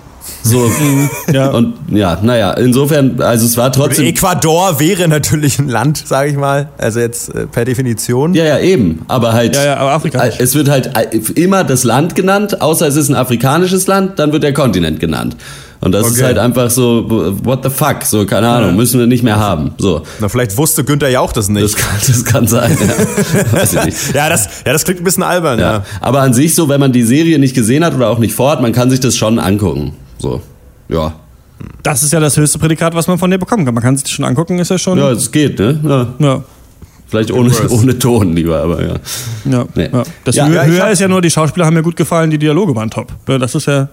So, 0.43 0.69
Ja. 1.32 1.49
und 1.51 1.75
ja, 1.89 2.17
naja, 2.21 2.51
insofern, 2.53 3.21
also 3.21 3.45
es 3.45 3.55
war 3.57 3.71
trotzdem. 3.71 4.05
Ecuador 4.05 4.80
wäre 4.80 5.07
natürlich 5.07 5.59
ein 5.59 5.69
Land, 5.69 6.03
sage 6.05 6.30
ich 6.32 6.36
mal. 6.38 6.69
Also 6.78 6.99
jetzt 6.99 7.34
äh, 7.34 7.47
per 7.47 7.63
Definition. 7.65 8.34
Ja, 8.34 8.43
ja, 8.43 8.59
eben. 8.59 9.03
Aber 9.07 9.34
halt. 9.34 9.55
Ja, 9.55 9.65
ja, 9.65 9.78
aber 9.78 9.91
Afrika 9.91 10.19
äh, 10.21 10.28
nicht. 10.28 10.41
Es 10.41 10.55
wird 10.55 10.69
halt 10.69 10.91
äh, 10.97 11.17
immer 11.36 11.63
das 11.63 11.84
Land 11.84 12.15
genannt, 12.15 12.61
außer 12.61 12.88
es 12.88 12.95
ist 12.95 13.09
ein 13.09 13.15
afrikanisches 13.15 13.88
Land, 13.88 14.19
dann 14.19 14.32
wird 14.34 14.43
der 14.43 14.53
Kontinent 14.53 14.99
genannt. 14.99 15.38
Und 15.80 15.91
das 15.91 16.07
ist 16.07 16.13
Okay. 16.13 16.23
halt 16.25 16.38
einfach 16.39 16.69
so, 16.71 17.05
what 17.43 17.63
the 17.63 17.69
fuck? 17.69 18.03
So, 18.03 18.25
keine 18.25 18.49
Ahnung, 18.49 18.75
müssen 18.75 18.99
wir 18.99 19.05
nicht 19.07 19.23
mehr 19.23 19.38
haben. 19.38 19.71
So. 19.78 20.01
Na, 20.19 20.28
vielleicht 20.28 20.57
wusste 20.57 20.84
Günther 20.84 21.09
Jauch 21.09 21.32
das 21.32 21.47
Das 21.47 21.49
nicht. 21.53 21.78
kann, 21.78 21.95
das 22.07 22.25
kann 22.25 22.47
sein. 22.47 22.75
Ja. 22.80 23.51
Weiß 23.59 23.73
ich 23.73 23.86
nicht. 23.86 24.15
Ja, 24.15 24.28
das, 24.30 24.47
ja, 24.65 24.73
das 24.73 24.84
klingt 24.84 25.01
ein 25.01 25.03
bisschen 25.03 25.23
albern, 25.23 25.59
ja. 25.59 25.73
Ja. 25.73 25.84
Aber 26.01 26.21
an 26.21 26.34
sich 26.34 26.55
so, 26.55 26.67
wenn 26.67 26.80
man 26.80 26.91
die 26.91 27.03
Serie 27.03 27.38
nicht 27.39 27.53
gesehen 27.55 27.86
hat 27.86 27.93
oder 27.93 28.09
auch 28.09 28.17
nicht 28.19 28.34
vorhat, 28.34 28.61
man 28.61 28.71
kann 28.73 28.89
sich 28.89 28.99
das 28.99 29.15
schon 29.15 29.38
angucken. 29.39 29.93
So. 30.17 30.41
Ja. 30.89 31.13
Das 31.84 32.01
ist 32.03 32.11
ja 32.13 32.19
das 32.19 32.38
höchste 32.38 32.57
Prädikat, 32.59 32.95
was 32.95 33.07
man 33.07 33.17
von 33.17 33.30
dir 33.30 33.38
bekommen 33.38 33.65
kann. 33.65 33.73
Man 33.73 33.84
kann 33.84 33.95
sich 33.97 34.03
das 34.03 34.11
schon 34.11 34.25
angucken, 34.25 34.57
ist 34.59 34.69
ja 34.71 34.78
schon. 34.78 34.97
Ja, 34.97 35.11
es 35.11 35.32
geht, 35.32 35.59
ne? 35.59 35.80
Ja. 35.84 36.07
ja. 36.28 36.43
Vielleicht 37.07 37.32
ohne, 37.32 37.51
ohne 37.69 37.97
Ton 37.97 38.36
lieber, 38.36 38.61
aber 38.61 38.82
ja. 38.86 38.93
Ja, 39.45 39.65
Nee. 39.75 39.89
ja. 39.93 40.03
Das 40.25 40.36
Ja, 40.36 40.47
ja, 40.49 40.63
höher 40.65 40.84
hab- 40.84 40.91
ist 40.91 40.99
ja 40.99 41.07
nur, 41.07 41.21
die 41.21 41.30
Schauspieler 41.32 41.65
haben 41.65 41.75
mir 41.75 41.84
gut 41.84 41.95
gefallen, 41.95 42.30
die 42.30 42.38
Dialoge 42.38 42.75
waren 42.75 42.89
top. 42.89 43.13
Ja, 43.30 43.38
das 43.38 43.55
ist 43.55 43.65
ja. 43.67 43.88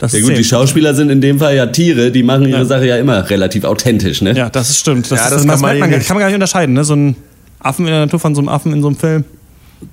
Das 0.00 0.12
Ja 0.12 0.20
gut, 0.20 0.36
die. 0.36 0.42
Schauspieler 0.44 0.94
sind 0.94 1.10
in 1.10 1.20
dem 1.20 1.38
Fall 1.38 1.54
ja 1.54 1.66
Tiere, 1.66 2.10
die 2.10 2.22
machen 2.22 2.48
ihre 2.48 2.58
Ja. 2.60 2.64
Sache 2.64 2.86
ja 2.86 2.96
immer 2.96 3.28
relativ 3.30 3.64
authentisch, 3.64 4.22
ne? 4.22 4.32
Ja, 4.34 4.48
das 4.50 4.70
ist 4.70 4.78
stimmt. 4.78 5.10
Das, 5.10 5.18
Ja, 5.18 5.24
ist, 5.26 5.30
das 5.30 5.30
das, 5.30 5.40
kann 5.46 5.46
man 5.46 5.60
man, 5.60 5.70
hier 5.76 5.80
gar- 5.88 5.98
nicht. 5.98 6.06
kann 6.08 6.14
man 6.16 6.20
gar 6.22 6.26
nicht 6.28 6.34
unterscheiden. 6.36 6.74
Ne? 6.74 6.84
So 6.84 6.94
ein 6.94 7.16
Affen 7.60 7.86
in 7.86 7.92
der 7.92 8.00
Natur 8.06 8.18
von 8.18 8.34
so 8.34 8.40
einem 8.40 8.48
Affen 8.48 8.72
in 8.72 8.80
so 8.82 8.88
einem 8.88 8.96
Film. 8.96 9.24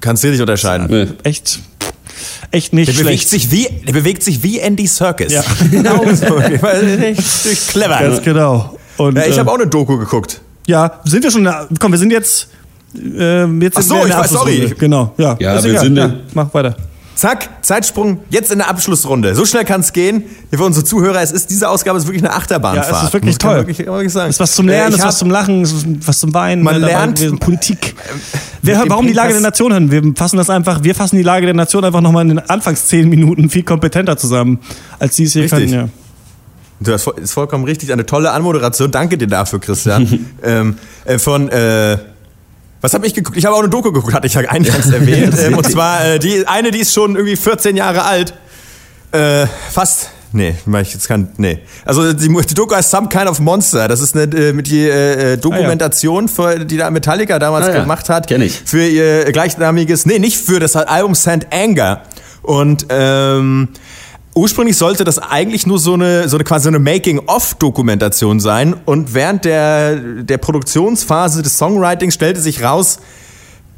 Kannst 0.01 0.23
du 0.23 0.29
nicht 0.29 0.39
unterscheiden. 0.39 0.87
Nee. 0.89 1.07
Echt, 1.23 1.59
echt 2.51 2.73
nicht 2.73 2.87
Der 2.87 2.93
schlecht. 2.93 3.05
bewegt, 3.07 3.29
sich 3.29 3.51
wie, 3.51 3.67
der 3.85 3.91
bewegt 3.93 4.23
sich 4.23 4.41
wie 4.43 4.59
Andy 4.59 4.87
Serkis. 4.87 5.33
Ja. 5.33 5.43
genau 5.71 6.03
so. 6.13 6.35
Richtig 6.35 7.67
Clever. 7.67 7.99
Ganz 7.99 8.21
genau. 8.21 8.77
Und, 8.97 9.17
Ja, 9.17 9.25
ich 9.25 9.35
äh, 9.35 9.39
habe 9.39 9.51
auch 9.51 9.55
eine 9.55 9.67
Doku 9.67 9.97
geguckt. 9.97 10.39
Ja, 10.67 11.01
sind 11.03 11.23
wir 11.23 11.31
schon. 11.31 11.43
da- 11.43 11.67
Komm, 11.79 11.91
wir 11.91 11.99
sind 11.99 12.11
jetzt. 12.11 12.47
Äh, 12.95 13.45
jetzt 13.61 13.77
Ach 13.77 13.81
so, 13.81 14.05
ich 14.05 14.13
weiß, 14.15 14.29
sorry. 14.31 14.73
Genau, 14.79 15.13
ja. 15.17 15.35
Ja, 15.39 15.61
wir 15.61 15.69
egal. 15.71 15.83
sind 15.83 15.97
ja, 15.97 16.13
Mach 16.33 16.53
weiter. 16.53 16.75
Zack, 17.17 17.49
Zeitsprung, 17.63 18.19
jetzt 18.29 18.51
in 18.51 18.59
der 18.59 18.69
Abschlussrunde. 18.69 19.33
So 19.33 19.43
schnell 19.43 19.65
kann 19.65 19.81
es 19.81 19.91
gehen. 19.91 20.23
Für 20.53 20.63
unsere 20.63 20.85
Zuhörer, 20.85 21.19
es 21.19 21.31
ist, 21.31 21.49
diese 21.49 21.67
Ausgabe 21.67 21.97
ist 21.97 22.05
wirklich 22.05 22.23
eine 22.23 22.31
Achterbahnfahrt. 22.31 22.91
Ja, 22.91 22.95
es 22.95 23.03
ist 23.05 23.13
wirklich 23.13 23.39
toll. 23.39 23.55
Wirklich, 23.55 23.79
wirklich 23.79 24.13
sagen. 24.13 24.29
Es 24.29 24.35
ist 24.35 24.39
was 24.39 24.51
zum 24.51 24.67
Lernen, 24.67 24.91
Äh, 24.91 24.97
es 24.97 24.99
ist 25.01 25.07
was 25.07 25.17
zum 25.17 25.31
Lachen, 25.31 25.63
es 25.63 25.71
ist 25.73 25.85
was 26.07 26.19
zum 26.19 26.31
Weinen. 26.35 26.61
Man 26.61 26.75
ne, 26.75 26.81
dabei 26.81 26.93
lernt, 26.93 27.17
gewesen. 27.17 27.39
Politik. 27.39 27.95
Wir, 28.61 28.75
mit 28.75 28.85
dem 28.85 28.89
warum 28.91 29.07
die 29.07 29.13
Lage 29.13 29.33
der 29.33 29.41
Nation 29.41 29.71
hören? 29.71 29.89
Wir 29.89 30.03
fassen 30.15 30.37
das 30.37 30.51
einfach, 30.51 30.83
wir 30.83 30.93
fassen 30.93 31.15
die 31.15 31.23
Lage 31.23 31.47
der 31.47 31.55
Nation 31.55 31.83
einfach 31.83 32.01
nochmal 32.01 32.21
in 32.21 32.35
den 32.35 32.49
Anfangs 32.49 32.85
zehn 32.85 33.09
Minuten 33.09 33.49
viel 33.49 33.63
kompetenter 33.63 34.15
zusammen, 34.15 34.59
als 34.99 35.15
sie 35.15 35.23
es 35.23 35.33
hier 35.33 35.41
Richtig. 35.45 35.71
können. 35.71 35.73
Ja. 35.73 35.89
Du 36.79 36.93
hast 36.93 37.01
voll- 37.01 37.15
ist 37.17 37.33
vollkommen 37.33 37.63
richtig. 37.63 37.91
Eine 37.91 38.05
tolle 38.05 38.29
Anmoderation. 38.31 38.91
Danke 38.91 39.17
dir 39.17 39.25
dafür, 39.27 39.59
Christian. 39.59 40.27
ähm, 40.43 40.77
äh, 41.05 41.17
von, 41.17 41.49
äh, 41.49 41.97
was 42.81 42.93
habe 42.93 43.07
ich 43.07 43.13
geguckt? 43.13 43.37
Ich 43.37 43.45
habe 43.45 43.55
auch 43.55 43.59
eine 43.59 43.69
Doku 43.69 43.91
geguckt, 43.91 44.13
hatte 44.13 44.27
ich 44.27 44.33
ja 44.33 44.41
eingangs 44.41 44.89
erwähnt. 44.91 45.35
ähm, 45.43 45.57
und 45.57 45.69
zwar 45.69 46.05
äh, 46.05 46.19
die 46.19 46.47
eine, 46.47 46.71
die 46.71 46.79
ist 46.79 46.93
schon 46.93 47.15
irgendwie 47.15 47.35
14 47.35 47.75
Jahre 47.75 48.03
alt. 48.03 48.33
Äh, 49.11 49.47
fast. 49.71 50.09
Nee, 50.33 50.55
mach 50.65 50.81
ich 50.81 50.93
jetzt 50.93 51.07
kann. 51.07 51.29
Nee. 51.37 51.59
Also 51.85 52.11
die, 52.13 52.27
die 52.27 52.53
Doku 52.53 52.75
heißt 52.75 52.91
Some 52.91 53.07
Kind 53.07 53.27
of 53.27 53.39
Monster. 53.39 53.87
Das 53.87 54.01
ist 54.01 54.15
eine 54.15 54.31
äh, 54.35 54.53
mit 54.53 54.67
die 54.67 54.81
äh, 54.81 55.33
äh, 55.33 55.37
Dokumentation, 55.37 56.27
für, 56.27 56.65
die 56.65 56.77
da 56.77 56.91
Metallica 56.91 57.39
damals 57.39 57.67
Ah 57.67 57.73
ja, 57.75 57.81
gemacht 57.81 58.09
hat. 58.09 58.27
kenn 58.27 58.41
ich. 58.41 58.61
Für 58.65 58.85
ihr 58.85 59.31
gleichnamiges, 59.31 60.05
nee, 60.05 60.19
nicht 60.19 60.37
für 60.37 60.59
das 60.59 60.75
Album 60.75 61.15
Sand 61.15 61.47
Anger. 61.51 62.01
Und 62.41 62.85
ähm, 62.89 63.69
ursprünglich 64.37 64.77
sollte 64.77 65.03
das 65.03 65.19
eigentlich 65.19 65.65
nur 65.67 65.79
so 65.79 65.93
eine, 65.93 66.29
so 66.29 66.37
eine 66.37 66.43
quasi 66.43 66.67
eine 66.67 66.79
Making-of-Dokumentation 66.79 68.39
sein. 68.39 68.75
Und 68.85 69.13
während 69.13 69.45
der, 69.45 69.95
der 69.95 70.37
Produktionsphase 70.37 71.41
des 71.41 71.57
Songwritings 71.57 72.13
stellte 72.13 72.39
sich 72.39 72.63
raus, 72.63 72.99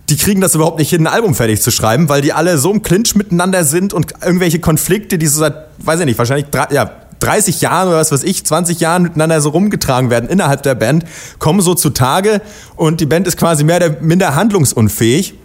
die 0.10 0.18
kriegen 0.18 0.42
das 0.42 0.56
überhaupt 0.56 0.80
nicht 0.80 0.90
hin, 0.90 1.04
ein 1.04 1.14
Album 1.14 1.36
fertig 1.36 1.62
zu 1.62 1.72
schreiben, 1.72 2.10
weil 2.10 2.22
die 2.22 2.34
alle 2.34 2.58
so 2.58 2.72
im 2.72 2.82
Clinch 2.82 3.16
miteinander 3.16 3.64
sind 3.64 3.94
und 3.94 4.14
irgendwelche 4.24 4.60
Konflikte, 4.60 5.18
die 5.18 5.28
so 5.28 5.40
seit, 5.40 5.56
weiß 5.80 6.00
ich 6.02 6.06
nicht, 6.06 6.18
wahrscheinlich 6.18 6.48
drei, 6.50 6.68
ja, 6.72 6.92
30 7.20 7.62
Jahren 7.62 7.90
oder 7.90 7.98
was 7.98 8.12
weiß 8.12 8.24
ich, 8.24 8.46
20 8.46 8.80
Jahren 8.80 9.04
miteinander 9.04 9.42
so 9.42 9.50
rumgetragen 9.50 10.10
werden 10.10 10.30
innerhalb 10.30 10.64
der 10.64 10.76
Band, 10.76 11.06
kommen 11.38 11.62
so 11.62 11.74
zutage 11.76 12.42
und 12.76 13.02
die 13.02 13.06
Band 13.06 13.28
ist 13.28 13.38
quasi 13.38 13.64
mehr 13.64 13.78
oder 13.78 13.98
minder 14.02 14.36
handlungsunfähig 14.36 15.36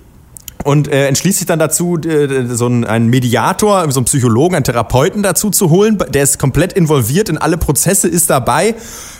und 0.65 0.89
äh, 0.89 1.07
entschließt 1.07 1.39
sich 1.39 1.47
dann 1.47 1.59
dazu, 1.59 1.99
äh, 1.99 2.47
so 2.47 2.67
einen, 2.67 2.85
einen 2.85 3.09
Mediator, 3.09 3.91
so 3.93 4.01
einen 4.01 4.07
Psychologen, 4.07 4.57
einen 4.57 4.65
Therapeuten 4.65 5.23
dazu 5.23 5.51
zu 5.51 5.71
holen. 5.71 5.99
Der 6.09 6.23
ist 6.23 6.39
komplett 6.39 6.73
involviert 6.73 7.29
in 7.29 7.39
alle 7.39 7.59
Prozesse, 7.59 8.09
ist 8.09 8.31
dabei. 8.31 8.75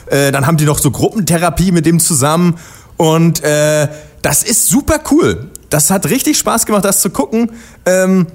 Äh, 0.07 0.33
dann 0.33 0.47
haben 0.47 0.57
die 0.57 0.65
noch 0.65 0.79
so 0.79 0.91
Gruppentherapie 0.91 1.71
mit 1.71 1.87
dem 1.87 2.01
zusammen. 2.01 2.59
Und 2.97 3.45
äh, 3.45 3.89
das 4.23 4.43
ist 4.43 4.69
super 4.69 5.01
cool. 5.11 5.51
Das 5.69 5.91
hat 5.91 6.09
richtig 6.09 6.39
Spaß 6.39 6.65
gemacht, 6.65 6.85
das 6.85 7.01
zu 7.01 7.11
gucken. 7.11 7.51
Ähm, 7.85 8.27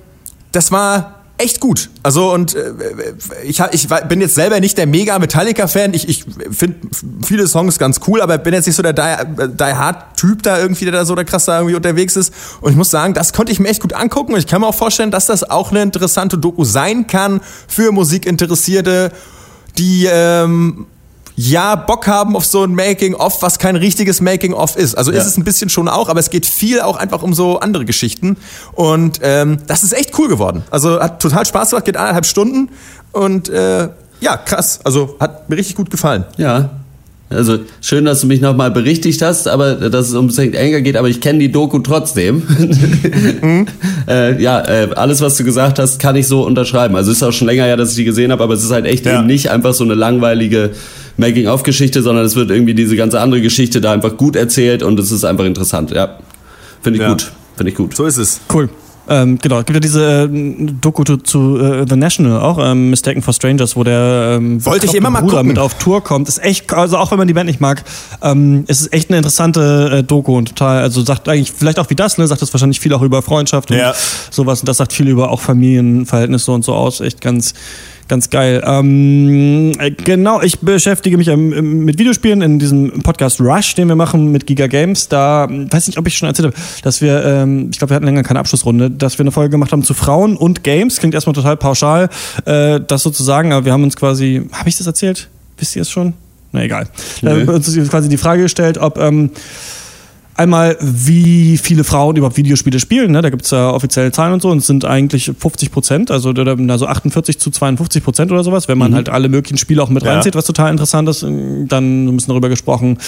das 0.52 0.72
war 0.72 1.19
echt 1.40 1.60
gut. 1.60 1.90
Also 2.04 2.34
und 2.34 2.54
äh, 2.54 2.74
ich, 3.44 3.62
ich 3.72 3.88
bin 4.08 4.22
jetzt 4.22 4.36
selber 4.36 4.60
nicht 4.60 4.78
der 4.78 4.88
mega 4.88 5.18
Metallica-Fan. 5.18 5.94
Ich, 5.94 6.08
ich 6.08 6.26
finde 6.52 6.88
viele 7.26 7.48
Songs 7.48 7.80
ganz 7.80 8.02
cool, 8.08 8.22
aber 8.22 8.38
bin 8.38 8.54
jetzt 8.54 8.68
nicht 8.68 8.76
so 8.76 8.84
der 8.84 8.94
Die, 8.94 9.58
Die 9.58 9.64
Hard-Typ 9.64 10.44
da 10.44 10.60
irgendwie, 10.60 10.86
der 10.86 10.94
da 10.94 11.06
so 11.06 11.16
der 11.16 11.26
krass 11.26 11.46
da 11.46 11.58
irgendwie 11.58 11.76
unterwegs 11.76 12.16
ist. 12.16 12.34
Und 12.62 12.72
ich 12.72 12.78
muss 12.78 12.92
sagen, 12.92 13.14
das 13.14 13.34
konnte 13.34 13.52
ich 13.52 13.60
mir 13.60 13.70
echt 13.70 13.82
gut 13.82 13.94
angucken 13.94 14.34
und 14.34 14.40
ich 14.40 14.48
kann 14.48 14.62
mir 14.62 14.68
auch 14.68 14.76
vorstellen, 14.76 15.12
dass 15.12 15.26
das 15.26 15.50
auch 15.50 15.72
eine 15.72 15.82
interessante 15.82 16.38
Doku 16.38 16.66
sein 16.66 17.08
kann 17.08 17.42
für 17.68 17.92
Musikinteressierte, 17.92 19.12
die 19.78 20.08
ähm, 20.12 20.88
ja 21.40 21.76
Bock 21.76 22.06
haben 22.08 22.36
auf 22.36 22.46
so 22.46 22.64
ein 22.64 22.76
Making-of, 22.76 23.42
was 23.42 23.60
kein 23.60 23.76
richtiges 23.78 24.20
Making-of 24.20 24.76
ist. 24.76 24.96
Also 24.96 25.12
Ja. 25.12 25.20
ist 25.20 25.26
es 25.26 25.38
ein 25.38 25.44
bisschen 25.46 25.70
schon 25.70 25.88
auch, 25.88 26.10
aber 26.10 26.20
es 26.20 26.30
geht 26.30 26.46
viel 26.46 26.82
auch 26.82 26.98
einfach 26.98 27.24
um 27.24 27.34
so 27.34 27.60
andere 27.60 27.86
Geschichten. 27.86 28.36
Und 28.74 29.20
ähm, 29.24 29.60
das 29.68 29.84
ist 29.84 29.94
echt 29.94 30.18
cool 30.20 30.28
geworden. 30.28 30.64
Also 30.70 31.00
hat 31.00 31.22
total 31.22 31.46
Spaß 31.46 31.70
gemacht, 31.70 31.86
geht 31.86 31.96
eineinhalb 31.98 32.26
Stunden 32.26 32.70
und 33.14 33.48
äh, 33.50 33.90
ja, 34.20 34.36
krass. 34.36 34.82
Also 34.84 35.16
hat 35.20 35.50
mir 35.50 35.56
richtig 35.56 35.76
gut 35.78 35.90
gefallen. 35.90 36.26
Ja. 36.36 36.72
Also 37.32 37.60
schön, 37.82 38.06
dass 38.06 38.22
du 38.22 38.28
mich 38.28 38.42
nochmal 38.42 38.72
berichtigt 38.72 39.22
hast, 39.22 39.48
aber 39.48 39.76
dass 39.76 40.08
es 40.10 40.16
um 40.16 40.32
St. 40.32 40.56
Anger 40.58 40.82
geht, 40.82 40.98
aber 40.98 41.10
ich 41.10 41.22
kenne 41.22 41.38
die 41.40 41.52
Doku 41.52 41.78
trotzdem. 41.80 42.42
äh, 44.08 44.42
ja, 44.42 44.60
äh, 44.68 44.90
alles, 44.96 45.22
was 45.22 45.36
du 45.38 45.44
gesagt 45.44 45.78
hast, 45.80 46.00
kann 46.00 46.16
ich 46.16 46.28
so 46.28 46.44
unterschreiben. 46.44 46.96
Also 46.96 47.12
ist 47.12 47.22
auch 47.22 47.32
schon 47.32 47.48
länger 47.48 47.66
her, 47.66 47.78
dass 47.78 47.92
ich 47.92 47.98
die 47.98 48.04
gesehen 48.06 48.32
habe, 48.32 48.44
aber 48.44 48.54
es 48.56 48.64
ist 48.64 48.72
halt 48.72 48.86
echt 48.86 49.06
Ja. 49.06 49.20
eben 49.20 49.28
nicht 49.28 49.52
einfach 49.52 49.74
so 49.74 49.84
eine 49.84 49.94
langweilige 49.94 50.72
Making-of-Geschichte, 51.18 52.02
sondern 52.02 52.26
es 52.26 52.36
wird 52.36 52.50
irgendwie 52.50 52.74
diese 52.74 52.96
ganze 52.96 53.20
andere 53.20 53.42
Geschichte 53.42 53.80
da 53.82 53.92
einfach 53.92 54.18
gut 54.18 54.36
erzählt 54.36 54.82
und 54.82 55.00
es 55.00 55.12
ist 55.12 55.24
einfach 55.24 55.46
interessant. 55.46 55.92
Ja, 55.92 56.18
finde 56.82 56.98
ich 56.98 57.04
Ja. 57.04 57.10
gut. 57.10 57.32
Finde 57.58 57.72
ich 57.72 57.78
gut. 57.78 57.96
So 57.96 58.06
ist 58.06 58.18
es. 58.18 58.40
Cool. 58.52 58.70
Ähm, 59.12 59.40
genau, 59.42 59.60
es 59.60 59.66
gibt 59.66 59.76
ja 59.76 59.80
diese 59.80 60.24
äh, 60.24 60.28
Doku 60.82 61.04
zu, 61.04 61.18
zu 61.18 61.58
äh, 61.60 61.86
The 61.90 61.96
National 61.96 62.40
auch, 62.42 62.60
ähm, 62.62 62.92
Mistaken 62.92 63.22
for 63.24 63.34
Strangers, 63.34 63.76
wo 63.76 63.84
der 63.84 64.36
ähm, 64.38 64.64
Wollte 64.66 64.86
ich 64.86 64.94
immer 64.94 65.10
mal 65.10 65.22
Bruder 65.22 65.38
gucken. 65.38 65.48
mit 65.48 65.58
auf 65.60 65.74
Tour 65.80 66.04
kommt. 66.04 66.28
Ist 66.30 66.44
echt, 66.44 66.72
also 66.74 66.98
auch 66.98 67.10
wenn 67.12 67.18
man 67.18 67.28
die 67.28 67.34
Band 67.34 67.48
nicht 67.48 67.60
mag, 67.60 67.84
ähm, 68.22 68.66
es 68.68 68.82
ist 68.82 68.94
echt 68.94 69.10
eine 69.10 69.18
interessante 69.18 69.98
äh, 70.00 70.04
Doku 70.04 70.38
und 70.38 70.50
total, 70.50 70.82
also 70.84 71.02
sagt 71.02 71.28
eigentlich, 71.28 71.52
vielleicht 71.52 71.80
auch 71.80 71.90
wie 71.90 71.96
das, 71.96 72.18
ne, 72.20 72.28
sagt 72.28 72.42
das 72.44 72.54
wahrscheinlich 72.54 72.80
viel 72.80 72.94
auch 72.94 73.02
über 73.02 73.22
Freundschaft 73.24 73.72
und 73.72 73.78
Ja. 73.78 73.94
sowas 74.30 74.60
und 74.60 74.70
das 74.70 74.78
sagt 74.78 74.94
viel 74.94 75.08
über 75.08 75.32
auch 75.32 75.42
Familienverhältnisse 75.42 76.52
und 76.52 76.64
so 76.64 76.74
aus. 76.76 77.02
Echt 77.02 77.20
ganz, 77.20 77.56
ganz 78.10 78.30
geil. 78.30 78.62
Ähm, 78.66 79.72
äh, 79.80 79.92
genau, 79.92 80.42
ich 80.42 80.60
beschäftige 80.60 81.18
mich 81.18 81.30
ähm, 81.30 81.86
mit 81.86 81.98
Videospielen 81.98 82.42
in 82.42 82.60
diesem 82.60 83.02
Podcast 83.04 83.40
Rush, 83.40 83.76
den 83.76 83.88
wir 83.88 83.96
machen 83.96 84.32
mit 84.32 84.46
Giga 84.46 84.68
Games. 84.68 85.08
Da 85.08 85.48
weiß 85.50 85.88
nicht, 85.88 85.98
ob 85.98 86.08
ich 86.08 86.18
schon 86.18 86.28
erzählt 86.28 86.48
habe, 86.48 86.58
dass 86.84 87.02
wir, 87.02 87.24
ähm, 87.24 87.70
ich 87.72 87.78
glaube, 87.78 87.92
wir 87.92 87.96
hatten 87.96 88.06
länger 88.06 88.24
keine 88.24 88.40
Abschlussrunde, 88.40 88.92
dass 88.92 89.18
wir 89.18 89.24
eine 89.24 89.32
Folge 89.32 89.52
gemacht 89.52 89.72
haben 89.72 89.84
zu 89.84 89.94
Frauen 89.94 90.36
und 90.36 90.64
Games. 90.64 90.98
Klingt 90.98 91.14
erstmal 91.14 91.36
total 91.36 91.56
pauschal, 91.56 92.10
äh, 92.46 92.82
das 92.86 93.04
sozusagen, 93.04 93.54
aber 93.54 93.66
wir 93.66 93.72
haben 93.72 93.84
uns 93.84 93.96
quasi, 93.96 94.46
habe 94.52 94.68
ich 94.68 94.78
das 94.78 94.88
erzählt? 94.88 95.30
Wisst 95.58 95.76
ihr 95.76 95.84
es 95.84 95.90
schon? 95.90 96.14
Na 96.52 96.64
egal. 96.64 96.88
Da 97.22 97.32
haben 97.32 97.48
wir 97.48 97.54
uns 97.54 97.90
quasi 97.90 98.10
die 98.10 98.18
Frage 98.18 98.42
gestellt, 98.42 98.80
ob 98.80 98.98
ähm, 98.98 99.30
Einmal, 100.40 100.78
wie 100.80 101.58
viele 101.58 101.84
Frauen 101.84 102.16
überhaupt 102.16 102.38
Videospiele 102.38 102.80
spielen. 102.80 103.12
Ne? 103.12 103.22
Da 103.22 103.30
gibt's 103.30 103.52
ja 103.52 103.72
offizielle 103.72 104.10
Zahlen 104.14 104.32
und 104.32 104.42
so. 104.42 104.50
Und 104.50 104.60
es 104.60 104.68
sind 104.68 104.86
eigentlich 104.86 105.30
50 105.38 105.70
Prozent, 105.70 106.12
also, 106.12 106.30
also 106.32 106.88
48 106.88 107.38
zu 107.40 107.52
52 107.52 108.02
Prozent 108.02 108.32
oder 108.32 108.42
sowas. 108.46 108.70
Wenn 108.70 108.78
man 108.78 108.96
halt 108.96 109.10
alle 109.10 109.28
möglichen 109.28 109.58
Spiele 109.58 109.84
auch 109.84 109.90
mit 109.90 110.04
Ja. 110.04 110.14
reinzieht, 110.14 110.36
was 110.36 110.46
total 110.46 110.72
interessant 110.72 111.10
ist. 111.10 111.24
Dann 111.24 112.06
ein 112.08 112.16
bisschen 112.16 112.30
darüber 112.32 112.48
gesprochen, 112.48 113.00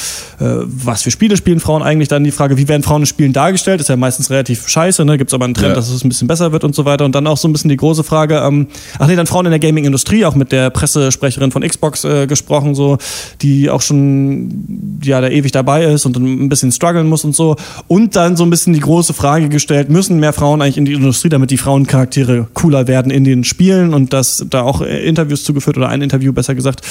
äh, 0.41 0.43
was 0.65 1.03
für 1.03 1.11
Spiele 1.11 1.37
spielen 1.37 1.61
Frauen 1.61 1.81
eigentlich. 1.83 2.09
Dann 2.09 2.25
die 2.25 2.31
Frage, 2.31 2.57
wie 2.57 2.67
werden 2.67 2.83
Frauen 2.83 3.03
in 3.03 3.05
Spielen 3.05 3.31
dargestellt? 3.31 3.79
Ist 3.79 3.87
ja 3.87 3.95
meistens 3.95 4.29
relativ 4.29 4.67
scheiße. 4.67 5.05
Ne? 5.05 5.17
Gibt's 5.17 5.33
aber 5.33 5.45
einen 5.45 5.53
Trend, 5.53 5.69
Ja. 5.69 5.75
dass 5.75 5.89
es 5.89 6.03
ein 6.03 6.09
bisschen 6.09 6.27
besser 6.27 6.51
wird 6.51 6.65
und 6.65 6.75
so 6.75 6.83
weiter. 6.83 7.05
Und 7.05 7.15
dann 7.15 7.27
auch 7.27 7.37
so 7.37 7.47
ein 7.47 7.53
bisschen 7.53 7.69
die 7.69 7.77
große 7.77 8.03
Frage, 8.03 8.39
ähm, 8.45 8.67
ach 8.99 9.07
nee, 9.07 9.15
dann 9.15 9.25
Frauen 9.27 9.45
in 9.45 9.51
der 9.51 9.59
Gaming-Industrie, 9.59 10.25
auch 10.25 10.35
mit 10.35 10.51
der 10.51 10.69
Pressesprecherin 10.69 11.51
von 11.51 11.61
Xbox 11.65 12.03
äh, 12.03 12.27
gesprochen, 12.27 12.75
so, 12.75 12.97
die 13.41 13.69
auch 13.69 13.81
schon 13.81 14.99
ja 15.01 15.21
da 15.21 15.29
ewig 15.29 15.53
dabei 15.53 15.85
ist 15.85 16.05
und 16.05 16.17
ein 16.17 16.49
bisschen 16.49 16.73
strugglen 16.73 17.07
muss 17.07 17.20
und 17.23 17.35
so. 17.35 17.55
Und 17.87 18.15
dann 18.15 18.35
so 18.35 18.43
ein 18.43 18.49
bisschen 18.49 18.73
die 18.73 18.79
große 18.79 19.13
Frage 19.13 19.49
gestellt, 19.49 19.89
müssen 19.89 20.19
mehr 20.19 20.33
Frauen 20.33 20.61
eigentlich 20.61 20.77
in 20.77 20.85
die 20.85 20.93
Industrie, 20.93 21.29
damit 21.29 21.51
die 21.51 21.57
Frauencharaktere 21.57 22.47
cooler 22.53 22.87
werden 22.87 23.11
in 23.11 23.23
den 23.23 23.43
Spielen 23.43 23.93
und 23.93 24.13
das 24.13 24.45
da 24.49 24.61
auch 24.61 24.81
äh, 24.81 25.05
Interviews 25.05 25.43
zugeführt 25.43 25.77
oder 25.77 25.89
ein 25.89 26.01
Interview 26.01 26.33
besser 26.33 26.55
gesagt 26.55 26.81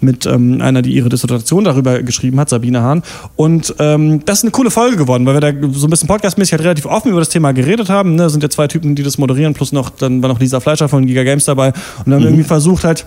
mit 0.00 0.26
ähm, 0.26 0.60
einer, 0.60 0.82
die 0.82 0.92
ihre 0.92 1.08
Dissertation 1.08 1.64
darüber 1.64 2.02
geschrieben 2.02 2.38
hat, 2.40 2.48
Sabine 2.48 2.82
Hahn. 2.82 3.02
Und 3.36 3.74
ähm, 3.78 4.24
das 4.24 4.38
ist 4.38 4.44
eine 4.44 4.50
coole 4.50 4.70
Folge 4.70 4.96
geworden, 4.96 5.26
weil 5.26 5.34
wir 5.34 5.40
da 5.40 5.52
so 5.72 5.86
ein 5.86 5.90
bisschen 5.90 6.08
podcastmäßig 6.08 6.52
halt 6.52 6.62
relativ 6.62 6.86
offen 6.86 7.10
über 7.10 7.20
das 7.20 7.28
Thema 7.28 7.52
geredet 7.52 7.88
haben. 7.88 8.14
Ne? 8.14 8.30
Sind 8.30 8.42
ja 8.42 8.50
zwei 8.50 8.66
Typen, 8.66 8.94
die 8.94 9.02
das 9.02 9.18
moderieren, 9.18 9.54
plus 9.54 9.72
noch, 9.72 9.90
dann 9.90 10.22
war 10.22 10.28
noch 10.28 10.40
Lisa 10.40 10.60
Fleischer 10.60 10.88
von 10.88 11.06
Giga 11.06 11.24
Games 11.24 11.44
dabei 11.44 11.68
und 11.68 11.74
dann 12.06 12.14
haben 12.14 12.22
wir 12.22 12.28
irgendwie 12.28 12.44
versucht 12.44 12.84
halt 12.84 13.06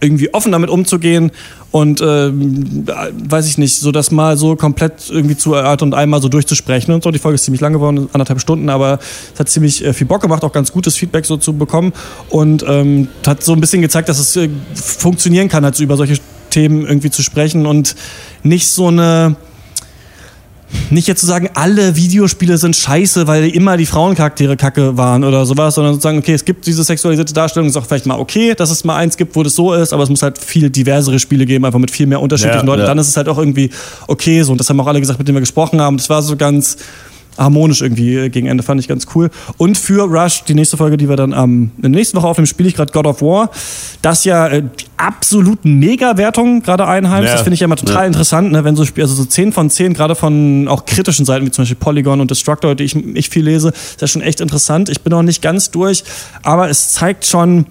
irgendwie 0.00 0.32
offen 0.32 0.52
damit 0.52 0.70
umzugehen 0.70 1.30
und 1.70 2.00
ähm, 2.00 2.86
weiß 3.28 3.46
ich 3.46 3.58
nicht, 3.58 3.78
so 3.78 3.92
das 3.92 4.10
mal 4.10 4.36
so 4.36 4.56
komplett 4.56 5.08
irgendwie 5.10 5.36
zu 5.36 5.54
erörtern 5.54 5.90
und 5.90 5.94
einmal 5.94 6.20
so 6.20 6.28
durchzusprechen 6.28 6.92
und 6.92 7.02
so. 7.02 7.10
Die 7.10 7.18
Folge 7.18 7.36
ist 7.36 7.44
ziemlich 7.44 7.60
lang 7.60 7.72
geworden, 7.72 8.08
anderthalb 8.12 8.40
Stunden, 8.40 8.68
aber 8.68 8.98
es 9.32 9.38
hat 9.38 9.48
ziemlich 9.48 9.84
äh, 9.84 9.92
viel 9.92 10.06
Bock 10.06 10.22
gemacht, 10.22 10.42
auch 10.42 10.52
ganz 10.52 10.72
gutes 10.72 10.96
Feedback 10.96 11.26
so 11.26 11.36
zu 11.36 11.52
bekommen 11.52 11.92
und 12.30 12.64
ähm, 12.66 13.08
hat 13.26 13.44
so 13.44 13.52
ein 13.52 13.60
bisschen 13.60 13.82
gezeigt, 13.82 14.08
dass 14.08 14.18
es 14.18 14.36
äh, 14.36 14.48
funktionieren 14.74 15.48
kann, 15.48 15.64
halt 15.64 15.76
so 15.76 15.84
über 15.84 15.96
solche 15.96 16.18
Themen 16.50 16.86
irgendwie 16.86 17.10
zu 17.10 17.22
sprechen 17.22 17.66
und 17.66 17.94
nicht 18.42 18.68
so 18.68 18.88
eine 18.88 19.36
nicht 20.90 21.08
jetzt 21.08 21.20
zu 21.20 21.26
sagen, 21.26 21.50
alle 21.54 21.96
Videospiele 21.96 22.58
sind 22.58 22.76
scheiße, 22.76 23.26
weil 23.26 23.48
immer 23.48 23.76
die 23.76 23.86
Frauencharaktere 23.86 24.56
kacke 24.56 24.96
waren 24.96 25.24
oder 25.24 25.44
sowas, 25.46 25.74
sondern 25.74 25.94
sozusagen, 25.94 26.18
okay, 26.18 26.32
es 26.34 26.44
gibt 26.44 26.66
diese 26.66 26.84
sexualisierte 26.84 27.32
Darstellung, 27.32 27.68
ist 27.68 27.76
auch 27.76 27.86
vielleicht 27.86 28.06
mal 28.06 28.18
okay, 28.18 28.54
dass 28.54 28.70
es 28.70 28.84
mal 28.84 28.96
eins 28.96 29.16
gibt, 29.16 29.34
wo 29.36 29.42
das 29.42 29.54
so 29.54 29.72
ist, 29.74 29.92
aber 29.92 30.02
es 30.04 30.08
muss 30.10 30.22
halt 30.22 30.38
viel 30.38 30.70
diversere 30.70 31.18
Spiele 31.18 31.46
geben, 31.46 31.64
einfach 31.64 31.78
mit 31.78 31.90
viel 31.90 32.06
mehr 32.06 32.20
unterschiedlichen 32.20 32.60
Ja, 32.60 32.66
Leuten. 32.66 32.82
ja. 32.82 32.86
Dann 32.86 32.98
ist 32.98 33.08
es 33.08 33.16
halt 33.16 33.28
auch 33.28 33.38
irgendwie 33.38 33.70
okay 34.06 34.42
so. 34.42 34.52
Und 34.52 34.58
das 34.58 34.68
haben 34.68 34.80
auch 34.80 34.86
alle 34.86 35.00
gesagt, 35.00 35.18
mit 35.18 35.26
denen 35.28 35.36
wir 35.36 35.40
gesprochen 35.40 35.80
haben. 35.80 35.96
Das 35.96 36.08
war 36.08 36.22
so 36.22 36.36
ganz 36.36 36.76
harmonisch 37.38 37.80
irgendwie 37.80 38.16
äh, 38.16 38.28
gegen 38.28 38.46
Ende, 38.46 38.62
fand 38.62 38.80
ich 38.80 38.88
ganz 38.88 39.06
cool. 39.14 39.30
Und 39.56 39.78
für 39.78 40.04
Rush, 40.04 40.44
die 40.44 40.54
nächste 40.54 40.76
Folge, 40.76 40.96
die 40.96 41.08
wir 41.08 41.16
dann 41.16 41.32
am 41.32 41.70
in 41.76 41.82
der 41.82 41.90
nächsten 41.90 42.16
Woche 42.16 42.26
aufnehmen, 42.26 42.46
spiele 42.46 42.68
ich 42.68 42.74
gerade 42.74 42.92
God 42.92 43.06
of 43.06 43.22
War, 43.22 43.50
das 44.02 44.24
ja 44.24 44.48
äh, 44.48 44.62
die 44.62 44.86
absoluten 44.96 45.78
Mega-Wertungen 45.78 46.62
gerade 46.62 46.86
einheimst. 46.86 47.28
Ja. 47.28 47.32
Das 47.34 47.42
finde 47.42 47.54
ich 47.54 47.60
ja 47.60 47.64
immer 47.64 47.76
total 47.76 48.06
interessant, 48.06 48.52
ne, 48.52 48.64
wenn 48.64 48.76
so 48.76 48.84
Spiele, 48.84 49.04
also 49.04 49.14
so 49.14 49.24
10 49.24 49.52
von 49.52 49.70
10, 49.70 49.94
gerade 49.94 50.14
von 50.14 50.68
auch 50.68 50.84
kritischen 50.84 51.24
Seiten, 51.24 51.46
wie 51.46 51.50
zum 51.50 51.62
Beispiel 51.62 51.76
Polygon 51.76 52.20
und 52.20 52.30
Destructor, 52.30 52.74
die 52.74 52.84
ich, 52.84 52.96
ich 52.96 53.30
viel 53.30 53.44
lese, 53.44 53.68
ist 53.68 54.00
ja 54.00 54.06
schon 54.06 54.22
echt 54.22 54.40
interessant. 54.40 54.88
Ich 54.88 55.00
bin 55.00 55.10
noch 55.10 55.22
nicht 55.22 55.42
ganz 55.42 55.70
durch, 55.70 56.04
aber 56.42 56.68
es 56.68 56.92
zeigt 56.92 57.26
schon, 57.26 57.66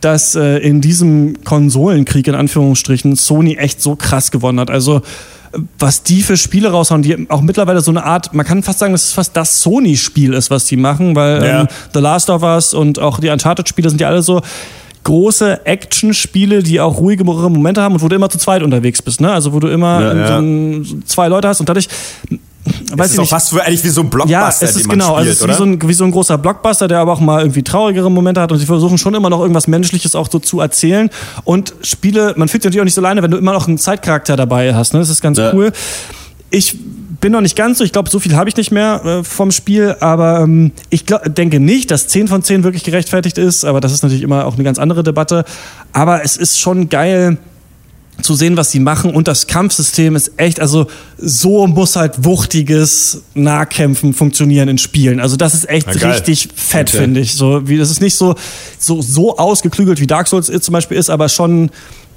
dass 0.00 0.34
äh, 0.34 0.58
in 0.58 0.80
diesem 0.80 1.44
Konsolenkrieg 1.44 2.26
in 2.26 2.34
Anführungsstrichen 2.34 3.16
Sony 3.16 3.56
echt 3.56 3.82
so 3.82 3.96
krass 3.96 4.30
gewonnen 4.30 4.60
hat. 4.60 4.70
Also 4.70 5.02
was 5.78 6.02
die 6.04 6.22
für 6.22 6.36
Spiele 6.36 6.70
raushauen, 6.70 7.02
die 7.02 7.28
auch 7.28 7.40
mittlerweile 7.40 7.80
so 7.80 7.90
eine 7.90 8.04
Art, 8.04 8.32
man 8.34 8.46
kann 8.46 8.62
fast 8.62 8.78
sagen, 8.78 8.92
dass 8.92 9.04
es 9.04 9.12
fast 9.12 9.36
das 9.36 9.60
Sony-Spiel 9.62 10.32
ist, 10.34 10.50
was 10.50 10.66
die 10.66 10.76
machen, 10.76 11.16
weil 11.16 11.44
Ja. 11.44 11.60
ähm, 11.62 11.68
The 11.92 12.00
Last 12.00 12.30
of 12.30 12.42
Us 12.42 12.72
und 12.74 12.98
auch 12.98 13.18
die 13.20 13.28
Uncharted-Spiele 13.30 13.90
sind 13.90 14.00
ja 14.00 14.08
alle 14.08 14.22
so 14.22 14.40
große 15.02 15.64
Action-Spiele, 15.66 16.62
die 16.62 16.78
auch 16.80 16.98
ruhige 16.98 17.24
Momente 17.24 17.80
haben 17.82 17.94
und 17.94 18.02
wo 18.02 18.08
du 18.08 18.14
immer 18.16 18.28
zu 18.28 18.38
zweit 18.38 18.62
unterwegs 18.62 19.00
bist, 19.02 19.20
ne? 19.20 19.32
Also 19.32 19.52
wo 19.52 19.58
du 19.58 19.68
immer 19.68 20.00
Ja, 20.00 20.10
ähm, 20.12 20.18
so 20.26 20.32
ja. 20.32 20.38
ein, 20.38 21.02
zwei 21.06 21.28
Leute 21.28 21.48
hast 21.48 21.60
und 21.60 21.68
dadurch 21.68 21.88
Weiß 22.92 23.06
ist 23.08 23.12
ich 23.14 23.18
auch 23.18 23.22
nicht. 23.22 23.30
fast 23.30 23.50
für, 23.50 23.62
eigentlich 23.62 23.84
wie 23.84 23.88
so 23.88 24.00
ein 24.02 24.04
Ja, 24.06 24.10
Blockbuster, 24.10 24.66
es 24.66 24.72
den 24.72 24.80
ist 24.82 24.88
genau, 24.88 25.14
also 25.14 25.30
spielt, 25.30 25.34
es 25.36 25.40
ist 25.42 25.48
wie 25.48 25.54
so, 25.54 25.64
ein, 25.64 25.88
wie 25.88 25.92
so 25.94 26.04
ein 26.04 26.10
großer 26.10 26.38
Blockbuster, 26.38 26.88
der 26.88 26.98
aber 27.00 27.12
auch 27.12 27.20
mal 27.20 27.40
irgendwie 27.40 27.62
traurigere 27.62 28.10
Momente 28.10 28.40
hat 28.40 28.52
und 28.52 28.58
sie 28.58 28.66
versuchen 28.66 28.98
schon 28.98 29.14
immer 29.14 29.30
noch 29.30 29.40
irgendwas 29.40 29.66
Menschliches 29.66 30.14
auch 30.14 30.28
so 30.30 30.38
zu 30.38 30.60
erzählen. 30.60 31.10
Und 31.44 31.74
Spiele, 31.82 32.34
man 32.36 32.48
fühlt 32.48 32.62
sich 32.62 32.68
natürlich 32.70 32.80
auch 32.80 32.84
nicht 32.84 32.94
so 32.94 33.00
alleine, 33.00 33.22
wenn 33.22 33.30
du 33.30 33.36
immer 33.38 33.52
noch 33.52 33.68
einen 33.68 33.78
Zeitcharakter 33.78 34.36
dabei 34.36 34.74
hast. 34.74 34.92
Ne? 34.94 35.00
Das 35.00 35.08
ist 35.10 35.20
ganz 35.22 35.38
Ja. 35.38 35.52
cool. 35.54 35.72
Ich 36.50 36.76
bin 37.20 37.32
noch 37.32 37.42
nicht 37.42 37.54
ganz 37.54 37.78
so, 37.78 37.84
ich 37.84 37.92
glaube, 37.92 38.08
so 38.10 38.18
viel 38.18 38.34
habe 38.34 38.48
ich 38.48 38.56
nicht 38.56 38.70
mehr 38.72 39.04
äh, 39.04 39.24
vom 39.24 39.50
Spiel, 39.50 39.94
aber 40.00 40.40
ähm, 40.40 40.72
ich 40.88 41.04
glaub, 41.06 41.22
denke 41.34 41.60
nicht, 41.60 41.90
dass 41.90 42.08
10 42.08 42.28
von 42.28 42.42
10 42.42 42.64
wirklich 42.64 42.82
gerechtfertigt 42.82 43.36
ist, 43.38 43.64
aber 43.64 43.80
das 43.80 43.92
ist 43.92 44.02
natürlich 44.02 44.22
immer 44.24 44.46
auch 44.46 44.54
eine 44.54 44.64
ganz 44.64 44.78
andere 44.78 45.02
Debatte. 45.02 45.44
Aber 45.92 46.24
es 46.24 46.36
ist 46.38 46.58
schon 46.58 46.88
geil, 46.88 47.36
zu 48.22 48.34
sehen, 48.34 48.56
was 48.56 48.70
sie 48.70 48.80
machen. 48.80 49.14
Und 49.14 49.28
das 49.28 49.46
Kampfsystem 49.46 50.16
ist 50.16 50.32
echt, 50.36 50.60
also 50.60 50.86
so 51.18 51.66
muss 51.66 51.96
halt 51.96 52.24
wuchtiges 52.24 53.22
Nahkämpfen 53.34 54.12
funktionieren 54.14 54.68
in 54.68 54.78
Spielen. 54.78 55.20
Also 55.20 55.36
das 55.36 55.54
ist 55.54 55.68
echt 55.68 55.86
Na, 55.86 56.10
richtig 56.10 56.48
fett, 56.54 56.90
finde 56.90 57.20
ich. 57.20 57.34
So 57.34 57.68
wie 57.68 57.78
das 57.78 57.90
ist 57.90 58.00
nicht 58.00 58.14
so 58.14 58.34
so 58.78 59.02
so 59.02 59.36
ausgeklügelt 59.36 60.00
wie 60.00 60.06
Dark 60.06 60.28
Souls 60.28 60.50
zum 60.60 60.72
Beispiel 60.72 60.96
ist, 60.96 61.10
aber 61.10 61.28
schon 61.28 61.70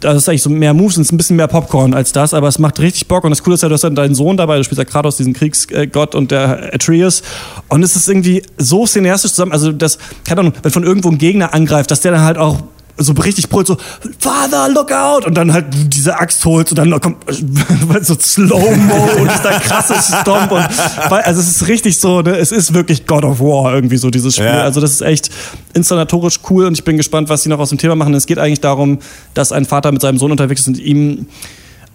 das 0.04 0.18
ist 0.18 0.30
eigentlich 0.30 0.42
so 0.42 0.50
mehr 0.50 0.74
Moves 0.74 0.98
und 0.98 1.10
ein 1.12 1.18
bisschen 1.18 1.38
mehr 1.38 1.48
Popcorn 1.48 1.94
als 1.94 2.12
das, 2.12 2.34
aber 2.34 2.48
es 2.48 2.60
macht 2.60 2.80
richtig 2.80 3.08
Bock. 3.08 3.24
Und 3.24 3.30
das 3.30 3.42
Coole 3.42 3.56
ist 3.56 3.64
ja, 3.64 3.70
du 3.70 3.74
hast 3.74 3.84
dann 3.84 3.96
deinen 3.96 4.16
Sohn 4.16 4.38
dabei, 4.38 4.58
du 4.58 4.64
spielst 4.64 4.80
ja 4.80 4.86
Kratos, 4.86 5.18
diesen 5.18 5.34
Kriegsgott 5.34 6.16
und 6.16 6.32
der 6.32 6.74
Atreus. 6.74 7.24
Und 7.70 7.84
es 7.84 7.96
ist 7.96 8.10
irgendwie 8.10 8.44
so 8.58 8.86
cineastisch 8.86 9.32
zusammen, 9.32 9.54
also 9.54 9.72
das, 9.72 9.98
keine 10.26 10.42
Ahnung, 10.42 10.54
wenn 10.62 10.72
von 10.72 10.84
irgendwo 10.84 11.10
ein 11.10 11.18
Gegner 11.18 11.54
angreift, 11.54 11.90
dass 11.90 12.02
der 12.02 12.12
dann 12.12 12.22
halt 12.22 12.38
auch 12.38 12.64
so 12.98 13.14
richtig 13.14 13.50
brüllt, 13.50 13.68
so, 13.68 13.78
Father, 14.20 14.70
look 14.70 14.92
out! 14.92 15.26
Und 15.26 15.36
dann 15.36 15.52
halt 15.52 15.66
diese 15.72 16.18
Axt 16.18 16.46
holt 16.46 16.70
und 16.72 16.78
dann 16.78 17.02
kommt 17.02 17.18
so 18.02 18.16
Slow-Mo 18.16 19.22
und 19.22 19.32
dieser 19.32 19.60
krasse 19.60 19.96
Stomp 19.96 20.52
und, 20.52 20.68
also 21.10 21.42
es 21.42 21.48
ist 21.48 21.68
richtig 21.68 22.00
so, 22.00 22.22
ne, 22.22 22.38
es 22.38 22.52
ist 22.52 22.74
wirklich 22.74 23.06
God 23.06 23.26
of 23.26 23.40
War 23.40 23.74
irgendwie 23.74 23.98
so, 23.98 24.10
dieses 24.10 24.36
Spiel. 24.36 24.46
Ja. 24.46 24.62
Also 24.62 24.80
das 24.80 24.92
ist 24.92 25.02
echt 25.02 25.30
inszenatorisch 25.74 26.40
cool 26.50 26.66
und 26.66 26.74
ich 26.74 26.84
bin 26.84 26.98
gespannt, 26.98 27.30
was 27.30 27.44
sie 27.44 27.50
noch 27.50 27.60
aus 27.60 27.70
dem 27.70 27.78
Thema 27.78 27.96
machen. 27.96 28.14
Es 28.14 28.28
geht 28.28 28.38
eigentlich 28.38 28.62
darum, 28.62 29.00
dass 29.34 29.52
ein 29.52 29.66
Vater 29.66 29.92
mit 29.92 30.02
seinem 30.02 30.18
Sohn 30.18 30.32
unterwegs 30.32 30.62
ist 30.62 30.68
und 30.68 30.80
ihm 30.80 31.28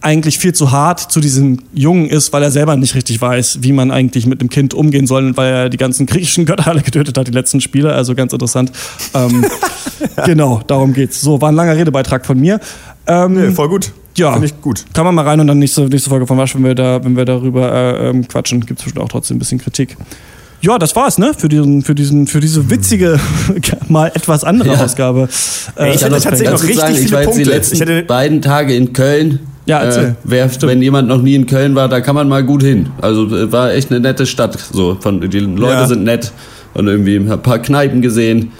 eigentlich 0.00 0.38
viel 0.38 0.52
zu 0.52 0.70
hart 0.70 1.00
zu 1.12 1.20
diesem 1.20 1.58
Jungen 1.74 2.06
ist, 2.08 2.32
weil 2.32 2.42
er 2.42 2.50
selber 2.50 2.76
nicht 2.76 2.94
richtig 2.94 3.20
weiß, 3.20 3.58
wie 3.62 3.72
man 3.72 3.90
eigentlich 3.90 4.26
mit 4.26 4.40
dem 4.40 4.48
Kind 4.48 4.72
umgehen 4.74 5.06
soll, 5.06 5.26
und 5.26 5.36
weil 5.36 5.52
er 5.52 5.68
die 5.68 5.76
ganzen 5.76 6.06
griechischen 6.06 6.44
Götter 6.46 6.68
alle 6.68 6.82
getötet 6.82 7.16
hat, 7.18 7.26
die 7.26 7.32
letzten 7.32 7.60
Spiele. 7.60 7.92
Also 7.92 8.14
ganz 8.14 8.32
interessant. 8.32 8.70
Ähm, 9.14 9.44
genau, 10.26 10.60
darum 10.66 10.92
geht's. 10.92 11.20
So, 11.20 11.40
war 11.40 11.50
ein 11.50 11.54
langer 11.54 11.76
Redebeitrag 11.76 12.24
von 12.26 12.38
mir. 12.38 12.60
Ähm, 13.06 13.32
Nee, 13.34 13.50
voll 13.52 13.68
gut. 13.68 13.92
Ja, 14.16 14.32
Finde 14.32 14.46
ich 14.46 14.60
gut. 14.60 14.84
Kann 14.94 15.04
man 15.04 15.14
mal 15.14 15.22
rein 15.26 15.38
und 15.38 15.46
dann 15.46 15.58
nächste, 15.60 15.82
nächste 15.82 16.10
Folge 16.10 16.26
von 16.26 16.36
Wasch, 16.38 16.54
wenn 16.56 16.64
wir, 16.64 16.74
da, 16.74 17.04
wenn 17.04 17.16
wir 17.16 17.24
darüber 17.24 17.72
äh, 17.72 18.08
ähm, 18.10 18.26
quatschen, 18.26 18.60
gibt 18.66 18.80
es 18.80 18.84
bestimmt 18.84 19.04
auch 19.04 19.08
trotzdem 19.08 19.36
ein 19.36 19.38
bisschen 19.38 19.58
Kritik. 19.58 19.96
Ja, 20.60 20.76
das 20.76 20.96
war's, 20.96 21.18
ne? 21.18 21.34
Für, 21.38 21.48
diesen, 21.48 21.82
für, 21.82 21.94
diesen, 21.94 22.26
für 22.26 22.40
diese 22.40 22.68
witzige, 22.68 23.20
mal 23.88 24.08
etwas 24.12 24.42
andere 24.42 24.70
Ja. 24.74 24.80
Ausgabe. 24.84 25.28
Äh, 25.78 25.94
Ich 25.94 26.00
hätte 26.02 26.10
Ganz 26.10 26.24
tatsächlich 26.24 26.50
noch 26.50 26.60
richtig 26.62 26.76
sagen, 26.80 26.94
ich 26.94 27.00
viele 27.00 27.12
war 27.12 27.20
jetzt 27.22 27.30
die 27.34 27.42
Punkte. 27.42 27.50
letzten 27.56 27.74
Ich 27.76 27.80
hätte- 27.80 28.02
beiden 28.02 28.42
Tage 28.42 28.74
in 28.74 28.92
Köln. 28.92 29.38
Ja, 29.68 29.80
erzähl. 29.80 30.04
Äh, 30.04 30.14
wer, 30.24 30.50
wenn 30.62 30.80
jemand 30.80 31.08
noch 31.08 31.20
nie 31.20 31.34
in 31.34 31.46
Köln 31.46 31.74
war, 31.74 31.88
da 31.88 32.00
kann 32.00 32.14
man 32.14 32.26
mal 32.26 32.42
gut 32.42 32.62
hin. 32.62 32.88
Also 33.02 33.26
äh, 33.26 33.52
war 33.52 33.72
echt 33.72 33.90
eine 33.90 34.00
nette 34.00 34.24
Stadt. 34.24 34.58
So, 34.72 34.96
von, 34.98 35.20
die 35.20 35.38
Leute 35.40 35.72
Ja. 35.74 35.86
sind 35.86 36.04
nett 36.04 36.32
und 36.74 36.88
irgendwie 36.88 37.16
ein 37.16 37.42
paar 37.42 37.58
Kneipen 37.58 38.00
gesehen. 38.00 38.50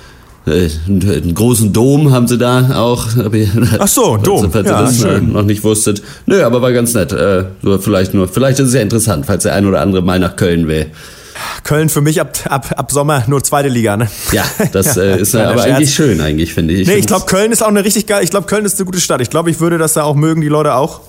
Äh, 0.46 0.68
Einen, 0.86 1.34
großen 1.34 1.72
Dom 1.72 2.12
haben 2.12 2.26
sie 2.28 2.36
da 2.36 2.76
auch. 2.78 3.06
Ach 3.78 3.88
so, 3.88 4.18
Dom. 4.18 4.50
Falls 4.52 4.68
Ja, 4.68 4.80
ihr 4.80 4.84
das 4.84 5.02
äh, 5.02 5.08
schön. 5.14 5.32
noch 5.32 5.44
nicht 5.44 5.64
wusstet. 5.64 6.02
Nö, 6.26 6.42
aber 6.44 6.60
war 6.60 6.72
ganz 6.72 6.92
nett. 6.94 7.12
Äh, 7.12 7.44
so 7.62 7.78
vielleicht 7.78 8.12
nur, 8.12 8.28
vielleicht 8.28 8.58
ist 8.60 8.68
es 8.68 8.74
ja 8.74 8.80
interessant, 8.82 9.24
falls 9.26 9.42
der 9.44 9.54
ein 9.54 9.64
oder 9.66 9.80
andere 9.80 10.02
mal 10.02 10.18
nach 10.18 10.36
Köln 10.36 10.68
will. 10.68 10.86
Köln 11.64 11.88
für 11.88 12.00
mich 12.00 12.20
ab, 12.20 12.38
ab, 12.48 12.74
ab 12.76 12.90
Sommer 12.92 13.24
nur 13.26 13.42
zweite 13.42 13.68
Liga, 13.68 13.96
ne? 13.96 14.08
Ja, 14.32 14.44
das 14.72 14.96
äh, 14.96 15.18
ist 15.20 15.34
aber 15.34 15.62
Scherz. 15.62 15.76
eigentlich 15.76 15.94
schön, 15.94 16.20
eigentlich, 16.20 16.54
finde 16.54 16.74
ich. 16.74 16.86
Nee, 16.88 16.94
ich 16.96 17.06
glaube, 17.06 17.26
Köln 17.26 17.52
ist 17.52 17.62
auch 17.62 17.68
eine 17.68 17.84
richtig 17.84 18.06
geil. 18.06 18.22
Ich 18.24 18.30
glaube, 18.30 18.46
Köln 18.46 18.64
ist 18.64 18.78
eine 18.78 18.86
gute 18.86 19.00
Stadt. 19.00 19.20
Ich 19.20 19.30
glaube, 19.30 19.50
ich 19.50 19.60
würde 19.60 19.78
das 19.78 19.92
da 19.94 20.02
auch 20.04 20.14
mögen, 20.14 20.40
die 20.40 20.48
Leute 20.48 20.74
auch. 20.74 21.00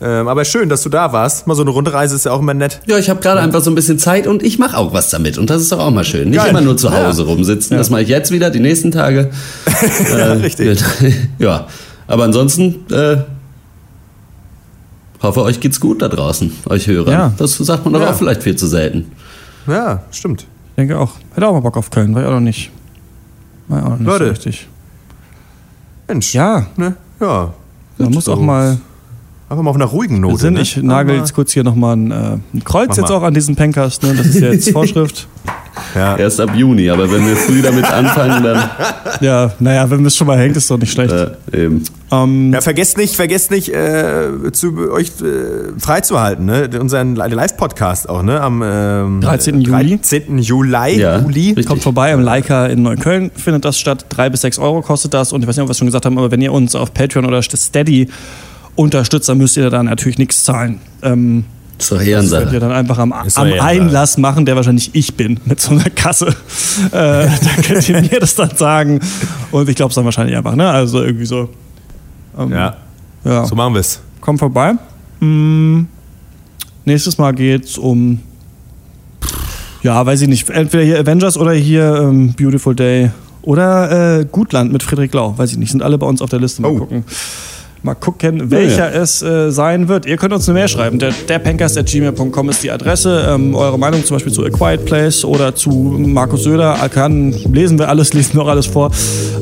Ähm, 0.00 0.26
aber 0.26 0.44
schön, 0.44 0.68
dass 0.68 0.82
du 0.82 0.88
da 0.88 1.12
warst. 1.12 1.46
Mal 1.46 1.54
so 1.54 1.62
eine 1.62 1.70
Rundreise 1.70 2.16
ist 2.16 2.24
ja 2.24 2.32
auch 2.32 2.40
immer 2.40 2.54
nett. 2.54 2.80
Ja, 2.86 2.98
ich 2.98 3.08
habe 3.08 3.20
gerade 3.20 3.40
einfach 3.40 3.60
so 3.62 3.70
ein 3.70 3.76
bisschen 3.76 4.00
Zeit 4.00 4.26
und 4.26 4.42
ich 4.42 4.58
mache 4.58 4.76
auch 4.76 4.92
was 4.92 5.10
damit. 5.10 5.38
Und 5.38 5.48
das 5.48 5.62
ist 5.62 5.70
doch 5.70 5.78
auch 5.78 5.90
mal 5.92 6.04
schön. 6.04 6.30
Nicht 6.30 6.38
Geil. 6.40 6.50
immer 6.50 6.60
nur 6.60 6.76
zu 6.76 6.88
Ja. 6.88 7.06
Hause 7.06 7.22
rumsitzen. 7.24 7.76
Das 7.76 7.88
mache 7.88 8.02
ich 8.02 8.08
jetzt 8.08 8.32
wieder, 8.32 8.50
die 8.50 8.58
nächsten 8.58 8.90
Tage. 8.90 9.30
ja, 10.10 10.32
richtig. 10.32 10.80
ja, 11.38 11.68
aber 12.08 12.24
ansonsten 12.24 12.84
äh, 12.92 13.18
hoffe, 15.22 15.42
euch 15.42 15.60
geht's 15.60 15.78
gut 15.78 16.02
da 16.02 16.08
draußen, 16.08 16.52
euch 16.68 16.88
Hörern. 16.88 17.12
Ja. 17.12 17.32
Das 17.38 17.56
sagt 17.56 17.84
man 17.84 17.94
doch 17.94 18.00
Ja. 18.00 18.10
auch 18.10 18.16
vielleicht 18.16 18.42
viel 18.42 18.56
zu 18.56 18.66
selten. 18.66 19.12
Ja, 19.66 20.02
stimmt. 20.10 20.42
Ich 20.42 20.76
denke 20.76 20.98
auch. 20.98 21.12
Hätte 21.34 21.46
auch 21.48 21.52
mal 21.52 21.60
Bock 21.60 21.76
auf 21.76 21.90
Köln, 21.90 22.14
war 22.14 22.22
ja 22.22 22.28
auch 22.28 22.32
noch 22.32 22.40
nicht. 22.40 22.70
War 23.68 23.78
ja 23.78 23.84
auch 23.84 23.90
noch 23.90 23.98
nicht 23.98 24.06
Leute. 24.06 24.24
so 24.24 24.30
richtig. 24.30 24.68
Mensch. 26.08 26.34
Ja, 26.34 26.66
Ne? 26.76 26.96
Ja. 27.20 27.52
man 27.98 28.12
muss 28.12 28.24
so. 28.24 28.32
auch 28.34 28.40
mal 28.40 28.78
Einfach 29.52 29.64
mal 29.64 29.68
auf 29.70 29.76
einer 29.76 29.84
ruhigen 29.84 30.18
Note. 30.20 30.38
Sinn. 30.38 30.54
ne? 30.54 30.62
Ich 30.62 30.78
nagel 30.78 31.14
jetzt 31.14 31.34
kurz 31.34 31.52
hier 31.52 31.62
nochmal 31.62 31.94
ein, 31.94 32.10
äh, 32.10 32.14
ein 32.54 32.64
Kreuz 32.64 32.88
Mach 32.88 32.96
jetzt 32.96 33.10
mal. 33.10 33.16
auch 33.16 33.22
an 33.22 33.34
diesen 33.34 33.54
Pencast. 33.54 34.02
Ne? 34.02 34.14
Das 34.16 34.24
ist 34.28 34.40
ja 34.40 34.50
jetzt 34.50 34.70
Vorschrift. 34.72 35.28
Ja. 35.94 36.16
Erst 36.16 36.40
ab 36.40 36.54
Juni, 36.54 36.88
aber 36.88 37.10
wenn 37.12 37.26
wir 37.26 37.36
früh 37.36 37.60
damit 37.60 37.84
anfangen, 37.84 38.42
dann 38.42 38.70
ja, 39.20 39.52
naja, 39.58 39.90
wenn 39.90 40.06
es 40.06 40.16
schon 40.16 40.26
mal 40.26 40.38
hängt, 40.38 40.56
ist 40.56 40.70
doch 40.70 40.78
nicht 40.78 40.90
schlecht. 40.92 41.12
äh, 41.12 41.64
eben. 41.64 41.84
Ähm, 42.10 42.50
Ja, 42.54 42.62
vergesst 42.62 42.96
nicht, 42.96 43.14
vergesst 43.14 43.50
nicht, 43.50 43.68
äh, 43.74 44.30
zu, 44.52 44.90
euch 44.90 45.08
äh, 45.20 45.78
freizuhalten, 45.78 46.46
ne? 46.46 46.70
Unseren 46.80 47.14
Live-Podcast 47.14 48.08
auch, 48.08 48.22
ne? 48.22 48.40
Am 48.40 48.62
ähm, 48.64 49.20
13. 49.20 49.60
Juli. 49.60 49.98
13. 49.98 50.38
Juli. 50.38 50.98
Ja, 50.98 51.18
Juli. 51.20 51.48
richtig. 51.48 51.66
Kommt 51.66 51.82
vorbei 51.82 52.12
im 52.12 52.20
Leica 52.20 52.66
in 52.66 52.82
Neukölln, 52.82 53.30
findet 53.34 53.66
das 53.66 53.78
statt. 53.78 54.06
Drei 54.08 54.30
bis 54.30 54.40
sechs 54.42 54.58
Euro 54.58 54.80
kostet 54.80 55.12
das. 55.12 55.32
Und 55.34 55.42
ich 55.42 55.48
weiß 55.48 55.56
nicht, 55.56 55.62
ob 55.62 55.68
wir 55.68 55.72
es 55.72 55.78
schon 55.78 55.88
gesagt 55.88 56.06
haben, 56.06 56.16
aber 56.16 56.30
wenn 56.30 56.40
ihr 56.40 56.52
uns 56.52 56.74
auf 56.74 56.94
Patreon 56.94 57.26
oder 57.26 57.42
Steady 57.42 58.08
unterstützt, 58.76 59.28
dann 59.28 59.38
müsst 59.38 59.56
ihr 59.56 59.68
da 59.70 59.82
natürlich 59.82 60.18
nichts 60.18 60.44
zahlen. 60.44 60.80
Ähm, 61.02 61.44
Das 61.78 61.86
ist 61.86 61.92
doch 61.92 61.96
das 61.98 62.04
könnt 62.04 62.08
ihr 62.08 62.12
Ehrensache. 62.14 62.58
dann 62.60 62.72
einfach 62.72 62.98
am, 62.98 63.12
am 63.12 63.18
Ehrensache. 63.26 63.62
Einlass 63.62 64.18
machen, 64.18 64.44
der 64.46 64.56
wahrscheinlich 64.56 64.90
ich 64.94 65.14
bin, 65.14 65.38
mit 65.44 65.60
so 65.60 65.72
einer 65.72 65.90
Kasse. 65.90 66.28
Äh, 66.28 66.90
da 66.92 67.28
könnt 67.66 67.88
ihr 67.88 68.00
mir 68.00 68.20
das 68.20 68.34
dann 68.34 68.56
sagen. 68.56 69.00
Und 69.50 69.68
ich 69.68 69.76
glaube 69.76 69.90
es 69.90 69.94
dann 69.96 70.04
wahrscheinlich 70.04 70.36
einfach, 70.36 70.54
ne? 70.54 70.68
Also 70.68 71.02
irgendwie 71.02 71.26
so. 71.26 71.48
Ähm, 72.38 72.50
Ja, 72.52 72.76
ja. 73.24 73.44
so 73.44 73.54
machen 73.54 73.74
wir's. 73.74 74.00
Kommt 74.20 74.38
vorbei. 74.38 74.74
Mm, 75.20 75.82
nächstes 76.84 77.18
Mal 77.18 77.32
geht's 77.32 77.76
um. 77.78 78.20
Ja, 79.82 80.04
weiß 80.06 80.20
ich 80.22 80.28
nicht. 80.28 80.48
Entweder 80.48 80.84
hier 80.84 81.00
Avengers 81.00 81.36
oder 81.36 81.52
hier 81.52 81.96
ähm, 82.02 82.32
Beautiful 82.34 82.74
Day. 82.74 83.10
Oder 83.42 84.20
äh, 84.20 84.24
Gutland 84.30 84.72
mit 84.72 84.84
Friedrich 84.84 85.12
Lau. 85.12 85.36
Weiß 85.36 85.50
ich 85.50 85.58
nicht. 85.58 85.72
Sind 85.72 85.82
alle 85.82 85.98
bei 85.98 86.06
uns 86.06 86.22
auf 86.22 86.30
der 86.30 86.38
Liste. 86.38 86.62
Mal 86.62 86.68
Oh. 86.70 86.78
gucken. 86.78 87.04
Mal 87.84 87.94
gucken, 87.96 88.50
welcher 88.52 88.94
es 88.94 89.22
äh, 89.22 89.50
sein 89.50 89.88
wird. 89.88 90.06
Ihr 90.06 90.16
könnt 90.16 90.32
uns 90.32 90.48
eine 90.48 90.56
Mail 90.58 90.68
schreiben. 90.68 91.00
Der, 91.00 91.10
derpencast.gmail.com 91.28 92.48
ist 92.50 92.62
die 92.62 92.70
Adresse. 92.70 93.26
Ähm, 93.28 93.54
eure 93.56 93.76
Meinung 93.78 94.04
zum 94.04 94.14
Beispiel 94.16 94.32
zu 94.32 94.44
A 94.44 94.50
Quiet 94.50 94.84
Place 94.84 95.24
oder 95.24 95.54
zu 95.54 95.70
Markus 95.70 96.44
Söder. 96.44 96.76
Kann, 96.92 97.32
lesen 97.52 97.78
wir 97.80 97.88
alles, 97.88 98.12
lesen 98.14 98.34
wir 98.34 98.42
auch 98.42 98.48
alles 98.48 98.66
vor. 98.66 98.90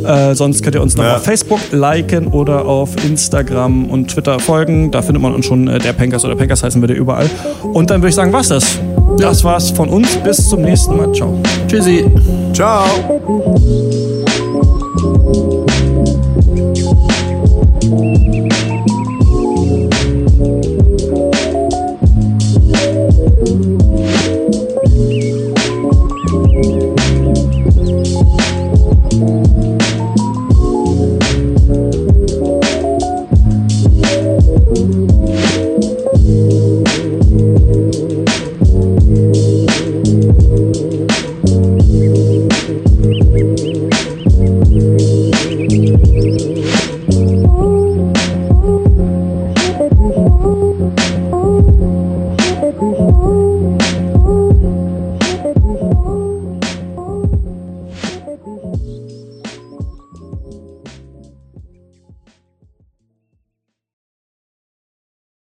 Äh, 0.07 0.35
sonst 0.35 0.63
könnt 0.63 0.75
ihr 0.75 0.81
uns 0.83 0.97
noch 0.97 1.05
Ja. 1.05 1.17
auf 1.17 1.25
Facebook 1.25 1.61
liken 1.71 2.29
oder 2.29 2.65
auf 2.65 2.91
Instagram 3.05 3.91
und 3.91 4.09
Twitter 4.11 4.39
folgen. 4.41 4.91
Da 4.91 5.03
findet 5.03 5.23
man 5.23 5.35
uns 5.35 5.45
schon. 5.45 5.69
Äh, 5.69 5.79
der 5.79 5.93
Pencast 5.93 6.25
oder 6.25 6.35
Pencast 6.35 6.63
heißen 6.63 6.81
wir 6.81 6.89
da 6.89 6.95
überall. 6.95 7.29
Und 7.63 7.91
dann 7.91 8.01
würde 8.01 8.09
ich 8.09 8.15
sagen, 8.15 8.33
was 8.33 8.49
das? 8.49 8.79
Das 9.19 9.45
war's 9.45 9.71
von 9.71 9.89
uns. 9.91 10.17
Bis 10.25 10.49
zum 10.49 10.63
nächsten 10.63 10.97
Mal. 10.97 11.13
Ciao. 11.13 11.39
Tschüssi. 11.69 12.07
Ciao. 12.55 14.10